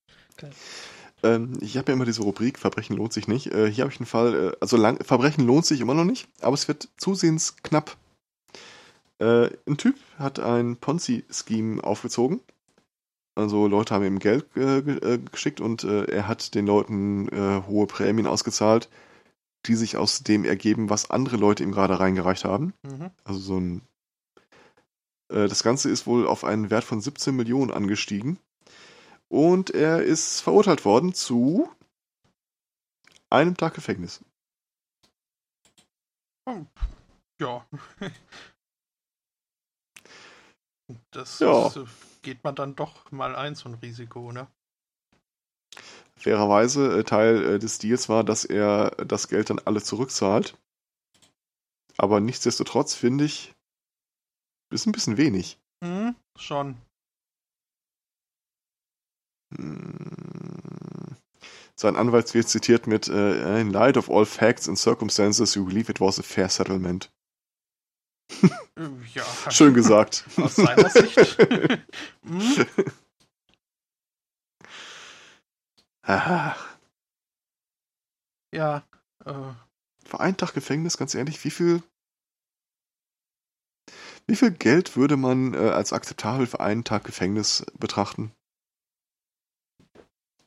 Ähm, 1.24 1.58
ich 1.62 1.78
habe 1.78 1.92
ja 1.92 1.94
immer 1.96 2.06
diese 2.06 2.22
Rubrik, 2.22 2.60
Verbrechen 2.60 2.98
lohnt 2.98 3.14
sich 3.14 3.28
nicht. 3.28 3.48
Äh, 3.48 3.72
hier 3.72 3.84
habe 3.86 3.94
ich 3.94 4.00
einen 4.00 4.06
Fall, 4.06 4.34
äh, 4.34 4.58
also 4.60 4.78
lang, 4.78 5.04
Verbrechen 5.04 5.46
lohnt 5.46 5.66
sich 5.66 5.80
immer 5.80 5.94
noch 5.94 6.04
nicht, 6.04 6.28
aber 6.42 6.54
es 6.54 6.68
wird 6.68 6.90
zusehends 6.98 7.56
knapp. 7.64 7.98
Äh, 9.20 9.50
ein 9.68 9.78
Typ 9.78 9.96
hat 10.18 10.40
ein 10.40 10.76
Ponzi-Scheme 10.78 11.84
aufgezogen 11.84 12.42
Also 13.36 13.68
Leute 13.68 13.94
haben 13.96 14.04
ihm 14.06 14.20
Geld 14.20 14.46
äh, 14.58 14.80
äh, 14.80 15.20
geschickt 15.32 15.62
und 15.62 15.84
äh, 15.84 16.06
er 16.06 16.28
hat 16.28 16.56
den 16.56 16.66
Leuten 16.66 17.30
äh, 17.30 17.64
hohe 17.68 17.88
Prämien 17.88 18.28
ausgezahlt, 18.28 18.90
die 19.66 19.76
sich 19.76 19.96
aus 19.96 20.24
dem 20.24 20.44
ergeben, 20.44 20.90
was 20.90 21.10
andere 21.10 21.38
Leute 21.38 21.64
ihm 21.64 21.72
gerade 21.72 22.00
reingereicht 22.00 22.44
haben. 22.44 22.74
Mhm. 22.84 23.12
Also 23.24 23.40
so 23.40 23.58
ein. 23.60 23.82
Äh, 25.34 25.48
das 25.48 25.64
Ganze 25.64 25.90
ist 25.90 26.08
wohl 26.08 26.28
auf 26.28 26.44
einen 26.44 26.70
Wert 26.70 26.84
von 26.84 27.02
17 27.02 27.36
Millionen 27.36 27.72
angestiegen. 27.72 28.40
Und 29.30 29.72
er 29.72 30.04
ist 30.04 30.42
verurteilt 30.42 30.86
worden 30.86 31.14
zu 31.14 31.70
einem 33.30 33.58
Tag 33.58 33.74
Gefängnis. 33.74 34.24
Oh. 36.46 36.66
Ja. 37.42 37.66
Das 41.12 41.40
ja. 41.40 41.68
Ist, 41.68 41.80
geht 42.22 42.44
man 42.44 42.56
dann 42.56 42.76
doch 42.76 43.10
mal 43.12 43.36
ein, 43.36 43.56
so 43.56 43.70
ein 43.70 43.76
Risiko, 43.76 44.32
ne? 44.32 44.48
Fairerweise 46.18 47.00
äh, 47.00 47.04
Teil 47.04 47.44
äh, 47.44 47.60
des 47.60 47.80
Deals 47.80 48.10
war, 48.10 48.24
dass 48.24 48.46
er 48.46 48.92
das 48.92 49.30
Geld 49.30 49.50
dann 49.50 49.60
alle 49.60 49.82
zurückzahlt. 49.82 50.58
Aber 51.98 52.20
nichtsdestotrotz 52.20 52.96
finde 52.96 53.26
ich, 53.26 53.53
ist 54.74 54.86
ein 54.86 54.92
bisschen 54.92 55.18
wenig. 55.18 55.58
Hm, 55.84 56.16
schon. 56.36 56.78
Hm. 59.56 61.16
Sein 61.76 61.96
Anwalt 61.96 62.34
wird 62.34 62.48
zitiert 62.48 62.88
mit 62.88 63.10
uh, 63.10 63.58
In 63.58 63.72
light 63.72 63.98
of 63.98 64.10
all 64.10 64.26
facts 64.26 64.68
and 64.70 64.78
circumstances, 64.78 65.56
you 65.56 65.66
believe 65.66 65.90
it 65.90 66.00
was 66.00 66.20
a 66.20 66.24
fair 66.24 66.50
settlement. 66.50 67.12
ja. 69.14 69.24
Schön 69.52 69.74
gesagt. 69.74 70.26
Aus 70.38 70.56
seiner 70.56 70.90
Sicht. 70.90 71.38
hm? 72.26 72.66
Ja. 78.54 78.84
Äh. 79.26 79.34
Für 80.06 80.20
einen 80.20 80.38
Tag 80.38 80.54
Gefängnis, 80.54 80.98
ganz 80.98 81.16
ehrlich, 81.16 81.44
wie 81.44 81.50
viel. 81.50 81.82
Wie 84.28 84.36
viel 84.36 84.52
Geld 84.52 84.96
würde 84.96 85.18
man 85.18 85.54
äh, 85.54 85.58
als 85.58 85.94
akzeptabel 85.94 86.48
für 86.48 86.60
einen 86.60 86.84
Tag 86.84 87.04
Gefängnis 87.04 87.66
betrachten? 87.78 88.32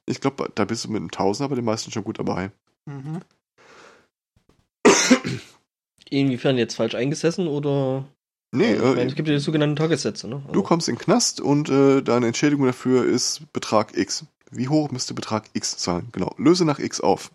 Ich 0.06 0.20
glaube, 0.20 0.50
da 0.54 0.64
bist 0.64 0.84
du 0.84 0.88
mit 0.88 1.00
einem 1.00 1.10
Tausender 1.10 1.48
bei 1.48 1.56
den 1.56 1.64
meisten 1.64 1.90
schon 1.90 2.04
gut 2.04 2.18
dabei. 2.18 2.50
Mhm. 2.86 3.20
Inwiefern 6.08 6.56
jetzt 6.56 6.76
falsch 6.76 6.94
eingesessen 6.94 7.48
oder? 7.48 8.06
Nee, 8.54 8.74
äh, 8.74 8.94
meine, 8.94 9.06
es 9.06 9.16
gibt 9.16 9.28
ja 9.28 9.34
die 9.34 9.40
sogenannten 9.40 9.76
Tagessätze, 9.76 10.28
ne? 10.28 10.36
Also. 10.36 10.52
Du 10.52 10.62
kommst 10.62 10.88
in 10.88 10.94
den 10.94 11.00
Knast 11.00 11.40
und 11.40 11.68
äh, 11.68 12.00
deine 12.00 12.28
Entschädigung 12.28 12.66
dafür 12.66 13.04
ist 13.04 13.52
Betrag 13.52 13.96
X. 13.96 14.24
Wie 14.50 14.68
hoch 14.68 14.92
müsste 14.92 15.14
Betrag 15.14 15.50
X 15.52 15.82
sein? 15.82 16.08
Genau. 16.12 16.32
Löse 16.38 16.64
nach 16.64 16.78
X 16.78 17.00
auf. 17.00 17.32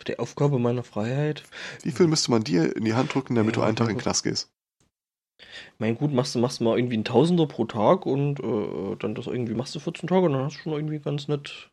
Für 0.00 0.04
die 0.04 0.18
Aufgabe 0.18 0.58
meiner 0.58 0.82
Freiheit. 0.82 1.42
Wie 1.82 1.90
viel 1.90 2.06
müsste 2.06 2.30
man 2.30 2.42
dir 2.42 2.74
in 2.74 2.86
die 2.86 2.94
Hand 2.94 3.14
drücken, 3.14 3.34
damit 3.34 3.54
ja, 3.54 3.60
du 3.60 3.66
einen 3.66 3.76
Tag 3.76 3.90
in 3.90 3.96
den 3.96 4.00
Knast 4.00 4.24
gehst? 4.24 4.50
Mein 5.78 5.94
gut, 5.98 6.10
machst 6.10 6.34
du 6.34 6.38
machst 6.38 6.62
mal 6.62 6.78
irgendwie 6.78 6.96
ein 6.96 7.04
Tausender 7.04 7.46
pro 7.46 7.66
Tag 7.66 8.06
und 8.06 8.40
äh, 8.40 8.96
dann 8.96 9.14
das 9.14 9.26
irgendwie 9.26 9.52
machst 9.52 9.74
du 9.74 9.78
14 9.78 10.08
Tage 10.08 10.24
und 10.24 10.32
dann 10.32 10.44
hast 10.44 10.56
du 10.56 10.60
schon 10.60 10.72
irgendwie 10.72 11.00
ganz 11.00 11.28
nett. 11.28 11.70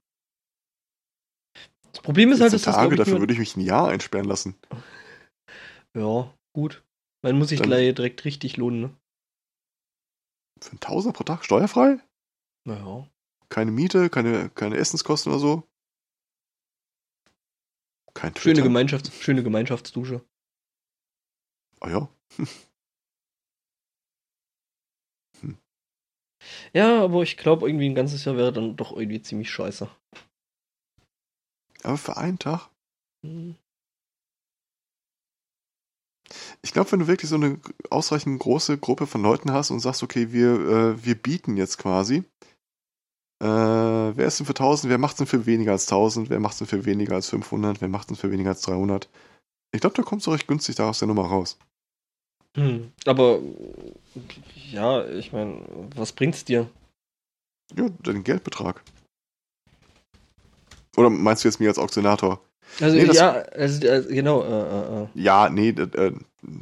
Das 1.94 2.02
Problem 2.02 2.34
ist 2.34 2.42
halt, 2.42 2.52
dass 2.52 2.64
Tage, 2.64 2.98
das, 2.98 3.06
dafür 3.06 3.22
würde 3.22 3.32
ich 3.32 3.40
mich 3.40 3.56
ein 3.56 3.62
Jahr 3.62 3.88
einsperren 3.88 4.28
lassen. 4.28 4.56
Ja, 5.96 6.34
gut. 6.54 6.84
Man 7.22 7.40
muss 7.40 7.48
sich 7.48 7.60
dann, 7.60 7.70
gleich 7.70 7.96
direkt 7.96 8.26
richtig 8.26 8.58
lohnen, 8.58 8.82
ne? 8.82 8.90
Für 10.62 10.76
ein 10.76 10.82
Tausender 10.82 11.16
pro 11.16 11.24
Tag 11.24 11.46
steuerfrei? 11.46 12.00
Naja. 12.66 13.08
Keine 13.48 13.72
Miete, 13.72 14.10
keine, 14.10 14.50
keine 14.50 14.76
Essenskosten 14.76 15.32
oder 15.32 15.40
so? 15.40 15.64
Kein 18.18 18.34
Twitter. 18.34 18.64
Schöne, 18.64 18.68
Gemeinschafts-, 18.68 19.12
schöne 19.22 19.44
Gemeinschaftsdusche. 19.44 20.26
Ah 21.80 21.90
ja. 21.92 22.10
hm. 25.42 25.58
Ja, 26.74 27.04
aber 27.04 27.22
ich 27.22 27.38
glaube, 27.38 27.70
irgendwie 27.70 27.88
ein 27.88 27.94
ganzes 27.94 28.26
Jahr 28.26 28.36
wäre 28.36 28.52
dann 28.52 28.76
doch 28.76 28.98
irgendwie 28.98 29.22
ziemlich 29.22 29.52
scheiße. 29.52 29.88
Aber 31.84 31.98
für 31.98 32.18
einen 32.18 32.40
Tag? 32.40 32.72
Hm. 33.24 33.56
Ich 36.64 36.74
glaube, 36.74 36.92
wenn 36.92 37.02
du 37.02 37.08
wirklich 37.08 37.30
so 37.30 37.36
eine 37.36 37.60
ausreichend 37.92 38.40
große 38.40 38.80
Gruppe 38.80 39.06
von 39.06 39.22
Leuten 39.22 39.52
hast 39.54 39.70
und 39.70 39.80
sagst, 39.80 40.02
okay, 40.02 40.32
wir, 40.32 40.54
äh, 40.54 41.06
wir 41.06 41.14
bieten 41.14 41.56
jetzt 41.56 41.78
quasi, 41.78 42.24
äh, 43.40 43.46
wer 43.46 44.26
ist 44.26 44.40
denn 44.40 44.46
für 44.46 44.52
1000, 44.52 44.90
wer 44.90 44.98
macht 44.98 45.14
es 45.14 45.18
denn 45.18 45.28
für 45.28 45.46
weniger 45.46 45.72
als 45.72 45.88
1000, 45.88 46.30
wer 46.30 46.40
macht 46.40 46.54
es 46.54 46.60
denn 46.60 46.68
für 46.68 46.86
weniger 46.86 47.16
als 47.16 47.30
500, 47.30 47.82
wer 47.82 47.88
macht 47.88 48.04
es 48.04 48.08
denn 48.08 48.16
für 48.16 48.32
weniger 48.32 48.50
als 48.50 48.62
300? 48.62 49.10
Ich 49.72 49.82
glaube, 49.82 49.96
da 49.96 50.04
kommst 50.04 50.26
du 50.26 50.32
recht 50.32 50.48
günstig 50.48 50.76
da 50.76 50.90
aus 50.90 51.00
der 51.00 51.08
Nummer 51.08 51.26
raus. 51.26 51.58
Hm, 52.56 52.92
aber 53.06 53.40
ja, 54.72 55.06
ich 55.08 55.32
meine, 55.32 55.62
was 55.96 56.12
bringt's 56.14 56.46
dir? 56.46 56.68
Ja, 57.76 57.90
den 57.90 58.24
Geldbetrag. 58.24 58.82
Oder 60.96 61.12
meinst 61.12 61.44
du 61.44 61.48
jetzt 61.48 61.60
mir 61.60 61.70
als 61.70 61.78
Auktionator? 61.78 62.42
Also 62.82 62.98
nee, 62.98 63.06
ja, 63.06 63.34
also, 63.34 63.88
also 63.88 64.10
genau. 64.10 64.42
Äh, 64.44 64.48
äh, 64.48 65.04
äh. 65.04 65.08
Ja, 65.14 65.50
nee, 65.50 65.70
äh, 65.70 66.14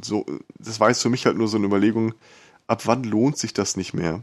so, 0.02 0.26
das 0.58 0.78
war 0.78 0.88
jetzt 0.88 1.02
für 1.02 1.08
mich 1.08 1.24
halt 1.24 1.36
nur 1.36 1.48
so 1.48 1.56
eine 1.56 1.66
Überlegung, 1.66 2.14
ab 2.66 2.86
wann 2.86 3.04
lohnt 3.04 3.38
sich 3.38 3.54
das 3.54 3.76
nicht 3.76 3.94
mehr? 3.94 4.22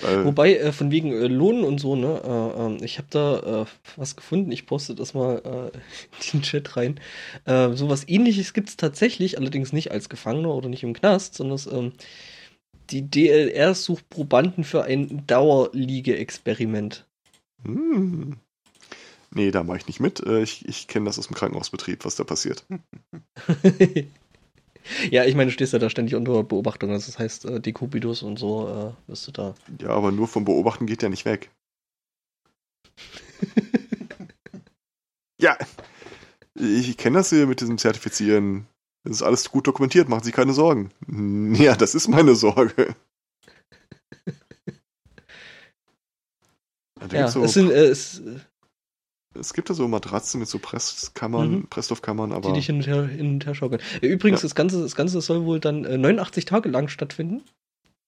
Weil 0.00 0.24
Wobei, 0.24 0.56
äh, 0.56 0.72
von 0.72 0.90
wegen 0.90 1.12
äh, 1.12 1.26
Lohnen 1.26 1.64
und 1.64 1.80
so, 1.80 1.96
ne, 1.96 2.22
ähm, 2.56 2.78
ich 2.82 2.98
habe 2.98 3.08
da 3.10 3.66
was 3.96 4.16
gefunden, 4.16 4.52
ich 4.52 4.66
poste 4.66 4.94
das 4.94 5.14
mal 5.14 5.72
in 6.32 6.40
den 6.40 6.42
Chat 6.42 6.76
rein. 6.76 7.00
Äh, 7.44 7.72
sowas 7.74 8.08
ähnliches 8.08 8.52
gibt 8.52 8.68
es 8.68 8.76
tatsächlich, 8.76 9.38
allerdings 9.38 9.72
nicht 9.72 9.90
als 9.90 10.08
Gefangener 10.08 10.54
oder 10.54 10.68
nicht 10.68 10.84
im 10.84 10.94
Knast, 10.94 11.34
sondern 11.34 11.60
ähm, 11.72 11.92
die 12.90 13.08
DLR 13.08 13.74
sucht 13.74 14.08
Probanden 14.10 14.64
für 14.64 14.84
ein 14.84 15.26
Dauerliege-Experiment. 15.26 17.06
Hm. 17.64 18.36
Nee, 19.32 19.50
da 19.52 19.62
mache 19.62 19.78
ich 19.78 19.86
nicht 19.86 20.00
mit. 20.00 20.20
Äh, 20.26 20.42
ich, 20.42 20.66
ich 20.68 20.88
kenne 20.88 21.06
das 21.06 21.18
aus 21.18 21.28
dem 21.28 21.36
Krankenhausbetrieb, 21.36 22.04
was 22.04 22.16
da 22.16 22.24
passiert. 22.24 22.66
ja, 25.10 25.24
ich 25.24 25.34
meine, 25.34 25.50
du 25.50 25.52
stehst 25.52 25.72
ja 25.72 25.78
da 25.78 25.90
ständig 25.90 26.14
unter 26.14 26.42
Beobachtung. 26.42 26.90
Also 26.90 27.06
das 27.06 27.18
heißt, 27.18 27.44
äh, 27.46 27.60
Dekubidus 27.60 28.22
und 28.22 28.38
so 28.38 28.68
äh, 28.68 29.10
wirst 29.10 29.26
du 29.26 29.32
da. 29.32 29.54
Ja, 29.80 29.90
aber 29.90 30.12
nur 30.12 30.28
vom 30.28 30.44
Beobachten 30.44 30.86
geht 30.86 31.02
ja 31.02 31.08
nicht 31.08 31.24
weg. 31.24 31.50
ja, 35.40 35.56
ich 36.54 36.96
kenne 36.96 37.18
das 37.18 37.30
hier 37.30 37.46
mit 37.46 37.60
diesem 37.60 37.78
Zertifizieren. 37.78 38.66
Das 39.04 39.16
ist 39.16 39.22
alles 39.22 39.50
gut 39.50 39.66
dokumentiert, 39.66 40.08
machen 40.08 40.24
Sie 40.24 40.32
keine 40.32 40.52
Sorgen. 40.52 40.90
Ja, 41.54 41.74
das 41.74 41.94
ist 41.94 42.08
meine 42.08 42.34
Sorge. 42.34 42.94
Ja, 47.12 47.28
so 47.28 47.42
es 47.42 47.54
sind, 47.54 47.70
äh, 47.70 47.86
es, 47.86 48.22
es 49.38 49.54
gibt 49.54 49.70
da 49.70 49.74
so 49.74 49.86
Matratzen 49.86 50.40
mit 50.40 50.48
so 50.48 50.58
Presskammern, 50.58 51.50
mhm. 51.52 51.66
Pressstoffkammern, 51.68 52.32
aber. 52.32 52.48
Die 52.48 52.54
dich 52.54 52.66
hin 52.66 52.76
und 52.76 52.86
her, 52.86 53.06
hin 53.06 53.34
und 53.34 53.46
her 53.46 53.54
schaukeln. 53.54 53.80
Übrigens, 54.00 54.40
ja. 54.40 54.46
das, 54.46 54.54
Ganze, 54.54 54.82
das 54.82 54.96
Ganze 54.96 55.20
soll 55.20 55.44
wohl 55.44 55.60
dann 55.60 55.84
äh, 55.84 55.96
89 55.96 56.44
Tage 56.44 56.68
lang 56.68 56.88
stattfinden. 56.88 57.42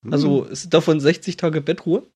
Mhm. 0.02 0.12
Also 0.12 0.44
es 0.46 0.64
ist 0.64 0.74
davon 0.74 0.98
60 1.00 1.36
Tage 1.36 1.60
Bettruhe. 1.60 2.06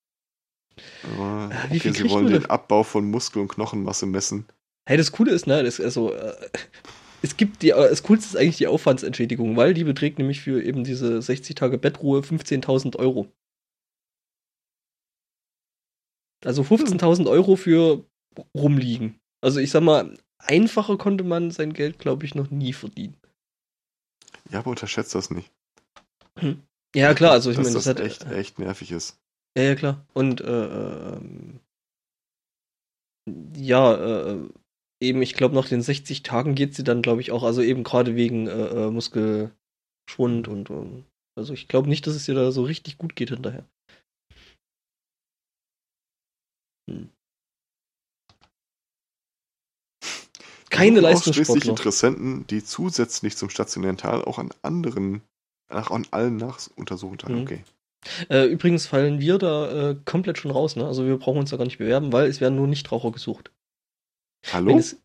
Aber, 1.05 1.51
äh, 1.53 1.73
Wie 1.73 1.79
okay, 1.79 1.93
sie 1.93 2.11
wollen 2.11 2.27
den 2.27 2.47
Abbau 2.47 2.83
von 2.83 3.09
Muskel- 3.11 3.43
und 3.43 3.49
Knochenmasse 3.49 4.07
messen. 4.07 4.47
Hey, 4.89 4.97
das 4.97 5.13
Coole 5.13 5.33
ist, 5.33 5.47
ne, 5.47 5.63
das, 5.63 5.81
also, 5.81 6.13
äh, 6.13 6.35
es 7.23 7.37
gibt 7.37 7.63
die, 7.63 7.71
äh, 7.71 7.89
das 7.89 8.03
Coolste 8.03 8.27
ist 8.27 8.37
eigentlich 8.37 8.59
die 8.59 8.67
Aufwandsentschädigung, 8.67 9.57
weil 9.57 9.73
die 9.73 9.85
beträgt 9.85 10.19
nämlich 10.19 10.41
für 10.41 10.63
eben 10.63 10.85
diese 10.85 11.23
60 11.23 11.55
Tage 11.55 11.79
Bettruhe 11.79 12.21
15.000 12.21 12.97
Euro. 12.97 13.29
Also 16.45 16.63
15.000 16.63 17.29
Euro 17.29 17.57
für 17.57 18.05
rumliegen. 18.55 19.19
Also 19.41 19.61
ich 19.61 19.71
sag 19.71 19.83
mal, 19.83 20.17
einfacher 20.39 20.97
konnte 20.97 21.25
man 21.25 21.51
sein 21.51 21.73
Geld, 21.73 21.99
glaube 21.99 22.25
ich, 22.27 22.35
noch 22.35 22.51
nie 22.51 22.73
verdienen. 22.73 23.17
Ja, 24.51 24.61
aber 24.61 24.71
unterschätzt 24.71 25.15
das 25.15 25.31
nicht. 25.31 25.51
Hm. 26.39 26.63
Ja, 26.95 27.15
klar, 27.15 27.33
also 27.33 27.51
ich 27.51 27.57
meine, 27.57 27.73
das, 27.73 27.85
das 27.85 27.87
hat 27.87 28.01
echt, 28.01 28.25
echt 28.31 28.59
nervig 28.59 28.93
ist. 28.93 29.19
Ja, 29.57 29.65
ja, 29.65 29.75
klar. 29.75 30.07
Und 30.15 30.41
äh, 30.41 31.15
ähm, 31.17 31.61
ja, 33.55 33.95
äh, 33.95 34.49
eben, 35.03 35.23
ich 35.23 35.35
glaube, 35.35 35.55
nach 35.55 35.69
den 35.69 35.83
60 35.83 36.23
Tagen 36.23 36.55
geht 36.55 36.75
sie 36.75 36.85
dann, 36.85 37.03
glaube 37.03 37.21
ich, 37.21 37.33
auch, 37.33 37.43
also 37.43 37.63
eben 37.63 37.85
gerade 37.85 38.15
wegen 38.17 38.47
äh, 38.47 38.87
äh 38.87 38.91
Muskelschwund 38.91 40.49
und, 40.49 40.71
und 40.71 41.05
also 41.37 41.53
ich 41.53 41.69
glaube 41.69 41.89
nicht, 41.89 42.07
dass 42.07 42.15
es 42.15 42.29
ihr 42.29 42.35
da 42.35 42.51
so 42.51 42.63
richtig 42.63 42.99
gut 42.99 43.17
geht 43.17 43.31
hinterher. 43.31 43.67
Keine 50.77 51.01
Leistungssportler. 51.01 51.71
Interessenten, 51.71 52.47
die 52.49 52.65
zusätzlich 52.65 53.37
zum 53.37 53.51
stationären 53.51 53.97
Teil 53.97 54.23
auch 54.23 54.39
an 54.39 54.51
anderen 54.63 55.23
Ach, 55.69 55.91
an 55.91 56.07
allen 56.11 56.37
Nachuntersuchungen, 56.37 57.37
mhm. 57.37 57.43
okay. 57.43 57.65
Äh, 58.29 58.45
übrigens 58.45 58.87
fallen 58.87 59.19
wir 59.21 59.39
da 59.39 59.91
äh, 59.91 59.97
komplett 60.05 60.39
schon 60.39 60.53
raus, 60.53 60.77
ne? 60.77 60.87
Also 60.87 61.05
wir 61.07 61.17
brauchen 61.19 61.39
uns 61.39 61.51
da 61.51 61.57
gar 61.57 61.65
nicht 61.65 61.79
bewerben, 61.79 62.13
weil 62.13 62.29
es 62.29 62.41
werden 62.41 62.55
nur 62.55 62.69
Nichtraucher 62.69 63.11
gesucht. 63.11 63.51
Hallo? 64.53 64.79
Es, 64.79 64.97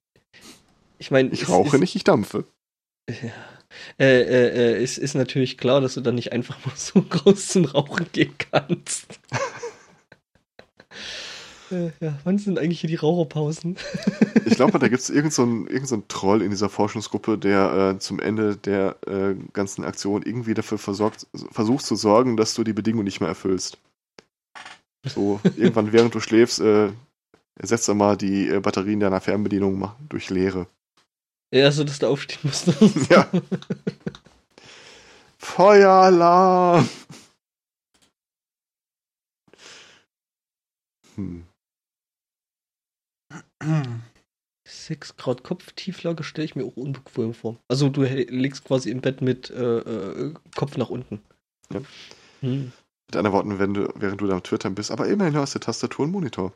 ich 1.00 1.10
meine, 1.10 1.30
ich 1.30 1.50
rauche 1.50 1.78
ist, 1.78 1.80
nicht, 1.80 1.96
ich 1.96 2.04
dampfe. 2.04 2.46
Ja. 3.10 3.32
Äh, 4.00 4.22
äh, 4.22 4.48
äh, 4.50 4.84
es 4.84 4.98
ist 5.00 5.16
natürlich 5.16 5.58
klar, 5.58 5.82
dass 5.82 5.96
du 5.96 6.02
dann 6.02 6.16
nicht 6.16 6.32
einfach 6.32 6.58
mal 6.66 6.76
so 6.76 7.04
raus 7.26 7.48
zum 7.48 7.66
Rauchen 7.66 8.06
gehen 8.12 8.36
kannst. 8.38 9.20
Ja, 11.72 12.20
wann 12.24 12.38
sind 12.38 12.60
eigentlich 12.60 12.82
hier 12.82 12.90
die 12.90 12.96
Raucherpausen? 12.96 13.78
ich 14.46 14.56
glaube, 14.56 14.78
da 14.78 14.90
gibt 14.90 15.02
es 15.02 15.10
irgendeinen 15.10 15.66
so 15.66 15.72
irgend 15.72 15.88
so 15.88 16.04
Troll 16.08 16.42
in 16.42 16.50
dieser 16.50 16.70
Forschungsgruppe, 16.70 17.38
der 17.38 17.94
äh, 17.96 18.00
zum 18.00 18.20
Ende 18.20 18.58
der 18.58 18.98
äh, 19.08 19.36
ganzen 19.54 19.86
Aktion 19.86 20.22
irgendwie 20.24 20.54
dafür 20.54 20.78
versorgt, 20.78 21.28
versucht 21.52 21.86
zu 21.86 21.96
sorgen, 21.96 22.36
dass 22.36 22.54
du 22.54 22.64
die 22.64 22.74
Bedingungen 22.74 23.06
nicht 23.06 23.22
mehr 23.22 23.30
erfüllst. 23.30 23.78
So, 25.08 25.40
irgendwann 25.44 25.92
während 25.94 26.14
du 26.14 26.20
schläfst, 26.20 26.60
äh, 26.60 26.90
ersetzt 27.56 27.88
er 27.88 27.96
mal 27.96 28.18
die 28.18 28.50
äh, 28.50 28.60
Batterien 28.60 29.00
deiner 29.00 29.22
Fernbedienung 29.22 29.90
durch 30.10 30.30
Leere. 30.30 30.68
Ja, 31.54 31.72
so 31.72 31.84
dass 31.84 32.00
du 32.00 32.08
aufstehen 32.08 32.40
musst. 32.44 32.68
ja. 33.10 33.28
Feueralarm! 35.38 36.88
Hm. 41.16 41.46
6 44.68 45.18
Grad 45.18 45.44
Kopftieflage 45.44 46.24
stelle 46.24 46.46
ich 46.46 46.56
mir 46.56 46.66
auch 46.66 46.78
unbequem 46.78 47.34
vor. 47.34 47.58
Also 47.68 47.90
du 47.90 48.04
liegst 48.04 48.64
quasi 48.64 48.90
im 48.90 49.02
Bett 49.02 49.22
mit 49.22 49.50
äh, 49.50 49.80
äh, 49.80 50.34
Kopf 50.56 50.78
nach 50.78 50.90
unten. 50.90 51.22
Ja. 51.72 51.82
Hm. 52.42 52.72
Mit 53.08 53.16
anderen 53.16 53.34
Worten, 53.36 53.60
wenn 53.60 53.74
du, 53.74 53.94
während 53.96 54.22
du 54.22 54.32
am 54.32 54.44
Twittern 54.44 54.76
bist, 54.76 54.92
aber 54.92 55.08
immerhin 55.08 55.36
hast 55.36 55.56
du 55.56 55.60
Tastatur 55.60 56.06
und 56.06 56.12
Monitor. 56.12 56.54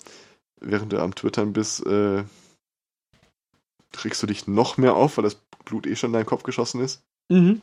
Während 0.62 0.94
du 0.94 1.02
am 1.02 1.14
Twittern 1.14 1.52
bist, 1.54 1.86
äh, 1.86 2.24
trägst 3.92 4.24
du 4.24 4.28
dich 4.28 4.48
noch 4.48 4.78
mehr 4.78 4.96
auf, 4.96 5.18
weil 5.18 5.24
das 5.24 5.36
Blut 5.66 5.86
eh 5.86 5.96
schon 5.96 6.12
in 6.12 6.14
deinen 6.14 6.26
Kopf 6.26 6.44
geschossen 6.44 6.82
ist. 6.82 7.04
Mhm. 7.30 7.62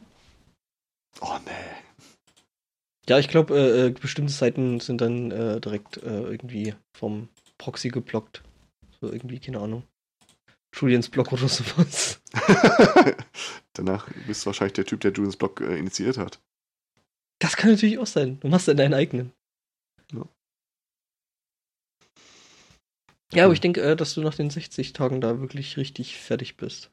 Oh 1.20 1.38
nee. 1.44 1.50
Ja, 3.08 3.18
ich 3.18 3.28
glaube, 3.28 3.56
äh, 3.56 3.86
äh, 3.86 3.90
bestimmte 3.90 4.32
Seiten 4.32 4.80
sind 4.80 5.00
dann 5.00 5.30
direkt 5.60 5.96
irgendwie 5.96 6.74
vom 6.92 7.28
Proxy 7.58 7.88
geblockt. 7.88 8.42
So 9.02 9.12
irgendwie, 9.12 9.40
keine 9.40 9.58
Ahnung. 9.58 9.82
Julians 10.72 11.08
Blog 11.08 11.32
oder 11.32 11.48
sowas. 11.48 12.22
Danach 13.72 14.08
bist 14.28 14.42
du 14.42 14.46
wahrscheinlich 14.46 14.74
der 14.74 14.86
Typ, 14.86 15.00
der 15.00 15.10
Julians 15.10 15.36
Blog 15.36 15.60
äh, 15.60 15.76
initiiert 15.76 16.18
hat. 16.18 16.40
Das 17.40 17.56
kann 17.56 17.72
natürlich 17.72 17.98
auch 17.98 18.06
sein. 18.06 18.38
Du 18.38 18.46
machst 18.46 18.68
ja 18.68 18.74
deinen 18.74 18.94
eigenen. 18.94 19.32
Ja. 20.12 20.28
Ja, 23.32 23.44
aber 23.46 23.54
ich 23.54 23.60
denke, 23.60 23.82
äh, 23.82 23.96
dass 23.96 24.14
du 24.14 24.20
nach 24.20 24.36
den 24.36 24.50
60 24.50 24.92
Tagen 24.92 25.20
da 25.20 25.40
wirklich 25.40 25.76
richtig 25.76 26.16
fertig 26.16 26.56
bist. 26.56 26.92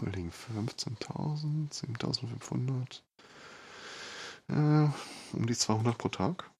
Holding 0.00 0.30
15.000, 0.30 1.70
7.500. 1.70 3.02
Äh, 4.48 4.90
um 5.36 5.46
die 5.46 5.54
200 5.54 5.98
pro 5.98 6.08
Tag. 6.08 6.50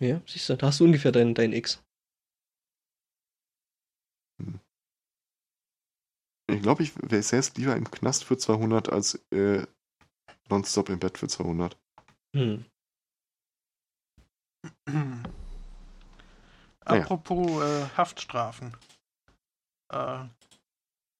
Ja, 0.00 0.20
siehst 0.26 0.50
du, 0.50 0.56
da 0.56 0.66
hast 0.66 0.80
du 0.80 0.84
ungefähr 0.84 1.12
dein, 1.12 1.34
dein 1.34 1.54
X. 1.54 1.82
Ich 6.46 6.62
glaube, 6.62 6.82
ich 6.82 6.92
wäre 7.10 7.22
selbst 7.22 7.56
lieber 7.56 7.74
im 7.76 7.90
Knast 7.90 8.24
für 8.24 8.36
200 8.36 8.90
als 8.92 9.14
äh, 9.30 9.66
nonstop 10.48 10.90
im 10.90 10.98
Bett 10.98 11.18
für 11.18 11.28
200. 11.28 11.76
Hm. 12.36 12.64
Apropos 16.84 17.62
äh, 17.62 17.86
Haftstrafen. 17.96 18.76
Äh, 19.90 20.24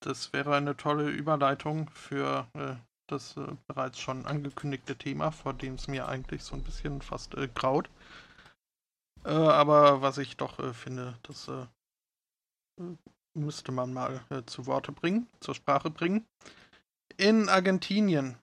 das 0.03 0.33
wäre 0.33 0.55
eine 0.55 0.77
tolle 0.77 1.09
Überleitung 1.09 1.89
für 1.91 2.47
äh, 2.55 2.77
das 3.07 3.37
äh, 3.37 3.57
bereits 3.67 3.99
schon 3.99 4.27
angekündigte 4.27 4.97
Thema, 4.97 5.31
vor 5.31 5.55
dem 5.55 5.75
es 5.75 5.89
mir 5.89 6.09
eigentlich 6.09 6.43
so 6.43 6.55
ein 6.55 6.63
bisschen 6.63 7.01
fast 7.01 7.35
äh, 7.35 7.49
graut. 7.49 7.89
Äh, 9.25 9.31
aber 9.31 10.03
was 10.03 10.19
ich 10.19 10.37
doch 10.37 10.75
finde, 10.75 11.19
das 11.23 11.51
müsste 13.35 13.73
man 13.73 13.93
mal 13.93 14.21
zu 14.47 14.67
Worte 14.67 14.93
bringen, 14.93 15.29
zur 15.41 15.55
Sprache 15.55 15.91
bringen. 15.91 16.27
In 17.17 17.49
Argentinien 17.49 18.39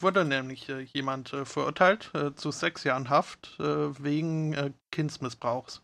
wurde 0.00 0.24
nämlich 0.24 0.68
jemand 0.92 1.30
verurteilt 1.30 2.12
zu 2.36 2.50
sechs 2.50 2.84
Jahren 2.84 3.08
Haft 3.08 3.58
wegen 3.58 4.74
Kindsmissbrauchs. 4.90 5.82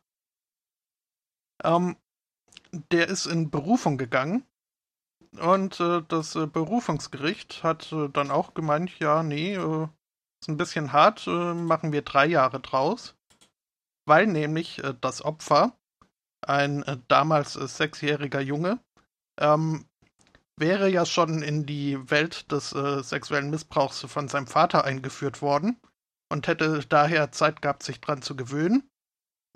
Ähm, 1.65 1.97
der 2.91 3.09
ist 3.09 3.27
in 3.27 3.51
Berufung 3.51 3.99
gegangen 3.99 4.45
und 5.41 5.81
äh, 5.81 6.03
das 6.09 6.35
äh, 6.37 6.47
Berufungsgericht 6.47 7.63
hat 7.63 7.93
äh, 7.93 8.09
dann 8.09 8.31
auch 8.31 8.55
gemeint, 8.55 8.99
ja, 8.99 9.23
nee, 9.23 9.55
äh, 9.55 9.89
ist 10.41 10.49
ein 10.49 10.57
bisschen 10.57 10.93
hart, 10.93 11.27
äh, 11.27 11.55
machen 11.55 11.93
wir 11.93 12.03
drei 12.03 12.27
Jahre 12.27 12.61
draus, 12.61 13.15
weil 14.05 14.27
nämlich 14.27 14.83
äh, 14.85 14.95
das 15.01 15.25
Opfer, 15.25 15.77
ein 16.47 16.85
damals 17.09 17.55
sechsjähriger 17.55 18.41
Junge, 18.41 18.81
ähm, 19.41 19.87
wäre 20.57 20.89
ja 20.89 21.07
schon 21.07 21.43
in 21.43 21.67
die 21.67 22.11
Welt 22.11 22.51
des 22.53 22.71
sexuellen 22.71 23.51
Missbrauchs 23.51 24.01
von 24.01 24.29
seinem 24.29 24.47
Vater 24.47 24.85
eingeführt 24.85 25.41
worden 25.43 25.81
und 26.31 26.47
hätte 26.47 26.85
daher 26.89 27.33
Zeit 27.33 27.63
gehabt, 27.63 27.83
sich 27.83 28.01
dran 28.01 28.23
zu 28.23 28.37
gewöhnen. 28.37 28.89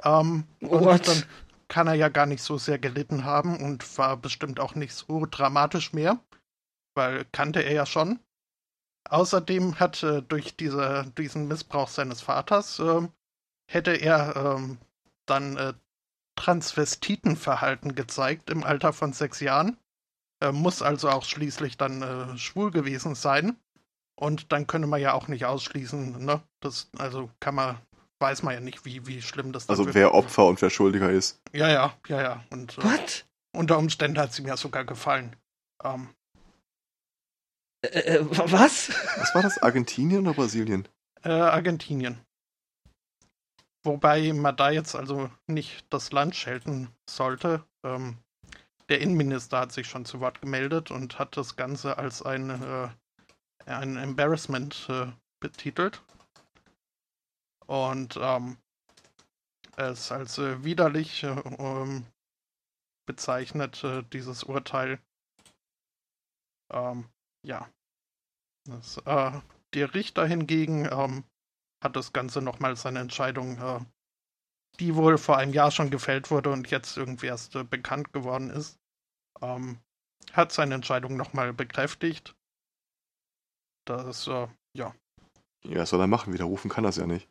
Ähm, 0.03 0.45
und 0.61 1.09
dann 1.09 1.25
kann 1.69 1.87
er 1.87 1.95
ja 1.95 2.09
gar 2.09 2.27
nicht 2.27 2.43
so 2.43 2.59
sehr 2.59 2.79
gelitten 2.79 3.25
haben 3.25 3.63
und 3.63 3.99
war 3.99 4.17
bestimmt 4.17 4.61
auch 4.61 4.75
nicht 4.75 4.95
so 4.95 5.27
dramatisch 5.27 5.93
mehr, 5.93 6.21
weil 6.95 7.25
kannte 7.33 7.61
er 7.61 7.73
ja 7.73 7.87
schon. 7.87 8.21
Außerdem 9.09 9.79
hat 9.79 10.03
äh, 10.03 10.23
durch 10.23 10.57
diese, 10.57 11.13
diesen 11.17 11.49
Missbrauch 11.49 11.89
seines 11.89 12.21
Vaters 12.21 12.79
äh, 12.79 13.09
hätte 13.71 13.93
er 13.93 14.37
äh, 14.37 14.77
dann 15.27 15.57
äh, 15.57 15.75
Transvestitenverhalten 16.37 17.95
gezeigt 17.95 18.51
im 18.51 18.63
Alter 18.63 18.93
von 18.93 19.13
sechs 19.13 19.41
Jahren. 19.41 19.77
muss 20.53 20.83
also 20.83 21.09
auch 21.09 21.25
schließlich 21.25 21.77
dann 21.77 22.03
äh, 22.03 22.39
schwul 22.39 22.71
gewesen 22.71 23.15
sein. 23.15 23.57
Und 24.15 24.53
dann 24.53 24.67
könnte 24.67 24.87
man 24.87 25.01
ja 25.01 25.13
auch 25.13 25.29
nicht 25.29 25.45
ausschließen, 25.45 26.25
ne? 26.25 26.43
Das, 26.61 26.89
also 26.97 27.31
kann 27.41 27.55
man 27.55 27.79
weiß 28.19 28.43
man 28.43 28.55
ja 28.55 28.61
nicht, 28.61 28.85
wie, 28.85 29.07
wie 29.07 29.23
schlimm 29.23 29.53
das 29.53 29.69
Also 29.69 29.95
wer 29.95 30.15
Opfer 30.15 30.47
und 30.47 30.61
wer 30.63 30.71
Schuldiger 30.71 31.11
ist. 31.11 31.41
Ja, 31.53 31.69
ja, 31.69 31.95
ja, 32.09 32.23
ja. 32.23 32.45
Und 32.51 32.79
äh, 32.79 33.07
unter 33.53 33.79
Umständen 33.79 34.19
hat 34.19 34.33
sie 34.33 34.43
mir 34.43 34.57
sogar 34.57 34.85
gefallen. 34.85 35.37
Ähm, 35.83 36.09
äh, 37.83 38.17
äh, 38.17 38.27
was? 38.31 38.91
Was 39.17 39.35
war 39.35 39.43
das? 39.43 39.63
Argentinien 39.63 40.27
oder 40.27 40.35
Brasilien? 40.35 40.89
Äh, 41.23 41.31
Argentinien. 41.31 42.21
Wobei 43.87 44.33
man 44.33 44.57
da 44.57 44.71
jetzt 44.71 44.97
also 44.97 45.31
nicht 45.47 45.87
das 45.91 46.11
Land 46.11 46.35
schelten 46.35 46.89
sollte. 47.09 47.65
Ähm, 47.85 48.19
der 48.89 49.01
Innenminister 49.01 49.61
hat 49.61 49.71
sich 49.71 49.87
schon 49.87 50.05
zu 50.05 50.19
Wort 50.19 50.41
gemeldet 50.41 50.91
und 50.91 51.21
hat 51.21 51.37
das 51.37 51.55
Ganze 51.55 51.97
als 51.97 52.21
ein, 52.21 52.51
äh, 52.51 52.89
ein 53.67 53.97
Embarrassment 53.97 54.89
äh, 54.91 55.07
betitelt 55.39 56.03
und 57.67 58.19
ähm, 58.21 58.57
es 59.77 60.11
als 60.11 60.39
äh, 60.39 60.65
widerlich 60.65 61.23
äh, 61.23 61.41
ähm, 61.59 62.07
bezeichnet, 63.07 63.85
äh, 63.85 64.03
dieses 64.13 64.43
Urteil. 64.43 64.99
Ähm, 66.73 67.09
ja. 67.45 67.69
Das, 68.65 68.99
äh, 69.05 69.31
der 69.75 69.95
Richter 69.95 70.27
hingegen 70.27 70.89
ähm, 70.91 71.23
hat 71.87 71.97
das 71.97 72.13
Ganze 72.13 72.43
nochmal 72.43 72.77
seine 72.77 72.99
Entscheidung, 72.99 73.59
äh, 73.59 73.81
die 74.81 74.95
wohl 74.95 75.19
vor 75.19 75.39
einem 75.39 75.53
Jahr 75.53 75.71
schon 75.71 75.91
gefällt 75.91 76.31
wurde 76.31 76.51
und 76.51 76.71
jetzt 76.71 76.97
irgendwie 76.97 77.27
erst 77.27 77.55
äh, 77.55 77.65
bekannt 77.65 78.13
geworden 78.13 78.51
ist, 78.51 78.79
ähm, 79.41 79.79
hat 80.33 80.53
seine 80.53 80.75
Entscheidung 80.75 81.17
nochmal 81.17 81.53
bekräftigt. 81.53 82.35
Das, 83.87 84.27
ja. 84.27 84.95
Ja, 85.63 85.87
soll 85.87 86.01
er 86.01 86.09
machen, 86.09 86.33
widerrufen 86.33 86.69
kann 86.69 86.83
das 86.83 86.97
ja 86.97 87.07
nicht. 87.07 87.29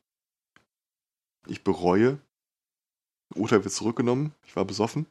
Ich 1.47 1.63
bereue. 1.63 2.17
Urteil 3.35 3.63
wird 3.63 3.73
zurückgenommen. 3.73 4.33
Ich 4.45 4.55
war 4.55 4.63
besoffen. 4.63 5.05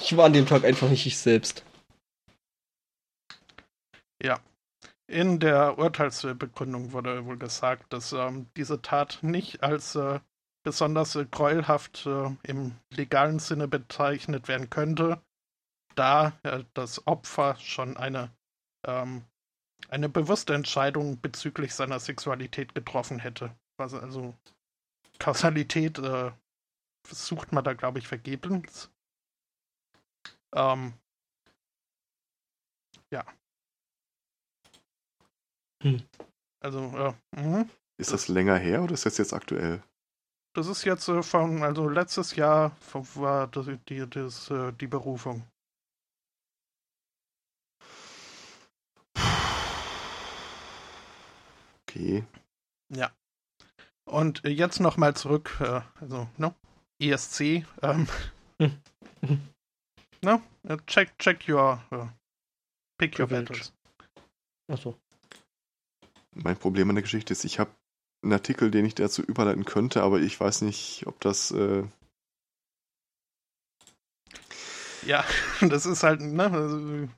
Ich 0.00 0.16
war 0.16 0.26
an 0.26 0.32
dem 0.32 0.46
Tag 0.46 0.64
einfach 0.64 0.88
nicht 0.88 1.06
ich 1.06 1.18
selbst. 1.18 1.64
Ja. 4.22 4.40
In 5.10 5.40
der 5.40 5.76
Urteilsbegründung 5.76 6.92
wurde 6.92 7.26
wohl 7.26 7.36
gesagt, 7.36 7.92
dass 7.92 8.12
ähm, 8.12 8.46
diese 8.56 8.80
Tat 8.80 9.18
nicht 9.22 9.60
als 9.60 9.96
äh, 9.96 10.20
besonders 10.62 11.16
äh, 11.16 11.26
gräuelhaft 11.28 12.06
äh, 12.06 12.30
im 12.44 12.76
legalen 12.94 13.40
Sinne 13.40 13.66
bezeichnet 13.66 14.46
werden 14.46 14.70
könnte, 14.70 15.20
da 15.96 16.38
äh, 16.44 16.62
das 16.74 17.08
Opfer 17.08 17.56
schon 17.56 17.96
eine 17.96 18.30
ähm, 18.86 19.24
eine 19.88 20.08
bewusste 20.08 20.54
Entscheidung 20.54 21.20
bezüglich 21.20 21.74
seiner 21.74 21.98
Sexualität 21.98 22.74
getroffen 22.74 23.18
hätte. 23.18 23.56
Also, 23.78 23.98
also 23.98 24.34
Kausalität 25.18 25.98
äh, 25.98 26.30
sucht 27.08 27.52
man 27.52 27.64
da, 27.64 27.72
glaube 27.72 27.98
ich, 27.98 28.06
vergebens. 28.06 28.92
Ähm, 30.54 30.94
ja. 33.10 33.24
Hm. 35.82 36.02
Also, 36.62 36.78
äh, 36.80 37.40
mh. 37.40 37.66
Ist 37.98 38.12
das 38.12 38.28
länger 38.28 38.56
her 38.56 38.82
oder 38.82 38.94
ist 38.94 39.06
das 39.06 39.18
jetzt 39.18 39.32
aktuell? 39.32 39.82
Das 40.54 40.66
ist 40.66 40.84
jetzt 40.84 41.08
äh, 41.08 41.22
von, 41.22 41.62
also 41.62 41.88
letztes 41.88 42.34
Jahr 42.36 42.76
war 43.14 43.46
das, 43.48 43.66
die, 43.88 44.08
das, 44.08 44.50
äh, 44.50 44.72
die 44.72 44.86
Berufung. 44.86 45.44
Okay. 51.88 52.24
Ja. 52.92 53.10
Und 54.04 54.42
jetzt 54.44 54.80
nochmal 54.80 55.14
zurück, 55.14 55.56
äh, 55.60 55.80
also, 56.00 56.28
ne? 56.36 56.54
ESC. 57.00 57.64
Ähm, 57.82 58.06
ne? 60.22 60.42
Check, 60.86 61.18
check 61.18 61.48
your, 61.48 61.82
uh, 61.92 62.06
pick 62.98 63.18
your 63.18 63.26
battles. 63.26 63.72
Achso. 64.70 64.96
Mein 66.34 66.56
Problem 66.56 66.88
an 66.88 66.96
der 66.96 67.02
Geschichte 67.02 67.32
ist, 67.32 67.44
ich 67.44 67.58
habe 67.58 67.70
einen 68.22 68.32
Artikel, 68.32 68.70
den 68.70 68.84
ich 68.84 68.94
dazu 68.94 69.22
überleiten 69.22 69.64
könnte, 69.64 70.02
aber 70.02 70.20
ich 70.20 70.38
weiß 70.38 70.62
nicht, 70.62 71.04
ob 71.06 71.20
das. 71.20 71.50
Äh 71.50 71.84
ja, 75.04 75.24
das 75.60 75.86
ist 75.86 76.02
halt, 76.02 76.20
ne? 76.20 76.50
Also, 76.50 77.08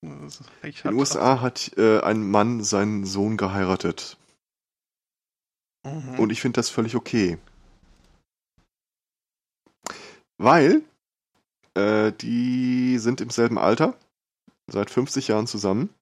in 0.00 0.30
den 0.84 0.94
USA 0.94 1.40
hat 1.40 1.72
äh, 1.76 2.00
ein 2.00 2.30
Mann 2.30 2.62
seinen 2.62 3.04
Sohn 3.04 3.36
geheiratet. 3.36 4.16
Mhm. 5.84 6.18
Und 6.18 6.30
ich 6.30 6.40
finde 6.40 6.56
das 6.56 6.70
völlig 6.70 6.94
okay. 6.94 7.38
Weil 10.36 10.82
äh, 11.74 12.12
die 12.12 12.98
sind 12.98 13.20
im 13.20 13.30
selben 13.30 13.58
Alter, 13.58 13.98
seit 14.68 14.90
50 14.90 15.28
Jahren 15.28 15.48
zusammen. 15.48 15.92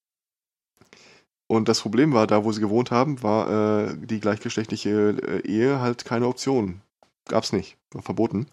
Und 1.49 1.69
das 1.69 1.81
Problem 1.81 2.13
war, 2.13 2.27
da 2.27 2.45
wo 2.45 2.53
sie 2.53 2.61
gewohnt 2.61 2.91
haben, 2.91 3.23
war 3.23 3.91
äh, 3.91 3.97
die 3.97 4.21
gleichgeschlechtliche 4.21 5.11
äh, 5.11 5.47
Ehe 5.47 5.81
halt 5.81 6.05
keine 6.05 6.27
Option. 6.27 6.81
Gab's 7.27 7.53
nicht, 7.53 7.77
war 7.93 8.03
verboten. 8.03 8.47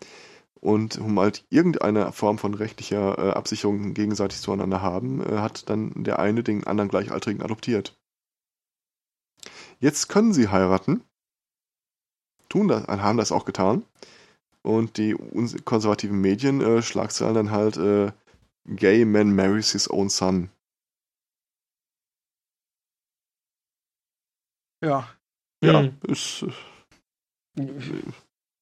Und 0.59 0.97
um 0.99 1.19
halt 1.19 1.45
irgendeine 1.49 2.11
Form 2.11 2.37
von 2.37 2.53
rechtlicher 2.53 3.17
äh, 3.17 3.31
Absicherung 3.31 3.93
gegenseitig 3.93 4.39
zueinander 4.39 4.81
haben, 4.81 5.21
äh, 5.21 5.39
hat 5.39 5.69
dann 5.69 5.91
der 6.03 6.19
eine 6.19 6.43
den 6.43 6.65
anderen 6.65 6.89
Gleichaltrigen 6.89 7.41
adoptiert. 7.41 7.97
Jetzt 9.79 10.07
können 10.07 10.33
sie 10.33 10.47
heiraten, 10.47 11.03
tun 12.47 12.67
das, 12.67 12.87
haben 12.87 13.17
das 13.17 13.31
auch 13.31 13.45
getan. 13.45 13.83
Und 14.61 14.97
die 14.97 15.13
konservativen 15.65 16.21
Medien 16.21 16.61
äh, 16.61 16.81
schlagzeilen 16.81 17.35
dann 17.35 17.51
halt 17.51 17.75
äh, 17.77 18.11
Gay 18.65 19.03
man 19.03 19.35
marries 19.35 19.73
his 19.73 19.89
own 19.89 20.07
son. 20.09 20.49
Ja. 24.83 25.09
Ja, 25.63 25.81
mhm. 25.83 25.97
ist. 26.07 26.45
Äh, 27.57 27.63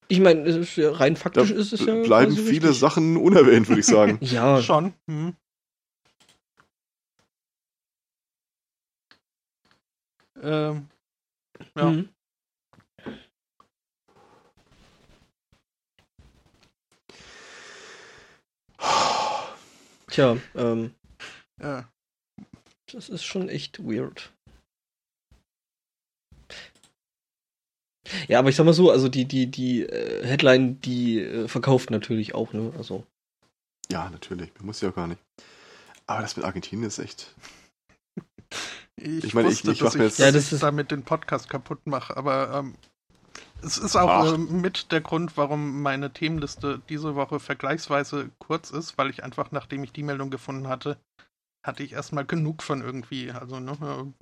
ich 0.06 0.20
meine, 0.20 0.44
rein 1.00 1.16
faktisch 1.16 1.48
da 1.48 1.54
ist 1.54 1.72
es 1.72 1.84
ja. 1.84 1.94
Bleiben 2.02 2.36
viele 2.36 2.68
richtig. 2.68 2.78
Sachen 2.78 3.16
unerwähnt, 3.16 3.68
würde 3.68 3.80
ich 3.80 3.86
sagen. 3.86 4.18
ja. 4.22 4.62
Schon. 4.62 4.94
Hm. 5.08 5.34
Ähm, 10.40 10.88
ja. 11.76 11.90
Mhm. 11.90 12.08
Tja, 20.08 20.36
ähm. 20.54 20.94
Ja. 21.60 21.88
Das 22.92 23.08
ist 23.08 23.24
schon 23.24 23.48
echt 23.48 23.80
weird. 23.80 24.31
Ja, 28.28 28.38
aber 28.38 28.48
ich 28.48 28.56
sag 28.56 28.64
mal 28.64 28.72
so, 28.72 28.90
also 28.90 29.08
die, 29.08 29.24
die, 29.24 29.46
die 29.50 29.82
äh, 29.82 30.26
Headline, 30.26 30.80
die 30.80 31.20
äh, 31.20 31.48
verkauft 31.48 31.90
natürlich 31.90 32.34
auch, 32.34 32.52
ne? 32.52 32.72
Also. 32.76 33.04
Ja, 33.90 34.10
natürlich. 34.10 34.50
Man 34.58 34.66
muss 34.66 34.80
ja 34.80 34.90
auch 34.90 34.94
gar 34.94 35.06
nicht. 35.06 35.20
Aber 36.06 36.22
das 36.22 36.36
mit 36.36 36.44
Argentinien 36.44 36.86
ist 36.86 36.98
echt. 36.98 37.34
Ich, 38.96 39.24
ich 39.24 39.34
meine, 39.34 39.50
ich, 39.50 39.64
ich 39.64 39.82
mache 39.82 39.98
jetzt. 39.98 40.18
Ja, 40.18 40.30
das 40.30 40.52
ist 40.52 40.62
damit 40.62 40.90
den 40.90 41.02
Podcast 41.02 41.48
kaputt 41.48 41.86
mache, 41.86 42.16
aber 42.16 42.52
ähm, 42.54 42.74
es 43.62 43.78
ist 43.78 43.96
auch 43.96 44.34
äh, 44.34 44.38
mit 44.38 44.92
der 44.92 45.00
Grund, 45.00 45.36
warum 45.36 45.82
meine 45.82 46.12
Themenliste 46.12 46.82
diese 46.88 47.14
Woche 47.14 47.40
vergleichsweise 47.40 48.30
kurz 48.38 48.70
ist, 48.70 48.98
weil 48.98 49.10
ich 49.10 49.24
einfach, 49.24 49.50
nachdem 49.52 49.84
ich 49.84 49.92
die 49.92 50.02
Meldung 50.02 50.30
gefunden 50.30 50.68
hatte, 50.68 50.98
hatte 51.64 51.82
ich 51.82 51.92
erstmal 51.92 52.24
genug 52.24 52.62
von 52.62 52.82
irgendwie. 52.82 53.30
Also, 53.30 53.60
ne, 53.60 54.12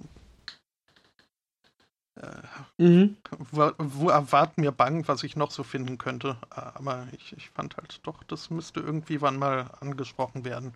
äh, 2.20 2.82
mhm. 2.82 3.16
wo, 3.50 3.70
wo 3.78 4.08
erwartet 4.08 4.58
mir 4.58 4.72
bang, 4.72 5.06
was 5.08 5.22
ich 5.22 5.36
noch 5.36 5.50
so 5.50 5.62
finden 5.62 5.98
könnte. 5.98 6.36
Aber 6.50 7.08
ich, 7.12 7.32
ich 7.36 7.50
fand 7.50 7.76
halt 7.76 8.00
doch, 8.02 8.22
das 8.24 8.50
müsste 8.50 8.80
irgendwie 8.80 9.20
wann 9.20 9.38
mal 9.38 9.70
angesprochen 9.80 10.44
werden. 10.44 10.74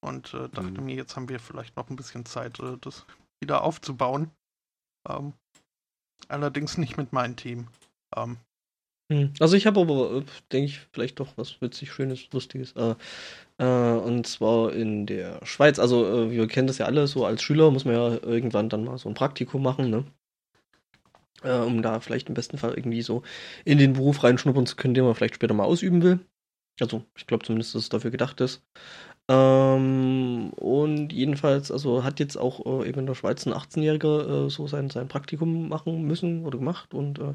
Und 0.00 0.34
äh, 0.34 0.48
dachte 0.48 0.80
mhm. 0.80 0.84
mir, 0.84 0.96
jetzt 0.96 1.16
haben 1.16 1.28
wir 1.28 1.40
vielleicht 1.40 1.76
noch 1.76 1.88
ein 1.88 1.96
bisschen 1.96 2.26
Zeit, 2.26 2.60
äh, 2.60 2.76
das 2.80 3.06
wieder 3.40 3.62
aufzubauen. 3.62 4.30
Ähm, 5.08 5.32
allerdings 6.28 6.78
nicht 6.78 6.96
mit 6.96 7.12
meinem 7.12 7.36
Team. 7.36 7.68
Ähm, 8.14 8.36
hm. 9.10 9.32
also 9.38 9.56
ich 9.56 9.66
habe 9.66 9.80
aber, 9.80 10.16
äh, 10.16 10.22
denke 10.52 10.66
ich, 10.66 10.80
vielleicht 10.92 11.20
doch 11.20 11.32
was 11.36 11.60
witzig, 11.60 11.92
schönes, 11.92 12.30
lustiges. 12.32 12.72
Äh, 12.72 12.96
äh, 13.58 13.98
und 13.98 14.26
zwar 14.26 14.72
in 14.72 15.06
der 15.06 15.44
Schweiz. 15.46 15.78
Also 15.78 16.06
äh, 16.06 16.30
wir 16.30 16.46
kennen 16.48 16.66
das 16.66 16.78
ja 16.78 16.86
alle, 16.86 17.06
so 17.06 17.24
als 17.24 17.42
Schüler 17.42 17.70
muss 17.70 17.84
man 17.84 17.94
ja 17.94 18.08
irgendwann 18.22 18.68
dann 18.68 18.84
mal 18.84 18.98
so 18.98 19.08
ein 19.08 19.14
Praktikum 19.14 19.62
machen, 19.62 19.90
ne? 19.90 20.04
Äh, 21.42 21.58
um 21.58 21.82
da 21.82 22.00
vielleicht 22.00 22.28
im 22.28 22.34
besten 22.34 22.58
Fall 22.58 22.74
irgendwie 22.74 23.02
so 23.02 23.22
in 23.64 23.78
den 23.78 23.94
Beruf 23.94 24.22
reinschnuppern 24.24 24.66
zu 24.66 24.76
können, 24.76 24.94
den 24.94 25.04
man 25.04 25.14
vielleicht 25.14 25.36
später 25.36 25.54
mal 25.54 25.64
ausüben 25.64 26.02
will. 26.02 26.20
Also, 26.80 27.04
ich 27.16 27.26
glaube 27.26 27.44
zumindest, 27.44 27.74
dass 27.74 27.82
es 27.84 27.88
dafür 27.88 28.10
gedacht 28.10 28.40
ist. 28.40 28.62
Ähm, 29.28 30.50
und 30.54 31.12
jedenfalls, 31.12 31.72
also 31.72 32.04
hat 32.04 32.20
jetzt 32.20 32.36
auch 32.36 32.64
äh, 32.64 32.88
eben 32.88 33.00
in 33.00 33.06
der 33.06 33.14
Schweiz 33.14 33.44
ein 33.46 33.54
18-Jähriger 33.54 34.46
äh, 34.46 34.50
so 34.50 34.68
sein, 34.68 34.88
sein 34.90 35.08
Praktikum 35.08 35.68
machen 35.68 36.02
müssen 36.02 36.44
oder 36.46 36.58
gemacht 36.58 36.94
und 36.94 37.18
äh, 37.18 37.34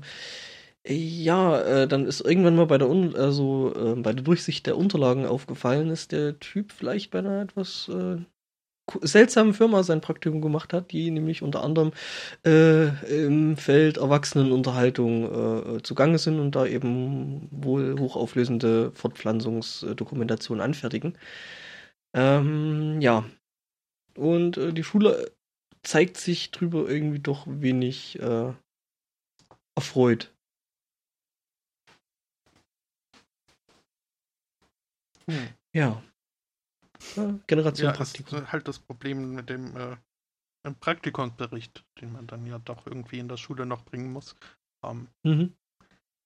ja, 0.87 1.59
äh, 1.61 1.87
dann 1.87 2.05
ist 2.05 2.21
irgendwann 2.21 2.55
mal 2.55 2.65
bei 2.65 2.77
der 2.77 2.89
Un 2.89 3.15
also 3.15 3.73
äh, 3.75 3.95
bei 4.01 4.13
der 4.13 4.23
Durchsicht 4.23 4.65
der 4.65 4.77
Unterlagen 4.77 5.25
aufgefallen, 5.25 5.89
ist 5.89 6.11
der 6.11 6.39
Typ 6.39 6.71
vielleicht 6.71 7.11
bei 7.11 7.19
einer 7.19 7.41
etwas 7.41 7.89
äh, 7.89 8.17
seltsamen 9.01 9.53
Firma 9.53 9.83
sein 9.83 10.01
Praktikum 10.01 10.41
gemacht 10.41 10.73
hat, 10.73 10.91
die 10.91 11.11
nämlich 11.11 11.43
unter 11.43 11.63
anderem 11.63 11.91
äh, 12.45 12.87
im 13.25 13.57
Feld 13.57 13.97
Erwachsenenunterhaltung 13.97 15.77
äh, 15.77 15.83
zugange 15.83 16.17
sind 16.17 16.39
und 16.39 16.55
da 16.55 16.65
eben 16.65 17.47
wohl 17.51 17.99
hochauflösende 17.99 18.91
Fortpflanzungsdokumentation 18.93 20.61
anfertigen. 20.61 21.17
Ähm, 22.13 22.99
ja. 23.01 23.25
Und 24.17 24.57
äh, 24.57 24.73
die 24.73 24.83
Schule 24.83 25.31
zeigt 25.83 26.17
sich 26.17 26.51
drüber 26.51 26.89
irgendwie 26.89 27.19
doch 27.19 27.45
wenig 27.47 28.19
äh, 28.19 28.53
erfreut. 29.75 30.33
Hm. 35.27 35.47
Ja. 35.73 36.01
Generation 37.47 37.89
ja, 37.89 37.95
Praktikum. 37.95 38.39
Ist 38.39 38.51
halt 38.51 38.67
das 38.67 38.79
Problem 38.79 39.35
mit 39.35 39.49
dem 39.49 39.75
äh, 39.75 39.97
Praktikumsbericht, 40.79 41.83
den 41.99 42.13
man 42.13 42.27
dann 42.27 42.45
ja 42.45 42.59
doch 42.59 42.85
irgendwie 42.85 43.19
in 43.19 43.27
der 43.27 43.37
Schule 43.37 43.65
noch 43.65 43.83
bringen 43.83 44.11
muss. 44.11 44.35
Ähm, 44.83 45.07
mhm. 45.23 45.53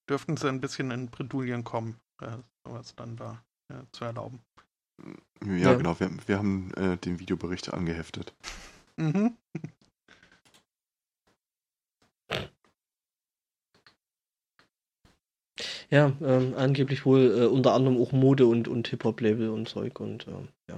Dürften 0.10 0.38
sie 0.38 0.50
ein 0.50 0.62
bisschen 0.62 0.92
in 0.92 1.08
Bredouillen 1.08 1.64
kommen, 1.64 2.00
äh, 2.22 2.38
sowas 2.66 2.96
dann 2.96 3.16
da 3.16 3.44
äh, 3.70 3.84
zu 3.92 4.06
erlauben. 4.06 4.40
Ja, 5.46 5.56
ja. 5.56 5.74
genau. 5.74 6.00
Wir, 6.00 6.10
wir 6.28 6.38
haben 6.38 6.74
äh, 6.76 6.98
den 6.98 7.20
Videobericht 7.20 7.74
angeheftet. 7.74 8.34
Mhm. 8.98 9.38
Ja, 15.96 16.12
ähm, 16.20 16.54
angeblich 16.58 17.06
wohl 17.06 17.44
äh, 17.44 17.46
unter 17.46 17.72
anderem 17.72 18.02
auch 18.02 18.12
Mode 18.12 18.48
und, 18.48 18.68
und 18.68 18.86
Hip-Hop-Label 18.90 19.50
und 19.50 19.70
Zeug 19.70 20.02
und 20.02 20.28
ähm, 20.28 20.50
ja. 20.70 20.78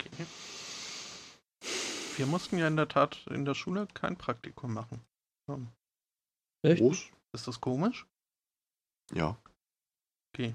Okay. 0.00 0.24
Wir 2.16 2.24
mussten 2.24 2.56
ja 2.56 2.66
in 2.66 2.76
der 2.76 2.88
Tat 2.88 3.26
in 3.26 3.44
der 3.44 3.52
Schule 3.52 3.86
kein 3.92 4.16
Praktikum 4.16 4.72
machen. 4.72 5.02
Um. 5.46 5.68
Echt? 6.62 6.80
Ist 7.34 7.46
das 7.46 7.60
komisch? 7.60 8.06
Ja. 9.12 9.36
Okay. 10.32 10.54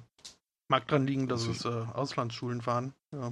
Mag 0.67 0.87
dran 0.87 1.05
liegen, 1.05 1.27
dass 1.27 1.47
also 1.47 1.51
es 1.51 1.65
äh, 1.65 1.91
Auslandsschulen 1.93 2.65
waren. 2.65 2.95
Ja. 3.11 3.31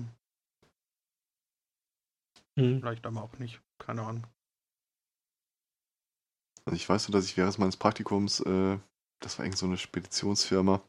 Hm. 2.59 2.81
Vielleicht 2.81 3.07
aber 3.07 3.23
auch 3.23 3.39
nicht. 3.39 3.59
Keine 3.79 4.03
Ahnung. 4.03 4.27
Also 6.65 6.75
ich 6.75 6.87
weiß 6.87 7.07
nur, 7.07 7.13
dass 7.13 7.25
ich 7.25 7.35
während 7.35 7.57
meines 7.57 7.77
Praktikums, 7.77 8.41
äh, 8.41 8.77
das 9.25 9.39
war 9.39 9.45
irgend 9.45 9.57
so 9.57 9.65
eine 9.65 9.77
Speditionsfirma, 9.77 10.81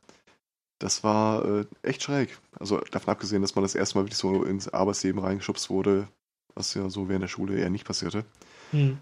das 0.79 1.03
war 1.03 1.45
äh, 1.45 1.65
echt 1.83 2.03
schräg. 2.03 2.39
Also 2.59 2.79
davon 2.91 3.13
abgesehen, 3.13 3.43
dass 3.43 3.55
man 3.55 3.63
das 3.65 3.75
erste 3.75 3.97
Mal 3.97 4.05
wirklich 4.05 4.19
so 4.19 4.45
ins 4.45 4.69
Arbeitsleben 4.69 5.21
reingeschubst 5.21 5.71
wurde, 5.71 6.07
was 6.55 6.75
ja 6.75 6.89
so 6.91 7.09
während 7.09 7.23
der 7.23 7.29
Schule 7.29 7.59
eher 7.59 7.71
nicht 7.71 7.87
passierte. 7.87 8.25
Hm. 8.73 8.99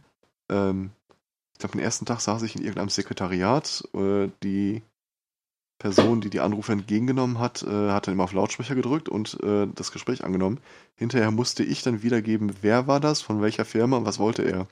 Ähm, 0.51 0.91
ich 1.53 1.59
glaube, 1.59 1.73
den 1.73 1.85
ersten 1.85 2.07
Tag 2.07 2.21
saß 2.21 2.43
ich 2.43 2.55
in 2.55 2.63
irgendeinem 2.63 2.91
Sekretariat. 2.91 3.89
Äh, 3.93 4.29
die 4.45 4.83
Person, 5.81 6.21
die 6.21 6.31
die 6.31 6.41
Anrufe 6.41 6.71
entgegengenommen 6.71 7.41
hat, 7.41 7.65
äh, 7.65 7.91
hat 7.91 8.07
dann 8.07 8.15
immer 8.15 8.25
auf 8.25 8.33
Lautsprecher 8.33 8.77
gedrückt 8.77 9.09
und 9.09 9.43
äh, 9.43 9.67
das 9.75 9.91
Gespräch 9.91 10.23
angenommen. 10.23 10.61
Hinterher 10.95 11.33
musste 11.33 11.65
ich 11.65 11.83
dann 11.83 12.05
wiedergeben, 12.05 12.55
wer 12.63 12.87
war 12.87 13.01
das, 13.01 13.21
von 13.21 13.43
welcher 13.43 13.65
Firma 13.65 14.05
was 14.05 14.21
wollte 14.21 14.43
er. 14.43 14.69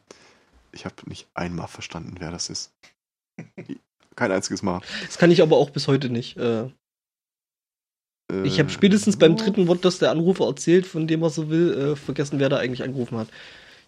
Ich 0.70 0.84
habe 0.84 0.94
nicht 1.06 1.28
einmal 1.34 1.66
verstanden, 1.66 2.14
wer 2.20 2.30
das 2.30 2.48
ist. 2.48 2.72
Kein 4.16 4.32
einziges 4.32 4.62
Mal. 4.62 4.80
Das 5.06 5.18
kann 5.18 5.30
ich 5.30 5.42
aber 5.42 5.56
auch 5.56 5.70
bis 5.70 5.88
heute 5.88 6.10
nicht. 6.10 6.36
Äh, 6.36 6.68
ich 8.44 8.58
habe 8.58 8.68
äh, 8.68 8.72
spätestens 8.72 9.16
beim 9.16 9.36
dritten 9.36 9.66
Wort, 9.68 9.84
das 9.84 9.98
der 9.98 10.10
Anrufer 10.10 10.46
erzählt, 10.46 10.86
von 10.86 11.06
dem 11.06 11.22
er 11.22 11.30
so 11.30 11.50
will, 11.50 11.72
äh, 11.72 11.96
vergessen, 11.96 12.38
wer 12.38 12.48
da 12.48 12.58
eigentlich 12.58 12.82
angerufen 12.82 13.18
hat. 13.18 13.28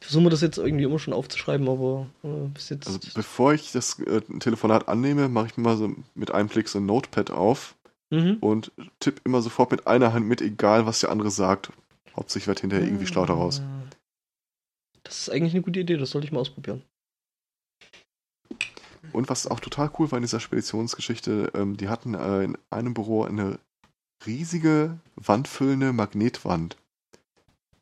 Ich 0.01 0.07
versuche 0.07 0.25
mir 0.25 0.31
das 0.31 0.43
jetzt 0.43 0.59
irgendwie 0.59 0.85
immer 0.85 0.99
schon 0.99 1.15
aufzuschreiben, 1.15 1.69
aber 1.69 2.07
äh, 2.23 2.49
bis 2.53 2.69
jetzt. 2.69 2.87
Also 2.87 2.99
bevor 3.15 3.55
ich 3.55 3.73
das 3.73 3.99
äh, 4.01 4.21
Telefonat 4.39 4.89
annehme, 4.89 5.29
mache 5.29 5.47
ich 5.47 5.57
mir 5.57 5.63
mal 5.63 5.77
so 5.77 5.95
mit 6.15 6.31
einem 6.31 6.49
Klick 6.49 6.69
so 6.69 6.79
ein 6.79 6.87
Notepad 6.87 7.31
auf 7.31 7.75
mhm. 8.11 8.37
und 8.41 8.73
tippe 9.01 9.23
immer 9.25 9.41
sofort 9.41 9.71
mit 9.71 9.87
einer 9.87 10.13
Hand 10.13 10.27
mit, 10.27 10.43
egal 10.43 10.85
was 10.87 11.01
der 11.01 11.11
andere 11.11 11.31
sagt. 11.31 11.71
Hauptsächlich 12.15 12.49
wird 12.49 12.61
hinterher 12.61 12.87
irgendwie 12.87 13.07
schlau 13.07 13.25
daraus. 13.25 13.63
Das 15.05 15.21
ist 15.21 15.31
eigentlich 15.31 15.55
eine 15.55 15.63
gute 15.63 15.81
Idee, 15.81 15.97
das 15.97 16.11
sollte 16.11 16.27
ich 16.27 16.33
mal 16.33 16.41
ausprobieren. 16.41 16.83
Und 19.15 19.31
was 19.31 19.47
auch 19.47 19.61
total 19.61 19.91
cool 19.99 20.11
war 20.11 20.19
in 20.19 20.25
dieser 20.25 20.41
Speditionsgeschichte, 20.41 21.53
ähm, 21.55 21.77
die 21.77 21.89
hatten 21.89 22.15
äh, 22.15 22.43
in 22.43 22.59
einem 22.71 22.95
Büro 22.95 23.23
eine 23.23 23.61
riesige 24.27 24.99
wandfüllende 25.15 25.93
Magnetwand 25.93 26.77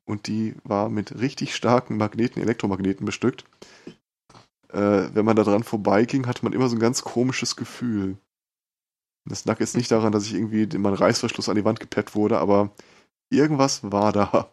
und 0.05 0.27
die 0.27 0.55
war 0.63 0.91
mit 0.91 1.19
richtig 1.21 1.55
starken 1.55 1.97
Magneten, 1.97 2.43
Elektromagneten 2.43 3.07
bestückt. 3.07 3.45
Äh, 4.69 5.09
wenn 5.15 5.25
man 5.25 5.37
da 5.37 5.43
dran 5.43 5.63
vorbeiging, 5.63 6.27
hatte 6.27 6.45
man 6.45 6.53
immer 6.53 6.69
so 6.69 6.77
ein 6.77 6.81
ganz 6.81 7.03
komisches 7.03 7.57
Gefühl. 7.57 8.19
Das 9.25 9.47
lag 9.47 9.59
jetzt 9.59 9.77
nicht 9.77 9.91
daran, 9.91 10.13
dass 10.13 10.27
ich 10.27 10.35
irgendwie 10.35 10.67
mein 10.77 10.95
Reißverschluss 10.95 11.49
an 11.49 11.57
die 11.57 11.65
Wand 11.65 11.81
gepeppt 11.81 12.15
wurde, 12.15 12.39
aber 12.39 12.73
irgendwas 13.31 13.91
war 13.91 14.13
da. 14.13 14.53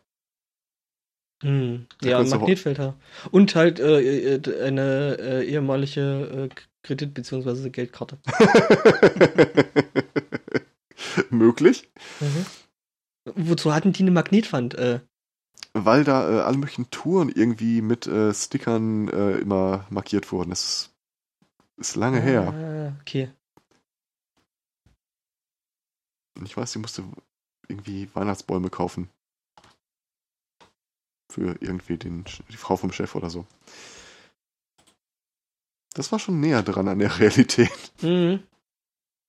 Hm. 1.42 1.88
Ja, 2.02 2.20
ein 2.20 2.30
Magnetfeld. 2.30 2.94
Und 3.32 3.56
halt 3.56 3.80
äh, 3.80 4.36
äh, 4.36 4.62
eine 4.62 5.18
äh, 5.20 5.46
ehemalige 5.46 6.50
äh, 6.52 6.69
Kredit- 6.84 7.14
bzw. 7.14 7.70
Geldkarte. 7.70 8.20
Möglich. 11.30 11.90
Mhm. 12.20 12.46
Wozu 13.36 13.74
hatten 13.74 13.94
die 13.94 14.04
eine 14.04 14.12
Magnetwand? 14.12 14.76
Äh? 14.76 15.00
weil 15.74 16.04
da 16.04 16.30
äh, 16.30 16.42
alle 16.42 16.58
möglichen 16.58 16.90
Touren 16.90 17.30
irgendwie 17.30 17.82
mit 17.82 18.08
äh, 18.08 18.34
Stickern 18.34 19.08
äh, 19.10 19.38
immer 19.38 19.86
markiert 19.90 20.32
wurden. 20.32 20.50
Das 20.50 20.94
ist 21.78 21.96
lange 21.96 22.20
ah, 22.20 22.22
her. 22.22 22.98
Okay. 23.02 23.32
Ich 26.44 26.56
weiß, 26.56 26.76
ich 26.76 26.82
musste 26.82 27.04
irgendwie 27.68 28.10
Weihnachtsbäume 28.14 28.70
kaufen. 28.70 29.10
Für 31.32 31.56
irgendwie 31.60 31.98
den, 31.98 32.26
die 32.50 32.58
Frau 32.58 32.76
vom 32.76 32.92
Chef 32.92 33.14
oder 33.16 33.30
so. 33.30 33.46
Das 36.00 36.14
war 36.14 36.20
schon 36.20 36.40
näher 36.40 36.64
dran 36.64 36.88
an 36.88 37.00
der 37.00 37.20
Realität. 37.20 37.92
Mhm. 38.02 38.42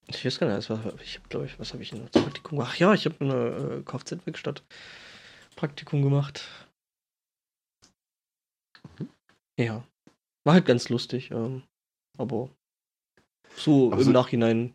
Ich 0.06 0.24
weiß 0.24 0.38
gar 0.38 0.46
nicht, 0.56 0.70
was, 0.70 0.78
ich 1.02 1.16
habe, 1.16 1.28
glaube 1.28 1.46
ich, 1.46 1.58
was 1.58 1.72
habe 1.72 1.82
ich 1.82 1.90
in 1.92 1.98
der 1.98 2.20
Praktikum 2.20 2.60
Ach 2.60 2.76
ja, 2.76 2.94
ich 2.94 3.06
habe 3.06 3.16
eine 3.18 3.34
äh, 3.34 3.82
Kfz-Werkstatt 3.82 4.62
Praktikum 5.56 6.02
gemacht. 6.02 6.48
Ja. 9.58 9.82
War 10.44 10.54
halt 10.54 10.64
ganz 10.64 10.88
lustig, 10.90 11.32
ähm, 11.32 11.64
aber 12.16 12.50
so 13.56 13.90
also, 13.90 14.06
im 14.06 14.12
Nachhinein. 14.12 14.74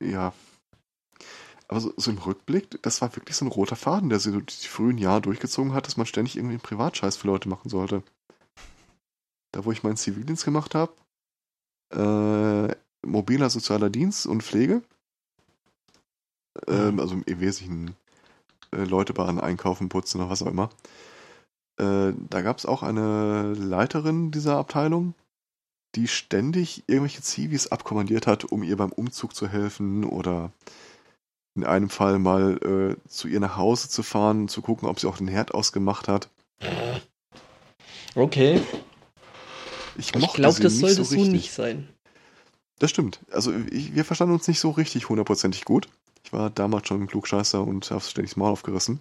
Ja. 0.00 0.34
Aber 1.68 1.78
so, 1.78 1.94
so, 1.96 2.10
im 2.10 2.18
Rückblick, 2.18 2.82
das 2.82 3.00
war 3.00 3.14
wirklich 3.14 3.36
so 3.36 3.44
ein 3.44 3.52
roter 3.52 3.76
Faden, 3.76 4.08
der 4.08 4.18
so 4.18 4.40
die 4.40 4.66
frühen 4.66 4.98
Jahre 4.98 5.20
durchgezogen 5.20 5.72
hat, 5.72 5.86
dass 5.86 5.96
man 5.96 6.06
ständig 6.06 6.36
irgendwie 6.36 6.54
einen 6.54 6.62
Privatscheiß 6.62 7.16
für 7.16 7.28
Leute 7.28 7.48
machen 7.48 7.68
sollte. 7.68 8.02
Da, 9.56 9.64
wo 9.64 9.72
ich 9.72 9.82
meinen 9.82 9.96
Zivildienst 9.96 10.44
gemacht 10.44 10.74
habe, 10.74 10.92
äh, 11.90 12.76
mobiler 13.06 13.48
sozialer 13.48 13.88
Dienst 13.88 14.26
und 14.26 14.42
Pflege, 14.42 14.82
ähm, 16.66 17.00
also 17.00 17.14
im 17.24 17.40
Wesentlichen 17.40 17.96
äh, 18.72 18.84
Leute 18.84 19.14
bei 19.14 19.26
Einkaufen, 19.26 19.88
Putzen 19.88 20.20
oder 20.20 20.28
was 20.28 20.42
auch 20.42 20.48
immer. 20.48 20.68
Äh, 21.78 22.12
da 22.28 22.42
gab 22.42 22.58
es 22.58 22.66
auch 22.66 22.82
eine 22.82 23.54
Leiterin 23.54 24.30
dieser 24.30 24.58
Abteilung, 24.58 25.14
die 25.94 26.06
ständig 26.06 26.84
irgendwelche 26.86 27.22
Zivis 27.22 27.68
abkommandiert 27.68 28.26
hat, 28.26 28.44
um 28.44 28.62
ihr 28.62 28.76
beim 28.76 28.92
Umzug 28.92 29.34
zu 29.34 29.48
helfen 29.48 30.04
oder 30.04 30.52
in 31.54 31.64
einem 31.64 31.88
Fall 31.88 32.18
mal 32.18 32.58
äh, 32.58 33.08
zu 33.08 33.26
ihr 33.26 33.40
nach 33.40 33.56
Hause 33.56 33.88
zu 33.88 34.02
fahren 34.02 34.48
zu 34.48 34.60
gucken, 34.60 34.86
ob 34.86 35.00
sie 35.00 35.06
auch 35.06 35.16
den 35.16 35.28
Herd 35.28 35.54
ausgemacht 35.54 36.08
hat. 36.08 36.28
Okay. 38.14 38.60
Ich, 39.98 40.14
ich 40.14 40.32
glaube, 40.32 40.60
das 40.60 40.78
sollte 40.78 41.04
so, 41.04 41.16
so 41.16 41.24
nicht 41.24 41.52
sein. 41.52 41.88
Das 42.78 42.90
stimmt. 42.90 43.20
Also 43.30 43.52
ich, 43.70 43.94
wir 43.94 44.04
verstanden 44.04 44.34
uns 44.34 44.48
nicht 44.48 44.60
so 44.60 44.70
richtig 44.70 45.08
hundertprozentig 45.08 45.64
gut. 45.64 45.88
Ich 46.24 46.32
war 46.32 46.50
damals 46.50 46.88
schon 46.88 47.02
ein 47.02 47.06
Klugscheißer 47.06 47.62
und 47.62 47.90
habe 47.90 48.02
ständig 48.02 48.32
das 48.32 48.36
Maul 48.36 48.50
aufgerissen. 48.50 49.00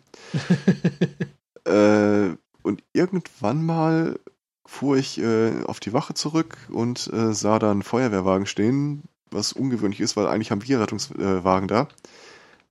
äh, 1.65 2.29
und 2.61 2.83
irgendwann 2.93 3.65
mal 3.65 4.19
fuhr 4.65 4.97
ich 4.97 5.19
äh, 5.19 5.63
auf 5.65 5.79
die 5.79 5.93
Wache 5.93 6.13
zurück 6.13 6.57
und 6.71 7.11
äh, 7.13 7.33
sah 7.33 7.59
da 7.59 7.71
einen 7.71 7.83
Feuerwehrwagen 7.83 8.45
stehen, 8.45 9.03
was 9.29 9.53
ungewöhnlich 9.53 9.99
ist, 9.99 10.15
weil 10.15 10.27
eigentlich 10.27 10.51
haben 10.51 10.65
wir 10.67 10.79
Rettungswagen 10.79 11.67
da. 11.67 11.87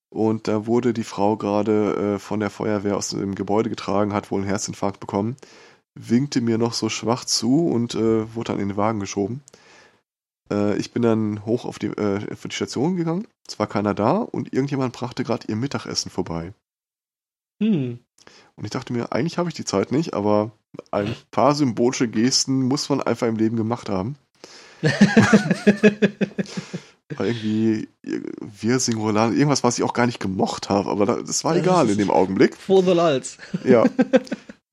Und 0.08 0.46
da 0.46 0.66
wurde 0.66 0.94
die 0.94 1.04
Frau 1.04 1.36
gerade 1.36 2.14
äh, 2.14 2.18
von 2.18 2.40
der 2.40 2.50
Feuerwehr 2.50 2.96
aus 2.96 3.08
dem 3.08 3.34
Gebäude 3.34 3.68
getragen, 3.68 4.12
hat 4.12 4.30
wohl 4.30 4.40
einen 4.40 4.48
Herzinfarkt 4.48 5.00
bekommen, 5.00 5.36
winkte 5.94 6.40
mir 6.40 6.58
noch 6.58 6.72
so 6.72 6.88
schwach 6.88 7.24
zu 7.24 7.68
und 7.68 7.94
äh, 7.94 8.34
wurde 8.34 8.52
dann 8.52 8.60
in 8.60 8.68
den 8.68 8.76
Wagen 8.76 9.00
geschoben. 9.00 9.42
Äh, 10.50 10.76
ich 10.78 10.92
bin 10.92 11.02
dann 11.02 11.44
hoch 11.46 11.64
auf 11.64 11.78
die, 11.78 11.86
äh, 11.86 12.32
auf 12.32 12.42
die 12.42 12.54
Station 12.54 12.96
gegangen. 12.96 13.26
Es 13.46 13.58
war 13.58 13.66
keiner 13.66 13.94
da 13.94 14.16
und 14.18 14.52
irgendjemand 14.52 14.92
brachte 14.92 15.24
gerade 15.24 15.46
ihr 15.48 15.56
Mittagessen 15.56 16.10
vorbei. 16.10 16.52
Hm. 17.62 17.98
Und 18.56 18.64
ich 18.64 18.70
dachte 18.70 18.92
mir, 18.92 19.12
eigentlich 19.12 19.38
habe 19.38 19.48
ich 19.48 19.54
die 19.54 19.64
Zeit 19.64 19.92
nicht, 19.92 20.14
aber 20.14 20.52
ein 20.90 21.14
paar 21.30 21.54
symbolische 21.54 22.08
Gesten 22.08 22.62
muss 22.62 22.88
man 22.88 23.00
einfach 23.02 23.26
im 23.26 23.36
Leben 23.36 23.56
gemacht 23.56 23.88
haben. 23.88 24.16
war 27.16 27.26
irgendwie 27.26 27.88
wir 28.40 28.78
Singular, 28.80 29.32
irgendwas, 29.32 29.64
was 29.64 29.78
ich 29.78 29.84
auch 29.84 29.92
gar 29.92 30.06
nicht 30.06 30.20
gemocht 30.20 30.68
habe, 30.68 30.90
aber 30.90 31.22
das 31.22 31.44
war 31.44 31.56
egal 31.56 31.88
in 31.90 31.98
dem 31.98 32.10
Augenblick. 32.10 32.56
For 32.56 32.82
the 32.82 32.92
Lals. 32.92 33.38
Ja. 33.64 33.84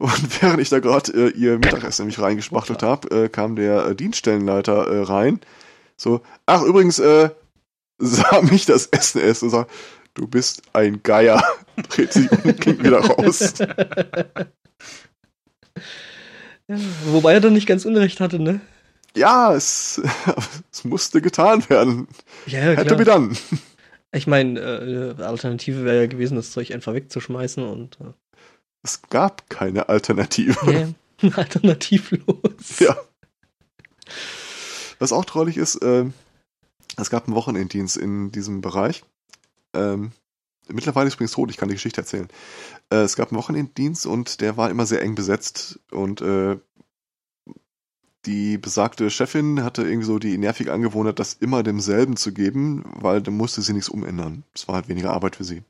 Und 0.02 0.42
während 0.42 0.60
ich 0.60 0.70
da 0.70 0.80
gerade 0.80 1.12
äh, 1.12 1.30
ihr 1.30 1.60
Mittagessen 1.60 2.04
nämlich 2.04 2.20
reingespachtelt 2.20 2.82
habe, 2.82 3.26
äh, 3.26 3.30
kam 3.30 3.56
der 3.56 3.86
äh, 3.86 3.96
Dienststellenleiter 3.96 4.88
äh, 4.88 5.04
rein. 5.04 5.40
So, 5.96 6.22
ach 6.48 6.64
übrigens, 6.64 6.98
äh, 6.98 7.30
sah 8.00 8.42
mich 8.42 8.66
das 8.66 8.88
Essen 8.88 9.22
essen 9.22 9.46
und 9.46 9.52
sagt, 9.52 9.72
du 10.16 10.28
bist 10.28 10.64
ein 10.74 11.04
Geier. 11.04 11.44
Dreht 11.90 12.14
sich 12.14 12.32
und 12.32 12.60
ging 12.60 12.84
wieder 12.84 13.00
raus. 13.00 13.54
Ja, 16.68 16.76
wobei 17.06 17.34
er 17.34 17.42
dann 17.42 17.54
nicht 17.54 17.68
ganz 17.68 17.86
Unrecht 17.86 18.20
hatte, 18.20 18.40
ne? 18.40 18.60
Ja, 19.16 19.54
es, 19.54 20.02
es 20.72 20.84
musste 20.84 21.22
getan 21.22 21.70
werden. 21.70 22.08
Ja, 22.48 22.72
ja 22.72 22.78
Hätte 22.78 22.96
mir 22.96 23.06
dann. 23.06 23.38
Ich 24.14 24.26
meine, 24.26 24.60
äh, 24.60 25.22
Alternative 25.22 25.86
wäre 25.86 26.02
ja 26.02 26.08
gewesen, 26.08 26.36
das 26.36 26.52
Zeug 26.52 26.74
einfach 26.74 26.96
wegzuschmeißen 26.96 27.64
und. 27.64 28.00
Äh, 28.02 28.14
es 28.84 29.02
gab 29.10 29.50
keine 29.50 29.90
Alternative. 29.90 30.96
Ja, 31.22 31.30
alternativlos. 31.38 32.80
Ja. 32.80 32.98
Was 35.00 35.14
auch 35.14 35.26
traurig 35.26 35.58
ist, 35.58 35.76
äh, 35.78 36.06
es 36.98 37.10
gab 37.10 37.28
einen 37.28 37.36
Wochenenddienst 37.36 37.98
in 37.98 38.32
diesem 38.32 38.62
Bereich. 38.62 39.04
Ähm, 39.74 40.12
mittlerweile 40.68 41.08
ist 41.08 41.16
übrigens 41.16 41.32
tot, 41.32 41.50
ich 41.50 41.58
kann 41.58 41.70
die 41.70 41.76
Geschichte 41.76 42.02
erzählen. 42.02 42.28
Äh, 42.90 42.98
es 42.98 43.16
gab 43.16 43.32
einen 43.32 43.38
Wochenenddienst 43.38 44.06
und 44.06 44.42
der 44.42 44.58
war 44.58 44.70
immer 44.70 44.86
sehr 44.86 45.02
eng 45.02 45.16
besetzt 45.16 45.80
und 45.92 46.22
äh, 46.22 46.58
die 48.26 48.60
besagte 48.60 49.10
Chefin 49.10 49.64
hatte 49.64 49.82
irgendwie 49.82 50.06
so 50.06 50.20
die 50.20 50.38
nervige 50.38 50.74
Angewohnheit, 50.74 51.18
das 51.18 51.34
immer 51.34 51.64
demselben 51.64 52.18
zu 52.18 52.32
geben, 52.34 52.84
weil 52.86 53.22
dann 53.22 53.36
musste 53.36 53.62
sie 53.62 53.74
nichts 53.74 53.90
umändern. 53.90 54.44
Es 54.54 54.68
war 54.68 54.76
halt 54.76 54.90
weniger 54.90 55.12
Arbeit 55.12 55.36
für 55.38 55.44
sie. 55.44 55.64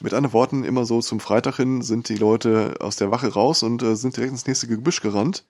Mit 0.00 0.12
anderen 0.12 0.34
Worten, 0.34 0.64
immer 0.64 0.84
so 0.84 1.00
zum 1.00 1.20
Freitag 1.20 1.56
hin 1.56 1.80
sind 1.82 2.08
die 2.08 2.16
Leute 2.16 2.76
aus 2.80 2.96
der 2.96 3.10
Wache 3.10 3.32
raus 3.32 3.62
und 3.62 3.82
äh, 3.82 3.96
sind 3.96 4.16
direkt 4.16 4.32
ins 4.32 4.46
nächste 4.46 4.66
Gebüsch 4.66 5.00
gerannt, 5.00 5.46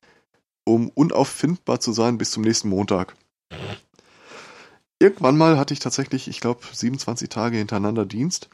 um 0.64 0.88
unauffindbar 0.90 1.80
zu 1.80 1.92
sein 1.92 2.16
bis 2.18 2.30
zum 2.30 2.42
nächsten 2.42 2.68
Montag. 2.68 3.16
Irgendwann 4.98 5.36
mal 5.36 5.58
hatte 5.58 5.74
ich 5.74 5.80
tatsächlich, 5.80 6.28
ich 6.28 6.40
glaube, 6.40 6.60
27 6.72 7.28
Tage 7.28 7.58
hintereinander 7.58 8.06
Dienst. 8.06 8.48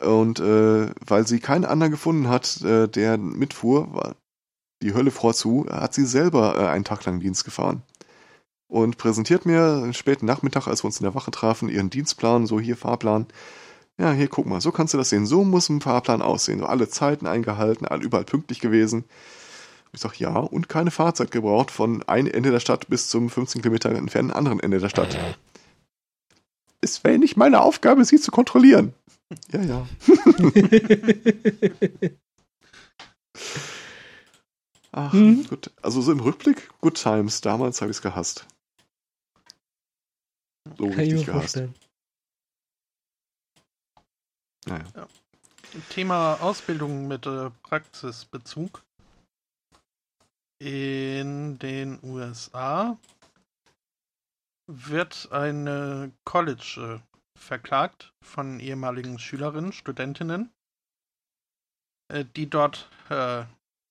Und 0.00 0.40
äh, 0.40 0.90
weil 1.06 1.26
sie 1.26 1.38
keinen 1.38 1.64
anderen 1.64 1.92
gefunden 1.92 2.28
hat, 2.28 2.62
äh, 2.62 2.88
der 2.88 3.16
mitfuhr, 3.18 3.94
war 3.94 4.16
die 4.82 4.94
Hölle 4.94 5.12
vorzu, 5.12 5.66
hat 5.70 5.94
sie 5.94 6.04
selber 6.04 6.56
äh, 6.58 6.66
einen 6.66 6.84
Tag 6.84 7.04
lang 7.04 7.20
Dienst 7.20 7.44
gefahren. 7.44 7.82
Und 8.66 8.98
präsentiert 8.98 9.46
mir 9.46 9.92
späten 9.92 10.26
Nachmittag, 10.26 10.66
als 10.66 10.82
wir 10.82 10.86
uns 10.86 10.98
in 10.98 11.04
der 11.04 11.14
Wache 11.14 11.30
trafen, 11.30 11.68
ihren 11.68 11.90
Dienstplan, 11.90 12.46
so 12.46 12.58
hier 12.58 12.76
Fahrplan. 12.76 13.26
Ja, 14.00 14.12
hier 14.12 14.28
guck 14.28 14.46
mal, 14.46 14.60
so 14.60 14.72
kannst 14.72 14.92
du 14.92 14.98
das 14.98 15.10
sehen. 15.10 15.26
So 15.26 15.44
muss 15.44 15.68
ein 15.68 15.80
Fahrplan 15.80 16.20
aussehen. 16.20 16.58
So 16.58 16.66
alle 16.66 16.88
Zeiten 16.88 17.26
eingehalten, 17.26 17.86
überall 18.02 18.24
pünktlich 18.24 18.60
gewesen. 18.60 19.04
Ich 19.92 20.00
sag 20.00 20.18
ja, 20.18 20.36
und 20.36 20.68
keine 20.68 20.90
Fahrzeit 20.90 21.30
gebraucht 21.30 21.70
von 21.70 22.02
einem 22.02 22.26
Ende 22.26 22.50
der 22.50 22.58
Stadt 22.58 22.88
bis 22.88 23.08
zum 23.08 23.30
15 23.30 23.62
Kilometer 23.62 23.90
entfernten 23.90 24.34
anderen 24.34 24.58
Ende 24.58 24.80
der 24.80 24.88
Stadt. 24.88 25.16
Es 26.80 27.04
wäre 27.04 27.18
nicht 27.18 27.36
meine 27.36 27.60
Aufgabe, 27.60 28.04
sie 28.04 28.18
zu 28.18 28.32
kontrollieren. 28.32 28.92
Ja, 29.52 29.62
ja. 29.62 29.86
Ach, 34.90 35.12
hm? 35.12 35.46
gut. 35.48 35.70
Also 35.82 36.02
so 36.02 36.10
im 36.10 36.18
Rückblick, 36.20 36.68
Good 36.80 37.00
Times. 37.00 37.40
Damals 37.40 37.80
habe 37.80 37.92
ich 37.92 37.98
es 37.98 38.02
gehasst. 38.02 38.46
So 40.78 40.88
Kann 40.88 40.98
richtig 40.98 41.26
gehasst. 41.26 41.62
Naja. 44.66 44.84
Ja. 44.94 45.06
Thema 45.90 46.34
Ausbildung 46.40 47.08
mit 47.08 47.26
äh, 47.26 47.50
Praxisbezug. 47.62 48.82
In 50.60 51.58
den 51.58 51.98
USA 52.02 52.96
wird 54.66 55.30
eine 55.32 56.12
College 56.24 57.00
äh, 57.00 57.38
verklagt 57.38 58.12
von 58.22 58.60
ehemaligen 58.60 59.18
Schülerinnen, 59.18 59.72
Studentinnen, 59.72 60.50
äh, 62.08 62.24
die 62.36 62.48
dort 62.48 62.88
äh, 63.10 63.44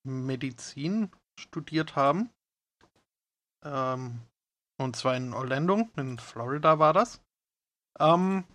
Medizin 0.08 1.12
studiert 1.40 1.96
haben. 1.96 2.30
Ähm, 3.64 4.22
und 4.80 4.96
zwar 4.96 5.16
in 5.16 5.34
Orlando, 5.34 5.88
in 5.98 6.18
Florida 6.18 6.80
war 6.80 6.94
das. 6.94 7.22
Ähm, 8.00 8.46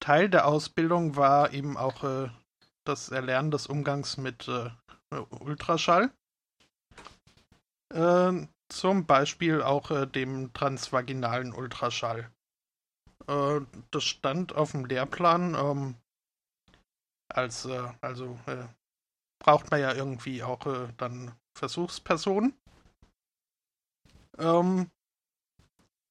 Teil 0.00 0.28
der 0.28 0.46
Ausbildung 0.46 1.16
war 1.16 1.52
eben 1.52 1.76
auch 1.76 2.04
äh, 2.04 2.30
das 2.84 3.10
Erlernen 3.10 3.50
des 3.50 3.66
Umgangs 3.66 4.16
mit 4.16 4.48
äh, 4.48 4.70
Ultraschall. 5.40 6.10
Äh, 7.92 8.46
zum 8.68 9.06
Beispiel 9.06 9.62
auch 9.62 9.90
äh, 9.90 10.06
dem 10.06 10.52
transvaginalen 10.52 11.52
Ultraschall. 11.52 12.30
Äh, 13.26 13.60
das 13.90 14.04
stand 14.04 14.54
auf 14.54 14.72
dem 14.72 14.84
Lehrplan 14.84 15.54
ähm, 15.54 15.94
als, 17.28 17.64
äh, 17.64 17.88
also 18.00 18.38
braucht 19.38 19.70
man 19.70 19.80
ja 19.80 19.94
irgendwie 19.94 20.42
auch 20.42 20.66
dann 20.96 21.32
Versuchspersonen. 21.56 22.54
Ähm, 24.38 24.90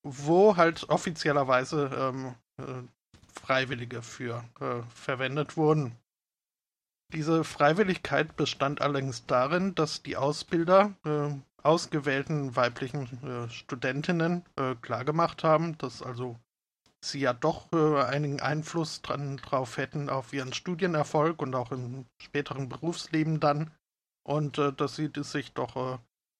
wo 0.03 0.55
halt 0.55 0.89
offiziellerweise 0.89 2.35
ähm, 2.57 2.89
Freiwillige 3.37 4.01
für 4.01 4.43
äh, 4.59 4.81
verwendet 4.93 5.57
wurden. 5.57 5.95
Diese 7.13 7.43
Freiwilligkeit 7.45 8.35
bestand 8.35 8.81
allerdings 8.81 9.25
darin, 9.25 9.75
dass 9.75 10.03
die 10.03 10.17
Ausbilder 10.17 10.93
äh, 11.05 11.29
ausgewählten 11.63 12.55
weiblichen 12.55 13.05
äh, 13.23 13.49
Studentinnen 13.49 14.43
äh, 14.57 14.75
klargemacht 14.75 15.43
haben, 15.43 15.77
dass 15.77 16.01
also 16.01 16.37
sie 17.01 17.19
ja 17.19 17.33
doch 17.33 17.71
äh, 17.71 18.03
einigen 18.03 18.41
Einfluss 18.41 19.01
dran, 19.01 19.37
drauf 19.37 19.77
hätten 19.77 20.09
auf 20.09 20.33
ihren 20.33 20.53
Studienerfolg 20.53 21.41
und 21.41 21.55
auch 21.55 21.71
im 21.71 22.05
späteren 22.21 22.67
Berufsleben 22.67 23.39
dann 23.39 23.71
und 24.23 24.57
äh, 24.57 24.73
dass 24.73 24.97
sie 24.97 25.09
sich 25.15 25.53
doch 25.53 25.99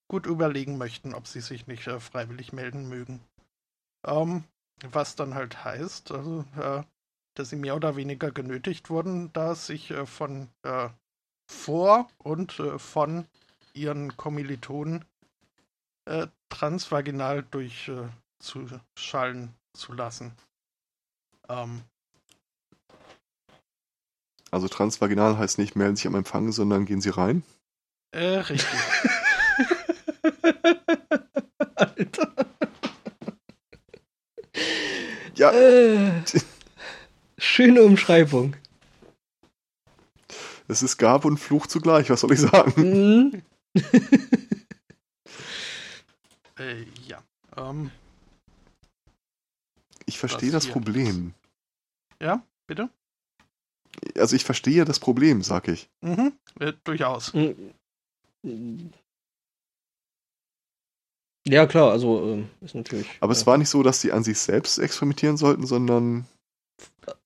gut 0.10 0.26
überlegen 0.26 0.78
möchten, 0.78 1.14
ob 1.14 1.28
sie 1.28 1.42
sich 1.42 1.68
nicht 1.68 1.84
freiwillig 1.84 2.54
melden 2.54 2.88
mögen. 2.90 3.22
Ähm, 4.06 4.44
was 4.92 5.16
dann 5.16 5.34
halt 5.34 5.64
heißt, 5.64 6.12
also 6.12 6.46
dass 7.38 7.50
sie 7.50 7.56
mehr 7.56 7.76
oder 7.76 7.96
weniger 7.96 8.32
genötigt 8.32 8.90
wurden, 8.90 9.32
da 9.34 9.56
sich 9.56 9.92
äh, 9.92 10.06
von 10.06 10.50
äh, 10.64 10.90
vor 11.50 12.10
und 12.18 12.60
äh, 12.60 12.78
von 12.80 13.26
ihren 13.74 14.18
Kommilitonen 14.18 15.06
äh, 16.06 16.28
transvaginal 16.50 17.44
durchzuschallen 17.44 19.44
äh, 19.44 19.78
zu 19.78 19.94
lassen. 19.94 20.34
Ähm. 21.48 21.84
Also 24.50 24.68
transvaginal 24.68 25.38
heißt 25.38 25.60
nicht 25.60 25.76
melden 25.76 25.96
sich 25.96 26.08
am 26.08 26.16
Empfang, 26.16 26.52
sondern 26.52 26.86
gehen 26.86 27.02
sie 27.02 27.10
rein? 27.10 27.44
Äh, 28.12 28.40
richtig. 28.40 28.70
Ja. 35.36 35.52
Äh. 35.52 36.24
Schöne 37.38 37.84
Umschreibung. 37.84 38.56
Es 40.68 40.82
ist 40.84 40.98
Gabe 40.98 41.28
und 41.28 41.38
Fluch 41.38 41.68
zugleich, 41.68 42.10
was 42.10 42.22
soll 42.22 42.34
ich 42.34 42.40
sagen? 42.40 42.74
Mhm. 42.82 43.42
äh, 46.60 46.84
ja. 47.08 47.24
Ähm, 47.56 47.92
ich 50.06 50.18
verstehe 50.18 50.52
das, 50.52 50.66
das 50.66 50.74
Problem. 50.74 51.34
Ja, 52.22 52.44
bitte? 52.66 52.90
Also 54.18 54.36
ich 54.36 54.44
verstehe 54.44 54.86
das 54.86 55.00
Problem, 55.00 55.42
sag 55.42 55.68
ich. 55.68 55.90
Mhm, 56.02 56.34
äh, 56.60 56.74
durchaus. 56.84 57.34
Mhm. 57.34 57.74
Ja, 61.48 61.66
klar, 61.66 61.92
also 61.92 62.36
äh, 62.36 62.44
ist 62.62 62.76
natürlich. 62.76 63.08
Aber 63.22 63.32
es 63.32 63.48
war 63.48 63.58
nicht 63.58 63.70
so, 63.70 63.82
dass 63.82 64.02
sie 64.02 64.12
an 64.12 64.24
sich 64.24 64.38
selbst 64.38 64.78
experimentieren 64.80 65.38
sollten, 65.38 65.66
sondern 65.66 66.28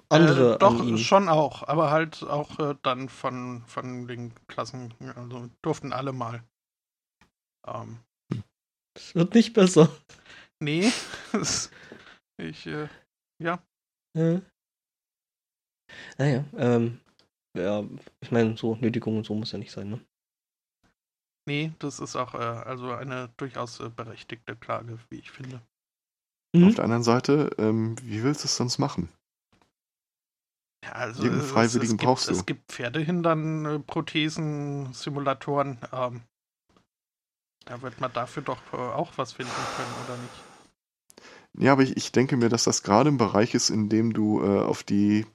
andere. 0.10 0.56
Äh, 0.56 0.60
doch, 0.60 0.98
schon 0.98 1.28
auch, 1.28 1.68
aber 1.68 1.90
halt 1.90 2.22
auch 2.24 2.60
äh, 2.60 2.76
dann 2.84 3.10
von, 3.10 3.64
von 3.66 4.08
den 4.08 4.34
Klassen, 4.48 4.94
also 5.16 5.50
durften 5.64 5.92
alle 5.92 6.14
mal. 6.14 6.44
Ähm, 7.66 8.00
es 8.96 9.16
wird 9.16 9.34
nicht 9.34 9.54
besser. 9.54 9.90
Nee, 10.60 10.92
ich, 12.38 12.68
äh, 12.68 12.88
ja. 13.42 13.64
ja. 14.16 14.42
Naja, 16.20 16.46
ähm, 16.58 17.00
ja, 17.58 17.84
ich 18.22 18.32
meine, 18.32 18.56
so 18.56 18.76
Nötigung 18.76 19.18
und 19.18 19.26
so 19.26 19.34
muss 19.34 19.52
ja 19.52 19.58
nicht 19.58 19.72
sein, 19.72 19.90
ne? 19.90 20.06
Nee, 21.48 21.74
das 21.80 22.00
ist 22.00 22.16
auch 22.16 22.34
äh, 22.34 22.38
also 22.38 22.92
eine 22.92 23.30
durchaus 23.38 23.80
äh, 23.80 23.90
berechtigte 23.90 24.56
Klage, 24.56 25.00
wie 25.10 25.20
ich 25.20 25.32
finde. 25.32 25.62
Mhm. 26.54 26.68
Auf 26.68 26.76
der 26.76 26.84
anderen 26.84 27.04
Seite, 27.04 27.50
ähm, 27.58 27.96
wie 28.04 28.24
willst 28.24 28.44
du 28.44 28.46
es 28.46 28.56
sonst 28.56 28.78
machen? 28.78 29.10
Ja, 30.84 30.92
also 30.94 31.24
Jeden 31.24 31.42
Freiwilligen 31.42 31.96
es, 31.96 32.02
es 32.02 32.06
brauchst 32.06 32.28
gibt, 32.28 32.36
du. 32.36 32.40
Es 32.40 32.46
gibt 32.46 32.72
Pferdehindern, 32.72 33.84
Prothesen, 33.86 34.94
Simulatoren. 34.94 35.78
Ähm, 35.92 36.22
da 37.66 37.82
wird 37.82 38.02
man 38.02 38.12
dafür 38.14 38.44
doch 38.44 38.62
äh, 38.74 38.78
auch 38.78 39.12
was 39.18 39.34
finden 39.34 39.52
können, 39.76 39.94
oder 40.06 40.18
nicht? 40.18 41.64
Ja, 41.64 41.74
aber 41.74 41.84
ich, 41.84 41.98
ich 41.98 42.12
denke 42.12 42.38
mir, 42.38 42.50
dass 42.50 42.64
das 42.64 42.84
gerade 42.84 43.10
im 43.10 43.18
Bereich 43.18 43.54
ist, 43.54 43.70
in 43.70 43.90
dem 43.90 44.14
du 44.14 44.42
äh, 44.42 44.62
auf 44.62 44.84
die 44.84 45.26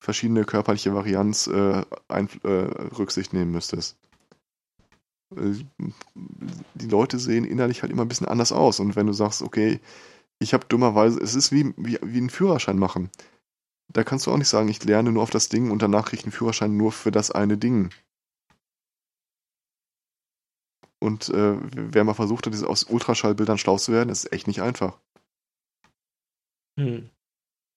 verschiedene 0.00 0.44
körperliche 0.44 0.94
Varianz 0.94 1.46
äh, 1.46 1.84
ein, 2.08 2.28
äh, 2.44 2.48
Rücksicht 2.48 3.32
nehmen 3.32 3.52
müsstest. 3.52 3.96
Äh, 5.36 5.64
die 6.74 6.88
Leute 6.88 7.18
sehen 7.18 7.44
innerlich 7.44 7.82
halt 7.82 7.92
immer 7.92 8.02
ein 8.02 8.08
bisschen 8.08 8.28
anders 8.28 8.52
aus. 8.52 8.80
Und 8.80 8.96
wenn 8.96 9.06
du 9.06 9.12
sagst, 9.12 9.42
okay, 9.42 9.80
ich 10.38 10.54
habe 10.54 10.66
dummerweise, 10.66 11.20
es 11.20 11.34
ist 11.34 11.52
wie, 11.52 11.72
wie, 11.76 11.98
wie 12.02 12.20
ein 12.20 12.30
Führerschein 12.30 12.78
machen. 12.78 13.10
Da 13.92 14.04
kannst 14.04 14.26
du 14.26 14.30
auch 14.30 14.38
nicht 14.38 14.48
sagen, 14.48 14.68
ich 14.68 14.82
lerne 14.84 15.12
nur 15.12 15.22
auf 15.22 15.30
das 15.30 15.48
Ding 15.48 15.70
und 15.70 15.82
danach 15.82 16.06
kriege 16.06 16.20
ich 16.20 16.24
einen 16.24 16.32
Führerschein 16.32 16.76
nur 16.76 16.92
für 16.92 17.10
das 17.10 17.30
eine 17.30 17.58
Ding. 17.58 17.90
Und 20.98 21.28
äh, 21.30 21.56
wer 21.74 22.04
mal 22.04 22.14
versucht 22.14 22.46
hat, 22.46 22.62
aus 22.64 22.84
Ultraschallbildern 22.84 23.58
schlau 23.58 23.76
zu 23.76 23.92
werden, 23.92 24.08
ist 24.08 24.32
echt 24.32 24.46
nicht 24.46 24.62
einfach. 24.62 24.98
Hm. 26.78 27.10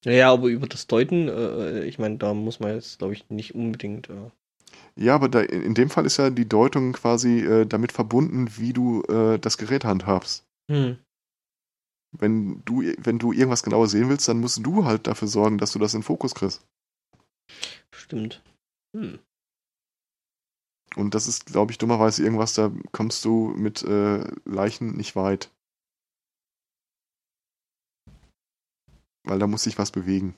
Naja, 0.05 0.31
aber 0.31 0.47
über 0.47 0.67
das 0.67 0.85
Deuten, 0.85 1.27
äh, 1.27 1.83
ich 1.85 1.97
meine, 1.97 2.17
da 2.17 2.33
muss 2.33 2.59
man 2.59 2.75
jetzt, 2.75 2.99
glaube 2.99 3.13
ich, 3.13 3.29
nicht 3.29 3.55
unbedingt. 3.55 4.09
Äh... 4.09 4.29
Ja, 4.97 5.15
aber 5.15 5.27
da, 5.27 5.41
in 5.41 5.73
dem 5.73 5.89
Fall 5.89 6.05
ist 6.05 6.17
ja 6.17 6.29
die 6.29 6.47
Deutung 6.47 6.93
quasi 6.93 7.39
äh, 7.41 7.65
damit 7.65 7.91
verbunden, 7.91 8.47
wie 8.57 8.71
du 8.71 9.01
äh, 9.03 9.37
das 9.37 9.57
Gerät 9.57 9.83
handhabst. 9.83 10.45
Hm 10.71 10.97
wenn 12.19 12.63
du, 12.65 12.83
wenn 12.97 13.19
du 13.19 13.31
irgendwas 13.31 13.63
genauer 13.63 13.87
sehen 13.87 14.09
willst, 14.09 14.27
dann 14.27 14.39
musst 14.39 14.65
du 14.65 14.85
halt 14.85 15.07
dafür 15.07 15.27
sorgen, 15.27 15.57
dass 15.57 15.71
du 15.71 15.79
das 15.79 15.93
in 15.93 16.03
Fokus 16.03 16.35
kriegst. 16.35 16.65
Stimmt. 17.93 18.43
Hm. 18.95 19.19
Und 20.95 21.13
das 21.13 21.27
ist, 21.27 21.45
glaube 21.45 21.71
ich, 21.71 21.77
dummerweise 21.77 22.23
irgendwas, 22.23 22.53
da 22.53 22.71
kommst 22.91 23.25
du 23.25 23.49
mit 23.49 23.83
äh, 23.83 24.23
Leichen 24.45 24.95
nicht 24.95 25.15
weit. 25.15 25.51
Weil 29.23 29.39
da 29.39 29.47
muss 29.47 29.63
sich 29.63 29.77
was 29.77 29.91
bewegen. 29.91 30.35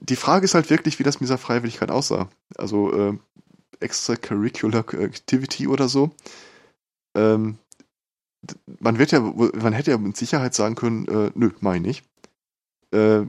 Die 0.00 0.16
Frage 0.16 0.44
ist 0.44 0.54
halt 0.54 0.70
wirklich, 0.70 0.98
wie 0.98 1.02
das 1.02 1.16
mit 1.16 1.28
dieser 1.28 1.38
Freiwilligkeit 1.38 1.90
aussah. 1.90 2.28
Also 2.56 2.92
äh, 2.92 3.18
Extracurricular 3.80 4.84
Activity 4.94 5.66
oder 5.66 5.88
so. 5.88 6.10
Ähm, 7.14 7.58
man 8.80 8.98
wird 8.98 9.12
ja, 9.12 9.20
man 9.20 9.72
hätte 9.72 9.90
ja 9.90 9.98
mit 9.98 10.16
Sicherheit 10.16 10.54
sagen 10.54 10.74
können, 10.74 11.06
äh, 11.06 11.30
nö, 11.34 11.50
meine 11.60 11.88
ich. 11.88 12.02
Äh, 12.92 13.22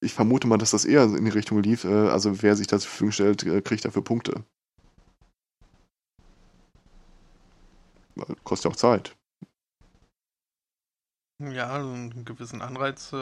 ich 0.00 0.14
vermute 0.14 0.46
mal, 0.46 0.58
dass 0.58 0.70
das 0.72 0.84
eher 0.84 1.04
in 1.04 1.24
die 1.24 1.30
Richtung 1.30 1.62
lief. 1.62 1.84
Äh, 1.84 2.08
also 2.08 2.42
wer 2.42 2.56
sich 2.56 2.66
da 2.66 2.78
zur 2.78 2.88
Verfügung 2.88 3.12
stellt, 3.12 3.42
äh, 3.44 3.62
kriegt 3.62 3.84
dafür 3.84 4.02
Punkte. 4.02 4.44
Kostet 8.44 8.64
ja 8.64 8.70
auch 8.72 8.76
Zeit. 8.76 9.16
Ja, 11.40 11.68
also 11.68 11.90
einen 11.90 12.24
gewissen 12.24 12.60
Anreiz. 12.62 13.12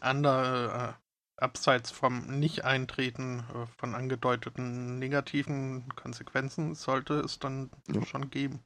Ander, 0.00 0.96
äh, 0.96 1.42
abseits 1.42 1.90
vom 1.90 2.26
Nicht-Eintreten 2.38 3.40
äh, 3.40 3.66
von 3.78 3.94
angedeuteten 3.94 4.98
negativen 4.98 5.88
Konsequenzen 5.96 6.74
sollte 6.74 7.14
es 7.20 7.38
dann 7.38 7.70
ja. 7.88 8.04
schon 8.04 8.30
geben. 8.30 8.60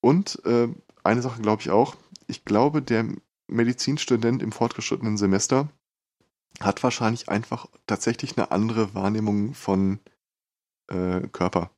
Und 0.00 0.44
äh, 0.44 0.68
eine 1.02 1.22
Sache 1.22 1.42
glaube 1.42 1.62
ich 1.62 1.70
auch. 1.70 1.96
Ich 2.26 2.44
glaube, 2.44 2.82
der 2.82 3.06
Medizinstudent 3.48 4.42
im 4.42 4.52
fortgeschrittenen 4.52 5.16
Semester 5.16 5.68
hat 6.60 6.82
wahrscheinlich 6.82 7.28
einfach 7.28 7.66
tatsächlich 7.86 8.36
eine 8.36 8.50
andere 8.50 8.94
Wahrnehmung 8.94 9.54
von 9.54 9.98
äh, 10.88 11.20
Körper. 11.28 11.70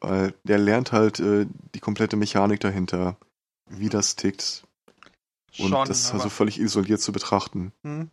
Weil 0.00 0.34
der 0.44 0.58
lernt 0.58 0.92
halt 0.92 1.20
äh, 1.20 1.46
die 1.74 1.80
komplette 1.80 2.16
Mechanik 2.16 2.60
dahinter, 2.60 3.16
wie 3.66 3.88
das 3.88 4.16
tickt. 4.16 4.66
Und 5.58 5.70
Schon, 5.70 5.88
das 5.88 6.12
also 6.12 6.28
völlig 6.28 6.58
isoliert 6.58 7.00
zu 7.00 7.12
betrachten. 7.12 7.72
Hm. 7.82 8.10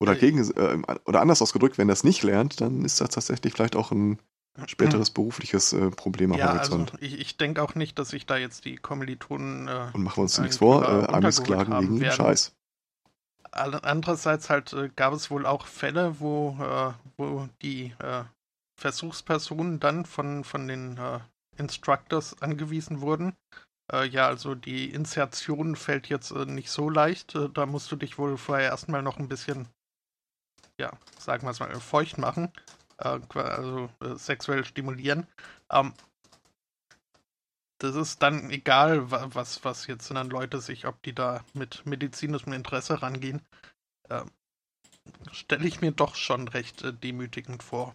Oder, 0.00 0.14
gegen, 0.14 0.38
äh, 0.38 0.82
oder 1.06 1.20
anders 1.20 1.40
ausgedrückt, 1.40 1.78
wenn 1.78 1.88
er 1.88 1.94
es 1.94 2.04
nicht 2.04 2.22
lernt, 2.22 2.60
dann 2.60 2.84
ist 2.84 3.00
das 3.00 3.10
tatsächlich 3.10 3.54
vielleicht 3.54 3.76
auch 3.76 3.90
ein 3.90 4.18
späteres 4.66 5.10
berufliches 5.10 5.72
äh, 5.72 5.90
Problem 5.90 6.32
am 6.32 6.38
ja, 6.38 6.54
Horizont. 6.54 6.92
Also 6.92 7.04
ich, 7.04 7.18
ich 7.18 7.36
denke 7.36 7.62
auch 7.62 7.74
nicht, 7.74 7.98
dass 7.98 8.10
sich 8.10 8.26
da 8.26 8.36
jetzt 8.36 8.64
die 8.64 8.76
Kommilitonen. 8.76 9.68
Äh, 9.68 9.90
Und 9.92 10.02
machen 10.02 10.18
wir 10.18 10.22
uns 10.22 10.38
nichts 10.38 10.58
vor, 10.58 10.82
äh, 10.82 11.06
Armeesklagen 11.06 11.80
wegen 11.80 12.00
werden. 12.00 12.16
Scheiß. 12.16 12.54
Andererseits 13.50 14.50
halt 14.50 14.72
äh, 14.72 14.90
gab 14.94 15.12
es 15.12 15.30
wohl 15.30 15.46
auch 15.46 15.66
Fälle, 15.66 16.18
wo, 16.18 16.56
äh, 16.60 16.92
wo 17.16 17.48
die 17.62 17.94
äh, 18.00 18.24
Versuchspersonen 18.76 19.78
dann 19.78 20.04
von, 20.04 20.42
von 20.42 20.66
den 20.66 20.98
äh, 20.98 21.20
Instructors 21.56 22.40
angewiesen 22.42 23.00
wurden. 23.00 23.34
Ja, 23.92 24.26
also 24.26 24.54
die 24.54 24.90
Insertion 24.90 25.76
fällt 25.76 26.08
jetzt 26.08 26.32
nicht 26.32 26.70
so 26.70 26.88
leicht. 26.88 27.36
da 27.52 27.66
musst 27.66 27.92
du 27.92 27.96
dich 27.96 28.18
wohl 28.18 28.38
vorher 28.38 28.70
erstmal 28.70 29.02
noch 29.02 29.18
ein 29.18 29.28
bisschen, 29.28 29.68
ja, 30.80 30.92
sagen 31.18 31.46
wir 31.46 31.50
es 31.50 31.60
mal, 31.60 31.74
feucht 31.80 32.18
machen 32.18 32.50
äh, 32.98 33.20
also 33.34 33.90
äh, 34.00 34.14
sexuell 34.16 34.64
stimulieren. 34.64 35.26
Ähm, 35.70 35.94
das 37.78 37.96
ist 37.96 38.22
dann 38.22 38.50
egal, 38.50 39.10
was, 39.10 39.64
was 39.64 39.86
jetzt 39.86 40.10
dann 40.10 40.30
Leute 40.30 40.60
sich, 40.60 40.86
ob 40.86 41.02
die 41.02 41.14
da 41.14 41.44
mit 41.52 41.84
medizinischem 41.84 42.52
Interesse 42.52 43.02
rangehen, 43.02 43.42
äh, 44.08 44.24
stelle 45.32 45.66
ich 45.66 45.80
mir 45.80 45.92
doch 45.92 46.14
schon 46.14 46.48
recht 46.48 46.82
äh, 46.82 46.92
demütigend 46.92 47.62
vor. 47.62 47.94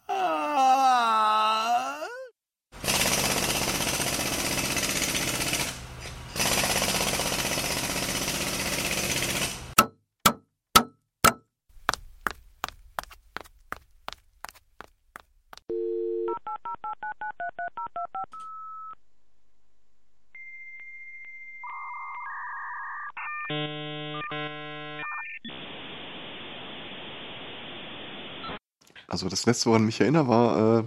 das 29.31 29.45
letzte, 29.45 29.69
woran 29.69 29.83
ich 29.83 29.87
mich 29.87 30.01
erinnere, 30.01 30.27
war 30.27 30.79
äh, 30.79 30.83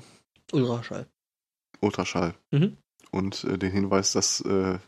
Ultraschall. 0.53 1.07
Ultraschall. 1.81 2.35
Mhm. 2.51 2.77
Und 3.11 3.45
äh, 3.45 3.59
den 3.59 3.73
Hinweis, 3.73 4.13
dass 4.13 4.41
äh, 4.41 4.79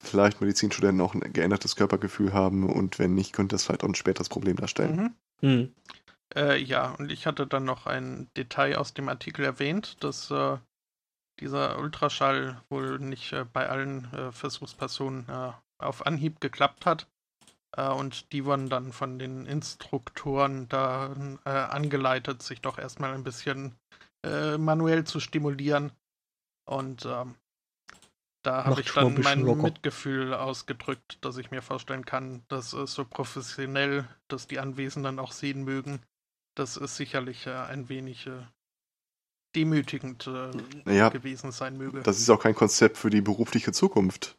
vielleicht 0.00 0.40
Medizinstudenten 0.40 1.00
auch 1.00 1.14
ein 1.14 1.32
geändertes 1.32 1.76
Körpergefühl 1.76 2.32
haben 2.32 2.68
und 2.68 2.98
wenn 2.98 3.14
nicht, 3.14 3.32
könnte 3.32 3.54
das 3.54 3.64
vielleicht 3.64 3.84
auch 3.84 3.88
ein 3.88 3.94
späteres 3.94 4.28
Problem 4.28 4.56
darstellen. 4.56 5.14
Mhm. 5.40 5.48
Mhm. 5.48 5.74
Äh, 6.34 6.60
ja, 6.62 6.92
und 6.92 7.10
ich 7.12 7.26
hatte 7.26 7.46
dann 7.46 7.64
noch 7.64 7.86
ein 7.86 8.28
Detail 8.36 8.76
aus 8.76 8.94
dem 8.94 9.08
Artikel 9.08 9.44
erwähnt, 9.44 10.02
dass 10.02 10.30
äh, 10.30 10.58
dieser 11.40 11.78
Ultraschall 11.78 12.60
wohl 12.68 12.98
nicht 12.98 13.32
äh, 13.32 13.44
bei 13.44 13.68
allen 13.68 14.08
Versuchspersonen 14.32 15.26
auf 15.78 16.06
Anhieb 16.06 16.40
geklappt 16.40 16.86
hat. 16.86 17.08
Äh, 17.76 17.88
und 17.88 18.32
die 18.32 18.44
wurden 18.44 18.68
dann 18.68 18.92
von 18.92 19.18
den 19.18 19.46
Instruktoren 19.46 20.68
da 20.68 21.14
äh, 21.44 21.50
angeleitet, 21.50 22.42
sich 22.42 22.60
doch 22.60 22.78
erstmal 22.78 23.14
ein 23.14 23.24
bisschen 23.24 23.74
äh, 24.24 24.58
manuell 24.58 25.04
zu 25.04 25.20
stimulieren. 25.20 25.92
Und 26.66 27.04
ähm, 27.06 27.34
da 28.42 28.64
habe 28.64 28.80
ich 28.80 28.92
dann 28.92 29.20
mein 29.22 29.40
locker. 29.40 29.62
Mitgefühl 29.62 30.34
ausgedrückt, 30.34 31.18
dass 31.22 31.38
ich 31.38 31.50
mir 31.50 31.62
vorstellen 31.62 32.04
kann, 32.04 32.42
dass 32.48 32.72
es 32.74 32.92
so 32.92 33.04
professionell, 33.04 34.06
dass 34.28 34.46
die 34.46 34.58
Anwesenden 34.58 35.18
auch 35.18 35.32
sehen 35.32 35.64
mögen, 35.64 36.00
das 36.54 36.76
ist 36.76 36.96
sicherlich 36.96 37.46
äh, 37.46 37.54
ein 37.54 37.88
wenig 37.88 38.26
äh, 38.26 38.42
demütigend 39.56 40.26
äh, 40.26 40.50
naja, 40.84 41.08
gewesen 41.08 41.52
sein 41.52 41.76
möge. 41.76 42.02
Das 42.02 42.18
ist 42.18 42.28
auch 42.30 42.40
kein 42.40 42.54
Konzept 42.54 42.98
für 42.98 43.10
die 43.10 43.22
berufliche 43.22 43.72
Zukunft. 43.72 44.36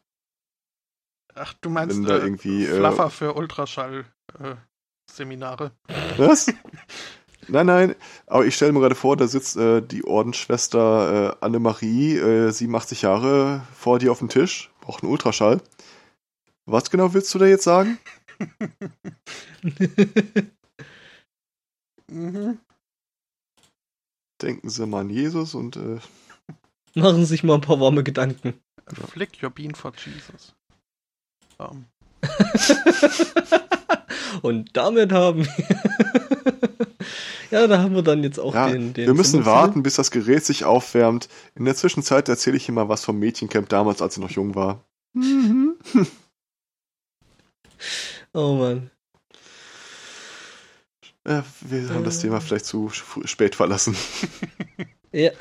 Ach, 1.38 1.52
du 1.60 1.68
meinst 1.68 2.02
da 2.04 2.16
äh, 2.16 2.20
irgendwie, 2.20 2.64
äh, 2.64 2.76
Fluffer 2.76 3.10
für 3.10 3.34
Ultraschall-Seminare? 3.34 5.72
Äh, 5.86 6.18
Was? 6.18 6.50
Nein, 7.48 7.66
nein, 7.66 7.94
aber 8.26 8.44
ich 8.44 8.56
stelle 8.56 8.72
mir 8.72 8.80
gerade 8.80 8.96
vor, 8.96 9.16
da 9.16 9.28
sitzt 9.28 9.56
äh, 9.56 9.80
die 9.80 10.04
Ordensschwester 10.04 11.36
äh, 11.40 11.44
Annemarie, 11.44 12.16
äh, 12.16 12.50
87 12.50 13.02
Jahre, 13.02 13.62
vor 13.72 14.00
dir 14.00 14.10
auf 14.10 14.18
dem 14.18 14.28
Tisch, 14.28 14.72
braucht 14.80 15.04
einen 15.04 15.12
Ultraschall. 15.12 15.60
Was 16.64 16.90
genau 16.90 17.14
willst 17.14 17.32
du 17.32 17.38
da 17.38 17.46
jetzt 17.46 17.62
sagen? 17.62 18.00
mhm. 22.10 22.58
Denken 24.42 24.68
Sie 24.68 24.86
mal 24.86 25.02
an 25.02 25.10
Jesus 25.10 25.54
und 25.54 25.76
äh, 25.76 26.00
machen 26.96 27.18
Sie 27.18 27.26
sich 27.26 27.44
mal 27.44 27.54
ein 27.54 27.60
paar 27.60 27.78
warme 27.78 28.02
Gedanken. 28.02 28.54
Flick 28.92 29.40
your 29.40 29.50
bean 29.50 29.76
for 29.76 29.92
Jesus 29.94 30.55
haben. 31.58 31.86
Und 34.42 34.76
damit 34.76 35.12
haben 35.12 35.44
wir. 35.44 35.52
ja, 37.50 37.66
da 37.66 37.78
haben 37.78 37.94
wir 37.94 38.02
dann 38.02 38.22
jetzt 38.22 38.38
auch 38.38 38.54
ja, 38.54 38.68
den, 38.68 38.92
den. 38.92 39.06
Wir 39.06 39.14
müssen 39.14 39.46
warten, 39.46 39.82
bis 39.82 39.96
das 39.96 40.10
Gerät 40.10 40.44
sich 40.44 40.64
aufwärmt. 40.64 41.28
In 41.54 41.64
der 41.64 41.74
Zwischenzeit 41.74 42.28
erzähle 42.28 42.56
ich 42.56 42.68
immer 42.68 42.88
was 42.88 43.04
vom 43.04 43.18
Mädchencamp 43.18 43.68
damals, 43.68 44.02
als 44.02 44.14
sie 44.14 44.20
noch 44.20 44.30
jung 44.30 44.54
war. 44.54 44.84
Mhm. 45.14 45.76
oh 48.34 48.54
Mann. 48.54 48.90
Ja, 51.26 51.44
wir 51.62 51.88
haben 51.90 52.04
das 52.04 52.20
Thema 52.20 52.40
vielleicht 52.40 52.66
zu 52.66 52.90
spät 52.90 53.56
verlassen. 53.56 53.96
ja. 55.12 55.32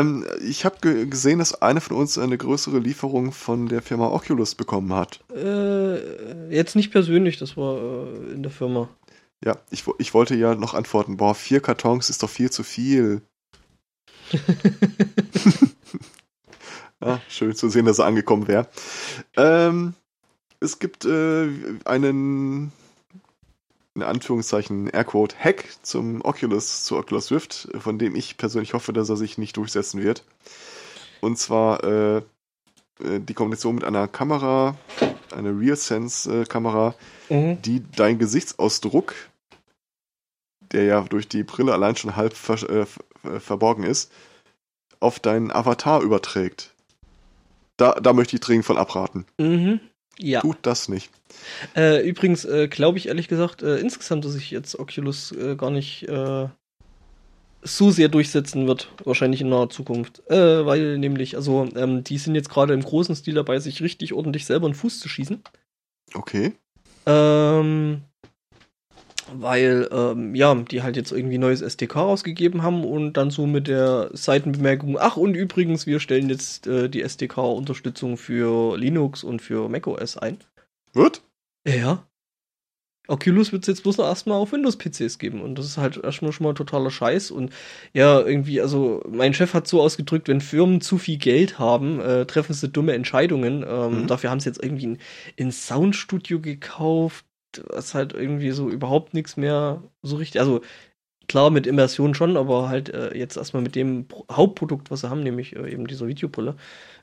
Ähm, 0.00 0.24
ich 0.42 0.64
habe 0.64 0.76
ge 0.80 1.06
gesehen, 1.06 1.38
dass 1.38 1.60
eine 1.60 1.80
von 1.80 1.96
uns 1.96 2.18
eine 2.18 2.38
größere 2.38 2.78
Lieferung 2.78 3.32
von 3.32 3.68
der 3.68 3.82
Firma 3.82 4.08
Oculus 4.08 4.54
bekommen 4.54 4.92
hat. 4.92 5.20
Äh, 5.34 6.54
jetzt 6.54 6.76
nicht 6.76 6.90
persönlich, 6.90 7.38
das 7.38 7.56
war 7.56 7.78
äh, 7.78 8.32
in 8.32 8.42
der 8.42 8.52
Firma. 8.52 8.88
Ja, 9.44 9.56
ich, 9.70 9.84
ich 9.98 10.14
wollte 10.14 10.36
ja 10.36 10.54
noch 10.54 10.74
antworten, 10.74 11.16
boah, 11.16 11.34
vier 11.34 11.60
Kartons 11.60 12.10
ist 12.10 12.22
doch 12.22 12.30
viel 12.30 12.50
zu 12.50 12.62
viel. 12.62 13.22
ja, 17.00 17.20
schön 17.28 17.54
zu 17.54 17.68
sehen, 17.68 17.86
dass 17.86 17.98
er 17.98 18.06
angekommen 18.06 18.46
wäre. 18.46 18.68
Ähm, 19.36 19.94
es 20.60 20.78
gibt 20.78 21.04
äh, 21.04 21.48
einen, 21.84 22.72
in 23.94 24.02
Anführungszeichen, 24.02 24.88
Airquote 24.88 25.36
Hack 25.38 25.68
zum 25.82 26.24
Oculus, 26.24 26.84
zu 26.84 26.96
Oculus 26.96 27.30
Rift, 27.30 27.68
von 27.78 27.98
dem 27.98 28.16
ich 28.16 28.36
persönlich 28.36 28.74
hoffe, 28.74 28.92
dass 28.92 29.10
er 29.10 29.16
sich 29.16 29.38
nicht 29.38 29.56
durchsetzen 29.56 30.02
wird. 30.02 30.24
Und 31.20 31.38
zwar 31.38 31.84
äh, 31.84 32.16
äh 32.18 32.22
die 33.20 33.34
Kombination 33.34 33.74
mit 33.74 33.84
einer 33.84 34.08
Kamera, 34.08 34.76
eine 35.34 35.50
RealSense-Kamera, 35.50 36.94
mhm. 37.28 37.60
die 37.62 37.82
deinen 37.92 38.18
Gesichtsausdruck, 38.18 39.14
der 40.72 40.84
ja 40.84 41.00
durch 41.02 41.28
die 41.28 41.42
Brille 41.42 41.72
allein 41.72 41.96
schon 41.96 42.16
halb 42.16 42.34
ver 42.34 42.62
äh, 42.70 42.86
verborgen 43.38 43.84
ist, 43.84 44.10
auf 45.00 45.20
deinen 45.20 45.50
Avatar 45.52 46.00
überträgt. 46.00 46.74
Da, 47.76 47.92
da 47.92 48.12
möchte 48.12 48.36
ich 48.36 48.40
dringend 48.40 48.64
von 48.64 48.78
abraten. 48.78 49.26
Mhm. 49.38 49.80
Ja. 50.18 50.40
Tut 50.40 50.58
das 50.62 50.88
nicht. 50.88 51.10
Äh, 51.76 52.06
übrigens 52.08 52.44
äh, 52.44 52.68
glaube 52.68 52.98
ich 52.98 53.08
ehrlich 53.08 53.28
gesagt 53.28 53.62
äh, 53.62 53.76
insgesamt, 53.78 54.24
dass 54.24 54.32
sich 54.32 54.50
jetzt 54.50 54.78
Oculus 54.78 55.32
äh, 55.32 55.56
gar 55.56 55.70
nicht 55.70 56.08
äh, 56.08 56.48
so 57.62 57.90
sehr 57.90 58.08
durchsetzen 58.08 58.66
wird, 58.66 58.88
wahrscheinlich 59.04 59.40
in 59.40 59.48
naher 59.48 59.70
Zukunft. 59.70 60.22
Äh, 60.28 60.66
weil 60.66 60.98
nämlich, 60.98 61.36
also, 61.36 61.68
ähm, 61.76 62.02
die 62.04 62.18
sind 62.18 62.34
jetzt 62.34 62.50
gerade 62.50 62.74
im 62.74 62.82
großen 62.82 63.14
Stil 63.14 63.34
dabei, 63.34 63.58
sich 63.60 63.82
richtig 63.82 64.12
ordentlich 64.12 64.44
selber 64.46 64.66
einen 64.66 64.74
Fuß 64.74 64.98
zu 64.98 65.08
schießen. 65.08 65.42
Okay. 66.14 66.52
Ähm, 67.06 68.02
weil, 69.32 69.88
ähm, 69.92 70.34
ja, 70.34 70.54
die 70.54 70.82
halt 70.82 70.96
jetzt 70.96 71.12
irgendwie 71.12 71.38
neues 71.38 71.62
SDK 71.62 72.00
rausgegeben 72.00 72.62
haben 72.62 72.84
und 72.84 73.14
dann 73.14 73.30
so 73.30 73.46
mit 73.46 73.68
der 73.68 74.10
Seitenbemerkung, 74.12 74.98
ach 74.98 75.16
und 75.16 75.34
übrigens, 75.34 75.86
wir 75.86 76.00
stellen 76.00 76.28
jetzt 76.28 76.66
äh, 76.66 76.88
die 76.88 77.02
SDK-Unterstützung 77.02 78.16
für 78.16 78.76
Linux 78.76 79.24
und 79.24 79.40
für 79.40 79.68
macOS 79.68 80.18
ein. 80.18 80.38
Wird? 80.92 81.22
Ja. 81.66 82.06
Oculus 83.08 83.52
wird 83.52 83.64
es 83.64 83.68
jetzt 83.68 83.82
bloß 83.82 83.98
noch 83.98 84.06
erstmal 84.06 84.38
auf 84.38 84.52
Windows-PCs 84.52 85.18
geben 85.18 85.42
und 85.42 85.58
das 85.58 85.66
ist 85.66 85.76
halt 85.76 85.96
erstmal 86.02 86.32
schon 86.32 86.44
mal 86.44 86.54
totaler 86.54 86.90
Scheiß 86.90 87.32
und 87.32 87.52
ja, 87.92 88.20
irgendwie, 88.20 88.60
also 88.60 89.02
mein 89.08 89.34
Chef 89.34 89.54
hat 89.54 89.66
so 89.66 89.82
ausgedrückt, 89.82 90.28
wenn 90.28 90.40
Firmen 90.40 90.80
zu 90.80 90.98
viel 90.98 91.18
Geld 91.18 91.58
haben, 91.58 92.00
äh, 92.00 92.26
treffen 92.26 92.54
sie 92.54 92.68
dumme 92.68 92.92
Entscheidungen. 92.92 93.64
Ähm, 93.68 94.02
mhm. 94.02 94.06
Dafür 94.06 94.30
haben 94.30 94.38
sie 94.38 94.48
jetzt 94.48 94.62
irgendwie 94.62 94.86
ein, 94.86 94.98
ein 95.38 95.50
Soundstudio 95.50 96.40
gekauft, 96.40 97.26
was 97.70 97.94
halt 97.94 98.12
irgendwie 98.12 98.52
so 98.52 98.70
überhaupt 98.70 99.14
nichts 99.14 99.36
mehr 99.36 99.82
so 100.02 100.16
richtig, 100.16 100.40
also 100.40 100.60
klar 101.28 101.50
mit 101.50 101.66
Immersion 101.66 102.14
schon, 102.14 102.36
aber 102.36 102.68
halt 102.68 102.88
äh, 102.90 103.16
jetzt 103.16 103.36
erstmal 103.36 103.64
mit 103.64 103.74
dem 103.74 104.06
Pro 104.06 104.26
Hauptprodukt, 104.30 104.92
was 104.92 105.00
sie 105.00 105.10
haben, 105.10 105.24
nämlich 105.24 105.56
äh, 105.56 105.72
eben 105.72 105.88
dieser 105.88 106.06
Videobrille, 106.06 106.54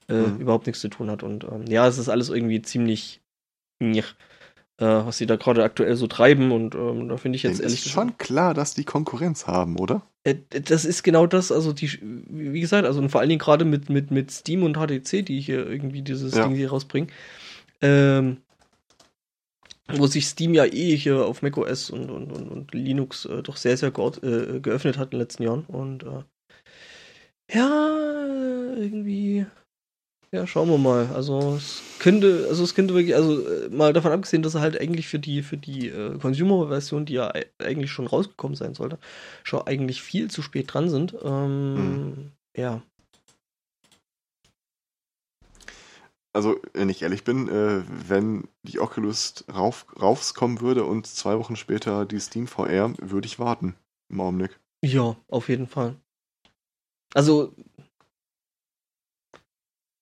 äh, 0.08 0.14
mhm. 0.14 0.40
überhaupt 0.40 0.66
nichts 0.66 0.82
zu 0.82 0.88
tun 0.88 1.12
hat 1.12 1.24
und 1.24 1.44
ähm, 1.44 1.66
ja, 1.68 1.88
es 1.88 1.98
ist 1.98 2.10
alles 2.10 2.30
irgendwie 2.30 2.62
ziemlich 2.62 3.22
äh, 3.80 4.86
was 4.86 5.18
sie 5.18 5.26
da 5.26 5.36
gerade 5.36 5.64
aktuell 5.64 5.96
so 5.96 6.08
treiben. 6.08 6.52
Und 6.52 6.76
ähm, 6.76 7.10
da 7.10 7.18
finde 7.18 7.36
ich 7.36 7.44
jetzt 7.44 7.60
ehrlich 7.60 7.86
ist 7.86 7.92
schon 7.92 8.18
klar, 8.18 8.54
dass 8.54 8.74
die 8.74 8.86
Konkurrenz 8.86 9.48
haben, 9.48 9.78
oder? 9.78 10.04
Äh, 10.24 10.36
das 10.50 10.86
ist 10.86 11.04
genau 11.04 11.28
das, 11.28 11.52
also 11.52 11.74
die, 11.74 11.90
wie 12.02 12.62
gesagt, 12.62 12.86
also 12.86 13.00
und 13.00 13.10
vor 13.10 13.22
allen 13.22 13.30
Dingen 13.30 13.40
gerade 13.40 13.66
mit, 13.66 13.90
mit, 13.90 14.12
mit 14.12 14.32
Steam 14.32 14.64
und 14.64 14.78
HTC, 14.78 15.26
die 15.26 15.42
hier 15.42 15.68
irgendwie 15.68 16.02
dieses 16.02 16.36
ja. 16.36 16.48
Ding 16.48 16.56
hier 16.56 16.70
rausbringen. 16.70 17.10
Ähm, 17.82 18.38
wo 19.92 20.06
sich 20.06 20.28
Steam 20.28 20.54
ja 20.54 20.66
eh 20.66 20.96
hier 20.96 21.26
auf 21.26 21.42
macOS 21.42 21.90
und, 21.90 22.12
und, 22.12 22.32
und, 22.32 22.50
und 22.50 22.74
Linux 22.74 23.26
äh, 23.26 23.42
doch 23.42 23.58
sehr, 23.58 23.76
sehr 23.76 23.92
gut, 23.92 24.22
äh, 24.24 24.60
geöffnet 24.60 24.98
hat 24.98 25.08
in 25.08 25.12
den 25.12 25.22
letzten 25.22 25.44
Jahren. 25.44 25.66
Und 25.66 26.04
äh, 26.04 26.24
ja, 27.52 28.76
irgendwie 28.78 29.48
ja, 30.32 30.46
schauen 30.46 30.70
wir 30.70 30.78
mal. 30.78 31.08
Also 31.14 31.56
es 31.56 31.82
könnte, 32.00 32.46
also 32.50 32.64
es 32.64 32.76
könnte 32.76 32.94
wirklich, 32.94 33.16
also 33.16 33.48
äh, 33.48 33.70
mal 33.70 33.94
davon 33.94 34.12
abgesehen, 34.12 34.44
dass 34.44 34.56
er 34.56 34.62
halt 34.62 34.80
eigentlich 34.80 35.08
für 35.08 35.20
die, 35.20 35.42
für 35.42 35.58
die 35.58 35.90
äh, 35.90 36.18
Consumer-Version, 36.20 37.06
die 37.06 37.14
ja 37.14 37.34
eigentlich 37.58 37.92
schon 37.92 38.08
rausgekommen 38.08 38.56
sein 38.56 38.76
sollte, 38.76 39.00
schon 39.44 39.62
eigentlich 39.64 40.02
viel 40.02 40.30
zu 40.30 40.42
spät 40.42 40.74
dran 40.74 40.90
sind. 40.90 41.16
Ähm, 41.24 41.74
mhm. 41.74 42.32
Ja. 42.56 42.82
Also, 46.32 46.58
wenn 46.74 46.90
ich 46.90 47.02
ehrlich 47.02 47.24
bin, 47.24 47.50
äh, 47.50 47.84
wenn 48.08 48.48
die 48.62 48.80
Oculus 48.80 49.46
rauf, 49.52 49.88
rauskommen 50.00 50.62
würde 50.62 50.86
und 50.86 51.08
zwei 51.08 51.40
Wochen 51.40 51.56
später 51.56 52.06
die 52.06 52.20
Steam 52.20 52.46
VR, 52.46 52.94
würde 53.00 53.26
ich 53.26 53.40
warten. 53.40 53.76
Im 54.12 54.22
Augenblick. 54.22 54.60
Ja, 54.86 55.16
auf 55.28 55.50
jeden 55.50 55.68
Fall. 55.68 55.96
Also, 57.16 57.56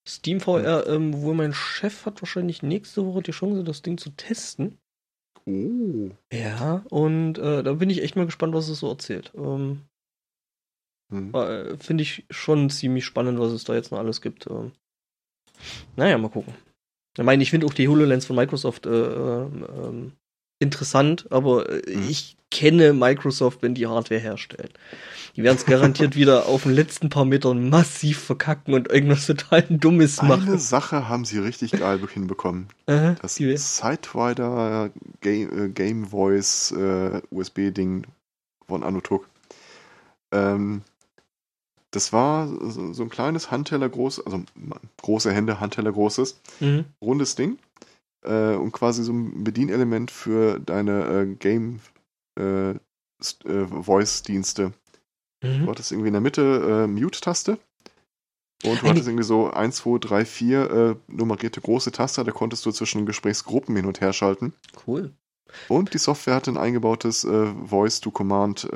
Steam 0.08 0.40
VR, 0.40 0.88
ähm, 0.88 1.22
wo 1.22 1.34
mein 1.34 1.54
Chef 1.54 2.06
hat 2.06 2.22
wahrscheinlich 2.22 2.64
nächste 2.64 3.06
Woche 3.06 3.22
die 3.22 3.32
Chance, 3.32 3.64
das 3.64 3.82
Ding 3.82 3.98
zu 3.98 4.12
testen. 4.12 4.78
Oh. 5.46 6.12
Ja, 6.32 6.86
und 6.90 7.38
äh, 7.38 7.62
da 7.62 7.74
bin 7.74 7.90
ich 7.90 8.02
echt 8.02 8.16
mal 8.16 8.26
gespannt, 8.26 8.54
was 8.54 8.70
es 8.70 8.80
so 8.80 8.90
erzählt. 8.90 9.32
Ähm, 9.36 9.82
hm. 11.12 11.34
äh, 11.34 11.78
Finde 11.78 12.04
ich 12.04 12.26
schon 12.30 12.70
ziemlich 12.70 13.06
spannend, 13.06 13.40
was 13.40 13.52
es 13.52 13.66
da 13.66 13.74
jetzt 13.76 13.92
noch 13.92 14.00
alles 14.00 14.22
gibt. 14.22 14.48
Ähm, 14.48 14.72
naja, 15.96 16.18
mal 16.18 16.30
gucken. 16.30 16.54
Ich 17.18 17.24
meine, 17.24 17.44
ich 17.44 17.50
finde 17.50 17.66
auch 17.66 17.74
die 17.74 17.88
HoloLens 17.88 18.26
von 18.26 18.36
Microsoft 18.36 18.86
äh, 18.86 18.90
ähm, 18.90 20.14
interessant, 20.60 21.28
aber 21.32 21.70
äh, 21.70 21.94
hm. 21.94 22.10
ich 22.10 22.38
kenne 22.50 22.94
Microsoft, 22.94 23.62
wenn 23.62 23.76
die 23.76 23.88
Hardware 23.88 24.20
herstellen. 24.20 24.70
Die 25.36 25.44
werden 25.44 25.58
es 25.58 25.66
garantiert 25.66 26.16
wieder 26.16 26.46
auf 26.48 26.64
den 26.64 26.72
letzten 26.72 27.10
paar 27.10 27.26
Metern 27.26 27.70
massiv 27.70 28.20
verkacken 28.20 28.74
und 28.74 28.90
irgendwas 28.90 29.26
total 29.26 29.64
Dummes 29.64 30.22
machen. 30.22 30.48
Eine 30.48 30.58
Sache 30.58 31.10
haben 31.10 31.26
sie 31.26 31.40
richtig 31.40 31.72
geil 31.72 32.00
hinbekommen. 32.12 32.68
Aha, 32.88 33.16
das 33.22 33.36
Sidewinder 33.36 34.92
Game, 35.22 35.66
äh, 35.66 35.70
Game 35.70 36.06
Voice 36.06 36.72
äh, 36.72 37.22
USB-Ding 37.30 38.08
von 38.66 38.84
Anutuk. 38.84 39.28
Ähm, 40.32 40.82
das 41.92 42.12
war 42.12 42.48
so, 42.48 43.04
ein 43.04 43.10
kleines 43.10 43.50
Handteller 43.50 43.90
groß, 43.90 44.26
also 44.26 44.44
große 45.02 45.32
Hände, 45.32 45.60
Handteller 45.60 45.92
großes, 45.92 46.42
mhm. 46.60 46.86
rundes 47.02 47.36
Ding. 47.36 47.58
Äh, 48.24 48.56
und 48.56 48.72
quasi 48.72 49.04
so 49.04 49.14
ein 49.14 49.44
Bedienelement 49.44 50.12
für 50.12 50.60
deine 50.60 51.06
äh, 51.06 51.36
Game 51.36 51.80
äh, 52.40 52.72
äh 52.72 52.78
Voice-Dienste. 53.68 54.74
Mhm. 55.44 55.66
Du 55.66 55.72
hattest 55.72 55.92
irgendwie 55.92 56.08
in 56.08 56.14
der 56.14 56.22
Mitte 56.22 56.86
äh, 56.86 56.88
Mute-Taste. 56.88 57.58
Und 58.64 58.82
du 58.82 58.88
hattest 58.88 59.08
irgendwie 59.08 59.24
so 59.24 59.52
1, 59.52 59.76
2, 59.76 60.00
3, 60.00 60.26
4 60.26 60.72
äh, 60.72 60.96
nummerierte 61.08 61.62
große 61.62 61.92
Taster, 61.92 62.24
da 62.24 62.32
konntest 62.32 62.66
du 62.66 62.72
zwischen 62.72 63.06
Gesprächsgruppen 63.06 63.76
hin 63.76 63.86
und 63.86 64.02
her 64.02 64.14
schalten. 64.14 64.54
Cool. 64.88 65.14
Und 65.68 65.94
die 65.94 66.00
Software 66.00 66.36
hatte 66.36 66.52
ein 66.52 66.58
eingebautes 66.58 67.24
äh, 67.24 67.46
Voice-to-Command 67.66 68.68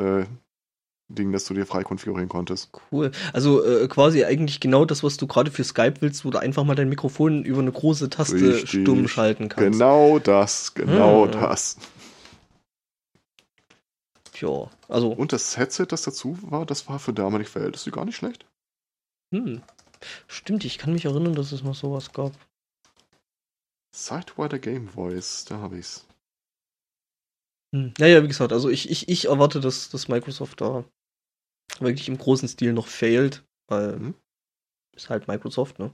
Ding, 1.15 1.31
das 1.31 1.45
du 1.45 1.53
dir 1.53 1.65
frei 1.65 1.83
konfigurieren 1.83 2.29
konntest. 2.29 2.69
Cool. 2.91 3.11
Also 3.33 3.63
äh, 3.63 3.87
quasi 3.87 4.23
eigentlich 4.23 4.59
genau 4.59 4.85
das, 4.85 5.03
was 5.03 5.17
du 5.17 5.27
gerade 5.27 5.51
für 5.51 5.63
Skype 5.63 5.95
willst, 6.01 6.25
wo 6.25 6.29
du 6.29 6.39
einfach 6.39 6.63
mal 6.63 6.75
dein 6.75 6.89
Mikrofon 6.89 7.43
über 7.43 7.59
eine 7.59 7.71
große 7.71 8.09
Taste 8.09 8.35
Richtig. 8.35 8.81
stumm 8.81 9.07
schalten 9.07 9.49
kannst. 9.49 9.79
Genau 9.79 10.19
das, 10.19 10.73
genau 10.73 11.25
hm. 11.25 11.31
das. 11.31 11.77
Ja, 14.39 14.69
also. 14.87 15.11
Und 15.11 15.33
das 15.33 15.57
Headset, 15.57 15.87
das 15.89 16.01
dazu 16.01 16.37
war, 16.41 16.65
das 16.65 16.87
war 16.87 16.99
für 16.99 17.13
damalige 17.13 17.49
Verhältnisse 17.49 17.91
gar 17.91 18.05
nicht 18.05 18.15
schlecht. 18.15 18.45
Hm. 19.33 19.61
Stimmt, 20.27 20.65
ich 20.65 20.77
kann 20.77 20.93
mich 20.93 21.05
erinnern, 21.05 21.35
dass 21.35 21.51
es 21.51 21.63
noch 21.63 21.75
sowas 21.75 22.11
gab. 22.11 22.33
Sidewinder 23.95 24.57
Game 24.57 24.87
Voice, 24.87 25.45
da 25.45 25.59
habe 25.59 25.77
ich's. 25.77 26.07
Hm. 27.73 27.93
Naja, 27.99 28.23
wie 28.23 28.27
gesagt, 28.27 28.51
also 28.51 28.69
ich, 28.69 28.89
ich, 28.89 29.07
ich 29.09 29.25
erwarte, 29.25 29.59
dass, 29.59 29.89
dass 29.89 30.07
Microsoft 30.07 30.59
da 30.61 30.83
wirklich 31.79 32.07
im 32.07 32.17
großen 32.17 32.47
Stil 32.47 32.73
noch 32.73 32.87
failt, 32.87 33.43
weil 33.67 33.93
hm? 33.93 34.13
ist 34.95 35.09
halt 35.09 35.27
Microsoft, 35.27 35.79
ne? 35.79 35.93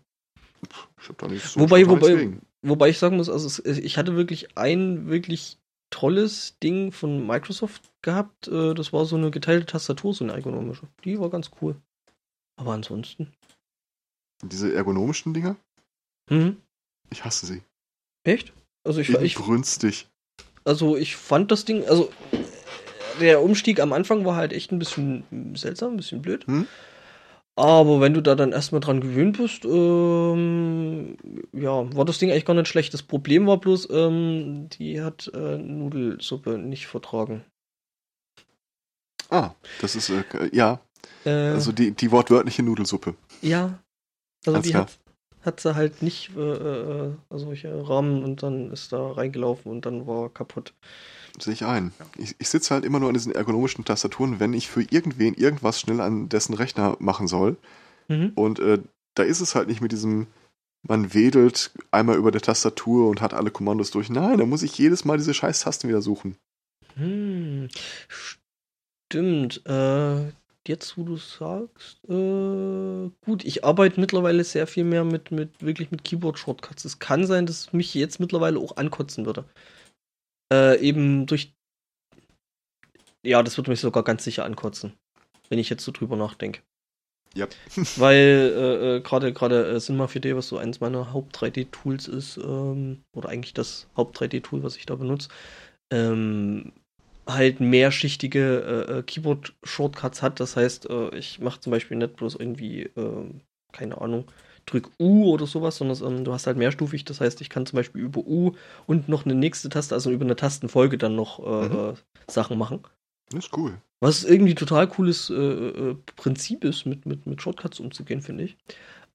Ich 0.99 1.09
hab 1.09 1.17
da 1.19 1.27
nicht 1.27 1.45
so 1.45 1.59
wobei, 1.59 1.87
wobei, 1.87 2.37
wobei 2.61 2.89
ich 2.89 2.97
sagen 2.97 3.17
muss, 3.17 3.29
also 3.29 3.63
ich 3.65 3.97
hatte 3.97 4.15
wirklich 4.15 4.57
ein 4.57 5.07
wirklich 5.07 5.57
tolles 5.89 6.57
Ding 6.59 6.91
von 6.91 7.25
Microsoft 7.25 7.91
gehabt. 8.01 8.47
Äh, 8.47 8.73
das 8.73 8.91
war 8.91 9.05
so 9.05 9.15
eine 9.15 9.31
geteilte 9.31 9.65
Tastatur, 9.65 10.13
so 10.13 10.23
eine 10.23 10.33
ergonomische. 10.33 10.87
Die 11.03 11.19
war 11.19 11.29
ganz 11.29 11.51
cool. 11.61 11.75
Aber 12.57 12.73
ansonsten. 12.73 13.31
Diese 14.43 14.73
ergonomischen 14.73 15.33
Dinger? 15.33 15.55
Mhm. 16.29 16.57
Ich 17.11 17.23
hasse 17.23 17.45
sie. 17.45 17.61
Echt? 18.23 18.53
Also 18.83 18.99
ich, 18.99 19.09
ich 19.09 19.35
brünstig. 19.35 20.07
Also 20.63 20.97
ich 20.97 21.15
fand 21.15 21.51
das 21.51 21.65
Ding, 21.65 21.85
also 21.85 22.11
der 23.19 23.41
Umstieg 23.41 23.79
am 23.79 23.93
Anfang 23.93 24.25
war 24.25 24.35
halt 24.35 24.53
echt 24.53 24.71
ein 24.71 24.79
bisschen 24.79 25.23
seltsam, 25.55 25.93
ein 25.93 25.97
bisschen 25.97 26.21
blöd. 26.21 26.45
Hm? 26.47 26.67
Aber 27.55 28.01
wenn 28.01 28.13
du 28.13 28.21
da 28.21 28.35
dann 28.35 28.51
erstmal 28.51 28.81
dran 28.81 29.01
gewöhnt 29.01 29.37
bist, 29.37 29.65
ähm, 29.65 31.17
ja, 31.53 31.95
war 31.95 32.05
das 32.05 32.19
Ding 32.19 32.29
eigentlich 32.29 32.45
gar 32.45 32.53
nicht 32.53 32.67
schlecht. 32.67 32.93
Das 32.93 33.01
Problem 33.01 33.47
war 33.47 33.57
bloß, 33.57 33.89
ähm, 33.89 34.69
die 34.77 35.01
hat 35.01 35.31
äh, 35.33 35.57
Nudelsuppe 35.57 36.59
nicht 36.59 36.85
vertragen. 36.85 37.43
Ah, 39.29 39.51
das 39.81 39.95
ist, 39.95 40.09
äh, 40.09 40.23
ja. 40.51 40.79
Äh, 41.25 41.31
also 41.31 41.71
die, 41.71 41.91
die 41.91 42.11
wortwörtliche 42.11 42.61
Nudelsuppe. 42.61 43.15
Ja. 43.41 43.79
Also 44.45 44.55
Alles 44.55 44.63
die 44.63 44.71
klar. 44.71 44.83
hat 44.83 44.99
hat 45.47 45.61
sie 45.61 45.75
halt 45.75 46.03
nicht 46.03 46.35
äh, 46.35 46.41
äh, 46.41 47.11
solche 47.31 47.89
Rahmen 47.89 48.23
und 48.23 48.43
dann 48.43 48.71
ist 48.71 48.91
da 48.91 49.13
reingelaufen 49.13 49.71
und 49.71 49.85
dann 49.85 50.05
war 50.05 50.29
kaputt. 50.29 50.73
Sehe 51.39 51.53
ich 51.53 51.65
ein. 51.65 51.91
Ich, 52.17 52.35
ich 52.39 52.49
sitze 52.49 52.73
halt 52.73 52.83
immer 52.83 52.99
nur 52.99 53.09
an 53.09 53.13
diesen 53.13 53.31
ergonomischen 53.31 53.85
Tastaturen, 53.85 54.39
wenn 54.39 54.53
ich 54.53 54.69
für 54.69 54.81
irgendwen 54.81 55.35
irgendwas 55.35 55.79
schnell 55.79 56.01
an 56.01 56.29
dessen 56.29 56.55
Rechner 56.55 56.97
machen 56.99 57.27
soll. 57.27 57.57
Mhm. 58.07 58.31
Und 58.35 58.59
äh, 58.59 58.79
da 59.13 59.23
ist 59.23 59.41
es 59.41 59.53
halt 59.53 59.67
nicht 59.67 59.81
mit 59.81 59.91
diesem, 59.91 60.27
man 60.87 61.13
wedelt 61.13 61.71
einmal 61.91 62.17
über 62.17 62.31
der 62.31 62.41
Tastatur 62.41 63.09
und 63.09 63.21
hat 63.21 63.33
alle 63.33 63.51
Kommandos 63.51 63.91
durch. 63.91 64.09
Nein, 64.09 64.39
da 64.39 64.45
muss 64.45 64.63
ich 64.63 64.77
jedes 64.77 65.05
Mal 65.05 65.17
diese 65.17 65.33
scheiß 65.33 65.61
Tasten 65.61 65.87
wieder 65.87 66.01
suchen. 66.01 66.37
Hm, 66.95 67.67
stimmt. 68.07 69.61
Äh, 69.67 70.31
jetzt, 70.67 70.97
wo 70.97 71.03
du 71.03 71.17
sagst, 71.17 71.99
äh, 72.09 73.11
gut, 73.25 73.45
ich 73.45 73.63
arbeite 73.63 73.99
mittlerweile 73.99 74.43
sehr 74.43 74.65
viel 74.65 74.83
mehr 74.83 75.03
mit, 75.03 75.31
mit 75.31 75.61
wirklich 75.61 75.91
mit 75.91 76.03
Keyboard-Shortcuts. 76.03 76.85
Es 76.85 76.99
kann 76.99 77.27
sein, 77.27 77.45
dass 77.45 77.59
es 77.59 77.73
mich 77.73 77.93
jetzt 77.93 78.19
mittlerweile 78.19 78.59
auch 78.59 78.77
ankotzen 78.77 79.25
würde. 79.25 79.45
Äh, 80.51 80.79
eben 80.79 81.25
durch. 81.25 81.53
Ja, 83.23 83.43
das 83.43 83.57
würde 83.57 83.71
mich 83.71 83.79
sogar 83.79 84.03
ganz 84.03 84.23
sicher 84.23 84.45
ankotzen, 84.45 84.93
wenn 85.49 85.59
ich 85.59 85.69
jetzt 85.69 85.83
so 85.83 85.91
drüber 85.91 86.15
nachdenke. 86.15 86.61
Ja. 87.35 87.47
Weil 87.97 88.53
äh, 88.55 88.95
äh 88.97 89.01
gerade 89.01 89.33
gerade 89.33 89.69
äh, 89.69 89.79
Cinema 89.79 90.05
4D, 90.05 90.35
was 90.35 90.47
so 90.47 90.57
eins 90.57 90.79
meiner 90.79 91.13
Haupt-3D-Tools 91.13 92.07
ist, 92.07 92.37
ähm, 92.37 93.03
oder 93.15 93.29
eigentlich 93.29 93.53
das 93.53 93.87
Haupt-3D-Tool, 93.97 94.63
was 94.63 94.77
ich 94.77 94.85
da 94.85 94.95
benutze, 94.95 95.29
ähm, 95.91 96.73
halt 97.27 97.59
mehrschichtige 97.59 98.85
äh, 98.89 98.99
äh, 98.99 99.03
Keyboard-Shortcuts 99.03 100.21
hat. 100.21 100.39
Das 100.39 100.55
heißt, 100.55 100.89
äh, 100.89 101.15
ich 101.17 101.39
mache 101.39 101.59
zum 101.59 101.71
Beispiel 101.71 101.97
nicht 101.97 102.15
bloß 102.15 102.35
irgendwie, 102.35 102.83
äh, 102.83 103.29
keine 103.73 103.99
Ahnung, 103.99 104.25
drück 104.67 104.91
U 104.99 105.31
oder 105.31 105.47
sowas, 105.47 105.77
sondern 105.77 106.17
ähm, 106.17 106.23
du 106.23 106.33
hast 106.33 106.45
halt 106.45 106.57
mehrstufig. 106.57 107.05
Das 107.05 107.19
heißt, 107.19 107.41
ich 107.41 107.49
kann 107.49 107.65
zum 107.65 107.77
Beispiel 107.77 108.01
über 108.01 108.21
U 108.21 108.53
und 108.85 109.09
noch 109.09 109.25
eine 109.25 109.33
nächste 109.33 109.69
Taste, 109.69 109.95
also 109.95 110.11
über 110.11 110.25
eine 110.25 110.35
Tastenfolge 110.35 110.99
dann 110.99 111.15
noch 111.15 111.39
äh, 111.39 111.67
mhm. 111.67 111.75
Äh, 111.75 111.93
Sachen 112.29 112.59
machen. 112.59 112.83
Das 113.31 113.45
ist 113.45 113.57
cool. 113.57 113.81
Was 113.99 114.23
irgendwie 114.23 114.53
total 114.53 114.87
cooles 114.87 115.33
Prinzip 116.15 116.63
ist, 116.63 116.85
mit, 116.85 117.07
mit, 117.07 117.25
mit 117.25 117.41
Shortcuts 117.41 117.79
umzugehen, 117.79 118.21
finde 118.21 118.43
ich. 118.43 118.57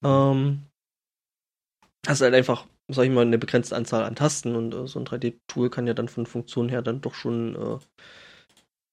Ähm, 0.03 0.65
hast 2.05 2.21
halt 2.21 2.35
einfach 2.35 2.67
sag 2.89 3.05
ich 3.05 3.11
mal, 3.11 3.23
eine 3.23 3.39
begrenzte 3.39 3.77
Anzahl 3.77 4.05
an 4.05 4.15
Tasten 4.15 4.55
und 4.55 4.75
äh, 4.75 4.87
so 4.87 4.99
ein 4.99 5.07
3D-Tool 5.07 5.71
kann 5.71 5.87
ja 5.87 5.95
dann 5.95 6.09
von 6.09 6.27
Funktion 6.27 6.69
her 6.69 6.83
dann 6.83 7.01
doch 7.01 7.15
schon 7.15 7.57
äh, 7.57 7.79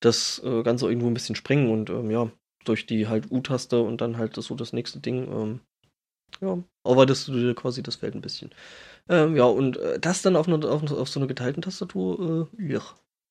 das 0.02 0.42
äh, 0.44 0.64
Ganze 0.64 0.88
irgendwo 0.88 1.08
ein 1.08 1.14
bisschen 1.14 1.36
sprengen 1.36 1.72
und 1.72 1.90
ähm, 1.90 2.10
ja, 2.12 2.32
durch 2.66 2.86
die 2.86 3.08
halt 3.08 3.32
U-Taste 3.32 3.82
und 3.82 4.02
dann 4.02 4.18
halt 4.18 4.38
das, 4.38 4.46
so 4.46 4.56
das 4.56 4.74
nächste 4.74 5.00
Ding, 5.00 5.32
ähm, 5.32 5.60
ja, 6.42 6.58
arbeitest 6.84 7.28
du 7.28 7.34
dir 7.34 7.56
quasi 7.56 7.84
das 7.84 7.98
Feld 7.98 8.16
ein 8.16 8.22
bisschen. 8.22 8.52
Ähm, 9.08 9.36
ja, 9.36 9.46
und 9.46 9.78
äh, 9.78 10.00
das 10.00 10.22
dann 10.22 10.36
auf, 10.36 10.48
eine, 10.48 10.68
auf, 10.68 10.92
auf, 10.92 11.10
so 11.10 11.20
einer 11.20 11.28
geteilten 11.28 11.62
Tastatur, 11.62 12.50
äh, 12.60 12.74
ja, 12.74 12.82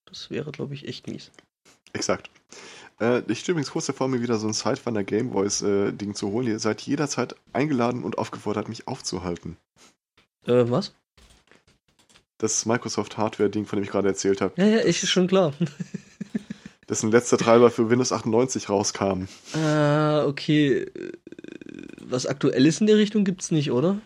das 0.06 0.30
wäre, 0.30 0.50
glaube 0.50 0.74
ich, 0.74 0.88
echt 0.88 1.06
mies. 1.06 1.30
Exakt. 1.92 2.30
Äh, 3.00 3.22
ich 3.30 3.40
stehe 3.40 3.52
übrigens 3.52 3.70
kurz 3.70 3.86
davor, 3.86 4.08
mir 4.08 4.20
wieder 4.20 4.38
so 4.38 4.46
ein 4.46 4.52
Sidefinder 4.52 5.04
Game 5.04 5.32
Voice 5.32 5.62
äh, 5.62 5.92
Ding 5.92 6.14
zu 6.14 6.32
holen. 6.32 6.48
Ihr 6.48 6.58
seid 6.58 6.80
jederzeit 6.82 7.36
eingeladen 7.52 8.02
und 8.02 8.18
aufgefordert, 8.18 8.68
mich 8.68 8.88
aufzuhalten. 8.88 9.56
Äh, 10.46 10.64
was? 10.68 10.94
Das 12.38 12.66
Microsoft 12.66 13.16
Hardware-Ding, 13.16 13.66
von 13.66 13.78
dem 13.78 13.84
ich 13.84 13.90
gerade 13.90 14.08
erzählt 14.08 14.40
habe. 14.40 14.54
Ja, 14.56 14.66
ja, 14.66 14.78
ist 14.78 15.06
schon 15.08 15.26
klar. 15.26 15.52
dessen 16.88 17.10
letzter 17.10 17.38
Treiber 17.38 17.70
für 17.70 17.90
Windows 17.90 18.12
98 18.12 18.68
rauskam. 18.68 19.24
Ah, 19.54 20.24
okay. 20.26 20.86
Was 22.00 22.26
aktuelles 22.26 22.80
in 22.80 22.86
der 22.86 22.96
Richtung 22.96 23.24
gibt's 23.24 23.50
nicht, 23.50 23.70
oder? 23.70 24.00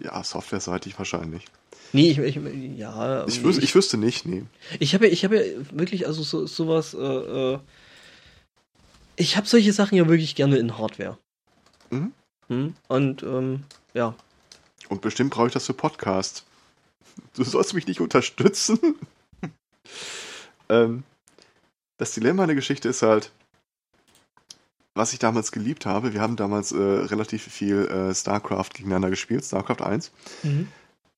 Ja, 0.00 0.22
softwareseitig 0.22 0.98
wahrscheinlich. 0.98 1.44
Nee, 1.92 2.10
ich, 2.10 2.18
ich 2.18 2.36
ja. 2.78 3.26
Ich, 3.26 3.44
wüs 3.44 3.58
ich, 3.58 3.64
ich, 3.64 3.74
wüsste 3.74 3.98
nicht, 3.98 4.24
nee. 4.24 4.44
Ich 4.78 4.94
habe 4.94 5.06
ja, 5.06 5.12
ich 5.12 5.24
habe 5.24 5.36
ja 5.36 5.42
wirklich, 5.72 6.06
also 6.06 6.22
so, 6.22 6.46
sowas, 6.46 6.94
äh, 6.94 6.98
äh, 6.98 7.58
ich 9.16 9.36
habe 9.36 9.46
solche 9.46 9.72
Sachen 9.72 9.98
ja 9.98 10.08
wirklich 10.08 10.34
gerne 10.34 10.56
in 10.56 10.78
Hardware. 10.78 11.18
Mhm. 11.90 12.12
Hm? 12.48 12.74
Und, 12.88 13.22
ähm, 13.22 13.64
ja, 13.92 14.14
und 14.92 15.00
bestimmt 15.00 15.32
brauche 15.32 15.46
ich 15.46 15.54
das 15.54 15.64
für 15.64 15.72
Podcast. 15.72 16.44
Du 17.34 17.44
sollst 17.44 17.72
mich 17.72 17.86
nicht 17.86 18.02
unterstützen. 18.02 18.78
ähm, 20.68 21.04
das 22.02 22.10
Dilemma 22.10 22.46
der 22.46 22.56
Geschichte 22.56 22.88
ist 22.88 23.02
halt, 23.02 23.30
was 24.92 25.12
ich 25.12 25.20
damals 25.20 25.52
geliebt 25.52 25.86
habe, 25.86 26.12
wir 26.12 26.20
haben 26.20 26.34
damals 26.34 26.72
äh, 26.72 26.76
relativ 26.76 27.44
viel 27.44 27.86
äh, 27.86 28.12
StarCraft 28.12 28.70
gegeneinander 28.74 29.08
gespielt, 29.08 29.44
StarCraft 29.44 29.84
1. 29.84 30.10
Mhm. 30.42 30.66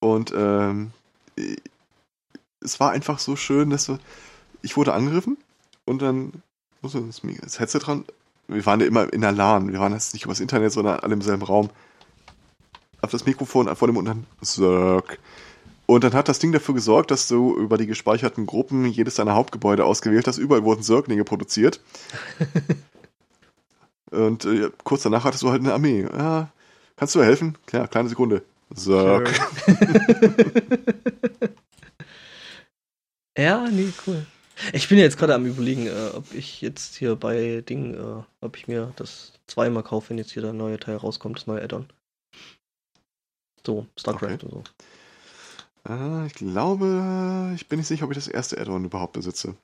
Und 0.00 0.34
ähm, 0.36 0.90
es 2.60 2.80
war 2.80 2.90
einfach 2.90 3.18
so 3.18 3.34
schön, 3.34 3.70
dass 3.70 3.88
wir, 3.88 3.98
ich 4.60 4.76
wurde 4.76 4.92
angegriffen 4.92 5.38
und 5.86 6.02
dann 6.02 6.42
musste 6.82 7.02
das 7.40 7.58
Headset 7.58 7.78
dran. 7.78 8.04
Wir 8.46 8.66
waren 8.66 8.80
ja 8.80 8.86
immer 8.86 9.10
in 9.10 9.22
der 9.22 9.32
LAN, 9.32 9.72
wir 9.72 9.80
waren 9.80 9.94
jetzt 9.94 10.12
nicht 10.12 10.26
übers 10.26 10.40
Internet, 10.40 10.72
sondern 10.72 11.00
alle 11.00 11.14
im 11.14 11.22
selben 11.22 11.44
Raum 11.44 11.70
auf 13.00 13.10
das 13.10 13.24
Mikrofon 13.24 13.74
vor 13.74 13.88
dem 13.88 13.96
und 13.96 14.04
dann 14.04 14.26
Zirk. 14.42 15.18
Und 15.86 16.04
dann 16.04 16.14
hat 16.14 16.28
das 16.28 16.38
Ding 16.38 16.52
dafür 16.52 16.74
gesorgt, 16.74 17.10
dass 17.10 17.28
du 17.28 17.56
über 17.56 17.76
die 17.76 17.86
gespeicherten 17.86 18.46
Gruppen 18.46 18.86
jedes 18.86 19.16
deiner 19.16 19.34
Hauptgebäude 19.34 19.84
ausgewählt 19.84 20.26
hast. 20.26 20.38
Überall 20.38 20.64
wurden 20.64 20.82
Zirklinge 20.82 21.24
produziert. 21.24 21.80
und 24.10 24.46
äh, 24.46 24.70
kurz 24.82 25.02
danach 25.02 25.24
hattest 25.24 25.42
du 25.42 25.50
halt 25.50 25.60
eine 25.60 25.74
Armee. 25.74 26.02
Ja, 26.02 26.50
kannst 26.96 27.14
du 27.14 27.18
mir 27.18 27.26
helfen? 27.26 27.58
Klar, 27.66 27.88
kleine 27.88 28.08
Sekunde. 28.08 28.42
Zirk. 28.74 29.28
ja, 33.36 33.68
nee, 33.70 33.92
cool. 34.06 34.26
Ich 34.72 34.88
bin 34.88 34.98
jetzt 34.98 35.18
gerade 35.18 35.34
am 35.34 35.44
überlegen, 35.44 35.86
äh, 35.86 36.10
ob 36.14 36.32
ich 36.32 36.60
jetzt 36.62 36.96
hier 36.96 37.16
bei 37.16 37.60
Ding, 37.60 37.94
äh, 37.94 38.22
ob 38.40 38.56
ich 38.56 38.68
mir 38.68 38.92
das 38.96 39.32
zweimal 39.46 39.82
kaufe, 39.82 40.10
wenn 40.10 40.18
jetzt 40.18 40.32
hier 40.32 40.42
der 40.42 40.52
neue 40.52 40.78
Teil 40.78 40.96
rauskommt, 40.96 41.36
das 41.38 41.46
neue 41.46 41.62
Add-on. 41.62 41.88
So, 43.66 43.86
StarCraft 43.98 44.34
okay. 44.34 44.46
und 44.46 44.50
so. 44.50 44.62
Äh, 45.88 46.26
ich 46.26 46.34
glaube, 46.34 47.52
ich 47.54 47.68
bin 47.68 47.78
nicht 47.78 47.88
sicher, 47.88 48.04
ob 48.04 48.10
ich 48.10 48.18
das 48.18 48.28
erste 48.28 48.60
Add-on 48.60 48.84
überhaupt 48.84 49.12
besitze. 49.12 49.56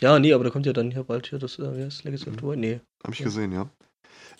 Ja, 0.00 0.18
nee, 0.18 0.32
aber 0.32 0.44
da 0.44 0.50
kommt 0.50 0.66
ja 0.66 0.72
dann 0.72 0.90
hier 0.90 1.04
bald 1.04 1.26
hier 1.26 1.38
das, 1.38 1.58
äh, 1.58 1.76
wie 1.76 1.84
heißt 1.84 2.04
Legacy 2.04 2.30
of 2.30 2.36
the 2.36 2.42
Void? 2.42 2.58
Nee. 2.58 2.80
Hab 3.04 3.12
ich 3.12 3.18
ja. 3.18 3.26
gesehen, 3.26 3.52
ja. 3.52 3.68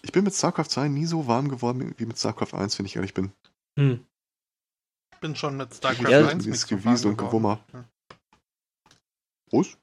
Ich 0.02 0.12
bin 0.12 0.24
mit 0.24 0.34
StarCraft 0.34 0.68
2 0.70 0.88
nie 0.88 1.04
so 1.04 1.26
warm 1.26 1.48
geworden 1.48 1.94
wie 1.98 2.06
mit 2.06 2.18
StarCraft 2.18 2.54
1, 2.54 2.78
wenn 2.78 2.86
ich 2.86 2.96
ehrlich 2.96 3.12
bin. 3.12 3.32
Hm. 3.78 4.06
Ich 5.12 5.20
bin 5.20 5.36
schon 5.36 5.58
mit 5.58 5.74
StarCraft 5.74 6.10
ja, 6.10 6.28
1 6.28 6.44
dieses 6.44 6.66
Gewiesel 6.66 7.10
und 7.10 7.18
Gewummer. 7.18 7.62
Ja. 7.74 7.84
Was? 9.52 9.76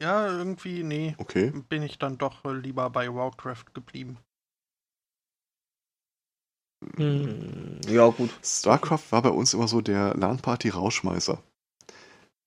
Ja, 0.00 0.26
irgendwie, 0.26 0.82
nee. 0.82 1.14
Okay. 1.18 1.52
Bin 1.68 1.82
ich 1.82 1.98
dann 1.98 2.18
doch 2.18 2.44
lieber 2.44 2.90
bei 2.90 3.14
Warcraft 3.14 3.66
geblieben. 3.74 4.18
Hm, 6.96 7.80
ja, 7.88 8.08
gut. 8.08 8.30
StarCraft 8.42 9.10
war 9.10 9.22
bei 9.22 9.30
uns 9.30 9.54
immer 9.54 9.68
so 9.68 9.80
der 9.80 10.14
LAN-Party-Rauschmeißer. 10.14 11.42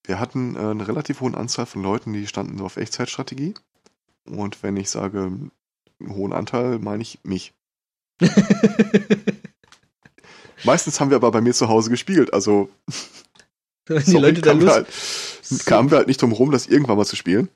Wir 0.05 0.19
hatten 0.19 0.55
äh, 0.55 0.59
eine 0.59 0.87
relativ 0.87 1.21
hohe 1.21 1.35
Anzahl 1.35 1.65
von 1.65 1.81
Leuten, 1.83 2.13
die 2.13 2.27
standen 2.27 2.57
so 2.57 2.65
auf 2.65 2.77
Echtzeitstrategie. 2.77 3.53
Und 4.25 4.63
wenn 4.63 4.77
ich 4.77 4.89
sage, 4.89 5.31
einen 5.99 6.15
hohen 6.15 6.33
Anteil, 6.33 6.79
meine 6.79 7.03
ich 7.03 7.19
mich. 7.23 7.53
Meistens 10.63 10.99
haben 10.99 11.09
wir 11.09 11.17
aber 11.17 11.31
bei 11.31 11.41
mir 11.41 11.53
zu 11.53 11.67
Hause 11.67 11.89
gespielt, 11.89 12.33
also 12.33 12.69
die 13.89 13.99
sorry, 13.99 14.31
Leute 14.31 14.41
kamen, 14.41 14.61
wir 14.61 14.71
halt, 14.71 14.87
kamen 15.65 15.91
wir 15.91 15.97
halt 15.97 16.07
nicht 16.07 16.21
drum 16.21 16.31
rum, 16.31 16.51
das 16.51 16.67
irgendwann 16.67 16.97
mal 16.97 17.05
zu 17.05 17.17
spielen 17.17 17.49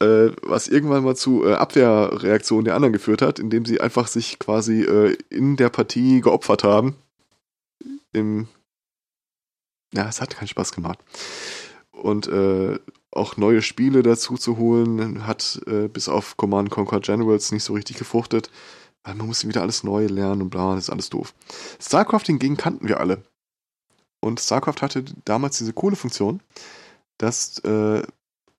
äh, 0.00 0.30
was 0.42 0.68
irgendwann 0.68 1.04
mal 1.04 1.16
zu 1.16 1.44
äh, 1.44 1.54
Abwehrreaktionen 1.54 2.64
der 2.64 2.74
anderen 2.74 2.92
geführt 2.92 3.22
hat, 3.22 3.38
indem 3.38 3.64
sie 3.64 3.80
einfach 3.80 4.08
sich 4.08 4.38
quasi 4.38 4.82
äh, 4.82 5.16
in 5.30 5.56
der 5.56 5.70
Partie 5.70 6.20
geopfert 6.20 6.64
haben. 6.64 6.96
Im 8.12 8.48
ja, 9.94 10.08
es 10.08 10.20
hat 10.20 10.36
keinen 10.36 10.48
Spaß 10.48 10.72
gemacht. 10.72 10.98
Und 11.90 12.28
äh, 12.28 12.78
auch 13.10 13.36
neue 13.36 13.62
Spiele 13.62 14.02
dazu 14.02 14.36
zu 14.36 14.58
holen, 14.58 15.26
hat 15.26 15.60
äh, 15.66 15.88
bis 15.88 16.08
auf 16.08 16.36
Command 16.36 16.70
Conquer 16.70 17.00
Generals 17.00 17.50
nicht 17.52 17.64
so 17.64 17.72
richtig 17.72 17.96
gefruchtet, 17.96 18.50
weil 19.04 19.14
man 19.14 19.26
musste 19.26 19.48
wieder 19.48 19.62
alles 19.62 19.84
neu 19.84 20.06
lernen 20.06 20.42
und 20.42 20.50
bla, 20.50 20.74
das 20.74 20.84
ist 20.84 20.90
alles 20.90 21.08
doof. 21.08 21.32
StarCraft 21.80 22.26
hingegen 22.26 22.56
kannten 22.56 22.88
wir 22.88 23.00
alle. 23.00 23.22
Und 24.20 24.40
StarCraft 24.40 24.82
hatte 24.82 25.04
damals 25.24 25.58
diese 25.58 25.72
coole 25.72 25.96
Funktion, 25.96 26.40
dass 27.16 27.58
äh, 27.60 28.02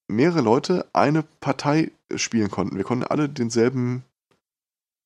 mehrere 0.07 0.41
Leute 0.41 0.85
eine 0.93 1.23
Partei 1.23 1.91
spielen 2.15 2.49
konnten. 2.49 2.77
Wir 2.77 2.83
konnten 2.83 3.03
alle 3.03 3.29
denselben, 3.29 4.03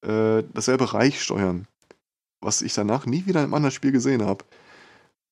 äh, 0.06 0.44
dasselbe 0.54 0.94
Reich 0.94 1.22
steuern. 1.22 1.68
Was 2.42 2.62
ich 2.62 2.74
danach 2.74 3.06
nie 3.06 3.26
wieder 3.26 3.42
einem 3.42 3.54
anderen 3.54 3.72
Spiel 3.72 3.92
gesehen 3.92 4.24
habe. 4.26 4.46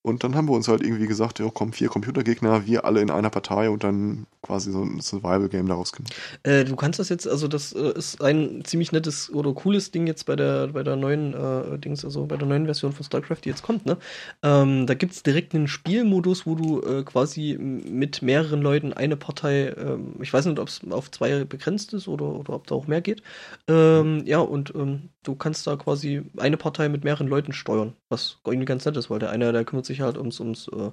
Und 0.09 0.23
dann 0.23 0.35
haben 0.35 0.49
wir 0.49 0.53
uns 0.53 0.67
halt 0.67 0.81
irgendwie 0.81 1.07
gesagt, 1.07 1.39
ja 1.39 1.49
komm, 1.53 1.73
vier 1.73 1.89
Computergegner, 1.89 2.65
wir 2.65 2.85
alle 2.85 3.01
in 3.01 3.09
einer 3.09 3.29
Partei 3.29 3.69
und 3.69 3.83
dann 3.83 4.25
quasi 4.41 4.71
so 4.71 4.83
ein 4.83 4.99
Survival-Game 4.99 5.67
daraus 5.67 5.91
gemacht. 5.91 6.13
Äh, 6.43 6.65
du 6.65 6.75
kannst 6.75 6.99
das 6.99 7.09
jetzt, 7.09 7.27
also 7.27 7.47
das 7.47 7.73
äh, 7.73 7.93
ist 7.97 8.21
ein 8.21 8.63
ziemlich 8.65 8.91
nettes 8.91 9.29
oder 9.31 9.53
cooles 9.53 9.91
Ding 9.91 10.07
jetzt 10.07 10.25
bei 10.25 10.35
der, 10.35 10.67
bei 10.69 10.83
der 10.83 10.95
neuen 10.95 11.33
äh, 11.33 11.77
Dings, 11.77 12.03
also 12.03 12.25
bei 12.25 12.37
der 12.37 12.47
neuen 12.47 12.65
Version 12.65 12.91
von 12.91 13.05
StarCraft, 13.05 13.41
die 13.43 13.49
jetzt 13.49 13.63
kommt, 13.63 13.85
ne? 13.85 13.97
Ähm, 14.43 14.87
da 14.87 14.93
gibt 14.93 15.13
es 15.13 15.23
direkt 15.23 15.53
einen 15.53 15.67
Spielmodus, 15.67 16.45
wo 16.45 16.55
du 16.55 16.81
äh, 16.81 17.03
quasi 17.03 17.57
mit 17.59 18.21
mehreren 18.21 18.61
Leuten 18.61 18.93
eine 18.93 19.17
Partei, 19.17 19.73
ähm, 19.77 20.15
ich 20.21 20.33
weiß 20.33 20.45
nicht, 20.45 20.59
ob 20.59 20.67
es 20.69 20.81
auf 20.89 21.11
zwei 21.11 21.43
begrenzt 21.43 21.93
ist 21.93 22.07
oder, 22.07 22.25
oder 22.25 22.53
ob 22.53 22.67
da 22.67 22.75
auch 22.75 22.87
mehr 22.87 23.01
geht. 23.01 23.21
Ähm, 23.67 24.23
ja, 24.25 24.39
und 24.39 24.73
ähm, 24.75 25.09
du 25.23 25.35
kannst 25.35 25.67
da 25.67 25.75
quasi 25.75 26.23
eine 26.37 26.57
Partei 26.57 26.89
mit 26.89 27.03
mehreren 27.03 27.27
Leuten 27.27 27.53
steuern, 27.53 27.95
was 28.09 28.39
irgendwie 28.45 28.65
ganz 28.65 28.85
nett 28.85 28.97
ist, 28.97 29.09
weil 29.09 29.19
der 29.19 29.29
eine, 29.29 29.51
der 29.51 29.65
kümmert 29.65 29.85
sich 29.85 30.01
halt 30.01 30.17
ums, 30.17 30.39
ums 30.39 30.67
äh, 30.69 30.91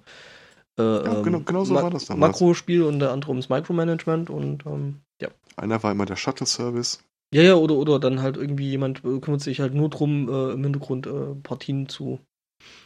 äh, 0.78 1.04
ja, 1.04 1.22
genau, 1.22 1.40
genau 1.40 1.64
so 1.64 1.74
Ma 1.74 1.82
war 1.84 1.90
das 1.90 2.06
damals. 2.06 2.32
Makrospiel 2.32 2.82
und 2.82 2.98
der 2.98 3.12
andere 3.12 3.30
ums 3.30 3.48
Micromanagement 3.48 4.30
und 4.30 4.66
ähm, 4.66 5.00
ja. 5.20 5.28
Einer 5.56 5.82
war 5.82 5.92
immer 5.92 6.06
der 6.06 6.16
Shuttle-Service. 6.16 7.02
Ja, 7.32 7.42
ja, 7.42 7.54
oder, 7.54 7.74
oder 7.74 7.98
dann 7.98 8.20
halt 8.20 8.36
irgendwie 8.36 8.68
jemand 8.68 9.04
äh, 9.04 9.18
kümmert 9.20 9.40
sich 9.40 9.60
halt 9.60 9.74
nur 9.74 9.88
drum, 9.88 10.28
äh, 10.28 10.52
im 10.52 10.62
Hintergrund 10.62 11.08
Partien 11.42 11.88
zu 11.88 12.20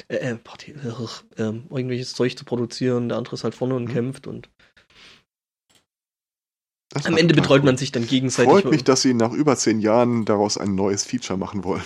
äh, 0.08 0.34
Partien, 0.36 0.80
äh, 1.36 1.42
irgendwelches 1.42 2.14
Zeug 2.14 2.36
zu 2.36 2.44
produzieren, 2.44 3.08
der 3.08 3.18
andere 3.18 3.34
ist 3.34 3.44
halt 3.44 3.54
vorne 3.54 3.74
und 3.74 3.84
mhm. 3.84 3.92
kämpft 3.92 4.26
und 4.26 4.48
das 6.90 7.06
am 7.06 7.16
Ende 7.16 7.34
betreut 7.34 7.64
man 7.64 7.76
sich 7.76 7.92
dann 7.92 8.06
gegenseitig. 8.06 8.50
Freut 8.50 8.64
mich, 8.66 8.84
dass 8.84 9.02
sie 9.02 9.14
nach 9.14 9.32
über 9.32 9.56
zehn 9.56 9.78
Jahren 9.80 10.24
daraus 10.24 10.58
ein 10.58 10.74
neues 10.74 11.04
Feature 11.04 11.38
machen 11.38 11.62
wollen. 11.64 11.84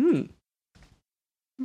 Hm. 0.00 0.28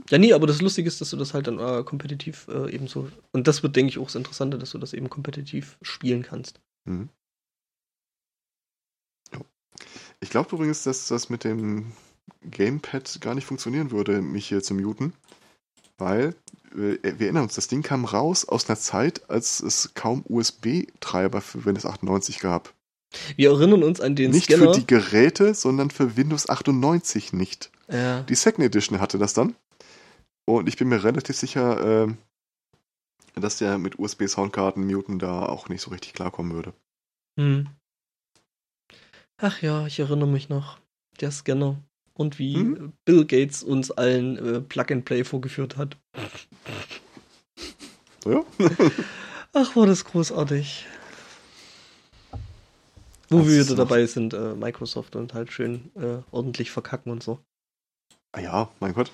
Ja, 0.10 0.18
nee, 0.18 0.34
aber 0.34 0.48
das 0.48 0.62
Lustige 0.62 0.88
ist, 0.88 1.02
dass 1.02 1.10
du 1.10 1.18
das 1.18 1.34
halt 1.34 1.48
dann 1.48 1.60
äh, 1.60 1.84
kompetitiv 1.84 2.48
äh, 2.50 2.74
eben 2.74 2.88
so. 2.88 3.10
Und 3.32 3.48
das 3.48 3.64
wird, 3.64 3.76
denke 3.76 3.90
ich, 3.90 3.98
auch 3.98 4.06
das 4.06 4.16
Interessante, 4.16 4.58
dass 4.58 4.72
du 4.72 4.78
das 4.78 4.94
eben 4.94 5.10
kompetitiv 5.10 5.78
spielen 5.82 6.24
kannst. 6.24 6.62
Mhm. 6.86 7.10
Ich 10.20 10.30
glaube 10.30 10.56
übrigens, 10.56 10.84
dass 10.84 11.08
das 11.08 11.30
mit 11.30 11.44
dem 11.44 11.92
Gamepad 12.44 13.20
gar 13.22 13.36
nicht 13.36 13.46
funktionieren 13.46 13.92
würde, 13.92 14.22
mich 14.22 14.48
hier 14.48 14.64
zu 14.64 14.74
muten. 14.74 15.14
Weil, 15.98 16.36
äh, 16.72 16.98
wir 17.02 17.22
erinnern 17.22 17.44
uns, 17.44 17.56
das 17.56 17.68
Ding 17.68 17.82
kam 17.82 18.06
raus 18.06 18.46
aus 18.46 18.70
einer 18.70 18.78
Zeit, 18.78 19.30
als 19.30 19.60
es 19.60 19.94
kaum 19.94 20.24
USB-Treiber 20.28 21.42
für 21.42 21.66
Windows 21.66 21.86
98 21.86 22.40
gab. 22.40 22.74
Wir 23.36 23.52
erinnern 23.52 23.84
uns 23.84 24.02
an 24.02 24.16
den 24.16 24.32
nicht 24.32 24.46
Scanner. 24.46 24.66
Nicht 24.66 24.76
für 24.76 24.82
die 24.82 24.88
Geräte, 24.88 25.54
sondern 25.54 25.90
für 25.90 26.18
Windows 26.18 26.50
98 26.50 27.34
nicht. 27.34 27.72
Ja. 27.90 28.22
Die 28.24 28.36
Second 28.36 28.66
Edition 28.66 29.00
hatte 29.00 29.18
das 29.18 29.34
dann. 29.34 29.56
Und 30.46 30.68
ich 30.68 30.78
bin 30.78 30.90
mir 30.90 31.04
relativ 31.04 31.36
sicher, 31.36 32.06
äh, 32.06 32.14
dass 33.36 33.58
der 33.58 33.78
mit 33.78 34.00
USB-Soundkarten 34.00 34.86
Muten 34.86 35.20
da 35.20 35.46
auch 35.46 35.70
nicht 35.70 35.82
so 35.82 35.92
richtig 35.92 36.14
klarkommen 36.14 36.54
würde. 36.54 36.74
Hm. 37.40 37.70
Ach 39.38 39.62
ja, 39.62 39.86
ich 39.86 40.00
erinnere 40.00 40.28
mich 40.28 40.50
noch. 40.50 40.80
Der 41.20 41.32
Scanner. 41.32 41.78
Und 42.18 42.40
wie 42.40 42.56
hm? 42.56 42.94
Bill 43.06 43.26
Gates 43.26 43.64
uns 43.64 43.92
allen 43.92 44.38
äh, 44.38 44.62
Plug-and-Play 44.62 45.24
vorgeführt 45.24 45.78
hat. 45.78 45.98
Ja. 48.26 48.44
Ach, 49.54 49.76
war 49.76 49.86
das 49.86 50.04
großartig. 50.04 50.86
Wo 53.30 53.40
das 53.40 53.48
wir 53.48 53.66
wieder 53.66 53.76
dabei 53.76 54.06
sind, 54.06 54.34
äh, 54.34 54.56
Microsoft 54.56 55.16
und 55.16 55.34
halt 55.34 55.52
schön 55.52 55.92
äh, 55.96 56.18
ordentlich 56.32 56.72
verkacken 56.72 57.12
und 57.12 57.24
so. 57.24 57.40
Ah 58.32 58.40
ja, 58.40 58.70
mein 58.80 58.94
Gott 58.94 59.12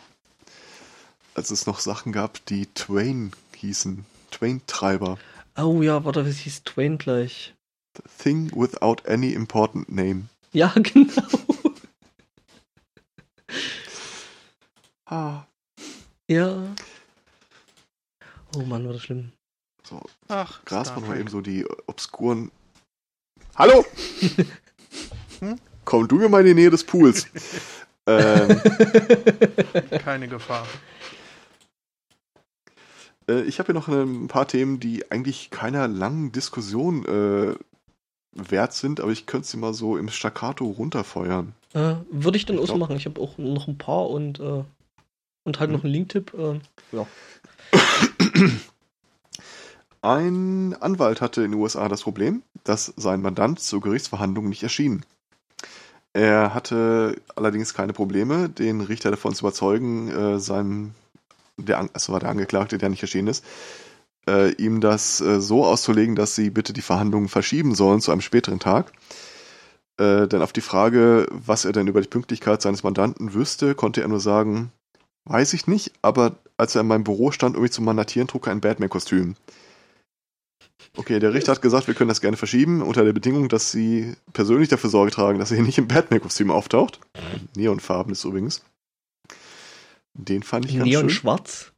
als 1.35 1.51
es 1.51 1.65
noch 1.65 1.80
Sachen 1.80 2.11
gab, 2.11 2.45
die 2.45 2.67
Twain 2.73 3.31
hießen. 3.55 4.05
Twain-Treiber. 4.31 5.17
Oh 5.57 5.81
ja, 5.81 6.03
warte, 6.03 6.25
was 6.25 6.38
hieß 6.38 6.63
Twain 6.63 6.97
gleich? 6.97 7.53
The 7.95 8.03
thing 8.17 8.51
without 8.55 9.07
any 9.07 9.34
important 9.34 9.89
name. 9.89 10.30
Ja, 10.51 10.73
genau. 10.75 11.21
Ah. 15.05 15.43
Ja. 16.27 16.75
Oh 18.55 18.61
Mann, 18.61 18.85
war 18.85 18.93
das 18.93 19.03
schlimm. 19.03 19.31
So, 19.84 20.01
Ach, 20.27 20.63
Gras 20.65 20.89
war 20.89 21.01
mal 21.01 21.19
eben 21.19 21.30
so 21.30 21.41
die 21.41 21.65
obskuren. 21.88 22.51
Hallo! 23.55 23.85
hm? 25.39 25.59
Komm 25.85 26.07
du 26.07 26.15
mir 26.15 26.30
mal 26.30 26.41
in 26.41 26.47
die 26.47 26.53
Nähe 26.53 26.69
des 26.69 26.84
Pools. 26.84 27.27
ähm. 28.07 28.61
Keine 29.99 30.27
Gefahr. 30.27 30.65
Äh, 33.27 33.41
ich 33.41 33.59
habe 33.59 33.67
hier 33.67 33.75
noch 33.75 33.88
ein 33.88 34.27
paar 34.27 34.47
Themen, 34.47 34.80
die 34.80 35.11
eigentlich 35.11 35.49
keiner 35.49 35.88
langen 35.88 36.31
Diskussion 36.31 37.05
äh, 37.05 37.55
wert 38.31 38.73
sind, 38.73 39.01
aber 39.01 39.11
ich 39.11 39.25
könnte 39.25 39.47
sie 39.47 39.57
mal 39.57 39.73
so 39.73 39.97
im 39.97 40.09
Staccato 40.09 40.65
runterfeuern. 40.65 41.53
Äh, 41.73 41.95
Würde 42.11 42.37
ich 42.37 42.45
dann 42.45 42.59
auch 42.59 42.67
so 42.67 42.77
machen. 42.77 42.95
Ich 42.95 43.05
habe 43.05 43.19
auch 43.19 43.37
noch 43.37 43.67
ein 43.67 43.77
paar 43.77 44.09
und, 44.09 44.39
äh, 44.39 44.63
und 45.43 45.59
halt 45.59 45.69
mhm. 45.69 45.75
noch 45.75 45.83
einen 45.83 45.93
Linktipp. 45.93 46.33
Äh, 46.33 46.59
ja. 46.91 47.07
Ein 50.01 50.75
Anwalt 50.81 51.21
hatte 51.21 51.43
in 51.43 51.51
den 51.51 51.61
USA 51.61 51.87
das 51.87 52.03
Problem, 52.03 52.43
dass 52.65 52.93
sein 52.97 53.21
Mandant 53.21 53.61
zur 53.61 53.79
Gerichtsverhandlung 53.79 54.49
nicht 54.49 54.61
erschien. 54.61 55.05
Er 56.11 56.53
hatte 56.53 57.15
allerdings 57.35 57.73
keine 57.73 57.93
Probleme, 57.93 58.49
den 58.49 58.81
Richter 58.81 59.11
davon 59.11 59.33
zu 59.33 59.45
überzeugen, 59.45 60.09
äh, 60.09 60.39
seinem 60.39 60.93
der, 61.57 61.89
also 61.93 62.13
war 62.13 62.19
der 62.19 62.29
Angeklagte, 62.29 62.77
der 62.77 62.89
nicht 62.89 63.01
erschienen 63.01 63.27
ist, 63.27 63.43
äh, 64.27 64.51
ihm 64.53 64.81
das 64.81 65.21
äh, 65.21 65.41
so 65.41 65.65
auszulegen, 65.65 66.15
dass 66.15 66.35
sie 66.35 66.49
bitte 66.49 66.73
die 66.73 66.81
Verhandlungen 66.81 67.29
verschieben 67.29 67.75
sollen 67.75 68.01
zu 68.01 68.11
einem 68.11 68.21
späteren 68.21 68.59
Tag. 68.59 68.91
Äh, 69.97 70.27
denn 70.27 70.41
auf 70.41 70.53
die 70.53 70.61
Frage, 70.61 71.27
was 71.31 71.65
er 71.65 71.71
denn 71.71 71.87
über 71.87 72.01
die 72.01 72.07
Pünktlichkeit 72.07 72.61
seines 72.61 72.83
Mandanten 72.83 73.33
wüsste, 73.33 73.75
konnte 73.75 74.01
er 74.01 74.07
nur 74.07 74.19
sagen, 74.19 74.71
weiß 75.25 75.53
ich 75.53 75.67
nicht, 75.67 75.91
aber 76.01 76.37
als 76.57 76.75
er 76.75 76.81
in 76.81 76.87
meinem 76.87 77.03
Büro 77.03 77.31
stand, 77.31 77.55
um 77.55 77.61
mich 77.61 77.71
zu 77.71 77.81
mandatieren, 77.81 78.27
trug 78.27 78.47
er 78.47 78.51
ein 78.51 78.61
Batman-Kostüm. 78.61 79.35
Okay, 80.95 81.19
der 81.19 81.33
Richter 81.33 81.53
hat 81.53 81.61
gesagt, 81.61 81.87
wir 81.87 81.93
können 81.93 82.09
das 82.09 82.21
gerne 82.21 82.37
verschieben, 82.37 82.81
unter 82.81 83.03
der 83.03 83.13
Bedingung, 83.13 83.49
dass 83.49 83.71
sie 83.71 84.15
persönlich 84.33 84.69
dafür 84.69 84.89
Sorge 84.89 85.11
tragen, 85.11 85.39
dass 85.39 85.51
er 85.51 85.57
hier 85.57 85.65
nicht 85.65 85.77
im 85.77 85.87
Batman-Kostüm 85.87 86.51
auftaucht. 86.51 86.99
Neonfarben 87.55 88.11
ist 88.11 88.23
übrigens. 88.25 88.63
Den 90.13 90.43
fand 90.43 90.65
ich 90.65 90.73
ganz 90.75 90.85
Neon 90.85 91.01
schön. 91.03 91.09
schwarz? 91.09 91.71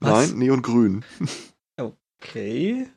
Was? 0.00 0.30
Nein, 0.30 0.38
Neongrün. 0.38 1.04
Okay. 2.20 2.88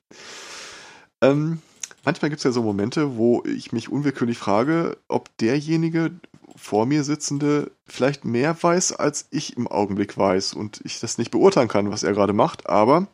ähm, 1.22 1.62
manchmal 2.04 2.30
gibt 2.30 2.40
es 2.40 2.44
ja 2.44 2.52
so 2.52 2.64
Momente, 2.64 3.18
wo 3.18 3.44
ich 3.46 3.72
mich 3.72 3.90
unwillkürlich 3.90 4.38
frage, 4.38 4.98
ob 5.08 5.36
derjenige 5.38 6.12
vor 6.56 6.86
mir 6.86 7.04
sitzende 7.04 7.72
vielleicht 7.88 8.26
mehr 8.26 8.62
weiß, 8.62 8.94
als 8.94 9.28
ich 9.32 9.58
im 9.58 9.68
Augenblick 9.68 10.18
weiß 10.18 10.54
und 10.54 10.82
ich 10.84 11.00
das 11.00 11.18
nicht 11.18 11.32
beurteilen 11.32 11.68
kann, 11.68 11.92
was 11.92 12.04
er 12.04 12.14
gerade 12.14 12.34
macht. 12.34 12.70
Aber 12.70 13.08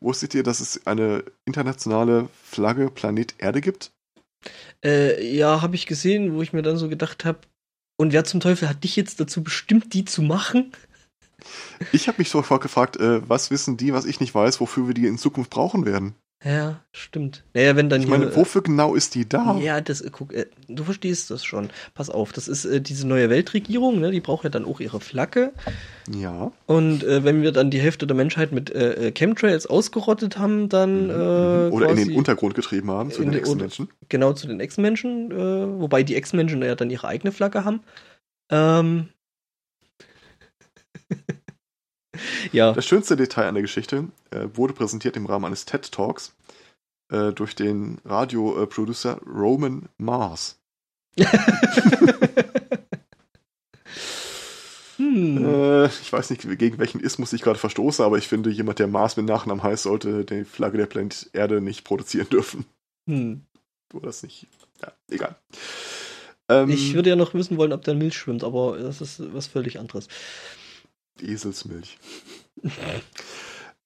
wusstet 0.00 0.34
ihr, 0.34 0.42
dass 0.42 0.60
es 0.60 0.86
eine 0.86 1.24
internationale 1.44 2.28
Flagge 2.44 2.90
Planet 2.90 3.34
Erde 3.38 3.60
gibt? 3.60 3.92
Äh, 4.84 5.34
ja, 5.34 5.62
habe 5.62 5.74
ich 5.74 5.86
gesehen, 5.86 6.34
wo 6.34 6.42
ich 6.42 6.52
mir 6.52 6.62
dann 6.62 6.76
so 6.76 6.88
gedacht 6.88 7.24
habe, 7.24 7.40
und 8.00 8.12
wer 8.12 8.24
zum 8.24 8.38
Teufel 8.38 8.68
hat 8.68 8.84
dich 8.84 8.94
jetzt 8.94 9.18
dazu 9.18 9.42
bestimmt, 9.42 9.92
die 9.92 10.04
zu 10.04 10.22
machen? 10.22 10.72
Ich 11.92 12.06
habe 12.06 12.18
mich 12.18 12.30
sofort 12.30 12.62
gefragt, 12.62 12.96
äh, 12.96 13.28
was 13.28 13.50
wissen 13.50 13.76
die, 13.76 13.92
was 13.92 14.04
ich 14.04 14.20
nicht 14.20 14.34
weiß, 14.34 14.60
wofür 14.60 14.86
wir 14.86 14.94
die 14.94 15.06
in 15.06 15.18
Zukunft 15.18 15.50
brauchen 15.50 15.84
werden? 15.84 16.14
Ja, 16.44 16.84
stimmt. 16.92 17.42
Naja, 17.52 17.74
wenn 17.74 17.88
dann 17.88 18.00
ich 18.00 18.06
meine, 18.06 18.26
hier, 18.26 18.36
wofür 18.36 18.62
genau 18.62 18.94
ist 18.94 19.16
die 19.16 19.28
da? 19.28 19.58
Ja, 19.58 19.80
das, 19.80 20.00
äh, 20.00 20.10
guck, 20.12 20.32
äh, 20.32 20.46
du 20.68 20.84
verstehst 20.84 21.32
das 21.32 21.44
schon. 21.44 21.68
Pass 21.94 22.10
auf, 22.10 22.30
das 22.30 22.46
ist 22.46 22.64
äh, 22.64 22.80
diese 22.80 23.08
neue 23.08 23.28
Weltregierung, 23.28 23.98
ne? 23.98 24.12
Die 24.12 24.20
braucht 24.20 24.44
ja 24.44 24.50
dann 24.50 24.64
auch 24.64 24.78
ihre 24.78 25.00
Flagge. 25.00 25.52
Ja. 26.16 26.52
Und 26.66 27.02
äh, 27.02 27.24
wenn 27.24 27.42
wir 27.42 27.50
dann 27.50 27.72
die 27.72 27.80
Hälfte 27.80 28.06
der 28.06 28.16
Menschheit 28.16 28.52
mit 28.52 28.70
äh, 28.70 29.10
Chemtrails 29.10 29.66
ausgerottet 29.66 30.38
haben, 30.38 30.68
dann 30.68 31.08
mhm. 31.08 31.66
mhm. 31.66 31.72
oder 31.72 31.88
in 31.90 31.96
den 31.96 32.16
Untergrund 32.16 32.54
getrieben 32.54 32.90
haben 32.92 33.10
zu 33.10 33.22
den 33.22 33.32
Ex-Menschen. 33.32 33.88
Genau 34.08 34.32
zu 34.32 34.46
den 34.46 34.60
Ex-Menschen, 34.60 35.32
wobei 35.80 36.04
die 36.04 36.14
Ex-Menschen 36.14 36.62
ja 36.62 36.76
dann 36.76 36.90
ihre 36.90 37.08
eigene 37.08 37.32
Flagge 37.32 37.64
haben. 37.64 37.80
Ähm, 38.50 39.08
ja. 42.52 42.72
Das 42.72 42.86
schönste 42.86 43.16
Detail 43.16 43.48
an 43.48 43.54
der 43.54 43.62
Geschichte 43.62 44.08
äh, 44.30 44.46
wurde 44.54 44.74
präsentiert 44.74 45.16
im 45.16 45.26
Rahmen 45.26 45.44
eines 45.46 45.64
TED 45.64 45.90
Talks 45.92 46.34
äh, 47.10 47.32
durch 47.32 47.54
den 47.54 47.98
Radioproducer 48.04 49.20
Roman 49.26 49.88
Mars. 49.98 50.58
hm. 54.96 55.44
äh, 55.44 55.86
ich 55.86 56.12
weiß 56.12 56.30
nicht, 56.30 56.42
gegen 56.58 56.78
welchen 56.78 57.00
Ismus 57.00 57.32
ich 57.32 57.42
gerade 57.42 57.58
verstoße, 57.58 58.04
aber 58.04 58.18
ich 58.18 58.28
finde, 58.28 58.50
jemand, 58.50 58.78
der 58.78 58.86
Mars 58.86 59.16
mit 59.16 59.26
Nachnamen 59.26 59.62
heißt, 59.62 59.82
sollte 59.84 60.24
die 60.24 60.44
Flagge 60.44 60.78
der 60.78 60.86
Planet 60.86 61.30
Erde 61.32 61.60
nicht 61.60 61.84
produzieren 61.84 62.28
dürfen. 62.30 62.66
Hm. 63.08 63.42
Du 63.88 64.00
das 64.00 64.22
nicht. 64.22 64.46
Ja, 64.82 64.92
egal. 65.10 65.36
Ähm, 66.48 66.70
ich 66.70 66.94
würde 66.94 67.10
ja 67.10 67.16
noch 67.16 67.34
wissen 67.34 67.56
wollen, 67.56 67.72
ob 67.72 67.84
der 67.84 67.94
Milch 67.94 68.16
schwimmt, 68.16 68.44
aber 68.44 68.78
das 68.78 69.00
ist 69.00 69.34
was 69.34 69.46
völlig 69.46 69.78
anderes. 69.78 70.08
Eselsmilch. 71.22 71.98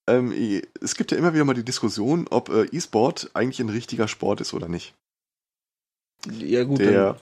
ähm, 0.06 0.32
es 0.80 0.94
gibt 0.94 1.12
ja 1.12 1.18
immer 1.18 1.34
wieder 1.34 1.44
mal 1.44 1.54
die 1.54 1.64
Diskussion, 1.64 2.26
ob 2.30 2.48
äh, 2.48 2.64
E-Sport 2.72 3.30
eigentlich 3.34 3.60
ein 3.60 3.68
richtiger 3.68 4.08
Sport 4.08 4.40
ist 4.40 4.54
oder 4.54 4.68
nicht. 4.68 4.94
Ja, 6.30 6.64
gut. 6.64 6.78
Der, 6.80 7.20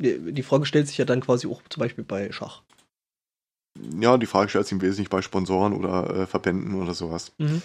dann, 0.00 0.34
die 0.34 0.42
Frage 0.42 0.66
stellt 0.66 0.88
sich 0.88 0.98
ja 0.98 1.04
dann 1.04 1.20
quasi 1.20 1.46
auch 1.46 1.62
zum 1.68 1.80
Beispiel 1.80 2.04
bei 2.04 2.30
Schach. 2.32 2.62
Ja, 4.00 4.16
die 4.16 4.26
Frage 4.26 4.48
stellt 4.48 4.66
sich 4.66 4.72
im 4.72 4.80
Wesentlichen 4.80 5.10
bei 5.10 5.22
Sponsoren 5.22 5.72
oder 5.72 6.10
äh, 6.10 6.26
Verbänden 6.26 6.74
oder 6.80 6.94
sowas. 6.94 7.32
Mhm. 7.38 7.62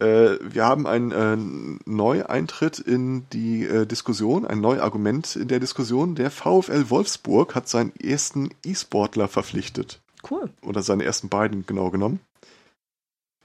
Äh, 0.00 0.38
wir 0.42 0.64
haben 0.64 0.86
einen 0.86 1.10
äh, 1.12 1.80
Neueintritt 1.90 2.78
in 2.78 3.26
die 3.32 3.64
äh, 3.64 3.86
Diskussion, 3.86 4.46
ein 4.46 4.60
Neuargument 4.60 5.36
in 5.36 5.48
der 5.48 5.60
Diskussion. 5.60 6.14
Der 6.14 6.30
VfL 6.30 6.88
Wolfsburg 6.88 7.54
hat 7.54 7.68
seinen 7.68 7.94
ersten 7.96 8.50
E-Sportler 8.64 9.28
verpflichtet. 9.28 10.00
Cool. 10.28 10.50
Oder 10.62 10.82
seine 10.82 11.04
ersten 11.04 11.28
beiden 11.28 11.66
genau 11.66 11.90
genommen. 11.90 12.20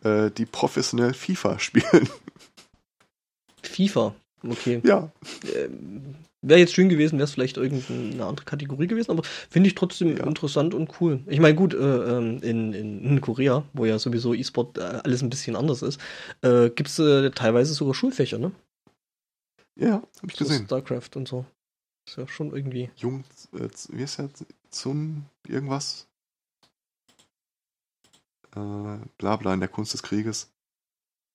Äh, 0.04 0.32
die 0.32 0.46
professionell 0.46 1.14
FIFA 1.14 1.60
spielen. 1.60 2.10
FIFA, 3.64 4.16
okay. 4.44 4.82
Ja. 4.84 5.12
Ähm, 5.56 6.16
wäre 6.42 6.60
jetzt 6.60 6.74
schön 6.74 6.90
gewesen, 6.90 7.18
wäre 7.18 7.26
es 7.26 7.32
vielleicht 7.32 7.58
irgendeine 7.58 8.26
andere 8.26 8.46
Kategorie 8.46 8.88
gewesen, 8.88 9.12
aber 9.12 9.24
finde 9.50 9.68
ich 9.68 9.76
trotzdem 9.76 10.18
ja. 10.18 10.26
interessant 10.26 10.74
und 10.74 11.02
cool. 11.02 11.22
Ich 11.28 11.40
meine, 11.40 11.56
gut, 11.56 11.74
äh, 11.74 11.78
ähm, 11.78 12.40
in, 12.42 12.74
in, 12.74 13.04
in, 13.04 13.22
Korea, 13.22 13.64
wo 13.74 13.86
ja 13.86 13.98
sowieso 13.98 14.34
E-Sport 14.34 14.78
äh, 14.78 14.82
alles 15.04 15.24
ein 15.24 15.30
bisschen 15.30 15.56
anders 15.56 15.82
ist, 15.82 16.00
äh, 16.42 16.70
gibt 16.70 16.90
es 16.90 17.00
äh, 17.00 17.32
teilweise 17.32 17.74
sogar 17.74 17.96
Schulfächer, 17.96 18.38
ne? 18.38 18.52
Ja, 19.78 19.94
habe 19.94 20.28
ich 20.30 20.36
so 20.36 20.46
gesehen. 20.46 20.66
StarCraft 20.66 21.10
und 21.16 21.28
so. 21.28 21.46
Ist 22.08 22.18
ja 22.18 22.28
schon 22.28 22.56
irgendwie. 22.56 22.90
Jung, 22.96 23.24
äh, 23.54 23.68
wie 23.90 24.04
ist 24.04 24.20
der? 24.20 24.30
Zum 24.70 25.26
irgendwas? 25.48 26.08
Äh, 28.56 29.00
bla 29.18 29.36
bla 29.36 29.54
in 29.54 29.60
der 29.60 29.70
Kunst 29.70 29.94
des 29.94 30.04
Krieges. 30.04 30.52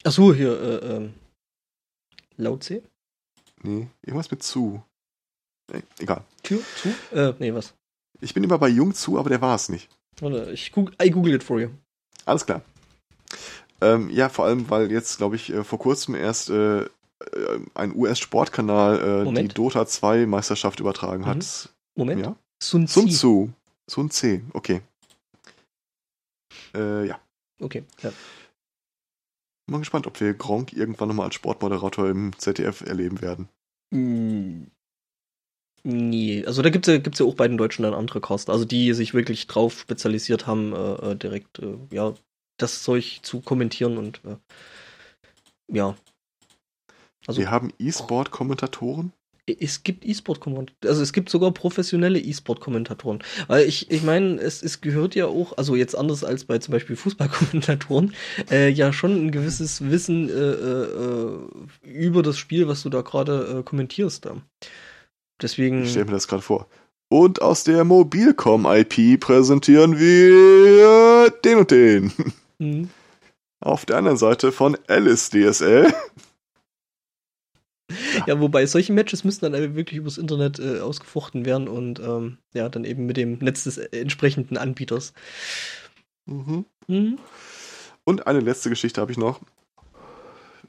Ach 0.05 0.13
so, 0.13 0.33
hier, 0.35 0.61
äh, 0.61 0.97
ähm. 0.97 1.15
Lao 2.37 2.57
Tse? 2.57 2.83
Nee, 3.63 3.89
irgendwas 4.03 4.31
mit 4.31 4.43
zu. 4.43 4.83
Nee, 5.73 5.83
egal. 5.99 6.25
Tür? 6.43 6.61
Zu? 6.77 6.89
Äh, 7.15 7.35
nee, 7.39 7.53
was? 7.53 7.75
Ich 8.21 8.35
bin 8.35 8.45
immer 8.45 8.59
bei 8.59 8.69
Jung 8.69 8.95
zu, 8.95 9.19
aber 9.19 9.29
der 9.29 9.41
war 9.41 9.55
es 9.55 9.69
nicht. 9.69 9.89
Warte, 10.21 10.51
ich 10.53 10.73
google, 10.73 10.95
I 11.03 11.11
google 11.11 11.35
it 11.35 11.45
for 11.45 11.61
you. 11.61 11.69
Alles 12.25 12.47
klar. 12.47 12.63
Ähm, 13.81 14.11
ja, 14.11 14.29
vor 14.29 14.47
allem, 14.47 14.69
weil 14.69 14.91
jetzt, 14.91 15.19
glaube 15.19 15.37
ich, 15.37 15.51
äh, 15.51 15.65
vor 15.65 15.79
kurzem 15.79 16.15
erst 16.15 16.51
äh, 16.51 16.83
äh 16.83 16.89
ein 17.75 17.95
US-Sportkanal 17.95 19.27
äh, 19.27 19.43
die 19.43 19.49
Dota 19.49 19.87
2 19.87 20.27
Meisterschaft 20.27 20.81
übertragen 20.81 21.23
mhm. 21.23 21.27
hat. 21.27 21.69
Moment. 21.97 22.23
Ja? 22.23 22.37
Sun, 22.63 22.87
Sun 22.87 23.09
Tzu. 23.09 23.51
Sun 23.89 24.11
Tzu, 24.11 24.41
okay. 24.53 24.83
Äh, 26.75 27.07
ja. 27.07 27.21
Okay, 27.61 27.85
ja. 28.03 28.13
Mal 29.71 29.79
gespannt, 29.79 30.07
ob 30.07 30.21
wir 30.21 30.35
Gronk 30.35 30.73
irgendwann 30.73 31.09
nochmal 31.09 31.27
als 31.27 31.37
Sportmoderator 31.37 32.09
im 32.09 32.37
ZDF 32.37 32.81
erleben 32.81 33.21
werden. 33.21 33.49
Mm, 33.93 34.65
nee, 35.85 36.45
also 36.45 36.63
da 36.63 36.71
gibt 36.71 36.89
es 36.89 36.95
ja, 36.95 36.99
gibt's 36.99 37.21
ja 37.21 37.27
auch 37.27 37.35
bei 37.35 37.47
den 37.47 37.57
Deutschen 37.57 37.85
dann 37.85 37.95
andere 37.95 38.21
Caster, 38.21 38.53
also 38.53 38.65
die 38.65 38.93
sich 38.95 39.15
wirklich 39.15 39.47
drauf 39.47 39.79
spezialisiert 39.79 40.47
haben, 40.47 40.73
äh, 40.73 41.13
äh, 41.13 41.17
direkt, 41.17 41.61
äh, 41.61 41.79
ja, 41.93 42.15
das 42.57 42.83
Zeug 42.83 43.21
zu 43.23 43.41
kommentieren 43.41 43.97
und 43.97 44.21
äh, 44.25 44.37
ja. 45.73 45.97
Also, 47.27 47.41
wir 47.41 47.51
haben 47.51 47.73
E-Sport-Kommentatoren? 47.79 49.13
Es 49.59 49.83
gibt 49.83 50.05
E-Sport-Kommentatoren, 50.05 50.91
also 50.91 51.03
es 51.03 51.13
gibt 51.13 51.31
sogar 51.31 51.53
professionelle 51.53 52.19
E-Sport-Kommentatoren. 52.19 53.23
Weil 53.47 53.67
ich, 53.67 53.91
ich 53.91 54.03
meine, 54.03 54.39
es, 54.41 54.63
es 54.63 54.81
gehört 54.81 55.15
ja 55.15 55.27
auch, 55.27 55.57
also 55.57 55.77
jetzt 55.77 55.97
anders 55.97 56.25
als 56.25 56.45
bei 56.45 56.59
zum 56.59 56.73
Beispiel 56.73 56.97
Fußballkommentatoren, 56.97 58.15
äh, 58.51 58.69
ja 58.69 58.93
schon 58.93 59.27
ein 59.27 59.31
gewisses 59.31 59.91
Wissen 59.91 60.29
äh, 60.29 60.33
äh, 60.33 61.39
über 61.83 62.23
das 62.23 62.39
Spiel, 62.39 62.69
was 62.69 62.83
du 62.83 62.91
da 62.91 63.03
gerade 63.03 63.59
äh, 63.59 63.63
kommentierst. 63.63 64.27
Da. 64.27 64.37
Deswegen. 65.41 65.85
Ich 65.85 65.91
stelle 65.91 66.07
mir 66.07 66.13
das 66.13 66.29
gerade 66.29 66.43
vor. 66.43 66.69
Und 67.09 67.43
aus 67.43 67.65
der 67.65 67.85
Mobilcom-IP 67.85 69.19
präsentieren 69.19 69.99
wir 69.99 71.31
den 71.45 71.59
und 71.59 71.71
den. 71.71 72.13
Mhm. 72.59 72.89
Auf 73.61 73.85
der 73.85 73.97
anderen 73.97 74.17
Seite 74.17 74.53
von 74.53 74.79
Alice 74.87 75.31
DSL 75.31 75.93
ja, 78.27 78.41
wobei 78.41 78.67
solche 78.67 78.93
Matches 78.93 79.25
müssten 79.25 79.51
dann 79.51 79.75
wirklich 79.75 79.99
übers 79.99 80.19
Internet 80.19 80.59
äh, 80.59 80.81
ausgefochten 80.81 81.45
werden 81.45 81.69
und 81.69 82.01
ähm, 82.01 82.39
ja, 82.53 82.69
dann 82.69 82.85
eben 82.85 83.07
mit 83.07 83.17
dem 83.17 83.39
Netz 83.39 83.65
des 83.65 83.79
entsprechenden 83.79 84.57
Anbieters. 84.57 85.13
Mhm. 86.27 86.65
Mhm. 86.87 87.19
Und 88.05 88.27
eine 88.27 88.41
letzte 88.41 88.71
Geschichte 88.71 89.01
habe 89.01 89.13
ich 89.13 89.19
noch. 89.19 89.41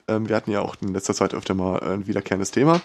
Ähm, 0.08 0.30
wir 0.30 0.36
hatten 0.36 0.52
ja 0.52 0.62
auch 0.62 0.76
in 0.82 0.94
letzter 0.94 1.14
Zeit 1.14 1.34
öfter 1.34 1.54
mal 1.54 1.80
ein 1.80 2.08
wiederkehrendes 2.08 2.52
Thema, 2.52 2.82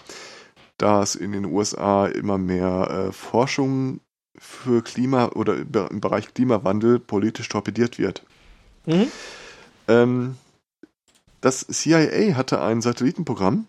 dass 0.77 1.15
in 1.15 1.31
den 1.31 1.45
USA 1.45 2.07
immer 2.07 2.37
mehr 2.37 3.07
äh, 3.09 3.11
Forschung 3.11 3.99
für 4.37 4.83
Klima 4.83 5.29
oder 5.29 5.57
im 5.57 5.99
Bereich 5.99 6.33
Klimawandel 6.33 6.99
politisch 6.99 7.49
torpediert 7.49 7.97
wird. 7.97 8.23
Mhm. 8.85 9.11
Ähm, 9.87 10.37
das 11.41 11.65
CIA 11.67 12.35
hatte 12.35 12.61
ein 12.61 12.81
Satellitenprogramm, 12.81 13.67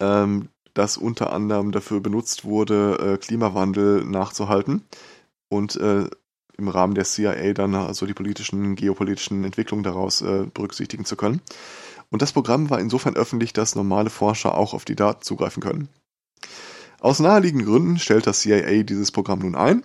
ähm, 0.00 0.48
das 0.74 0.96
unter 0.96 1.32
anderem 1.32 1.72
dafür 1.72 2.00
benutzt 2.00 2.44
wurde, 2.44 3.14
äh, 3.14 3.18
Klimawandel 3.18 4.04
nachzuhalten 4.04 4.82
und 5.48 5.76
äh, 5.76 6.08
im 6.56 6.68
Rahmen 6.68 6.94
der 6.94 7.04
CIA 7.04 7.52
dann 7.52 7.74
also 7.74 8.06
die 8.06 8.14
politischen, 8.14 8.76
geopolitischen 8.76 9.44
Entwicklungen 9.44 9.82
daraus 9.82 10.22
äh, 10.22 10.46
berücksichtigen 10.52 11.04
zu 11.04 11.16
können. 11.16 11.40
Und 12.10 12.22
das 12.22 12.32
Programm 12.32 12.70
war 12.70 12.80
insofern 12.80 13.16
öffentlich, 13.16 13.52
dass 13.52 13.74
normale 13.74 14.10
Forscher 14.10 14.56
auch 14.56 14.74
auf 14.74 14.84
die 14.84 14.96
Daten 14.96 15.22
zugreifen 15.22 15.62
können. 15.62 15.88
Aus 17.00 17.18
naheliegenden 17.18 17.66
Gründen 17.66 17.98
stellt 17.98 18.26
das 18.26 18.40
CIA 18.40 18.82
dieses 18.82 19.10
Programm 19.10 19.40
nun 19.40 19.56
ein, 19.56 19.84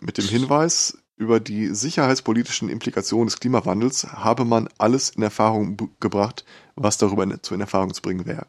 mit 0.00 0.18
dem 0.18 0.26
Hinweis, 0.26 0.98
über 1.16 1.38
die 1.38 1.74
sicherheitspolitischen 1.74 2.70
Implikationen 2.70 3.26
des 3.26 3.40
Klimawandels 3.40 4.04
habe 4.10 4.46
man 4.46 4.68
alles 4.78 5.10
in 5.10 5.22
Erfahrung 5.22 5.76
gebracht, 6.00 6.46
was 6.76 6.96
darüber 6.96 7.26
zu 7.42 7.54
in 7.54 7.60
Erfahrung 7.60 7.92
zu 7.92 8.00
bringen 8.00 8.24
wäre. 8.24 8.46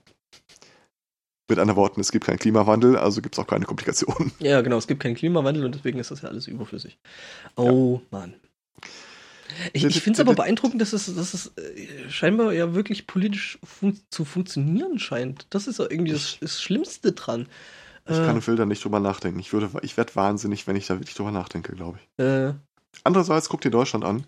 Mit 1.47 1.59
anderen 1.59 1.77
Worten, 1.77 1.99
es 1.99 2.11
gibt 2.11 2.25
keinen 2.25 2.39
Klimawandel, 2.39 2.95
also 2.95 3.21
gibt 3.21 3.35
es 3.35 3.39
auch 3.39 3.47
keine 3.47 3.65
Komplikationen. 3.65 4.31
Ja, 4.39 4.61
genau, 4.61 4.77
es 4.77 4.87
gibt 4.87 5.01
keinen 5.01 5.15
Klimawandel 5.15 5.65
und 5.65 5.75
deswegen 5.75 5.99
ist 5.99 6.11
das 6.11 6.21
ja 6.21 6.29
alles 6.29 6.47
überflüssig. 6.47 6.97
Oh, 7.55 8.01
ja. 8.01 8.17
Mann. 8.17 8.33
Ich, 9.73 9.83
ich 9.83 10.01
finde 10.01 10.15
es 10.15 10.19
aber 10.21 10.33
beeindruckend, 10.33 10.81
dass 10.81 10.93
es, 10.93 11.13
dass 11.13 11.33
es 11.33 11.47
äh, 11.57 12.09
scheinbar 12.09 12.53
ja 12.53 12.73
wirklich 12.73 13.05
politisch 13.05 13.59
fun 13.63 13.99
zu 14.09 14.23
funktionieren 14.23 14.97
scheint. 14.97 15.47
Das 15.49 15.67
ist 15.67 15.79
ja 15.79 15.87
irgendwie 15.89 16.13
das, 16.13 16.37
das 16.39 16.61
Schlimmste 16.61 17.11
dran. 17.11 17.47
Ich 18.07 18.17
äh, 18.17 18.25
kann 18.25 18.35
und 18.35 18.47
will 18.47 18.55
da 18.55 18.65
nicht 18.65 18.83
drüber 18.83 19.01
nachdenken. 19.01 19.39
Ich, 19.39 19.51
ich 19.81 19.97
werde 19.97 20.15
wahnsinnig, 20.15 20.67
wenn 20.67 20.77
ich 20.77 20.87
da 20.87 20.95
wirklich 20.95 21.15
drüber 21.15 21.31
nachdenke, 21.31 21.73
glaube 21.73 21.99
ich. 21.99 22.23
Äh, 22.23 22.53
Andererseits, 23.03 23.49
guck 23.49 23.61
dir 23.61 23.71
Deutschland 23.71 24.05
an. 24.05 24.25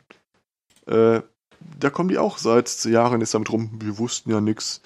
Äh, 0.87 1.21
da 1.79 1.89
kommen 1.89 2.09
die 2.09 2.17
auch 2.17 2.37
seit 2.37 2.83
Jahren 2.85 3.21
jetzt 3.21 3.33
damit 3.33 3.51
rum, 3.51 3.79
wir 3.81 3.97
wussten 3.97 4.29
ja 4.29 4.41
nichts. 4.41 4.81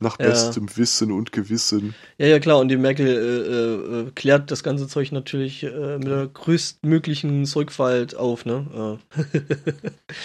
Nach 0.00 0.16
bestem 0.16 0.66
ja. 0.68 0.76
Wissen 0.76 1.10
und 1.10 1.32
Gewissen. 1.32 1.94
Ja, 2.18 2.26
ja, 2.26 2.38
klar. 2.38 2.58
Und 2.60 2.68
die 2.68 2.76
Merkel 2.76 3.06
äh, 3.06 4.08
äh, 4.08 4.10
klärt 4.12 4.50
das 4.50 4.62
ganze 4.62 4.86
Zeug 4.86 5.10
natürlich 5.10 5.64
äh, 5.64 5.98
mit 5.98 6.06
der 6.06 6.28
größtmöglichen 6.28 7.46
Sorgfalt 7.46 8.14
auf, 8.14 8.44
ne? 8.44 8.98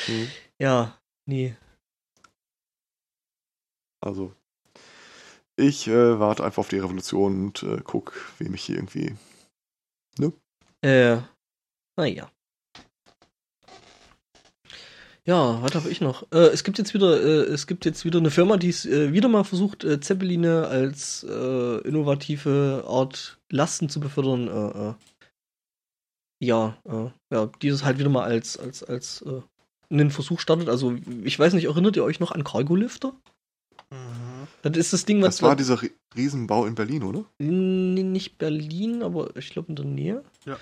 mhm. 0.08 0.28
Ja, 0.60 0.98
nee. 1.26 1.56
Also, 4.00 4.34
ich 5.56 5.88
äh, 5.88 6.20
warte 6.20 6.44
einfach 6.44 6.60
auf 6.60 6.70
die 6.70 6.80
Revolution 6.80 7.46
und 7.46 7.64
äh, 7.64 7.82
guck, 7.84 8.14
wem 8.38 8.54
ich 8.54 8.64
hier 8.64 8.76
irgendwie. 8.76 9.16
Ne? 10.20 10.34
Äh, 10.82 11.18
naja. 11.98 12.30
Ja, 15.26 15.62
was 15.62 15.74
habe 15.74 15.90
ich 15.90 16.02
noch? 16.02 16.24
Äh, 16.34 16.50
es 16.50 16.66
gibt 16.66 16.78
jetzt 16.78 16.94
wieder, 16.94 17.22
äh, 17.22 17.44
es 17.46 17.66
gibt 17.66 17.86
jetzt 17.86 18.04
wieder 18.04 18.20
eine 18.20 18.32
Firma, 18.32 18.58
die 18.58 18.70
es 18.70 18.86
äh, 18.86 19.14
wieder 19.14 19.30
mal 19.30 19.46
versucht, 19.46 19.86
äh, 19.86 20.02
Zeppeline 20.02 20.68
als 20.68 21.26
äh, 21.30 21.78
innovative 21.88 22.84
Art 22.88 23.40
Lasten 23.50 23.88
zu 23.88 24.02
befördern. 24.02 24.48
Äh, 24.48 24.94
ja, 26.46 26.78
ja, 27.32 27.50
dieses 27.62 27.86
halt 27.86 28.00
wieder 28.00 28.10
mal 28.10 28.26
als 28.26 28.58
als 28.58 28.84
als 28.84 29.24
einen 29.90 30.12
Versuch 30.12 30.42
startet. 30.42 30.68
Also 30.68 30.96
ich 31.24 31.40
weiß 31.40 31.54
nicht, 31.54 31.66
erinnert 31.66 31.96
ihr 31.96 32.04
euch 32.04 32.20
noch 32.20 32.32
an 32.32 32.44
Cargolifter? 32.44 33.14
Mhm. 33.92 34.34
Das 34.62 34.78
ist 34.78 34.92
das 34.92 35.06
Ding, 35.06 35.22
was. 35.22 35.38
Das 35.38 35.42
war 35.42 35.56
dieser 35.56 35.80
Riesenbau 36.16 36.66
in 36.66 36.76
Berlin, 36.76 37.04
oder? 37.04 37.26
Nicht 37.38 38.38
Berlin, 38.38 39.04
aber 39.04 39.36
ich 39.38 39.50
glaube 39.52 39.70
in 39.70 39.76
der 39.76 39.86
Nähe. 39.86 40.24
Ja. 40.46 40.58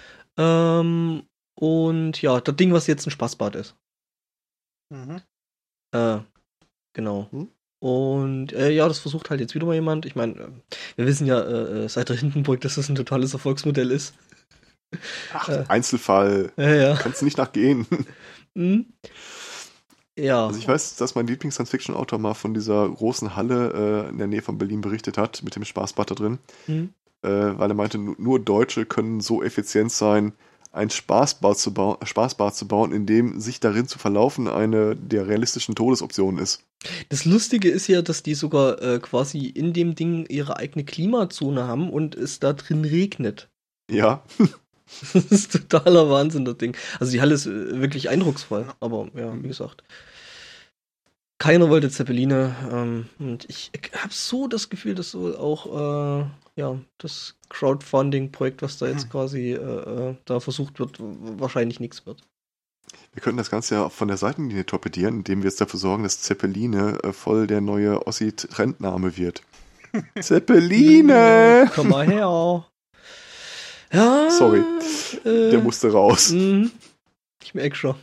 Ähm, 0.79 1.23
und 1.55 2.21
ja, 2.21 2.41
das 2.41 2.55
Ding, 2.55 2.73
was 2.73 2.87
jetzt 2.87 3.07
ein 3.07 3.11
Spaßbad 3.11 3.55
ist. 3.55 3.75
Mhm. 4.91 5.21
Äh, 5.93 6.19
genau. 6.93 7.27
Hm? 7.31 7.49
Und 7.79 8.53
äh, 8.53 8.69
ja, 8.69 8.87
das 8.87 8.99
versucht 8.99 9.31
halt 9.31 9.41
jetzt 9.41 9.55
wieder 9.55 9.65
mal 9.65 9.73
jemand. 9.73 10.05
Ich 10.05 10.15
meine, 10.15 10.33
äh, 10.33 10.47
wir 10.97 11.07
wissen 11.07 11.25
ja 11.25 11.41
äh, 11.41 11.85
äh, 11.85 11.89
seit 11.89 12.09
der 12.09 12.15
Hindenburg, 12.17 12.61
dass 12.61 12.75
das 12.75 12.89
ein 12.89 12.95
totales 12.95 13.33
Erfolgsmodell 13.33 13.89
ist. 13.89 14.13
Ach, 15.33 15.49
äh, 15.49 15.63
Einzelfall. 15.67 16.51
Ja, 16.57 16.75
ja. 16.75 16.95
Kannst 16.95 17.21
du 17.21 17.25
nicht 17.25 17.37
nachgehen. 17.37 17.87
Mhm. 18.53 18.85
Ja. 20.19 20.47
Also 20.47 20.59
ich 20.59 20.67
weiß, 20.67 20.97
dass 20.97 21.15
mein 21.15 21.25
Lieblings-Science-Fiction-Autor 21.25 22.19
mal 22.19 22.33
von 22.33 22.53
dieser 22.53 22.87
großen 22.89 23.35
Halle 23.35 24.05
äh, 24.07 24.09
in 24.09 24.17
der 24.17 24.27
Nähe 24.27 24.41
von 24.41 24.57
Berlin 24.57 24.81
berichtet 24.81 25.17
hat, 25.17 25.41
mit 25.41 25.55
dem 25.55 25.63
Spaßbad 25.63 26.11
da 26.11 26.15
drin. 26.15 26.39
Mhm. 26.67 26.93
Äh, 27.23 27.29
weil 27.29 27.71
er 27.71 27.75
meinte, 27.75 27.97
nur 27.97 28.39
Deutsche 28.39 28.85
können 28.85 29.21
so 29.21 29.41
effizient 29.41 29.91
sein, 29.91 30.33
ein 30.71 30.89
Spaßbad 30.89 31.57
zu, 31.57 31.73
bau 31.73 31.97
Spaßbad 32.03 32.55
zu 32.55 32.67
bauen, 32.67 32.91
in 32.93 33.05
dem 33.05 33.39
sich 33.39 33.59
darin 33.59 33.87
zu 33.87 33.99
verlaufen 33.99 34.47
eine 34.47 34.95
der 34.95 35.27
realistischen 35.27 35.75
Todesoptionen 35.75 36.41
ist. 36.41 36.63
Das 37.09 37.25
Lustige 37.25 37.69
ist 37.69 37.87
ja, 37.87 38.01
dass 38.01 38.23
die 38.23 38.33
sogar 38.33 38.81
äh, 38.81 38.99
quasi 38.99 39.47
in 39.47 39.73
dem 39.73 39.95
Ding 39.95 40.25
ihre 40.27 40.57
eigene 40.57 40.85
Klimazone 40.85 41.67
haben 41.67 41.89
und 41.89 42.15
es 42.15 42.39
da 42.39 42.53
drin 42.53 42.85
regnet. 42.85 43.49
Ja. 43.89 44.23
das 45.13 45.25
ist 45.25 45.51
totaler 45.51 46.09
Wahnsinn, 46.09 46.45
das 46.45 46.57
Ding. 46.57 46.75
Also 46.99 47.11
die 47.11 47.21
Halle 47.21 47.35
ist 47.35 47.45
äh, 47.45 47.81
wirklich 47.81 48.09
eindrucksvoll, 48.09 48.65
aber 48.79 49.09
ja, 49.15 49.33
wie 49.43 49.47
gesagt. 49.47 49.83
Keiner 51.41 51.69
wollte 51.69 51.89
Zeppeline 51.89 52.55
ähm, 52.71 53.09
und 53.17 53.49
ich, 53.49 53.71
habe 53.97 54.13
so 54.13 54.47
das 54.47 54.69
Gefühl, 54.69 54.93
dass 54.93 55.09
so 55.09 55.35
auch 55.39 56.21
äh, 56.21 56.25
ja, 56.55 56.77
das 56.99 57.35
Crowdfunding-Projekt, 57.49 58.61
was 58.61 58.77
da 58.77 58.85
jetzt 58.85 59.05
hm. 59.05 59.09
quasi 59.09 59.53
äh, 59.53 59.55
äh, 59.55 60.15
da 60.25 60.39
versucht 60.39 60.77
wird, 60.77 60.97
wahrscheinlich 60.99 61.79
nichts 61.79 62.05
wird. 62.05 62.21
Wir 63.11 63.23
könnten 63.23 63.39
das 63.39 63.49
Ganze 63.49 63.73
ja 63.73 63.89
von 63.89 64.07
der 64.07 64.17
Seitenlinie 64.17 64.67
torpedieren, 64.67 65.15
indem 65.15 65.41
wir 65.41 65.49
jetzt 65.49 65.59
dafür 65.59 65.79
sorgen, 65.79 66.03
dass 66.03 66.21
Zeppeline 66.21 66.99
äh, 67.01 67.11
voll 67.11 67.47
der 67.47 67.61
neue 67.61 68.05
Ossi-Trendname 68.05 69.17
wird. 69.17 69.41
Zeppeline! 70.21 71.71
Komm 71.73 71.89
mal 71.89 72.05
her. 72.05 72.67
Ja. 73.93 74.29
Sorry. 74.29 74.63
Äh, 75.25 75.49
der 75.49 75.59
musste 75.59 75.91
raus. 75.91 76.31
Mh. 76.31 76.69
Ich 77.43 77.53
merke 77.53 77.75
schon. 77.75 77.95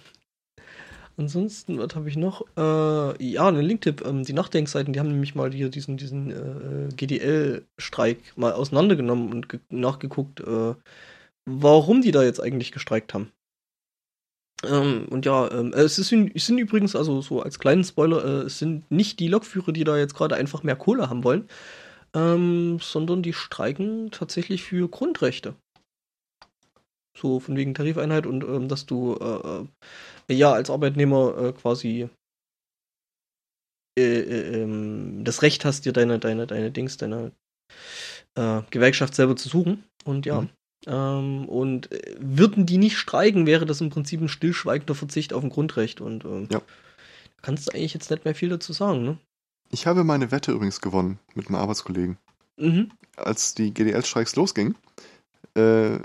Ansonsten, 1.18 1.78
was 1.78 1.96
habe 1.96 2.08
ich 2.08 2.16
noch? 2.16 2.42
Äh, 2.56 3.24
ja, 3.24 3.48
einen 3.48 3.62
Linktipp. 3.62 4.06
Ähm, 4.06 4.24
die 4.24 4.32
Nachdenkseiten, 4.32 4.92
die 4.92 5.00
haben 5.00 5.08
nämlich 5.08 5.34
mal 5.34 5.52
hier 5.52 5.68
diesen, 5.68 5.96
diesen 5.96 6.30
äh, 6.30 6.94
GDL-Streik 6.94 8.36
mal 8.36 8.52
auseinandergenommen 8.52 9.32
und 9.32 9.60
nachgeguckt, 9.68 10.40
äh, 10.40 10.74
warum 11.44 12.02
die 12.02 12.12
da 12.12 12.22
jetzt 12.22 12.40
eigentlich 12.40 12.70
gestreikt 12.70 13.14
haben. 13.14 13.32
Ähm, 14.64 15.06
und 15.10 15.26
ja, 15.26 15.50
ähm, 15.50 15.72
es, 15.72 15.98
ist, 15.98 16.12
es 16.12 16.46
sind 16.46 16.58
übrigens, 16.58 16.94
also 16.94 17.20
so 17.20 17.42
als 17.42 17.58
kleinen 17.58 17.82
Spoiler, 17.82 18.24
äh, 18.24 18.46
es 18.46 18.60
sind 18.60 18.88
nicht 18.90 19.18
die 19.18 19.28
Lokführer, 19.28 19.72
die 19.72 19.84
da 19.84 19.96
jetzt 19.96 20.14
gerade 20.14 20.36
einfach 20.36 20.62
mehr 20.62 20.76
Kohle 20.76 21.10
haben 21.10 21.24
wollen, 21.24 21.48
ähm, 22.14 22.78
sondern 22.80 23.22
die 23.22 23.32
streiken 23.32 24.12
tatsächlich 24.12 24.62
für 24.62 24.88
Grundrechte. 24.88 25.56
So 27.20 27.40
von 27.40 27.56
wegen 27.56 27.74
Tarifeinheit 27.74 28.26
und 28.26 28.44
ähm, 28.44 28.68
dass 28.68 28.86
du 28.86 29.14
äh, 29.14 30.32
äh, 30.32 30.36
ja 30.36 30.52
als 30.52 30.70
Arbeitnehmer 30.70 31.36
äh, 31.38 31.52
quasi 31.52 32.08
äh, 33.98 34.20
äh, 34.20 34.62
ähm, 34.62 35.24
das 35.24 35.42
Recht 35.42 35.64
hast, 35.64 35.84
dir 35.84 35.92
deine, 35.92 36.18
deine, 36.18 36.46
deine 36.46 36.70
Dings, 36.70 36.96
deine 36.96 37.32
Gewerkschaft 38.70 39.16
selber 39.16 39.34
zu 39.34 39.48
suchen. 39.48 39.82
Und 40.04 40.24
ja. 40.24 40.42
Mhm. 40.42 40.48
Ähm, 40.86 41.48
und 41.48 41.90
würden 42.20 42.66
die 42.66 42.78
nicht 42.78 42.96
streiken, 42.96 43.46
wäre 43.46 43.66
das 43.66 43.80
im 43.80 43.90
Prinzip 43.90 44.20
ein 44.20 44.28
stillschweigender 44.28 44.94
Verzicht 44.94 45.32
auf 45.32 45.42
ein 45.42 45.50
Grundrecht. 45.50 46.00
Und 46.00 46.24
ähm, 46.24 46.46
ja. 46.52 46.62
kannst 47.42 47.66
du 47.66 47.72
eigentlich 47.72 47.94
jetzt 47.94 48.12
nicht 48.12 48.24
mehr 48.24 48.36
viel 48.36 48.48
dazu 48.48 48.72
sagen, 48.72 49.02
ne? 49.02 49.18
Ich 49.70 49.88
habe 49.88 50.04
meine 50.04 50.30
Wette 50.30 50.52
übrigens 50.52 50.80
gewonnen 50.80 51.18
mit 51.34 51.48
einem 51.48 51.56
Arbeitskollegen. 51.56 52.16
Mhm. 52.58 52.92
Als 53.16 53.54
die 53.54 53.74
GDL-Streiks 53.74 54.36
losgingen, 54.36 54.76
äh, 55.54 55.98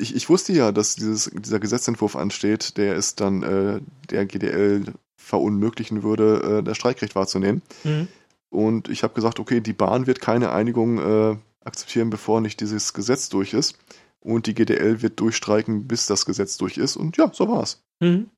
ich, 0.00 0.14
ich 0.14 0.28
wusste 0.28 0.52
ja, 0.52 0.72
dass 0.72 0.96
dieses, 0.96 1.30
dieser 1.32 1.60
Gesetzentwurf 1.60 2.16
ansteht, 2.16 2.76
der 2.76 2.96
es 2.96 3.14
dann 3.14 3.42
äh, 3.42 3.80
der 4.10 4.26
GDL 4.26 4.84
verunmöglichen 5.16 6.02
würde, 6.02 6.58
äh, 6.58 6.62
das 6.62 6.76
Streikrecht 6.76 7.14
wahrzunehmen. 7.14 7.62
Mhm. 7.84 8.08
Und 8.48 8.88
ich 8.88 9.02
habe 9.02 9.14
gesagt, 9.14 9.38
okay, 9.38 9.60
die 9.60 9.72
Bahn 9.72 10.06
wird 10.06 10.20
keine 10.20 10.50
Einigung 10.50 10.98
äh, 10.98 11.36
akzeptieren, 11.64 12.10
bevor 12.10 12.40
nicht 12.40 12.60
dieses 12.60 12.94
Gesetz 12.94 13.28
durch 13.28 13.54
ist. 13.54 13.78
Und 14.20 14.46
die 14.46 14.54
GDL 14.54 15.02
wird 15.02 15.20
durchstreiken, 15.20 15.86
bis 15.86 16.06
das 16.06 16.26
Gesetz 16.26 16.56
durch 16.56 16.76
ist. 16.76 16.96
Und 16.96 17.16
ja, 17.16 17.30
so 17.32 17.48
war's. 17.48 17.82
Mhm. 18.00 18.28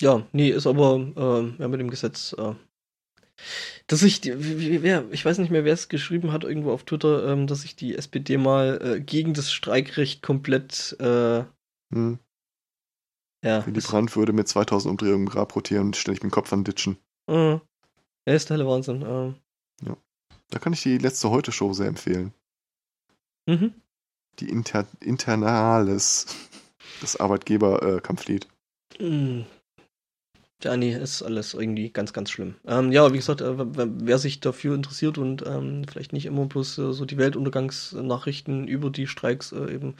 Ja, 0.00 0.26
nee, 0.32 0.50
ist 0.50 0.66
aber 0.66 0.96
äh, 1.16 1.60
ja, 1.60 1.68
mit 1.68 1.80
dem 1.80 1.90
Gesetz 1.90 2.34
äh, 2.38 2.54
dass 3.86 4.02
ich, 4.02 4.20
die, 4.20 4.82
wer, 4.82 5.04
ich 5.10 5.24
weiß 5.24 5.38
nicht 5.38 5.50
mehr, 5.50 5.64
wer 5.64 5.74
es 5.74 5.88
geschrieben 5.88 6.32
hat 6.32 6.44
irgendwo 6.44 6.72
auf 6.72 6.84
Twitter, 6.84 7.28
ähm, 7.28 7.46
dass 7.46 7.62
sich 7.62 7.76
die 7.76 7.94
SPD 7.94 8.36
mal 8.36 8.80
äh, 8.82 9.00
gegen 9.00 9.34
das 9.34 9.52
Streikrecht 9.52 10.22
komplett 10.22 10.96
äh, 11.00 11.44
hm. 11.92 12.18
ja. 13.44 13.66
Willy 13.66 13.80
Brandt 13.80 14.16
würde 14.16 14.32
mit 14.32 14.48
2000 14.48 14.90
Umdrehungen 14.90 15.26
im 15.26 15.28
Grab 15.28 15.54
rotieren 15.54 15.86
und 15.86 15.96
stelle 15.96 16.14
ich 16.14 16.20
den 16.20 16.30
Kopf 16.30 16.52
an 16.52 16.64
Ditchen. 16.64 16.98
Mhm. 17.28 17.60
Ja, 18.26 18.34
ist 18.34 18.50
der 18.50 18.66
Wahnsinn. 18.66 19.02
Äh. 19.02 19.86
Ja. 19.86 19.96
Da 20.50 20.58
kann 20.58 20.72
ich 20.72 20.82
die 20.82 20.98
letzte 20.98 21.30
Heute-Show 21.30 21.72
sehr 21.72 21.86
empfehlen. 21.86 22.32
Mhm. 23.46 23.74
Die 24.38 24.48
Inter 24.50 24.86
Internales, 25.00 26.26
das 27.00 27.18
Arbeitgeber-Kampflied. 27.18 28.46
Äh, 28.98 29.02
mhm. 29.02 29.46
Ja, 30.64 30.76
nee, 30.76 30.92
ist 30.92 31.22
alles 31.22 31.54
irgendwie 31.54 31.90
ganz, 31.90 32.12
ganz 32.12 32.30
schlimm. 32.30 32.56
Ähm, 32.66 32.90
ja, 32.90 33.12
wie 33.12 33.18
gesagt, 33.18 33.40
äh, 33.40 33.54
wer 33.56 34.18
sich 34.18 34.40
dafür 34.40 34.74
interessiert 34.74 35.16
und 35.16 35.46
ähm, 35.46 35.84
vielleicht 35.88 36.12
nicht 36.12 36.26
immer 36.26 36.46
bloß 36.46 36.78
äh, 36.78 36.92
so 36.92 37.04
die 37.04 37.16
Weltuntergangsnachrichten 37.16 38.66
über 38.66 38.90
die 38.90 39.06
Streiks 39.06 39.52
äh, 39.52 39.72
eben 39.72 39.94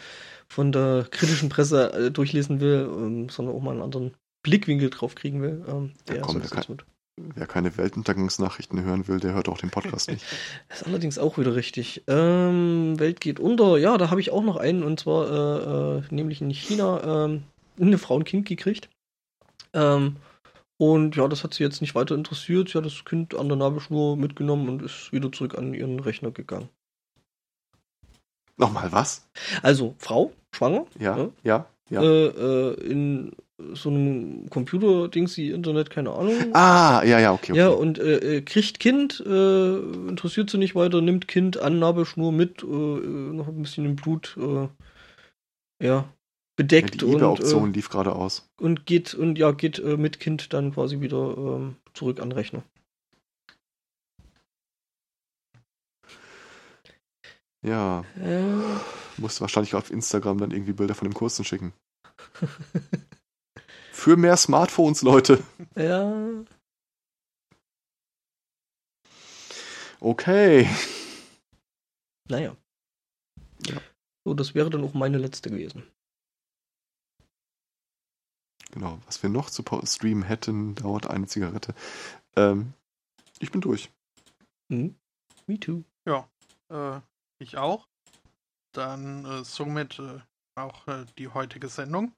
von 0.49 0.73
der 0.73 1.07
kritischen 1.11 1.49
Presse 1.49 1.93
äh, 1.93 2.11
durchlesen 2.11 2.61
will, 2.61 2.89
ähm, 2.91 3.29
sondern 3.29 3.55
auch 3.55 3.63
mal 3.63 3.71
einen 3.71 3.83
anderen 3.83 4.15
Blickwinkel 4.43 4.91
drauf 4.91 5.15
kriegen 5.15 5.43
will, 5.43 5.65
ähm, 5.69 5.93
der 6.09 6.17
ja, 6.17 6.23
komm, 6.23 6.43
kann, 6.43 6.65
wer 7.17 7.47
keine 7.47 7.77
Weltuntergangsnachrichten 7.77 8.83
hören 8.83 9.07
will, 9.07 9.21
der 9.21 9.35
hört 9.35 9.49
auch 9.49 9.59
den 9.59 9.71
Podcast 9.71 10.11
nicht. 10.11 10.25
Das 10.69 10.81
ist 10.81 10.87
allerdings 10.89 11.19
auch 11.19 11.39
wieder 11.39 11.55
richtig. 11.55 12.03
Ähm, 12.09 12.99
Welt 12.99 13.21
geht 13.21 13.39
unter, 13.39 13.79
ja, 13.79 13.97
da 13.97 14.11
habe 14.11 14.21
ich 14.21 14.33
auch 14.33 14.43
noch 14.43 14.57
einen, 14.57 14.83
und 14.83 14.99
zwar 15.01 15.31
äh, 15.31 15.99
äh, 15.99 16.03
nämlich 16.11 16.41
in 16.41 16.51
China 16.51 17.27
ähm, 17.27 17.45
eine 17.81 17.99
Frau 17.99 18.19
ein 18.19 18.25
Kind 18.25 18.47
gekriegt. 18.47 18.89
Ähm, 19.73 20.17
und 20.79 21.17
ja, 21.17 21.27
das 21.27 21.43
hat 21.43 21.55
sie 21.55 21.65
jetzt 21.65 21.81
nicht 21.81 21.97
weiter 21.97 22.15
interessiert. 22.15 22.69
Sie 22.69 22.79
hat 22.79 22.87
das 22.87 23.05
Kind 23.05 23.35
an 23.35 23.49
der 23.49 23.57
Nabelschnur 23.57 24.17
mitgenommen 24.17 24.69
und 24.69 24.83
ist 24.83 25.13
wieder 25.13 25.31
zurück 25.33 25.59
an 25.59 25.75
ihren 25.75 25.99
Rechner 25.99 26.31
gegangen. 26.31 26.69
Nochmal 28.57 28.91
was? 28.93 29.29
Also, 29.63 29.95
Frau, 29.99 30.33
schwanger. 30.53 30.87
Ja, 30.99 31.17
ne? 31.17 31.33
ja, 31.43 31.67
ja. 31.91 32.03
Äh, 32.03 32.27
äh, 32.27 32.75
in 32.85 33.33
so 33.73 33.91
einem 33.91 34.49
Computer-Ding, 34.51 35.27
sie 35.27 35.51
Internet, 35.51 35.91
keine 35.91 36.13
Ahnung. 36.13 36.55
Ah, 36.55 37.03
ja, 37.05 37.19
ja, 37.19 37.33
okay. 37.33 37.53
okay. 37.53 37.61
Ja, 37.61 37.69
und 37.71 37.99
äh, 37.99 38.37
äh 38.37 38.43
kriegt 38.43 38.79
Kind, 38.79 39.21
äh, 39.27 39.79
interessiert 39.79 40.49
sie 40.49 40.59
nicht 40.59 40.77
weiter, 40.77 41.01
nimmt 41.01 41.27
Kind 41.27 41.59
an 41.59 41.81
Nabelschnur 41.81 42.31
mit, 42.31 42.63
äh, 42.63 42.67
noch 42.67 43.49
ein 43.49 43.63
bisschen 43.63 43.85
im 43.85 43.97
Blut. 43.97 44.37
ja, 45.83 46.05
bedeckt. 46.59 47.01
Ja, 47.01 47.09
die 47.09 47.23
Auktion 47.23 47.71
äh, 47.71 47.75
lief 47.75 47.89
gerade 47.89 48.15
aus. 48.15 48.51
Und 48.61 48.85
geht 48.85 49.15
und 49.15 49.39
ja, 49.39 49.53
geht 49.53 49.79
äh, 49.79 49.97
mit 49.97 50.19
Kind 50.19 50.53
dann 50.53 50.75
quasi 50.75 51.01
wieder 51.01 51.37
ähm, 51.39 51.77
zurück 51.95 52.21
an 52.21 52.33
Rechner. 52.33 52.65
Ja. 57.63 58.05
Äh. 58.21 58.43
Musst 59.19 59.41
wahrscheinlich 59.41 59.75
auf 59.75 59.91
Instagram 59.91 60.39
dann 60.39 60.51
irgendwie 60.51 60.73
Bilder 60.73 60.95
von 60.95 61.09
dem 61.09 61.15
Kursen 61.15 61.45
schicken. 61.45 61.73
Für 63.93 64.17
mehr 64.17 64.37
Smartphones, 64.37 65.03
Leute. 65.03 65.43
Ja. 65.77 66.45
Okay. 70.01 70.69
Naja. 72.29 72.57
Ja. 73.67 73.81
So, 74.25 74.35
das 74.35 74.55
wäre 74.55 74.71
dann 74.71 74.85
auch 74.85 74.95
meine 74.95 75.19
letzte 75.19 75.51
gewesen. 75.51 75.85
Genau, 78.71 78.99
was 79.07 79.23
wir 79.23 79.31
noch 79.31 79.51
zu 79.51 79.63
streamen 79.85 80.23
hätten, 80.23 80.75
dauert 80.75 81.07
eine 81.09 81.27
Zigarette. 81.27 81.75
Ähm, 82.37 82.75
ich 83.39 83.51
bin 83.51 83.61
durch. 83.61 83.91
Mhm. 84.69 84.95
Me 85.47 85.59
too. 85.59 85.85
Ja, 86.07 86.29
äh, 86.71 87.01
ich 87.39 87.57
auch. 87.57 87.89
Dann 88.73 89.25
äh, 89.25 89.45
somit 89.45 89.99
äh, 89.99 90.21
auch 90.57 90.87
äh, 90.87 91.07
die 91.17 91.29
heutige 91.29 91.69
Sendung. 91.69 92.13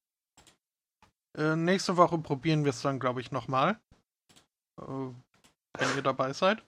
Äh, 1.38 1.54
nächste 1.54 1.96
Woche 1.96 2.18
probieren 2.18 2.64
wir 2.64 2.70
es 2.70 2.82
dann, 2.82 2.98
glaube 2.98 3.20
ich, 3.20 3.30
nochmal. 3.30 3.80
Äh, 4.80 4.84
wenn 4.84 5.96
ihr 5.96 6.02
dabei 6.02 6.32
seid. 6.32 6.64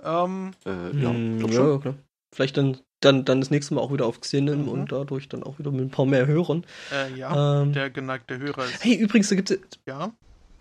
Ähm, 0.00 0.52
ja, 0.64 0.72
mm, 1.12 1.40
ja, 1.48 1.78
klar. 1.78 1.94
Vielleicht 2.32 2.56
dann 2.56 2.80
dann, 3.00 3.24
dann 3.24 3.40
das 3.40 3.50
nächste 3.50 3.74
Mal 3.74 3.80
auch 3.80 3.92
wieder 3.92 4.06
auf 4.06 4.20
Xenin 4.20 4.62
mhm. 4.62 4.68
und 4.68 4.92
dadurch 4.92 5.28
dann 5.28 5.42
auch 5.42 5.58
wieder 5.58 5.70
mit 5.70 5.82
ein 5.82 5.90
paar 5.90 6.06
mehr 6.06 6.26
Hörern. 6.26 6.64
Äh, 6.92 7.14
ja, 7.14 7.62
ähm, 7.62 7.72
der 7.72 7.90
geneigte 7.90 8.38
Hörer 8.38 8.64
ist. 8.64 8.84
Hey, 8.84 8.94
übrigens, 8.94 9.28
da 9.28 9.34
gibt 9.36 9.50
es 9.50 9.58
ja. 9.86 10.12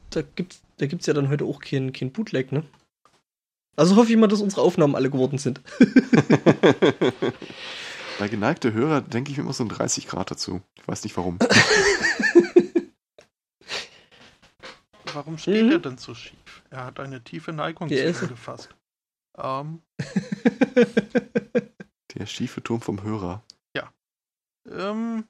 da 0.10 0.22
gibt's, 0.22 0.62
da 0.78 0.86
gibt's 0.86 1.06
ja 1.06 1.14
dann 1.14 1.30
heute 1.30 1.46
auch 1.46 1.60
kein, 1.60 1.94
kein 1.94 2.12
Bootleg, 2.12 2.52
ne? 2.52 2.64
Also 3.78 3.96
hoffe 3.96 4.12
ich 4.12 4.18
mal, 4.18 4.28
dass 4.28 4.42
unsere 4.42 4.62
Aufnahmen 4.62 4.96
alle 4.96 5.10
geworden 5.10 5.38
sind. 5.38 5.62
Bei 8.20 8.30
geneigte 8.30 8.72
Hörer 8.72 9.02
denke 9.02 9.32
ich 9.32 9.38
mir 9.38 9.44
immer 9.44 9.52
so 9.52 9.66
ein 9.66 9.70
30 9.70 10.08
Grad 10.08 10.32
dazu. 10.32 10.62
Ich 10.76 10.88
weiß 10.88 11.04
nicht 11.04 11.18
warum. 11.18 11.38
warum 15.14 15.38
steht 15.38 15.66
mhm. 15.66 15.72
er 15.72 15.80
denn 15.80 15.98
so 15.98 16.14
schief? 16.14 16.64
Er 16.70 16.86
hat 16.86 17.02
eine 17.02 17.22
tiefe 17.22 17.52
Neigung 17.52 17.90
zu 17.90 17.96
ihm 17.96 18.14
gefasst. 18.30 18.70
Ähm. 19.38 19.82
Der 22.16 22.26
schiefe 22.26 22.64
Turm 22.64 22.82
vom 22.82 23.04
Hörer. 23.04 23.44
Ja. 23.76 23.92
Ähm, 24.70 25.28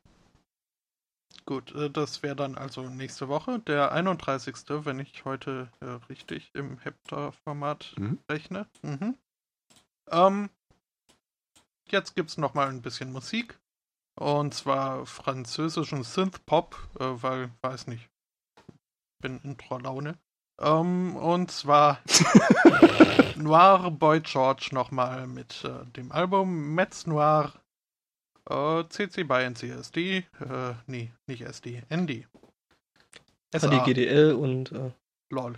gut, 1.46 1.74
äh, 1.74 1.90
das 1.90 2.24
wäre 2.24 2.36
dann 2.36 2.56
also 2.58 2.88
nächste 2.90 3.28
Woche, 3.28 3.60
der 3.60 3.92
31. 3.92 4.56
wenn 4.86 5.00
ich 5.00 5.26
heute 5.26 5.72
äh, 5.82 5.86
richtig 6.10 6.52
im 6.54 6.78
Hepta-Format 6.80 7.96
mhm. 7.98 8.20
rechne. 8.30 8.68
Mhm. 8.84 9.18
Ähm, 10.12 10.50
jetzt 11.90 12.16
gibt 12.16 12.30
es 12.30 12.38
nochmal 12.38 12.70
ein 12.70 12.82
bisschen 12.82 13.12
Musik. 13.12 13.60
Und 14.18 14.54
zwar 14.54 15.06
französischen 15.06 16.04
Synth-Pop, 16.04 16.78
äh, 17.00 17.22
weil, 17.22 17.52
weiß 17.62 17.88
nicht, 17.88 18.10
bin 19.22 19.42
in 19.44 19.58
Torlaune. 19.58 20.18
Ähm, 20.62 21.18
und 21.18 21.52
zwar 21.52 22.00
Noir 23.38 23.92
Boy 23.92 24.22
George 24.22 24.70
nochmal 24.72 25.28
mit 25.28 25.64
äh, 25.64 25.86
dem 25.96 26.12
Album 26.12 26.74
Metz 26.76 27.06
Noir 27.06 27.54
äh, 28.50 28.84
CC 28.90 29.24
by 29.24 29.44
NCSD. 29.44 30.18
Äh, 30.18 30.24
nee, 30.88 31.12
nicht 31.28 31.42
SD, 31.42 31.82
ND. 31.94 32.28
HDGDL 33.52 34.34
und 34.34 34.72
äh, 34.72 34.92
LOL. 35.30 35.58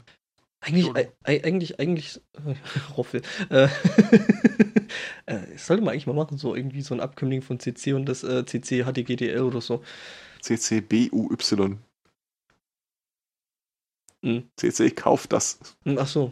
Eigentlich, 0.60 0.96
äh, 0.96 1.10
eigentlich, 1.24 1.80
eigentlich, 1.80 2.22
äh, 2.34 2.56
Roffel. 2.98 3.22
Äh, 3.50 3.66
äh, 5.26 5.58
sollte 5.58 5.84
man 5.84 5.94
eigentlich 5.94 6.08
mal 6.08 6.14
machen, 6.14 6.38
so 6.38 6.56
irgendwie 6.56 6.82
so 6.82 6.94
ein 6.94 7.00
Abkömmling 7.00 7.42
von 7.42 7.60
CC 7.60 7.94
und 7.94 8.06
das 8.06 8.24
äh, 8.24 8.46
CC 8.46 8.84
HDGDL 8.84 9.42
oder 9.42 9.62
so. 9.62 9.84
CCBUY. 10.42 11.78
Hm. 14.24 14.50
CC 14.58 14.92
kauft 14.92 15.32
das. 15.34 15.60
Hm, 15.84 15.98
ach 16.00 16.08
so. 16.08 16.32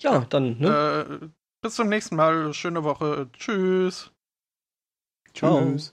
Ja, 0.00 0.20
dann, 0.26 0.58
ne? 0.58 0.78
Äh, 1.22 1.28
bis 1.60 1.74
zum 1.76 1.88
nächsten 1.88 2.16
Mal. 2.16 2.52
Schöne 2.54 2.84
Woche. 2.84 3.30
Tschüss. 3.32 4.12
Tschüss. 5.34 5.92